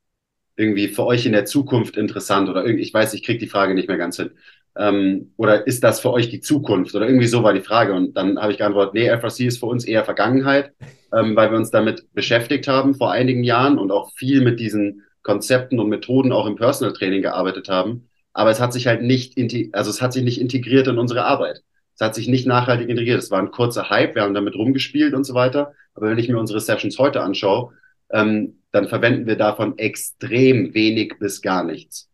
irgendwie 0.56 0.88
für 0.88 1.06
euch 1.06 1.24
in 1.24 1.32
der 1.32 1.44
Zukunft 1.44 1.96
interessant 1.96 2.48
oder 2.48 2.64
irgendwie, 2.64 2.82
ich 2.82 2.92
weiß, 2.92 3.14
ich 3.14 3.22
kriege 3.22 3.38
die 3.38 3.46
Frage 3.46 3.74
nicht 3.74 3.88
mehr 3.88 3.96
ganz 3.96 4.16
hin. 4.16 4.32
Ähm, 4.78 5.32
oder 5.36 5.66
ist 5.66 5.82
das 5.82 6.00
für 6.00 6.12
euch 6.12 6.28
die 6.28 6.40
Zukunft? 6.40 6.94
Oder 6.94 7.06
irgendwie 7.06 7.26
so 7.26 7.42
war 7.42 7.52
die 7.52 7.60
Frage. 7.60 7.94
Und 7.94 8.16
dann 8.16 8.38
habe 8.38 8.52
ich 8.52 8.58
geantwortet, 8.58 8.94
nee, 8.94 9.08
FRC 9.08 9.40
ist 9.40 9.58
für 9.58 9.66
uns 9.66 9.84
eher 9.84 10.04
Vergangenheit, 10.04 10.72
ähm, 11.12 11.34
weil 11.34 11.50
wir 11.50 11.58
uns 11.58 11.70
damit 11.70 12.12
beschäftigt 12.14 12.68
haben 12.68 12.94
vor 12.94 13.10
einigen 13.10 13.42
Jahren 13.42 13.78
und 13.78 13.90
auch 13.90 14.12
viel 14.14 14.40
mit 14.40 14.60
diesen 14.60 15.02
Konzepten 15.22 15.80
und 15.80 15.88
Methoden 15.88 16.32
auch 16.32 16.46
im 16.46 16.56
Personal 16.56 16.94
Training 16.94 17.22
gearbeitet 17.22 17.68
haben. 17.68 18.08
Aber 18.32 18.50
es 18.50 18.60
hat 18.60 18.72
sich 18.72 18.86
halt 18.86 19.02
nicht, 19.02 19.36
also 19.72 19.90
es 19.90 20.00
hat 20.00 20.12
sich 20.12 20.22
nicht 20.22 20.40
integriert 20.40 20.86
in 20.86 20.98
unsere 20.98 21.24
Arbeit. 21.24 21.62
Es 21.94 22.00
hat 22.00 22.14
sich 22.14 22.28
nicht 22.28 22.46
nachhaltig 22.46 22.88
integriert. 22.88 23.18
Es 23.18 23.32
war 23.32 23.40
ein 23.40 23.50
kurzer 23.50 23.90
Hype, 23.90 24.14
wir 24.14 24.22
haben 24.22 24.34
damit 24.34 24.54
rumgespielt 24.54 25.14
und 25.14 25.24
so 25.24 25.34
weiter. 25.34 25.74
Aber 25.94 26.08
wenn 26.08 26.18
ich 26.18 26.28
mir 26.28 26.38
unsere 26.38 26.60
Sessions 26.60 26.98
heute 27.00 27.22
anschaue, 27.22 27.72
ähm, 28.10 28.60
dann 28.70 28.88
verwenden 28.88 29.26
wir 29.26 29.36
davon 29.36 29.76
extrem 29.78 30.72
wenig 30.74 31.14
bis 31.18 31.42
gar 31.42 31.64
nichts. 31.64 32.08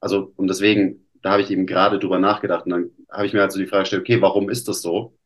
Also, 0.00 0.32
und 0.36 0.48
deswegen 0.48 1.05
da 1.26 1.32
habe 1.32 1.42
ich 1.42 1.50
eben 1.50 1.66
gerade 1.66 1.98
drüber 1.98 2.20
nachgedacht 2.20 2.66
und 2.66 2.70
dann 2.70 2.90
habe 3.10 3.26
ich 3.26 3.32
mir 3.32 3.42
also 3.42 3.58
die 3.58 3.66
Frage 3.66 3.82
gestellt, 3.82 4.02
okay, 4.02 4.22
warum 4.22 4.48
ist 4.48 4.68
das 4.68 4.80
so? 4.80 5.18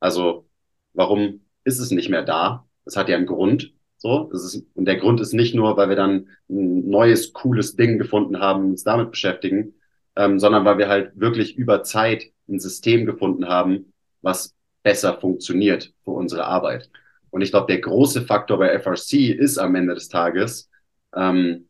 Also, 0.00 0.48
warum 0.92 1.46
ist 1.62 1.78
es 1.78 1.92
nicht 1.92 2.08
mehr 2.08 2.24
da? 2.24 2.66
Das 2.84 2.96
hat 2.96 3.08
ja 3.08 3.16
einen 3.16 3.26
Grund. 3.26 3.72
So, 3.96 4.28
das 4.32 4.42
ist, 4.42 4.66
und 4.74 4.86
der 4.86 4.96
Grund 4.96 5.20
ist 5.20 5.34
nicht 5.34 5.54
nur, 5.54 5.76
weil 5.76 5.88
wir 5.88 5.94
dann 5.94 6.30
ein 6.50 6.88
neues, 6.90 7.32
cooles 7.32 7.76
Ding 7.76 7.96
gefunden 7.96 8.40
haben, 8.40 8.70
uns 8.70 8.82
damit 8.82 9.12
beschäftigen, 9.12 9.74
ähm, 10.16 10.40
sondern 10.40 10.64
weil 10.64 10.78
wir 10.78 10.88
halt 10.88 11.12
wirklich 11.14 11.56
über 11.56 11.84
Zeit 11.84 12.24
ein 12.48 12.58
System 12.58 13.06
gefunden 13.06 13.46
haben, 13.46 13.92
was 14.22 14.52
besser 14.82 15.16
funktioniert 15.20 15.94
für 16.02 16.10
unsere 16.10 16.44
Arbeit. 16.46 16.90
Und 17.30 17.42
ich 17.42 17.52
glaube, 17.52 17.72
der 17.72 17.80
große 17.80 18.22
Faktor 18.22 18.58
bei 18.58 18.76
FRC 18.80 19.30
ist 19.30 19.58
am 19.58 19.76
Ende 19.76 19.94
des 19.94 20.08
Tages, 20.08 20.68
ähm, 21.14 21.68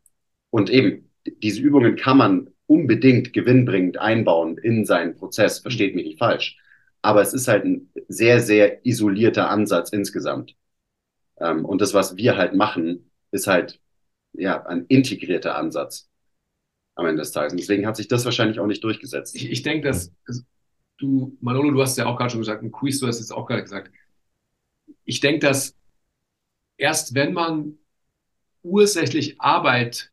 und 0.49 0.70
eben, 0.70 1.11
diese 1.27 1.61
Übungen 1.61 1.97
kann 1.97 2.16
man 2.16 2.51
unbedingt 2.66 3.32
gewinnbringend 3.32 3.98
einbauen 3.98 4.58
in 4.58 4.84
seinen 4.84 5.16
Prozess, 5.16 5.60
versteht 5.60 5.94
mich 5.94 6.06
nicht 6.06 6.18
falsch. 6.18 6.58
Aber 7.02 7.22
es 7.22 7.32
ist 7.32 7.48
halt 7.48 7.64
ein 7.64 7.92
sehr, 8.08 8.40
sehr 8.40 8.84
isolierter 8.84 9.50
Ansatz 9.50 9.90
insgesamt. 9.90 10.56
Ähm, 11.38 11.64
und 11.64 11.80
das, 11.80 11.94
was 11.94 12.16
wir 12.16 12.36
halt 12.36 12.54
machen, 12.54 13.10
ist 13.30 13.46
halt 13.46 13.80
ja 14.32 14.64
ein 14.66 14.86
integrierter 14.86 15.56
Ansatz 15.56 16.08
am 16.96 17.06
Ende 17.06 17.22
des 17.22 17.32
Tages. 17.32 17.52
Und 17.52 17.60
deswegen 17.60 17.86
hat 17.86 17.96
sich 17.96 18.08
das 18.08 18.24
wahrscheinlich 18.24 18.58
auch 18.58 18.66
nicht 18.66 18.82
durchgesetzt. 18.82 19.36
Ich, 19.36 19.50
ich 19.50 19.62
denke, 19.62 19.88
dass 19.88 20.12
du, 20.98 21.36
Manolo, 21.40 21.70
du 21.70 21.80
hast 21.80 21.96
ja 21.98 22.06
auch 22.06 22.16
gerade 22.16 22.30
schon 22.30 22.40
gesagt, 22.40 22.62
ein 22.62 22.72
Quiz, 22.72 22.98
du 23.00 23.06
hast 23.06 23.20
jetzt 23.20 23.32
auch 23.32 23.46
gerade 23.46 23.62
gesagt. 23.62 23.92
Ich 25.04 25.20
denke, 25.20 25.46
dass 25.46 25.76
erst 26.76 27.14
wenn 27.14 27.32
man 27.32 27.78
ursächlich 28.62 29.40
Arbeit 29.40 30.10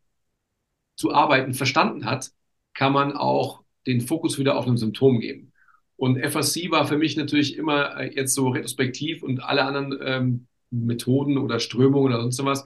zu 0.95 1.11
arbeiten 1.11 1.53
verstanden 1.53 2.05
hat, 2.05 2.31
kann 2.73 2.93
man 2.93 3.13
auch 3.13 3.63
den 3.85 4.01
Fokus 4.01 4.39
wieder 4.39 4.57
auf 4.57 4.67
ein 4.67 4.77
Symptom 4.77 5.19
geben. 5.19 5.51
Und 5.95 6.19
FAC 6.19 6.71
war 6.71 6.87
für 6.87 6.97
mich 6.97 7.15
natürlich 7.17 7.57
immer 7.57 7.99
äh, 7.99 8.13
jetzt 8.13 8.33
so 8.33 8.49
retrospektiv 8.49 9.23
und 9.23 9.43
alle 9.43 9.63
anderen 9.63 9.97
ähm, 10.01 10.47
Methoden 10.71 11.37
oder 11.37 11.59
Strömungen 11.59 12.13
oder 12.13 12.21
sonst 12.21 12.43
was, 12.43 12.65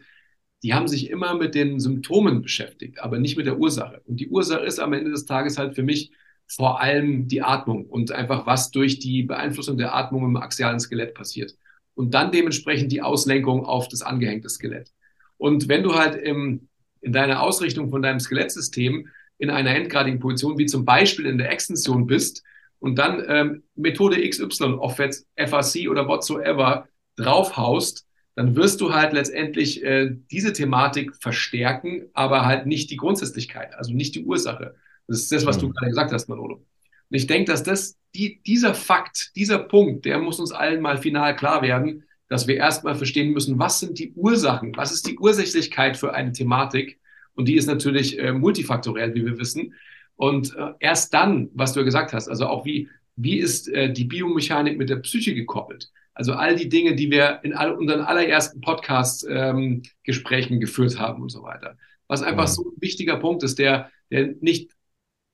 die 0.63 0.73
haben 0.73 0.87
sich 0.87 1.09
immer 1.09 1.35
mit 1.35 1.53
den 1.53 1.79
Symptomen 1.79 2.41
beschäftigt, 2.41 2.99
aber 2.99 3.19
nicht 3.19 3.37
mit 3.37 3.45
der 3.45 3.59
Ursache. 3.59 4.01
Und 4.05 4.19
die 4.19 4.29
Ursache 4.29 4.65
ist 4.65 4.79
am 4.79 4.93
Ende 4.93 5.11
des 5.11 5.25
Tages 5.25 5.57
halt 5.57 5.75
für 5.75 5.83
mich 5.83 6.11
vor 6.47 6.81
allem 6.81 7.27
die 7.27 7.41
Atmung 7.41 7.85
und 7.85 8.11
einfach 8.11 8.45
was 8.47 8.71
durch 8.71 8.99
die 8.99 9.23
Beeinflussung 9.23 9.77
der 9.77 9.93
Atmung 9.95 10.23
im 10.25 10.37
axialen 10.37 10.79
Skelett 10.79 11.13
passiert. 11.13 11.55
und 11.93 12.13
dann 12.13 12.31
dementsprechend 12.31 12.91
die 12.91 13.01
Auslenkung 13.01 13.65
auf 13.65 13.87
das 13.87 14.03
angehängte 14.03 14.49
Skelett. 14.49 14.93
Und 15.37 15.67
wenn 15.67 15.83
du 15.83 15.95
halt 15.95 16.15
im, 16.15 16.69
in 17.01 17.11
deiner 17.11 17.41
Ausrichtung 17.41 17.89
von 17.89 18.03
deinem 18.03 18.19
Skelettsystem 18.19 19.07
in 19.37 19.49
einer 19.49 19.75
endgradigen 19.75 20.19
Position, 20.19 20.57
wie 20.57 20.65
zum 20.65 20.85
Beispiel 20.85 21.25
in 21.25 21.37
der 21.37 21.51
Extension 21.51 22.07
bist, 22.07 22.43
und 22.79 22.99
dann 22.99 23.23
ähm, 23.27 23.63
Methode 23.75 24.17
XY, 24.27 24.79
jetzt 24.99 25.27
FAC 25.35 25.89
oder 25.89 26.07
whatsoever, 26.07 26.87
draufhaust, 27.15 28.05
dann 28.35 28.55
wirst 28.55 28.81
du 28.81 28.93
halt 28.93 29.13
letztendlich 29.13 29.83
äh, 29.83 30.11
diese 30.29 30.53
Thematik 30.53 31.15
verstärken, 31.15 32.05
aber 32.13 32.45
halt 32.45 32.67
nicht 32.67 32.91
die 32.91 32.97
Grundsätzlichkeit, 32.97 33.73
also 33.73 33.93
nicht 33.93 34.13
die 34.13 34.23
Ursache. 34.23 34.75
Das 35.07 35.19
ist 35.19 35.31
das, 35.31 35.45
was 35.45 35.57
mhm. 35.57 35.61
du 35.61 35.69
gerade 35.71 35.87
gesagt 35.87 36.11
hast, 36.11 36.29
Manolo. 36.29 36.55
Und 36.55 37.15
ich 37.15 37.25
denke, 37.25 37.51
dass 37.51 37.63
das, 37.63 37.97
die, 38.13 38.41
dieser 38.43 38.75
Fakt, 38.75 39.31
dieser 39.35 39.57
Punkt, 39.57 40.05
der 40.05 40.19
muss 40.19 40.39
uns 40.39 40.51
allen 40.51 40.81
mal 40.81 40.97
final 40.97 41.35
klar 41.35 41.61
werden, 41.63 42.03
dass 42.29 42.47
wir 42.47 42.57
erstmal 42.57 42.95
verstehen 42.95 43.31
müssen, 43.31 43.57
was 43.57 43.79
sind 43.79 43.97
die 43.97 44.11
Ursachen, 44.13 44.75
was 44.75 44.91
ist 44.91 45.07
die 45.07 45.17
Ursächlichkeit 45.17 45.97
für 45.97 46.13
eine 46.13 46.33
Thematik. 46.33 46.99
Und 47.37 47.47
die 47.47 47.55
ist 47.55 47.67
natürlich 47.67 48.19
äh, 48.19 48.33
multifaktoriell, 48.33 49.13
wie 49.13 49.23
wir 49.23 49.37
wissen. 49.37 49.75
Und 50.15 50.55
äh, 50.55 50.71
erst 50.79 51.13
dann, 51.13 51.49
was 51.53 51.73
du 51.73 51.79
ja 51.79 51.85
gesagt 51.85 52.11
hast, 52.11 52.27
also 52.27 52.47
auch 52.47 52.65
wie, 52.65 52.89
wie 53.15 53.37
ist 53.37 53.69
äh, 53.69 53.93
die 53.93 54.05
Biomechanik 54.05 54.77
mit 54.77 54.89
der 54.89 54.97
Psyche 54.97 55.35
gekoppelt? 55.35 55.91
Also 56.15 56.33
all 56.33 56.55
die 56.55 56.67
Dinge, 56.67 56.95
die 56.95 57.11
wir 57.11 57.41
in 57.43 57.53
all, 57.53 57.73
unseren 57.73 58.01
allerersten 58.01 58.59
Podcast-Gesprächen 58.59 60.53
ähm, 60.53 60.59
geführt 60.59 60.99
haben 60.99 61.21
und 61.21 61.29
so 61.29 61.43
weiter. 61.43 61.77
Was 62.07 62.23
einfach 62.23 62.47
mhm. 62.47 62.51
so 62.51 62.63
ein 62.63 62.81
wichtiger 62.81 63.17
Punkt 63.17 63.43
ist, 63.43 63.59
der, 63.59 63.91
der 64.09 64.33
nicht 64.41 64.71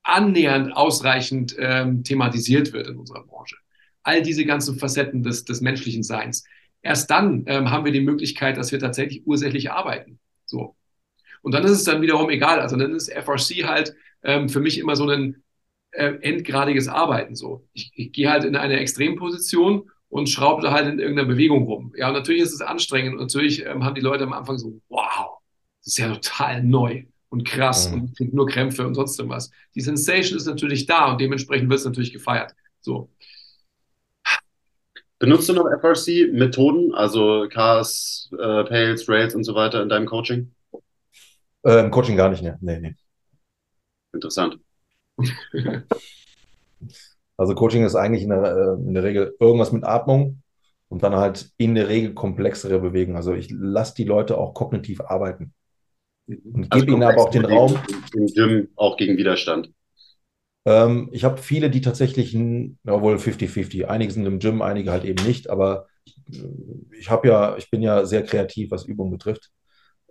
annähernd 0.02 0.76
ausreichend 0.76 1.56
ähm, 1.58 2.04
thematisiert 2.04 2.74
wird 2.74 2.88
in 2.88 2.98
unserer 2.98 3.24
Branche. 3.24 3.56
All 4.02 4.20
diese 4.20 4.44
ganzen 4.44 4.78
Facetten 4.78 5.22
des, 5.22 5.46
des 5.46 5.62
menschlichen 5.62 6.02
Seins. 6.02 6.44
Erst 6.82 7.10
dann 7.10 7.44
ähm, 7.46 7.70
haben 7.70 7.86
wir 7.86 7.92
die 7.92 8.02
Möglichkeit, 8.02 8.58
dass 8.58 8.70
wir 8.70 8.78
tatsächlich 8.78 9.26
ursächlich 9.26 9.70
arbeiten. 9.70 10.20
So. 10.44 10.76
Und 11.44 11.52
dann 11.52 11.64
ist 11.64 11.72
es 11.72 11.84
dann 11.84 12.00
wiederum 12.00 12.30
egal. 12.30 12.58
Also 12.58 12.76
dann 12.76 12.94
ist 12.94 13.12
FRC 13.12 13.64
halt 13.64 13.94
ähm, 14.22 14.48
für 14.48 14.60
mich 14.60 14.78
immer 14.78 14.96
so 14.96 15.06
ein 15.06 15.42
äh, 15.90 16.14
endgradiges 16.22 16.88
Arbeiten. 16.88 17.36
So, 17.36 17.68
ich, 17.74 17.92
ich 17.94 18.12
gehe 18.12 18.30
halt 18.30 18.44
in 18.44 18.56
eine 18.56 18.80
Extremposition 18.80 19.90
und 20.08 20.30
schraube 20.30 20.62
da 20.62 20.72
halt 20.72 20.88
in 20.88 20.98
irgendeiner 20.98 21.28
Bewegung 21.28 21.64
rum. 21.64 21.92
Ja, 21.96 22.08
und 22.08 22.14
natürlich 22.14 22.42
ist 22.42 22.54
es 22.54 22.62
anstrengend 22.62 23.12
und 23.12 23.20
natürlich 23.20 23.64
ähm, 23.66 23.84
haben 23.84 23.94
die 23.94 24.00
Leute 24.00 24.24
am 24.24 24.32
Anfang 24.32 24.56
so, 24.56 24.80
wow, 24.88 25.38
das 25.80 25.88
ist 25.88 25.98
ja 25.98 26.14
total 26.14 26.62
neu 26.62 27.04
und 27.28 27.44
krass 27.44 27.90
mhm. 27.90 27.94
und 27.94 28.16
kriegt 28.16 28.32
nur 28.32 28.46
Krämpfe 28.46 28.86
und 28.86 28.94
sonst 28.94 29.18
irgendwas. 29.18 29.50
Die 29.74 29.82
Sensation 29.82 30.38
ist 30.38 30.46
natürlich 30.46 30.86
da 30.86 31.12
und 31.12 31.20
dementsprechend 31.20 31.68
wird 31.68 31.80
es 31.80 31.84
natürlich 31.84 32.12
gefeiert. 32.12 32.54
So. 32.80 33.10
Benutzt 35.18 35.48
du 35.48 35.52
noch 35.52 35.66
FRC-Methoden, 35.66 36.94
also 36.94 37.46
Cars, 37.50 38.30
äh, 38.32 38.64
Pales, 38.64 39.08
Rails 39.08 39.34
und 39.34 39.44
so 39.44 39.54
weiter 39.54 39.82
in 39.82 39.90
deinem 39.90 40.06
Coaching? 40.06 40.53
Äh, 41.64 41.80
Im 41.80 41.90
Coaching 41.90 42.16
gar 42.16 42.28
nicht, 42.28 42.42
ne? 42.42 42.58
Nee, 42.60 42.80
nee. 42.80 42.94
Interessant. 44.12 44.58
Also 47.36 47.54
Coaching 47.56 47.84
ist 47.84 47.96
eigentlich 47.96 48.22
in 48.22 48.28
der, 48.28 48.44
äh, 48.44 48.74
in 48.74 48.94
der 48.94 49.02
Regel 49.02 49.34
irgendwas 49.40 49.72
mit 49.72 49.84
Atmung 49.84 50.42
und 50.88 51.02
dann 51.02 51.16
halt 51.16 51.50
in 51.56 51.74
der 51.74 51.88
Regel 51.88 52.14
komplexere 52.14 52.78
Bewegungen. 52.78 53.16
Also 53.16 53.34
ich 53.34 53.50
lasse 53.50 53.94
die 53.96 54.04
Leute 54.04 54.38
auch 54.38 54.54
kognitiv 54.54 55.00
arbeiten. 55.00 55.52
Und 56.26 56.72
also 56.72 56.86
gebe 56.86 56.92
ihnen 56.92 57.02
aber 57.02 57.20
auch 57.20 57.30
den 57.30 57.44
Raum. 57.44 57.76
Im 58.14 58.26
Gym 58.26 58.68
auch 58.76 58.96
gegen 58.96 59.16
Widerstand. 59.16 59.70
Ähm, 60.64 61.08
ich 61.12 61.24
habe 61.24 61.38
viele, 61.38 61.70
die 61.70 61.80
tatsächlich, 61.80 62.32
ja 62.32 63.02
wohl 63.02 63.18
50-50. 63.18 63.88
Einige 63.88 64.12
sind 64.12 64.26
im 64.26 64.38
Gym, 64.38 64.62
einige 64.62 64.92
halt 64.92 65.04
eben 65.04 65.26
nicht. 65.26 65.50
Aber 65.50 65.88
ich 66.98 67.10
habe 67.10 67.28
ja, 67.28 67.56
ich 67.56 67.70
bin 67.70 67.82
ja 67.82 68.04
sehr 68.04 68.22
kreativ, 68.22 68.70
was 68.70 68.84
Übungen 68.84 69.10
betrifft. 69.10 69.50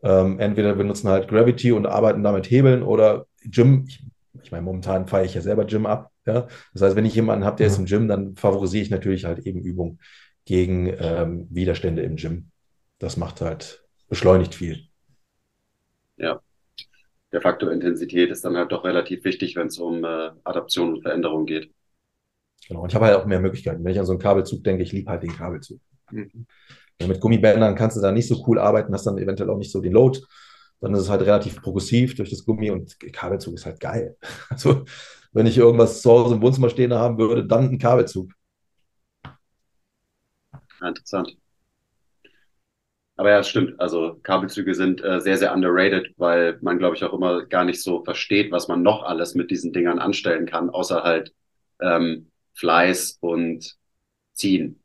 Ähm, 0.04 0.39
entweder 0.39 0.76
benutzen 0.76 1.10
halt 1.10 1.30
Gravity 1.30 1.72
und 1.72 1.86
arbeiten 1.86 2.24
damit 2.24 2.51
Hebeln 2.51 2.84
oder 2.84 3.26
Gym. 3.45 3.86
Ich, 3.88 4.04
ich 4.43 4.51
meine, 4.51 4.64
momentan 4.64 5.08
feiere 5.08 5.26
ich 5.26 5.34
ja 5.34 5.41
selber 5.41 5.66
Gym 5.66 5.86
ab. 5.86 6.12
Ja? 6.26 6.47
Das 6.74 6.82
heißt, 6.82 6.95
wenn 6.95 7.06
ich 7.06 7.16
jemanden 7.16 7.45
habe, 7.45 7.58
der 7.58 7.68
ist 7.68 7.78
im 7.78 7.86
Gym, 7.86 8.08
dann 8.08 8.36
favorisiere 8.36 8.84
ich 8.84 8.89
natürlich 8.89 9.26
halt 9.26 9.39
eben 9.39 9.62
Übungen 9.62 9.99
gegen 10.45 10.93
ähm, 10.99 11.47
Widerstände 11.49 12.01
im 12.01 12.18
Gym. 12.18 12.49
Das 12.99 13.16
macht 13.18 13.41
halt, 13.41 13.86
beschleunigt 14.10 14.56
viel. 14.56 14.88
Ja. 16.18 16.41
Der 17.32 17.41
Faktor 17.41 17.72
Intensität 17.72 18.30
ist 18.30 18.45
dann 18.45 18.58
halt 18.58 18.72
doch 18.72 18.84
relativ 18.84 19.24
wichtig, 19.24 19.56
wenn 19.56 19.68
es 19.68 19.80
um 19.80 20.04
äh, 20.04 20.32
Adaption 20.43 20.95
und 20.95 21.01
Veränderung 21.01 21.45
geht. 21.45 21.74
Genau, 22.68 22.82
und 22.82 22.89
ich 22.89 22.95
habe 22.95 23.06
halt 23.06 23.18
auch 23.18 23.26
mehr 23.26 23.39
Möglichkeiten. 23.39 23.84
Wenn 23.84 23.91
ich 23.91 23.99
an 23.99 24.06
so 24.06 24.14
einen 24.14 24.22
Kabelzug 24.22 24.64
denke, 24.64 24.84
ich 24.84 24.91
liebe 24.91 25.10
halt 25.10 25.24
den 25.24 25.36
Kabelzug. 25.36 25.80
Mhm. 26.12 26.45
Mit 27.01 27.19
Gummibändern 27.19 27.75
kannst 27.75 27.97
du 27.97 28.01
da 28.01 28.11
nicht 28.11 28.27
so 28.27 28.43
cool 28.47 28.59
arbeiten, 28.59 28.93
hast 28.93 29.05
dann 29.05 29.17
eventuell 29.17 29.49
auch 29.49 29.57
nicht 29.57 29.71
so 29.71 29.81
den 29.81 29.93
Load. 29.93 30.19
Dann 30.79 30.93
ist 30.93 31.01
es 31.01 31.09
halt 31.09 31.21
relativ 31.21 31.61
progressiv 31.61 32.15
durch 32.15 32.29
das 32.29 32.45
Gummi 32.45 32.71
und 32.71 32.99
Kabelzug 33.13 33.55
ist 33.55 33.65
halt 33.65 33.79
geil. 33.79 34.17
Also, 34.49 34.85
wenn 35.31 35.47
ich 35.47 35.57
irgendwas 35.57 36.01
zu 36.01 36.11
Hause 36.11 36.35
im 36.35 36.41
Wohnzimmer 36.41 36.69
stehen 36.69 36.93
haben 36.93 37.17
würde, 37.17 37.45
dann 37.45 37.69
ein 37.69 37.79
Kabelzug. 37.79 38.31
interessant. 40.81 41.37
Aber 43.15 43.29
ja, 43.29 43.43
stimmt. 43.43 43.79
Also 43.79 44.19
Kabelzüge 44.23 44.73
sind 44.73 45.03
äh, 45.03 45.19
sehr, 45.21 45.37
sehr 45.37 45.53
underrated, 45.53 46.13
weil 46.17 46.57
man, 46.61 46.79
glaube 46.79 46.95
ich, 46.95 47.03
auch 47.03 47.13
immer 47.13 47.45
gar 47.45 47.63
nicht 47.63 47.81
so 47.81 48.03
versteht, 48.03 48.51
was 48.51 48.67
man 48.67 48.81
noch 48.81 49.03
alles 49.03 49.35
mit 49.35 49.51
diesen 49.51 49.71
Dingern 49.71 49.99
anstellen 49.99 50.45
kann, 50.47 50.69
außer 50.69 51.03
halt 51.03 51.33
ähm, 51.79 52.31
Fleiß 52.55 53.17
und 53.21 53.77
Ziehen. 54.33 54.82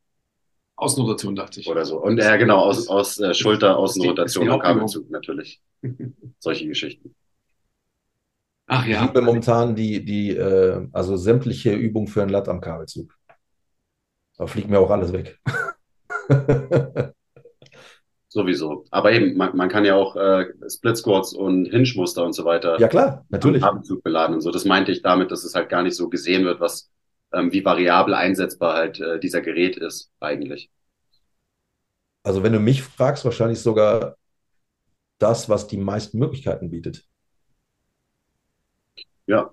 Außenrotation, 0.78 1.34
dachte 1.34 1.60
ich. 1.60 1.68
Oder 1.68 1.84
so. 1.84 2.00
Und 2.00 2.18
ja, 2.18 2.34
äh, 2.34 2.38
genau, 2.38 2.58
aus, 2.58 2.88
aus 2.88 3.18
äh, 3.18 3.34
Schulter, 3.34 3.76
Außenrotation 3.76 4.48
und 4.48 4.60
Kabelzug 4.60 5.10
natürlich. 5.10 5.60
Solche 6.38 6.68
Geschichten. 6.68 7.14
Ach 8.68 8.86
ja. 8.86 9.00
Ich 9.00 9.06
liebe 9.06 9.22
momentan 9.22 9.74
die, 9.74 10.04
die 10.04 10.30
äh, 10.36 10.86
also 10.92 11.16
sämtliche 11.16 11.72
Übungen 11.72 12.06
für 12.06 12.22
ein 12.22 12.28
Latt 12.28 12.48
am 12.48 12.60
Kabelzug. 12.60 13.12
Da 14.36 14.46
fliegt 14.46 14.70
mir 14.70 14.78
auch 14.78 14.90
alles 14.90 15.12
weg. 15.12 15.40
Sowieso. 18.28 18.84
Aber 18.90 19.10
eben, 19.10 19.36
man, 19.36 19.56
man 19.56 19.68
kann 19.68 19.84
ja 19.84 19.96
auch 19.96 20.14
äh, 20.14 20.46
Split 20.68 20.96
Squats 20.96 21.32
und 21.32 21.64
Hinge-Muster 21.64 22.24
und 22.24 22.34
so 22.34 22.44
weiter. 22.44 22.78
Ja, 22.78 22.86
klar, 22.86 23.24
natürlich. 23.30 23.64
Am 23.64 23.70
Kabelzug 23.70 24.04
beladen 24.04 24.36
und 24.36 24.42
so. 24.42 24.52
Das 24.52 24.64
meinte 24.64 24.92
ich 24.92 25.02
damit, 25.02 25.32
dass 25.32 25.42
es 25.42 25.56
halt 25.56 25.70
gar 25.70 25.82
nicht 25.82 25.96
so 25.96 26.08
gesehen 26.08 26.44
wird, 26.44 26.60
was 26.60 26.90
ähm, 27.32 27.52
wie 27.52 27.64
variabel 27.64 28.14
einsetzbar 28.14 28.74
halt 28.74 29.00
äh, 29.00 29.18
dieser 29.20 29.40
Gerät 29.40 29.76
ist 29.76 30.10
eigentlich. 30.20 30.70
Also 32.22 32.42
wenn 32.42 32.52
du 32.52 32.60
mich 32.60 32.82
fragst, 32.82 33.24
wahrscheinlich 33.24 33.60
sogar 33.60 34.16
das, 35.18 35.48
was 35.48 35.66
die 35.66 35.76
meisten 35.76 36.18
Möglichkeiten 36.18 36.70
bietet. 36.70 37.04
Ja, 39.26 39.50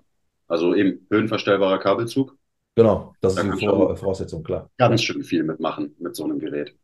also 0.48 0.74
eben 0.74 1.06
höhenverstellbarer 1.10 1.78
Kabelzug. 1.78 2.36
Genau, 2.74 3.14
das 3.20 3.34
da 3.34 3.42
ist 3.42 3.60
die 3.60 3.66
Vor 3.66 3.96
Voraussetzung, 3.96 4.42
klar. 4.42 4.70
Ganz 4.76 5.02
schön 5.02 5.22
viel 5.22 5.42
mitmachen 5.42 5.94
mit 5.98 6.14
so 6.14 6.24
einem 6.24 6.38
Gerät. 6.38 6.76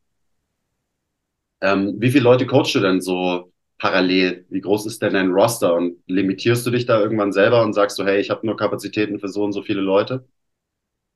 Ähm, 1.61 1.97
wie 1.99 2.11
viele 2.11 2.24
Leute 2.24 2.47
coachst 2.47 2.74
du 2.74 2.80
denn 2.80 3.01
so 3.01 3.53
parallel? 3.78 4.47
Wie 4.49 4.61
groß 4.61 4.86
ist 4.86 5.03
denn 5.03 5.12
dein 5.12 5.30
Roster? 5.30 5.74
Und 5.74 5.99
limitierst 6.07 6.66
du 6.66 6.70
dich 6.70 6.86
da 6.86 7.01
irgendwann 7.01 7.32
selber 7.32 7.62
und 7.62 7.72
sagst 7.72 7.99
du, 7.99 8.05
hey, 8.05 8.20
ich 8.20 8.30
habe 8.30 8.47
nur 8.47 8.57
Kapazitäten 8.57 9.20
für 9.20 9.28
so 9.28 9.45
und 9.45 9.53
so 9.53 9.62
viele 9.62 9.80
Leute? 9.80 10.24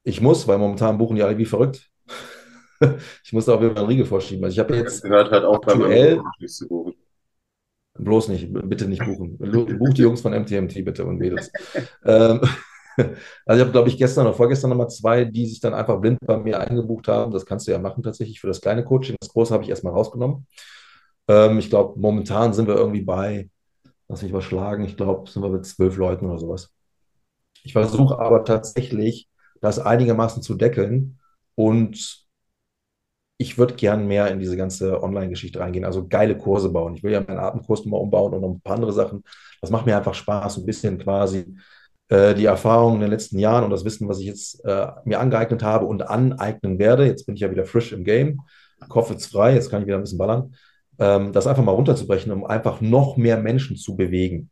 Ich 0.06 0.20
muss, 0.20 0.46
weil 0.46 0.58
momentan 0.58 0.98
buchen 0.98 1.16
die 1.16 1.22
alle 1.24 1.36
wie 1.36 1.44
verrückt. 1.44 1.90
ich 3.24 3.32
muss 3.32 3.46
da 3.46 3.54
auch 3.54 3.60
wieder 3.60 3.76
einen 3.76 3.88
Riegel 3.88 4.06
vorschieben. 4.06 4.44
Also 4.44 4.54
ich 4.54 4.60
habe 4.60 4.76
jetzt 4.76 5.02
gehört 5.02 5.32
halt 5.32 5.44
auch 5.44 5.56
aktuell, 5.56 6.22
buchen. 6.68 6.94
Bloß 7.94 8.28
nicht, 8.28 8.52
bitte 8.52 8.86
nicht 8.86 9.04
buchen. 9.04 9.36
Buch 9.36 9.94
die 9.94 10.02
Jungs 10.02 10.20
von 10.20 10.32
MTMT 10.32 10.84
bitte 10.84 11.04
und 11.04 11.18
Mädels. 11.18 11.50
ähm, 12.04 12.40
also 12.96 13.08
ich 13.48 13.60
habe, 13.60 13.72
glaube 13.72 13.88
ich, 13.88 13.98
gestern 13.98 14.26
oder 14.26 14.36
vorgestern 14.36 14.70
nochmal 14.70 14.90
zwei, 14.90 15.24
die 15.24 15.44
sich 15.44 15.58
dann 15.58 15.74
einfach 15.74 16.00
blind 16.00 16.20
bei 16.24 16.36
mir 16.36 16.60
eingebucht 16.60 17.08
haben. 17.08 17.32
Das 17.32 17.44
kannst 17.44 17.66
du 17.66 17.72
ja 17.72 17.80
machen 17.80 18.04
tatsächlich 18.04 18.40
für 18.40 18.46
das 18.46 18.60
kleine 18.60 18.84
Coaching. 18.84 19.16
Das 19.18 19.30
große 19.30 19.52
habe 19.52 19.64
ich 19.64 19.70
erstmal 19.70 19.92
rausgenommen. 19.92 20.46
Ähm, 21.26 21.58
ich 21.58 21.68
glaube, 21.68 21.98
momentan 21.98 22.52
sind 22.52 22.68
wir 22.68 22.76
irgendwie 22.76 23.02
bei, 23.02 23.50
lass 24.06 24.22
mich 24.22 24.30
überschlagen, 24.30 24.84
ich 24.84 24.96
glaube, 24.96 25.28
sind 25.28 25.42
wir 25.42 25.50
mit 25.50 25.66
zwölf 25.66 25.96
Leuten 25.96 26.26
oder 26.26 26.38
sowas. 26.38 26.72
Ich 27.64 27.72
versuche 27.72 28.20
aber 28.20 28.44
tatsächlich 28.44 29.28
das 29.60 29.78
einigermaßen 29.78 30.42
zu 30.42 30.54
deckeln. 30.54 31.18
Und 31.54 32.26
ich 33.38 33.58
würde 33.58 33.74
gern 33.74 34.06
mehr 34.06 34.30
in 34.30 34.38
diese 34.38 34.56
ganze 34.56 35.02
Online-Geschichte 35.02 35.60
reingehen, 35.60 35.84
also 35.84 36.06
geile 36.08 36.38
Kurse 36.38 36.70
bauen. 36.70 36.94
Ich 36.94 37.02
will 37.02 37.12
ja 37.12 37.20
meinen 37.20 37.38
Atemkurs 37.38 37.84
nochmal 37.84 38.00
umbauen 38.00 38.34
und 38.34 38.40
noch 38.40 38.50
ein 38.50 38.60
paar 38.60 38.76
andere 38.76 38.92
Sachen. 38.92 39.22
Das 39.60 39.70
macht 39.70 39.86
mir 39.86 39.96
einfach 39.96 40.14
Spaß, 40.14 40.58
ein 40.58 40.66
bisschen 40.66 40.98
quasi 40.98 41.56
äh, 42.08 42.34
die 42.34 42.46
Erfahrungen 42.46 42.96
in 42.96 43.00
den 43.02 43.10
letzten 43.10 43.38
Jahren 43.38 43.64
und 43.64 43.70
das 43.70 43.84
Wissen, 43.84 44.08
was 44.08 44.20
ich 44.20 44.26
jetzt 44.26 44.64
äh, 44.64 44.86
mir 45.04 45.20
angeeignet 45.20 45.62
habe 45.62 45.86
und 45.86 46.02
aneignen 46.08 46.78
werde. 46.78 47.04
Jetzt 47.06 47.26
bin 47.26 47.34
ich 47.34 47.42
ja 47.42 47.50
wieder 47.50 47.66
frisch 47.66 47.92
im 47.92 48.04
Game, 48.04 48.40
Kopf 48.88 49.10
ist 49.10 49.26
frei, 49.26 49.54
jetzt 49.54 49.70
kann 49.70 49.82
ich 49.82 49.86
wieder 49.86 49.96
ein 49.98 50.02
bisschen 50.02 50.18
ballern. 50.18 50.54
Ähm, 50.98 51.32
das 51.32 51.46
einfach 51.46 51.64
mal 51.64 51.72
runterzubrechen, 51.72 52.32
um 52.32 52.44
einfach 52.46 52.80
noch 52.80 53.16
mehr 53.16 53.38
Menschen 53.38 53.76
zu 53.76 53.96
bewegen. 53.96 54.50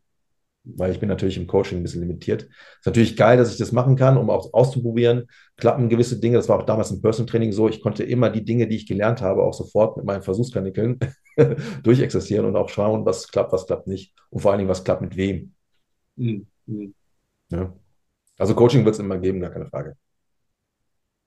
Weil 0.64 0.90
ich 0.90 0.98
bin 0.98 1.08
natürlich 1.08 1.36
im 1.36 1.46
Coaching 1.46 1.78
ein 1.78 1.82
bisschen 1.82 2.00
limitiert. 2.00 2.44
Ist 2.44 2.86
natürlich 2.86 3.16
geil, 3.16 3.36
dass 3.36 3.52
ich 3.52 3.58
das 3.58 3.72
machen 3.72 3.96
kann, 3.96 4.16
um 4.16 4.30
auch 4.30 4.52
auszuprobieren. 4.54 5.26
Klappen 5.56 5.88
gewisse 5.88 6.18
Dinge. 6.18 6.36
Das 6.38 6.48
war 6.48 6.58
auch 6.58 6.66
damals 6.66 6.90
im 6.90 7.02
Personal 7.02 7.30
Training 7.30 7.52
so. 7.52 7.68
Ich 7.68 7.82
konnte 7.82 8.02
immer 8.02 8.30
die 8.30 8.44
Dinge, 8.44 8.66
die 8.66 8.76
ich 8.76 8.86
gelernt 8.86 9.20
habe, 9.20 9.42
auch 9.42 9.52
sofort 9.52 9.96
mit 9.96 10.06
meinen 10.06 10.22
Versuchskanickeln 10.22 10.98
durchexerzieren 11.82 12.46
und 12.46 12.56
auch 12.56 12.70
schauen, 12.70 13.04
was 13.04 13.28
klappt, 13.28 13.52
was 13.52 13.66
klappt 13.66 13.86
nicht. 13.86 14.14
Und 14.30 14.40
vor 14.40 14.50
allen 14.50 14.58
Dingen, 14.58 14.70
was 14.70 14.84
klappt 14.84 15.02
mit 15.02 15.16
wem. 15.16 15.52
Mhm. 16.16 16.46
Ja. 17.50 17.72
Also 18.38 18.54
Coaching 18.54 18.84
wird 18.84 18.94
es 18.94 19.00
immer 19.00 19.18
geben, 19.18 19.40
gar 19.40 19.50
keine 19.50 19.66
Frage. 19.66 19.96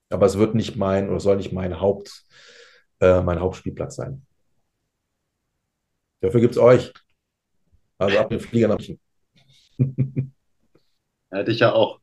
Aber 0.10 0.26
es 0.26 0.38
wird 0.38 0.56
nicht 0.56 0.78
mein 0.78 1.10
oder 1.10 1.20
soll 1.20 1.38
nicht 1.38 1.54
mein 1.54 1.80
Haupt, 1.80 2.26
äh, 3.02 3.22
mein 3.22 3.40
Hauptspielplatz 3.40 3.98
sein. 3.98 4.26
Dafür 6.22 6.42
gibt 6.42 6.54
es 6.54 6.58
euch. 6.58 6.92
Also 8.00 8.18
ab 8.18 8.30
den 8.30 8.40
Fliegern 8.40 8.72
nach 8.72 8.82
Hätte 11.30 11.52
ich 11.52 11.60
ja 11.60 11.74
auch. 11.74 12.00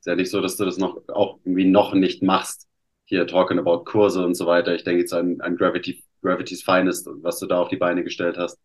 Ist 0.00 0.06
ja 0.06 0.16
nicht 0.16 0.30
so, 0.30 0.40
dass 0.40 0.56
du 0.56 0.64
das 0.64 0.78
noch 0.78 1.00
auch 1.08 1.38
irgendwie 1.44 1.64
noch 1.64 1.94
nicht 1.94 2.22
machst. 2.22 2.68
Hier 3.06 3.26
talking 3.26 3.58
about 3.58 3.84
Kurse 3.84 4.24
und 4.24 4.34
so 4.34 4.46
weiter. 4.46 4.74
Ich 4.74 4.84
denke 4.84 5.00
jetzt 5.00 5.14
an, 5.14 5.40
an 5.40 5.56
Gravity, 5.56 6.04
Gravity's 6.22 6.62
Finest 6.62 7.06
und 7.08 7.22
was 7.22 7.38
du 7.38 7.46
da 7.46 7.60
auf 7.60 7.68
die 7.68 7.76
Beine 7.76 8.02
gestellt 8.04 8.36
hast. 8.36 8.58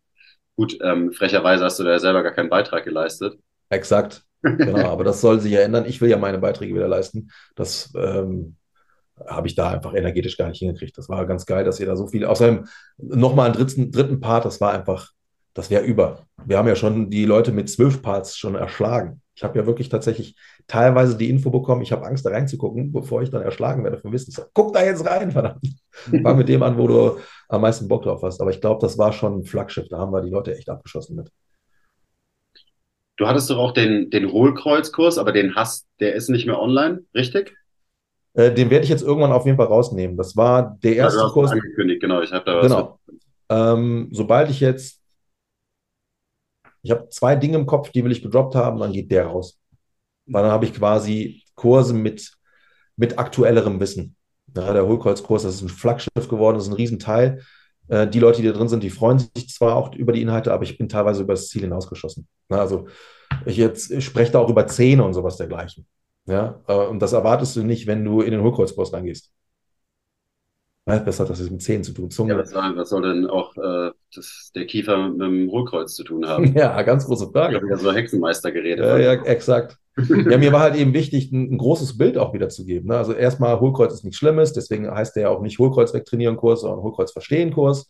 Gut, 0.56 0.78
ähm, 0.82 1.12
frecherweise 1.12 1.64
hast 1.64 1.78
du 1.78 1.84
da 1.84 1.90
ja 1.90 1.98
selber 1.98 2.22
gar 2.22 2.32
keinen 2.32 2.50
Beitrag 2.50 2.84
geleistet. 2.84 3.38
Exakt. 3.70 4.24
Genau, 4.42 4.88
aber 4.88 5.04
das 5.04 5.20
soll 5.20 5.40
sich 5.40 5.52
ja 5.52 5.60
ändern. 5.60 5.84
Ich 5.84 6.00
will 6.00 6.08
ja 6.08 6.16
meine 6.16 6.38
Beiträge 6.38 6.74
wieder 6.74 6.88
leisten. 6.88 7.30
Das 7.56 7.92
ähm, 7.94 8.56
habe 9.26 9.46
ich 9.46 9.54
da 9.54 9.70
einfach 9.70 9.94
energetisch 9.94 10.36
gar 10.36 10.48
nicht 10.48 10.60
hingekriegt. 10.60 10.96
Das 10.96 11.08
war 11.08 11.26
ganz 11.26 11.46
geil, 11.46 11.64
dass 11.64 11.80
ihr 11.80 11.86
da 11.86 11.96
so 11.96 12.06
viel, 12.06 12.24
außerdem 12.24 12.66
nochmal 12.98 13.46
einen 13.46 13.54
dritten, 13.54 13.90
dritten 13.90 14.20
Part, 14.20 14.44
das 14.44 14.60
war 14.60 14.72
einfach 14.72 15.12
das 15.60 15.70
wäre 15.70 15.84
über. 15.84 16.20
Wir 16.46 16.56
haben 16.56 16.68
ja 16.68 16.74
schon 16.74 17.10
die 17.10 17.26
Leute 17.26 17.52
mit 17.52 17.68
zwölf 17.68 18.00
Parts 18.00 18.38
schon 18.38 18.54
erschlagen. 18.54 19.20
Ich 19.34 19.44
habe 19.44 19.58
ja 19.58 19.66
wirklich 19.66 19.90
tatsächlich 19.90 20.34
teilweise 20.66 21.18
die 21.18 21.28
Info 21.28 21.50
bekommen, 21.50 21.82
ich 21.82 21.92
habe 21.92 22.06
Angst, 22.06 22.24
da 22.24 22.30
reinzugucken, 22.30 22.92
bevor 22.92 23.20
ich 23.20 23.28
dann 23.28 23.42
erschlagen 23.42 23.84
werde 23.84 23.98
vom 23.98 24.10
Wissen. 24.10 24.34
Guck 24.54 24.72
da 24.72 24.82
jetzt 24.82 25.06
rein, 25.06 25.32
verdammt. 25.32 25.60
Fang 26.22 26.38
mit 26.38 26.48
dem 26.48 26.62
an, 26.62 26.78
wo 26.78 26.86
du 26.86 27.18
am 27.48 27.60
meisten 27.60 27.88
Bock 27.88 28.04
drauf 28.04 28.22
hast. 28.22 28.40
Aber 28.40 28.50
ich 28.50 28.60
glaube, 28.62 28.80
das 28.80 28.96
war 28.96 29.12
schon 29.12 29.40
ein 29.40 29.44
Flaggschiff. 29.44 29.88
Da 29.88 29.98
haben 29.98 30.12
wir 30.12 30.22
die 30.22 30.30
Leute 30.30 30.56
echt 30.56 30.70
abgeschossen 30.70 31.16
mit. 31.16 31.30
Du 33.18 33.26
hattest 33.26 33.50
doch 33.50 33.58
auch 33.58 33.72
den, 33.72 34.08
den 34.08 34.32
Hohlkreuzkurs, 34.32 35.18
aber 35.18 35.32
den 35.32 35.54
hast, 35.54 35.86
der 36.00 36.14
ist 36.14 36.30
nicht 36.30 36.46
mehr 36.46 36.58
online, 36.58 37.00
richtig? 37.14 37.54
Äh, 38.32 38.50
den 38.54 38.70
werde 38.70 38.84
ich 38.84 38.90
jetzt 38.90 39.02
irgendwann 39.02 39.32
auf 39.32 39.44
jeden 39.44 39.58
Fall 39.58 39.66
rausnehmen. 39.66 40.16
Das 40.16 40.38
war 40.38 40.78
der 40.82 40.96
erste 40.96 41.20
also 41.20 41.34
Kurs. 41.34 41.50
Angekündigt, 41.50 42.00
genau. 42.00 42.22
Ich 42.22 42.32
habe 42.32 42.46
da 42.46 42.56
was. 42.56 42.66
Genau. 42.66 42.98
Ähm, 43.50 44.08
sobald 44.12 44.48
ich 44.48 44.60
jetzt 44.60 44.99
ich 46.82 46.90
habe 46.90 47.08
zwei 47.08 47.36
Dinge 47.36 47.58
im 47.58 47.66
Kopf, 47.66 47.90
die 47.90 48.04
will 48.04 48.12
ich 48.12 48.22
gedroppt 48.22 48.54
haben, 48.54 48.80
dann 48.80 48.92
geht 48.92 49.10
der 49.10 49.26
raus. 49.26 49.58
Weil 50.26 50.42
dann 50.42 50.52
habe 50.52 50.64
ich 50.64 50.74
quasi 50.74 51.42
Kurse 51.54 51.94
mit, 51.94 52.32
mit 52.96 53.18
aktuellerem 53.18 53.80
Wissen. 53.80 54.16
Ja, 54.56 54.72
der 54.72 54.86
Hohlkreuzkurs, 54.86 55.44
das 55.44 55.56
ist 55.56 55.62
ein 55.62 55.68
Flaggschiff 55.68 56.28
geworden, 56.28 56.56
das 56.56 56.64
ist 56.64 56.70
ein 56.70 56.76
Riesenteil. 56.76 57.42
Äh, 57.88 58.08
die 58.08 58.18
Leute, 58.18 58.40
die 58.40 58.48
da 58.48 58.54
drin 58.54 58.68
sind, 58.68 58.82
die 58.82 58.90
freuen 58.90 59.18
sich 59.18 59.48
zwar 59.48 59.76
auch 59.76 59.94
über 59.94 60.12
die 60.12 60.22
Inhalte, 60.22 60.52
aber 60.52 60.64
ich 60.64 60.78
bin 60.78 60.88
teilweise 60.88 61.22
über 61.22 61.34
das 61.34 61.48
Ziel 61.48 61.62
hinausgeschossen. 61.62 62.26
Ja, 62.50 62.58
also 62.58 62.86
ich 63.46 63.56
jetzt 63.56 63.90
ich 63.90 64.04
spreche 64.04 64.32
da 64.32 64.38
auch 64.38 64.48
über 64.48 64.66
Zähne 64.66 65.04
und 65.04 65.14
sowas 65.14 65.36
dergleichen. 65.36 65.86
Ja, 66.26 66.60
äh, 66.66 66.86
und 66.86 67.00
das 67.00 67.12
erwartest 67.12 67.56
du 67.56 67.62
nicht, 67.62 67.86
wenn 67.86 68.04
du 68.04 68.22
in 68.22 68.32
den 68.32 68.42
Hohlkreuzkurs 68.42 68.92
reingehst. 68.92 69.30
Was 70.86 71.20
hat 71.20 71.30
das 71.30 71.50
mit 71.50 71.62
Zähnen 71.62 71.84
zu 71.84 71.92
tun? 71.92 72.10
Zunge. 72.10 72.32
Ja, 72.32 72.38
was 72.38 72.50
soll, 72.50 72.76
was 72.76 72.88
soll 72.88 73.02
denn 73.02 73.26
auch 73.26 73.56
äh, 73.56 73.92
das, 74.14 74.50
der 74.54 74.66
Kiefer 74.66 75.08
mit 75.08 75.20
dem 75.20 75.50
Hohlkreuz 75.50 75.94
zu 75.94 76.04
tun 76.04 76.26
haben? 76.26 76.52
Ja, 76.56 76.80
ganz 76.82 77.06
große 77.06 77.30
Frage. 77.30 77.56
Ich 77.56 77.62
habe 77.62 77.70
ja 77.70 77.76
so 77.76 77.92
Hexenmeister 77.92 78.50
geredet. 78.50 78.84
Ja, 78.84 78.98
ja, 78.98 79.12
exakt. 79.22 79.76
ja, 79.96 80.38
mir 80.38 80.52
war 80.52 80.60
halt 80.60 80.76
eben 80.76 80.94
wichtig, 80.94 81.30
ein, 81.32 81.52
ein 81.52 81.58
großes 81.58 81.98
Bild 81.98 82.16
auch 82.16 82.32
wieder 82.32 82.48
zu 82.48 82.64
geben. 82.64 82.88
Ne? 82.88 82.96
Also 82.96 83.12
erstmal, 83.12 83.60
Hohlkreuz 83.60 83.92
ist 83.92 84.04
nichts 84.04 84.18
Schlimmes, 84.18 84.52
deswegen 84.52 84.90
heißt 84.90 85.16
der 85.16 85.24
ja 85.24 85.28
auch 85.28 85.42
nicht 85.42 85.58
Hohlkreuz 85.58 85.92
wegtrainieren 85.92 86.36
Kurs, 86.36 86.62
sondern 86.62 86.82
Hohlkreuz 86.82 87.12
verstehen 87.12 87.52
Kurs. 87.52 87.86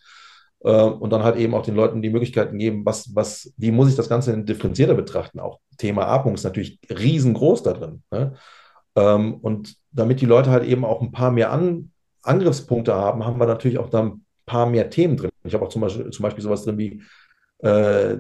Äh, 0.63 0.71
und 0.71 1.11
dann 1.11 1.23
halt 1.23 1.37
eben 1.37 1.55
auch 1.55 1.63
den 1.63 1.77
Leuten 1.77 2.03
die 2.03 2.11
Möglichkeiten 2.11 2.59
geben, 2.59 2.85
was, 2.85 3.15
was, 3.15 3.53
wie 3.57 3.71
muss 3.71 3.89
ich 3.89 3.97
das 3.97 4.09
Ganze 4.09 4.37
differenzierter 4.43 4.95
betrachten? 4.95 5.41
Auch 5.41 5.61
Thema 5.79 6.07
Atmung 6.07 6.35
ist 6.35 6.45
natürlich 6.45 6.81
riesengroß 6.91 7.63
da 7.63 7.73
drin. 7.73 8.03
Ne? 8.11 8.35
Ähm, 8.97 9.35
und 9.35 9.77
damit 9.93 10.21
die 10.21 10.27
Leute 10.27 10.51
halt 10.51 10.65
eben 10.65 10.85
auch 10.85 11.01
ein 11.01 11.13
paar 11.13 11.31
mehr 11.31 11.53
an, 11.53 11.93
Angriffspunkte 12.23 12.95
haben, 12.95 13.25
haben 13.25 13.39
wir 13.39 13.47
natürlich 13.47 13.79
auch 13.79 13.91
da 13.91 14.03
ein 14.03 14.25
paar 14.47 14.67
mehr 14.67 14.91
Themen 14.91 15.17
drin. 15.17 15.31
Ich 15.45 15.55
habe 15.55 15.65
auch 15.65 15.71
zum 15.71 15.83
Beispiel, 15.83 16.11
zum 16.11 16.23
Beispiel 16.23 16.43
sowas 16.43 16.65
drin 16.65 16.79
wie 16.79 17.03
äh, 17.59 18.17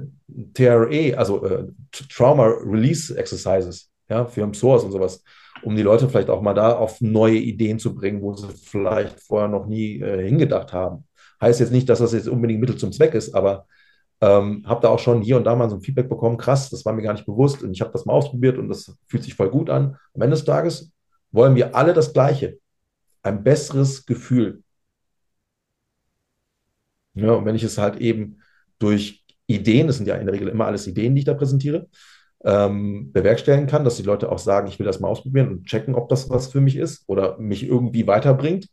TRE, 0.55 1.19
also 1.19 1.45
äh, 1.45 1.67
Trauma 2.13 2.47
Release 2.47 3.17
Exercises, 3.17 3.91
ja, 4.09 4.25
für 4.25 4.47
MSORs 4.47 4.85
und 4.85 4.93
sowas, 4.93 5.23
um 5.63 5.77
die 5.77 5.83
Leute 5.83 6.09
vielleicht 6.09 6.31
auch 6.31 6.43
mal 6.43 6.55
da 6.55 6.73
auf 6.73 7.01
neue 7.01 7.37
Ideen 7.37 7.79
zu 7.79 7.95
bringen, 7.95 8.23
wo 8.23 8.35
sie 8.35 8.49
vielleicht 8.49 9.21
vorher 9.21 9.49
noch 9.49 9.67
nie 9.67 10.01
äh, 10.01 10.25
hingedacht 10.27 10.73
haben. 10.73 11.05
Heißt 11.41 11.61
jetzt 11.61 11.73
nicht, 11.73 11.89
dass 11.89 12.01
das 12.01 12.13
jetzt 12.13 12.29
unbedingt 12.29 12.61
Mittel 12.61 12.77
zum 12.77 12.93
Zweck 12.93 13.15
ist, 13.15 13.35
aber 13.35 13.67
ähm, 14.21 14.63
habe 14.67 14.83
da 14.83 14.89
auch 14.89 14.99
schon 14.99 15.23
hier 15.23 15.39
und 15.39 15.45
da 15.45 15.57
mal 15.57 15.71
so 15.71 15.77
ein 15.77 15.83
Feedback 15.83 16.09
bekommen, 16.09 16.37
krass, 16.37 16.69
das 16.69 16.85
war 16.85 16.93
mir 16.93 17.03
gar 17.03 17.15
nicht 17.15 17.25
bewusst 17.25 17.63
und 17.63 17.73
ich 17.73 17.81
habe 17.81 17.93
das 17.93 18.05
mal 18.05 18.13
ausprobiert 18.13 18.59
und 18.59 18.69
das 18.69 18.95
fühlt 19.09 19.25
sich 19.25 19.35
voll 19.35 19.49
gut 19.49 19.71
an. 19.71 19.97
Am 20.15 20.23
Ende 20.23 20.37
des 20.37 20.45
Tages 20.45 20.93
wollen 21.33 21.55
wir 21.55 21.75
alle 21.75 21.95
das 21.95 22.13
Gleiche 22.13 22.59
ein 23.23 23.43
besseres 23.43 24.07
Gefühl. 24.07 24.63
Ja, 27.15 27.33
und 27.33 27.45
wenn 27.45 27.55
ich 27.57 27.65
es 27.65 27.79
halt 27.79 27.97
eben 27.97 28.41
durch 28.79 29.25
Ideen, 29.47 29.87
das 29.89 29.97
sind 29.97 30.07
ja 30.07 30.15
in 30.17 30.27
der 30.27 30.35
Regel 30.35 30.49
immer 30.49 30.67
alles 30.67 30.87
Ideen, 30.87 31.15
die 31.15 31.21
ich 31.21 31.25
da 31.25 31.35
präsentiere, 31.35 31.89
ähm, 32.45 33.13
bewerkstelligen 33.13 33.67
kann, 33.67 33.85
dass 33.85 33.97
die 33.97 34.03
Leute 34.03 34.31
auch 34.31 34.39
sagen, 34.39 34.69
ich 34.69 34.79
will 34.79 34.87
das 34.87 35.01
mal 35.01 35.09
ausprobieren 35.09 35.49
und 35.49 35.67
checken, 35.67 35.95
ob 35.95 36.09
das 36.09 36.31
was 36.31 36.49
für 36.53 36.61
mich 36.61 36.77
ist 36.77 37.05
oder 37.07 37.37
mich 37.39 37.65
irgendwie 37.65 38.07
weiterbringt. 38.07 38.69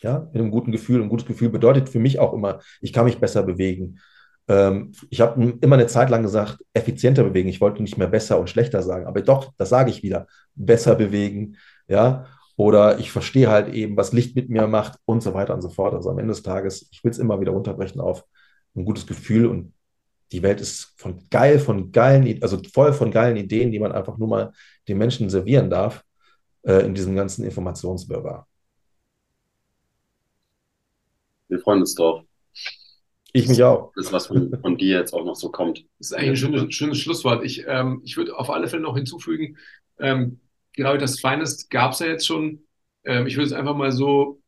Ja, 0.00 0.20
mit 0.32 0.36
einem 0.40 0.50
guten 0.50 0.70
Gefühl. 0.70 1.02
Ein 1.02 1.08
gutes 1.08 1.26
Gefühl 1.26 1.48
bedeutet 1.50 1.88
für 1.88 1.98
mich 1.98 2.18
auch 2.20 2.32
immer, 2.32 2.60
ich 2.80 2.92
kann 2.92 3.04
mich 3.04 3.18
besser 3.18 3.42
bewegen. 3.42 3.98
Ähm, 4.46 4.92
ich 5.10 5.20
habe 5.20 5.58
immer 5.60 5.74
eine 5.74 5.86
Zeit 5.88 6.10
lang 6.10 6.22
gesagt, 6.22 6.58
effizienter 6.72 7.24
bewegen. 7.24 7.48
Ich 7.48 7.60
wollte 7.60 7.82
nicht 7.82 7.98
mehr 7.98 8.06
besser 8.06 8.38
und 8.38 8.48
schlechter 8.48 8.82
sagen, 8.82 9.06
aber 9.06 9.22
doch, 9.22 9.52
das 9.58 9.70
sage 9.70 9.90
ich 9.90 10.02
wieder, 10.02 10.26
besser 10.54 10.94
bewegen. 10.94 11.56
Ja, 11.88 12.26
oder 12.58 12.98
ich 12.98 13.12
verstehe 13.12 13.48
halt 13.48 13.72
eben, 13.72 13.96
was 13.96 14.12
Licht 14.12 14.34
mit 14.34 14.50
mir 14.50 14.66
macht 14.66 14.98
und 15.04 15.22
so 15.22 15.32
weiter 15.32 15.54
und 15.54 15.62
so 15.62 15.68
fort. 15.68 15.94
Also 15.94 16.10
am 16.10 16.18
Ende 16.18 16.32
des 16.32 16.42
Tages, 16.42 16.88
ich 16.90 17.04
will 17.04 17.12
es 17.12 17.18
immer 17.18 17.40
wieder 17.40 17.52
runterbrechen 17.52 18.00
auf 18.00 18.24
ein 18.74 18.84
gutes 18.84 19.06
Gefühl 19.06 19.46
und 19.46 19.72
die 20.32 20.42
Welt 20.42 20.60
ist 20.60 20.92
von 20.96 21.22
geil, 21.30 21.60
von 21.60 21.92
geilen, 21.92 22.42
also 22.42 22.60
voll 22.74 22.92
von 22.92 23.12
geilen 23.12 23.36
Ideen, 23.36 23.70
die 23.70 23.78
man 23.78 23.92
einfach 23.92 24.18
nur 24.18 24.26
mal 24.26 24.52
den 24.88 24.98
Menschen 24.98 25.30
servieren 25.30 25.70
darf 25.70 26.02
äh, 26.62 26.84
in 26.84 26.96
diesem 26.96 27.14
ganzen 27.14 27.44
Informationswirrwarr. 27.44 28.48
Wir 31.46 31.60
freuen 31.60 31.80
uns 31.80 31.94
drauf. 31.94 32.24
Ich 33.32 33.48
mich 33.48 33.62
auch. 33.62 33.92
Das, 33.94 34.12
was 34.12 34.26
von, 34.26 34.52
von 34.60 34.76
dir 34.76 34.98
jetzt 34.98 35.14
auch 35.14 35.24
noch 35.24 35.36
so 35.36 35.50
kommt. 35.52 35.86
Das 36.00 36.10
ist 36.10 36.12
eigentlich 36.12 36.30
ein 36.30 36.36
schönes, 36.36 36.74
schönes 36.74 36.98
Schlusswort. 36.98 37.44
Ich, 37.44 37.64
ähm, 37.68 38.02
ich 38.04 38.16
würde 38.16 38.36
auf 38.36 38.50
alle 38.50 38.66
Fälle 38.66 38.82
noch 38.82 38.96
hinzufügen, 38.96 39.56
ähm, 40.00 40.40
genau 40.78 40.96
das 40.96 41.20
Finest 41.20 41.70
gab 41.70 41.92
es 41.92 41.98
ja 41.98 42.06
jetzt 42.06 42.26
schon. 42.26 42.60
Ähm, 43.04 43.26
ich 43.26 43.36
würde 43.36 43.46
es 43.46 43.52
einfach 43.52 43.76
mal 43.76 43.90
so 43.92 44.40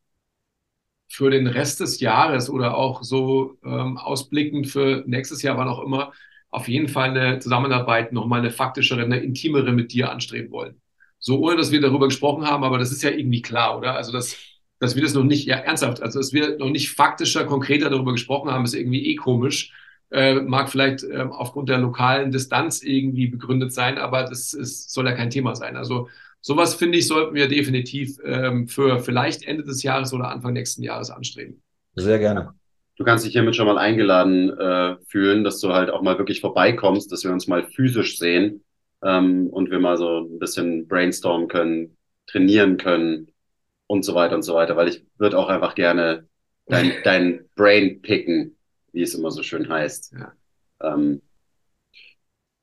für 1.09 1.29
den 1.29 1.45
Rest 1.45 1.81
des 1.81 1.99
Jahres 1.99 2.49
oder 2.49 2.77
auch 2.77 3.03
so 3.03 3.57
ähm, 3.65 3.97
ausblickend 3.97 4.67
für 4.69 5.03
nächstes 5.05 5.41
Jahr, 5.41 5.57
wann 5.57 5.67
auch 5.67 5.83
immer, 5.83 6.13
auf 6.49 6.69
jeden 6.69 6.87
Fall 6.87 7.09
eine 7.09 7.39
Zusammenarbeit, 7.39 8.13
nochmal 8.13 8.39
eine 8.39 8.51
faktischere, 8.51 9.03
eine 9.03 9.19
intimere 9.19 9.73
mit 9.73 9.91
dir 9.91 10.09
anstreben 10.09 10.51
wollen. 10.51 10.81
So, 11.19 11.39
ohne 11.39 11.57
dass 11.57 11.71
wir 11.71 11.81
darüber 11.81 12.07
gesprochen 12.07 12.45
haben, 12.47 12.63
aber 12.63 12.77
das 12.77 12.91
ist 12.93 13.03
ja 13.03 13.11
irgendwie 13.11 13.41
klar, 13.41 13.77
oder? 13.77 13.95
Also, 13.95 14.13
dass, 14.13 14.37
dass 14.79 14.95
wir 14.95 15.03
das 15.03 15.13
noch 15.13 15.23
nicht, 15.25 15.45
ja, 15.45 15.57
ernsthaft, 15.57 16.01
also, 16.01 16.19
dass 16.19 16.31
wir 16.31 16.57
noch 16.57 16.69
nicht 16.69 16.91
faktischer, 16.91 17.45
konkreter 17.45 17.89
darüber 17.89 18.13
gesprochen 18.13 18.49
haben, 18.49 18.63
ist 18.63 18.73
irgendwie 18.73 19.05
eh 19.07 19.15
komisch 19.15 19.73
äh, 20.11 20.35
mag 20.35 20.69
vielleicht 20.69 21.03
äh, 21.03 21.25
aufgrund 21.29 21.69
der 21.69 21.77
lokalen 21.77 22.31
Distanz 22.31 22.83
irgendwie 22.83 23.27
begründet 23.27 23.73
sein, 23.73 23.97
aber 23.97 24.23
das 24.23 24.53
ist, 24.53 24.91
soll 24.91 25.07
ja 25.07 25.13
kein 25.13 25.29
Thema 25.29 25.55
sein. 25.55 25.77
Also 25.77 26.09
sowas 26.41 26.75
finde 26.75 26.97
ich, 26.97 27.07
sollten 27.07 27.33
wir 27.33 27.47
definitiv 27.47 28.17
ähm, 28.23 28.67
für 28.67 28.99
vielleicht 28.99 29.43
Ende 29.43 29.63
des 29.63 29.83
Jahres 29.83 30.13
oder 30.13 30.29
Anfang 30.29 30.53
nächsten 30.53 30.83
Jahres 30.83 31.09
anstreben. 31.11 31.61
Sehr 31.95 32.19
gerne. 32.19 32.53
Du 32.97 33.05
kannst 33.05 33.25
dich 33.25 33.31
hiermit 33.31 33.55
schon 33.55 33.65
mal 33.65 33.77
eingeladen 33.77 34.49
äh, 34.57 34.97
fühlen, 35.07 35.43
dass 35.43 35.59
du 35.59 35.73
halt 35.73 35.89
auch 35.89 36.01
mal 36.01 36.17
wirklich 36.17 36.41
vorbeikommst, 36.41 37.11
dass 37.11 37.23
wir 37.23 37.31
uns 37.31 37.47
mal 37.47 37.63
physisch 37.63 38.19
sehen 38.19 38.63
ähm, 39.01 39.47
und 39.47 39.71
wir 39.71 39.79
mal 39.79 39.97
so 39.97 40.19
ein 40.19 40.39
bisschen 40.39 40.87
brainstormen 40.87 41.47
können, 41.47 41.97
trainieren 42.27 42.77
können 42.77 43.31
und 43.87 44.03
so 44.03 44.13
weiter 44.13 44.35
und 44.35 44.43
so 44.43 44.53
weiter, 44.53 44.75
weil 44.75 44.89
ich 44.89 45.05
würde 45.17 45.37
auch 45.37 45.49
einfach 45.49 45.73
gerne 45.73 46.27
dein, 46.67 46.93
dein 47.03 47.45
Brain 47.55 48.01
picken, 48.01 48.57
wie 48.91 49.01
es 49.01 49.13
immer 49.15 49.31
so 49.31 49.43
schön 49.43 49.69
heißt. 49.69 50.13
Ja. 50.17 50.33
Ähm, 50.81 51.21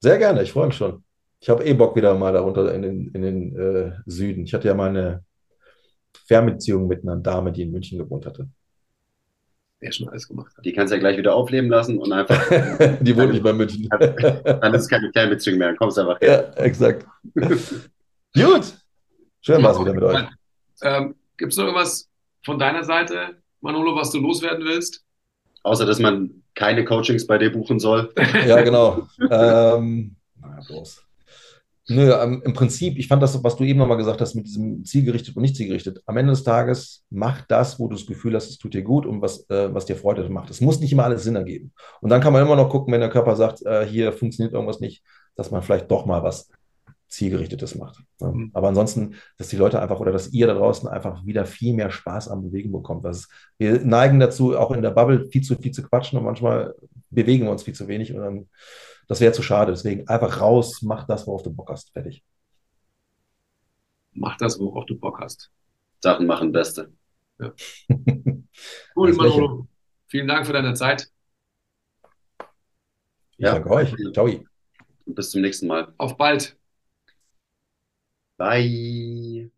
Sehr 0.01 0.19
gerne, 0.19 0.43
ich 0.43 0.53
freue 0.53 0.67
mich 0.69 0.77
schon. 0.77 1.03
Ich 1.41 1.49
habe 1.49 1.65
eh 1.65 1.73
Bock 1.75 1.95
wieder 1.97 2.15
mal 2.17 2.33
darunter 2.33 2.75
in 2.75 2.83
den, 2.83 3.09
in 3.13 3.23
den 3.23 3.57
äh, 3.57 3.93
Süden. 4.07 4.45
Ich 4.45 4.55
hatte 4.55 4.69
ja 4.69 4.75
mal 4.75 4.89
eine 4.91 5.25
Fernbeziehung 6.27 6.87
mit 6.89 7.03
einer 7.03 7.17
Dame, 7.17 7.53
die 7.53 7.63
in 7.63 7.71
München 7.71 7.99
gewohnt 7.99 8.27
hatte. 8.27 8.49
der 9.81 9.93
schon 9.93 10.09
alles 10.09 10.27
gemacht 10.27 10.57
hat. 10.57 10.65
Die 10.65 10.73
kannst 10.73 10.91
du 10.91 10.97
ja 10.97 11.01
gleich 11.01 11.17
wieder 11.17 11.35
aufleben 11.35 11.71
lassen 11.71 11.99
und 11.99 12.13
einfach, 12.13 12.49
Die 13.01 13.17
wohnt 13.17 13.33
nicht 13.33 13.43
bei 13.45 13.53
München. 13.53 13.89
dann 13.89 14.75
ist 14.75 14.83
es 14.83 14.89
keine 14.89 15.13
Fernbeziehung 15.13 15.59
mehr, 15.59 15.69
dann 15.69 15.77
kommst 15.77 15.97
du 15.97 16.01
einfach 16.03 16.21
her. 16.21 16.53
Ja, 16.57 16.63
exakt. 16.65 17.07
Gut. 17.35 18.75
Schön 19.41 19.63
war 19.63 19.73
es 19.73 19.81
wieder 19.81 19.95
mit 19.95 20.03
euch. 20.03 20.25
Ähm, 20.83 21.15
Gibt 21.37 21.53
es 21.53 21.57
noch 21.59 21.67
irgendwas 21.67 22.09
von 22.45 22.59
deiner 22.59 22.83
Seite, 22.85 23.37
Manolo, 23.61 23.95
was 23.95 24.11
du 24.11 24.19
loswerden 24.19 24.65
willst? 24.65 25.05
Außer, 25.63 25.87
dass 25.87 25.99
man 25.99 26.43
keine 26.55 26.85
Coachings 26.85 27.27
bei 27.27 27.39
dir 27.39 27.53
buchen 27.53 27.79
soll. 27.79 28.13
Ja, 28.47 28.63
genau. 28.63 29.07
ähm, 29.31 30.17
na, 30.41 30.61
bloß. 30.67 31.05
Nö, 31.91 32.13
ähm, 32.13 32.43
im 32.45 32.53
Prinzip, 32.53 32.99
ich 32.99 33.09
fand 33.09 33.23
das, 33.23 33.43
was 33.43 33.57
du 33.57 33.65
eben 33.65 33.79
nochmal 33.79 33.97
gesagt 33.97 34.21
hast, 34.21 34.35
mit 34.35 34.47
diesem 34.47 34.85
zielgerichtet 34.85 35.35
und 35.35 35.43
nicht 35.43 35.57
zielgerichtet. 35.57 36.03
Am 36.05 36.19
Ende 36.19 36.33
des 36.33 36.45
Tages, 36.45 37.05
mach 37.09 37.41
das, 37.43 37.81
wo 37.81 37.89
du 37.89 37.97
das 37.97 38.05
Gefühl 38.05 38.35
hast, 38.35 38.51
es 38.51 38.59
tut 38.59 38.75
dir 38.75 38.83
gut 38.83 39.07
und 39.07 39.23
was, 39.23 39.49
äh, 39.49 39.73
was 39.73 39.87
dir 39.87 39.97
Freude 39.97 40.29
macht. 40.29 40.51
Es 40.51 40.61
muss 40.61 40.81
nicht 40.81 40.93
immer 40.93 41.05
alles 41.05 41.25
Sinn 41.25 41.37
ergeben. 41.37 41.73
Und 42.03 42.11
dann 42.11 42.21
kann 42.21 42.35
man 42.35 42.43
immer 42.43 42.57
noch 42.57 42.69
gucken, 42.69 42.93
wenn 42.93 43.01
der 43.01 43.09
Körper 43.09 43.37
sagt, 43.37 43.65
äh, 43.65 43.87
hier 43.87 44.13
funktioniert 44.13 44.53
irgendwas 44.53 44.81
nicht, 44.81 45.03
dass 45.35 45.51
man 45.51 45.63
vielleicht 45.63 45.91
doch 45.91 46.05
mal 46.05 46.23
was 46.23 46.51
zielgerichtetes 47.09 47.75
macht. 47.75 48.03
Ja. 48.21 48.31
Mhm. 48.31 48.51
Aber 48.53 48.69
ansonsten, 48.69 49.15
dass 49.39 49.49
die 49.49 49.57
Leute 49.57 49.81
einfach 49.81 49.99
oder 50.01 50.13
dass 50.13 50.29
ihr 50.33 50.47
da 50.47 50.55
draußen 50.55 50.89
einfach 50.89 51.25
wieder 51.25 51.47
viel 51.47 51.75
mehr 51.75 51.91
Spaß 51.91 52.29
am 52.29 52.43
Bewegen 52.45 52.71
bekommt. 52.71 53.05
Das 53.05 53.29
wir 53.57 53.81
neigen 53.81 54.21
dazu, 54.21 54.57
auch 54.57 54.71
in 54.71 54.83
der 54.83 54.91
Bubble 54.91 55.27
viel 55.27 55.43
zu 55.43 55.57
viel 55.57 55.73
zu 55.73 55.83
quatschen 55.83 56.19
und 56.19 56.25
manchmal 56.25 56.75
bewegen 57.11 57.45
wir 57.45 57.51
uns 57.51 57.63
viel 57.63 57.75
zu 57.75 57.89
wenig 57.89 58.13
und 58.15 58.21
dann, 58.21 58.49
das 59.09 59.21
wäre 59.21 59.33
zu 59.33 59.43
schade. 59.43 59.73
Deswegen 59.73 60.07
einfach 60.09 60.41
raus, 60.41 60.83
mach 60.83 61.07
das, 61.07 61.27
worauf 61.27 61.43
du 61.43 61.51
Bock 61.51 61.71
hast. 61.71 61.91
Fertig. 61.93 62.23
Mach 64.13 64.37
das, 64.37 64.59
worauf 64.59 64.85
du 64.87 64.99
Bock 64.99 65.21
hast. 65.21 65.51
Sachen 66.01 66.27
machen 66.27 66.53
Beste. 66.53 66.93
Cool, 68.97 69.11
Als 69.11 69.17
Manolo. 69.17 69.69
Vielen 70.09 70.27
Dank 70.27 70.45
für 70.45 70.53
deine 70.53 70.75
Zeit. 70.75 71.09
Ich 73.37 73.45
danke 73.45 73.71
euch. 73.71 73.95
Ciao. 74.13 74.29
Bis 75.07 75.31
zum 75.31 75.43
nächsten 75.43 75.69
Mal. 75.69 75.95
Auf 75.97 76.17
bald. 76.17 76.58
Bye. 78.39 79.51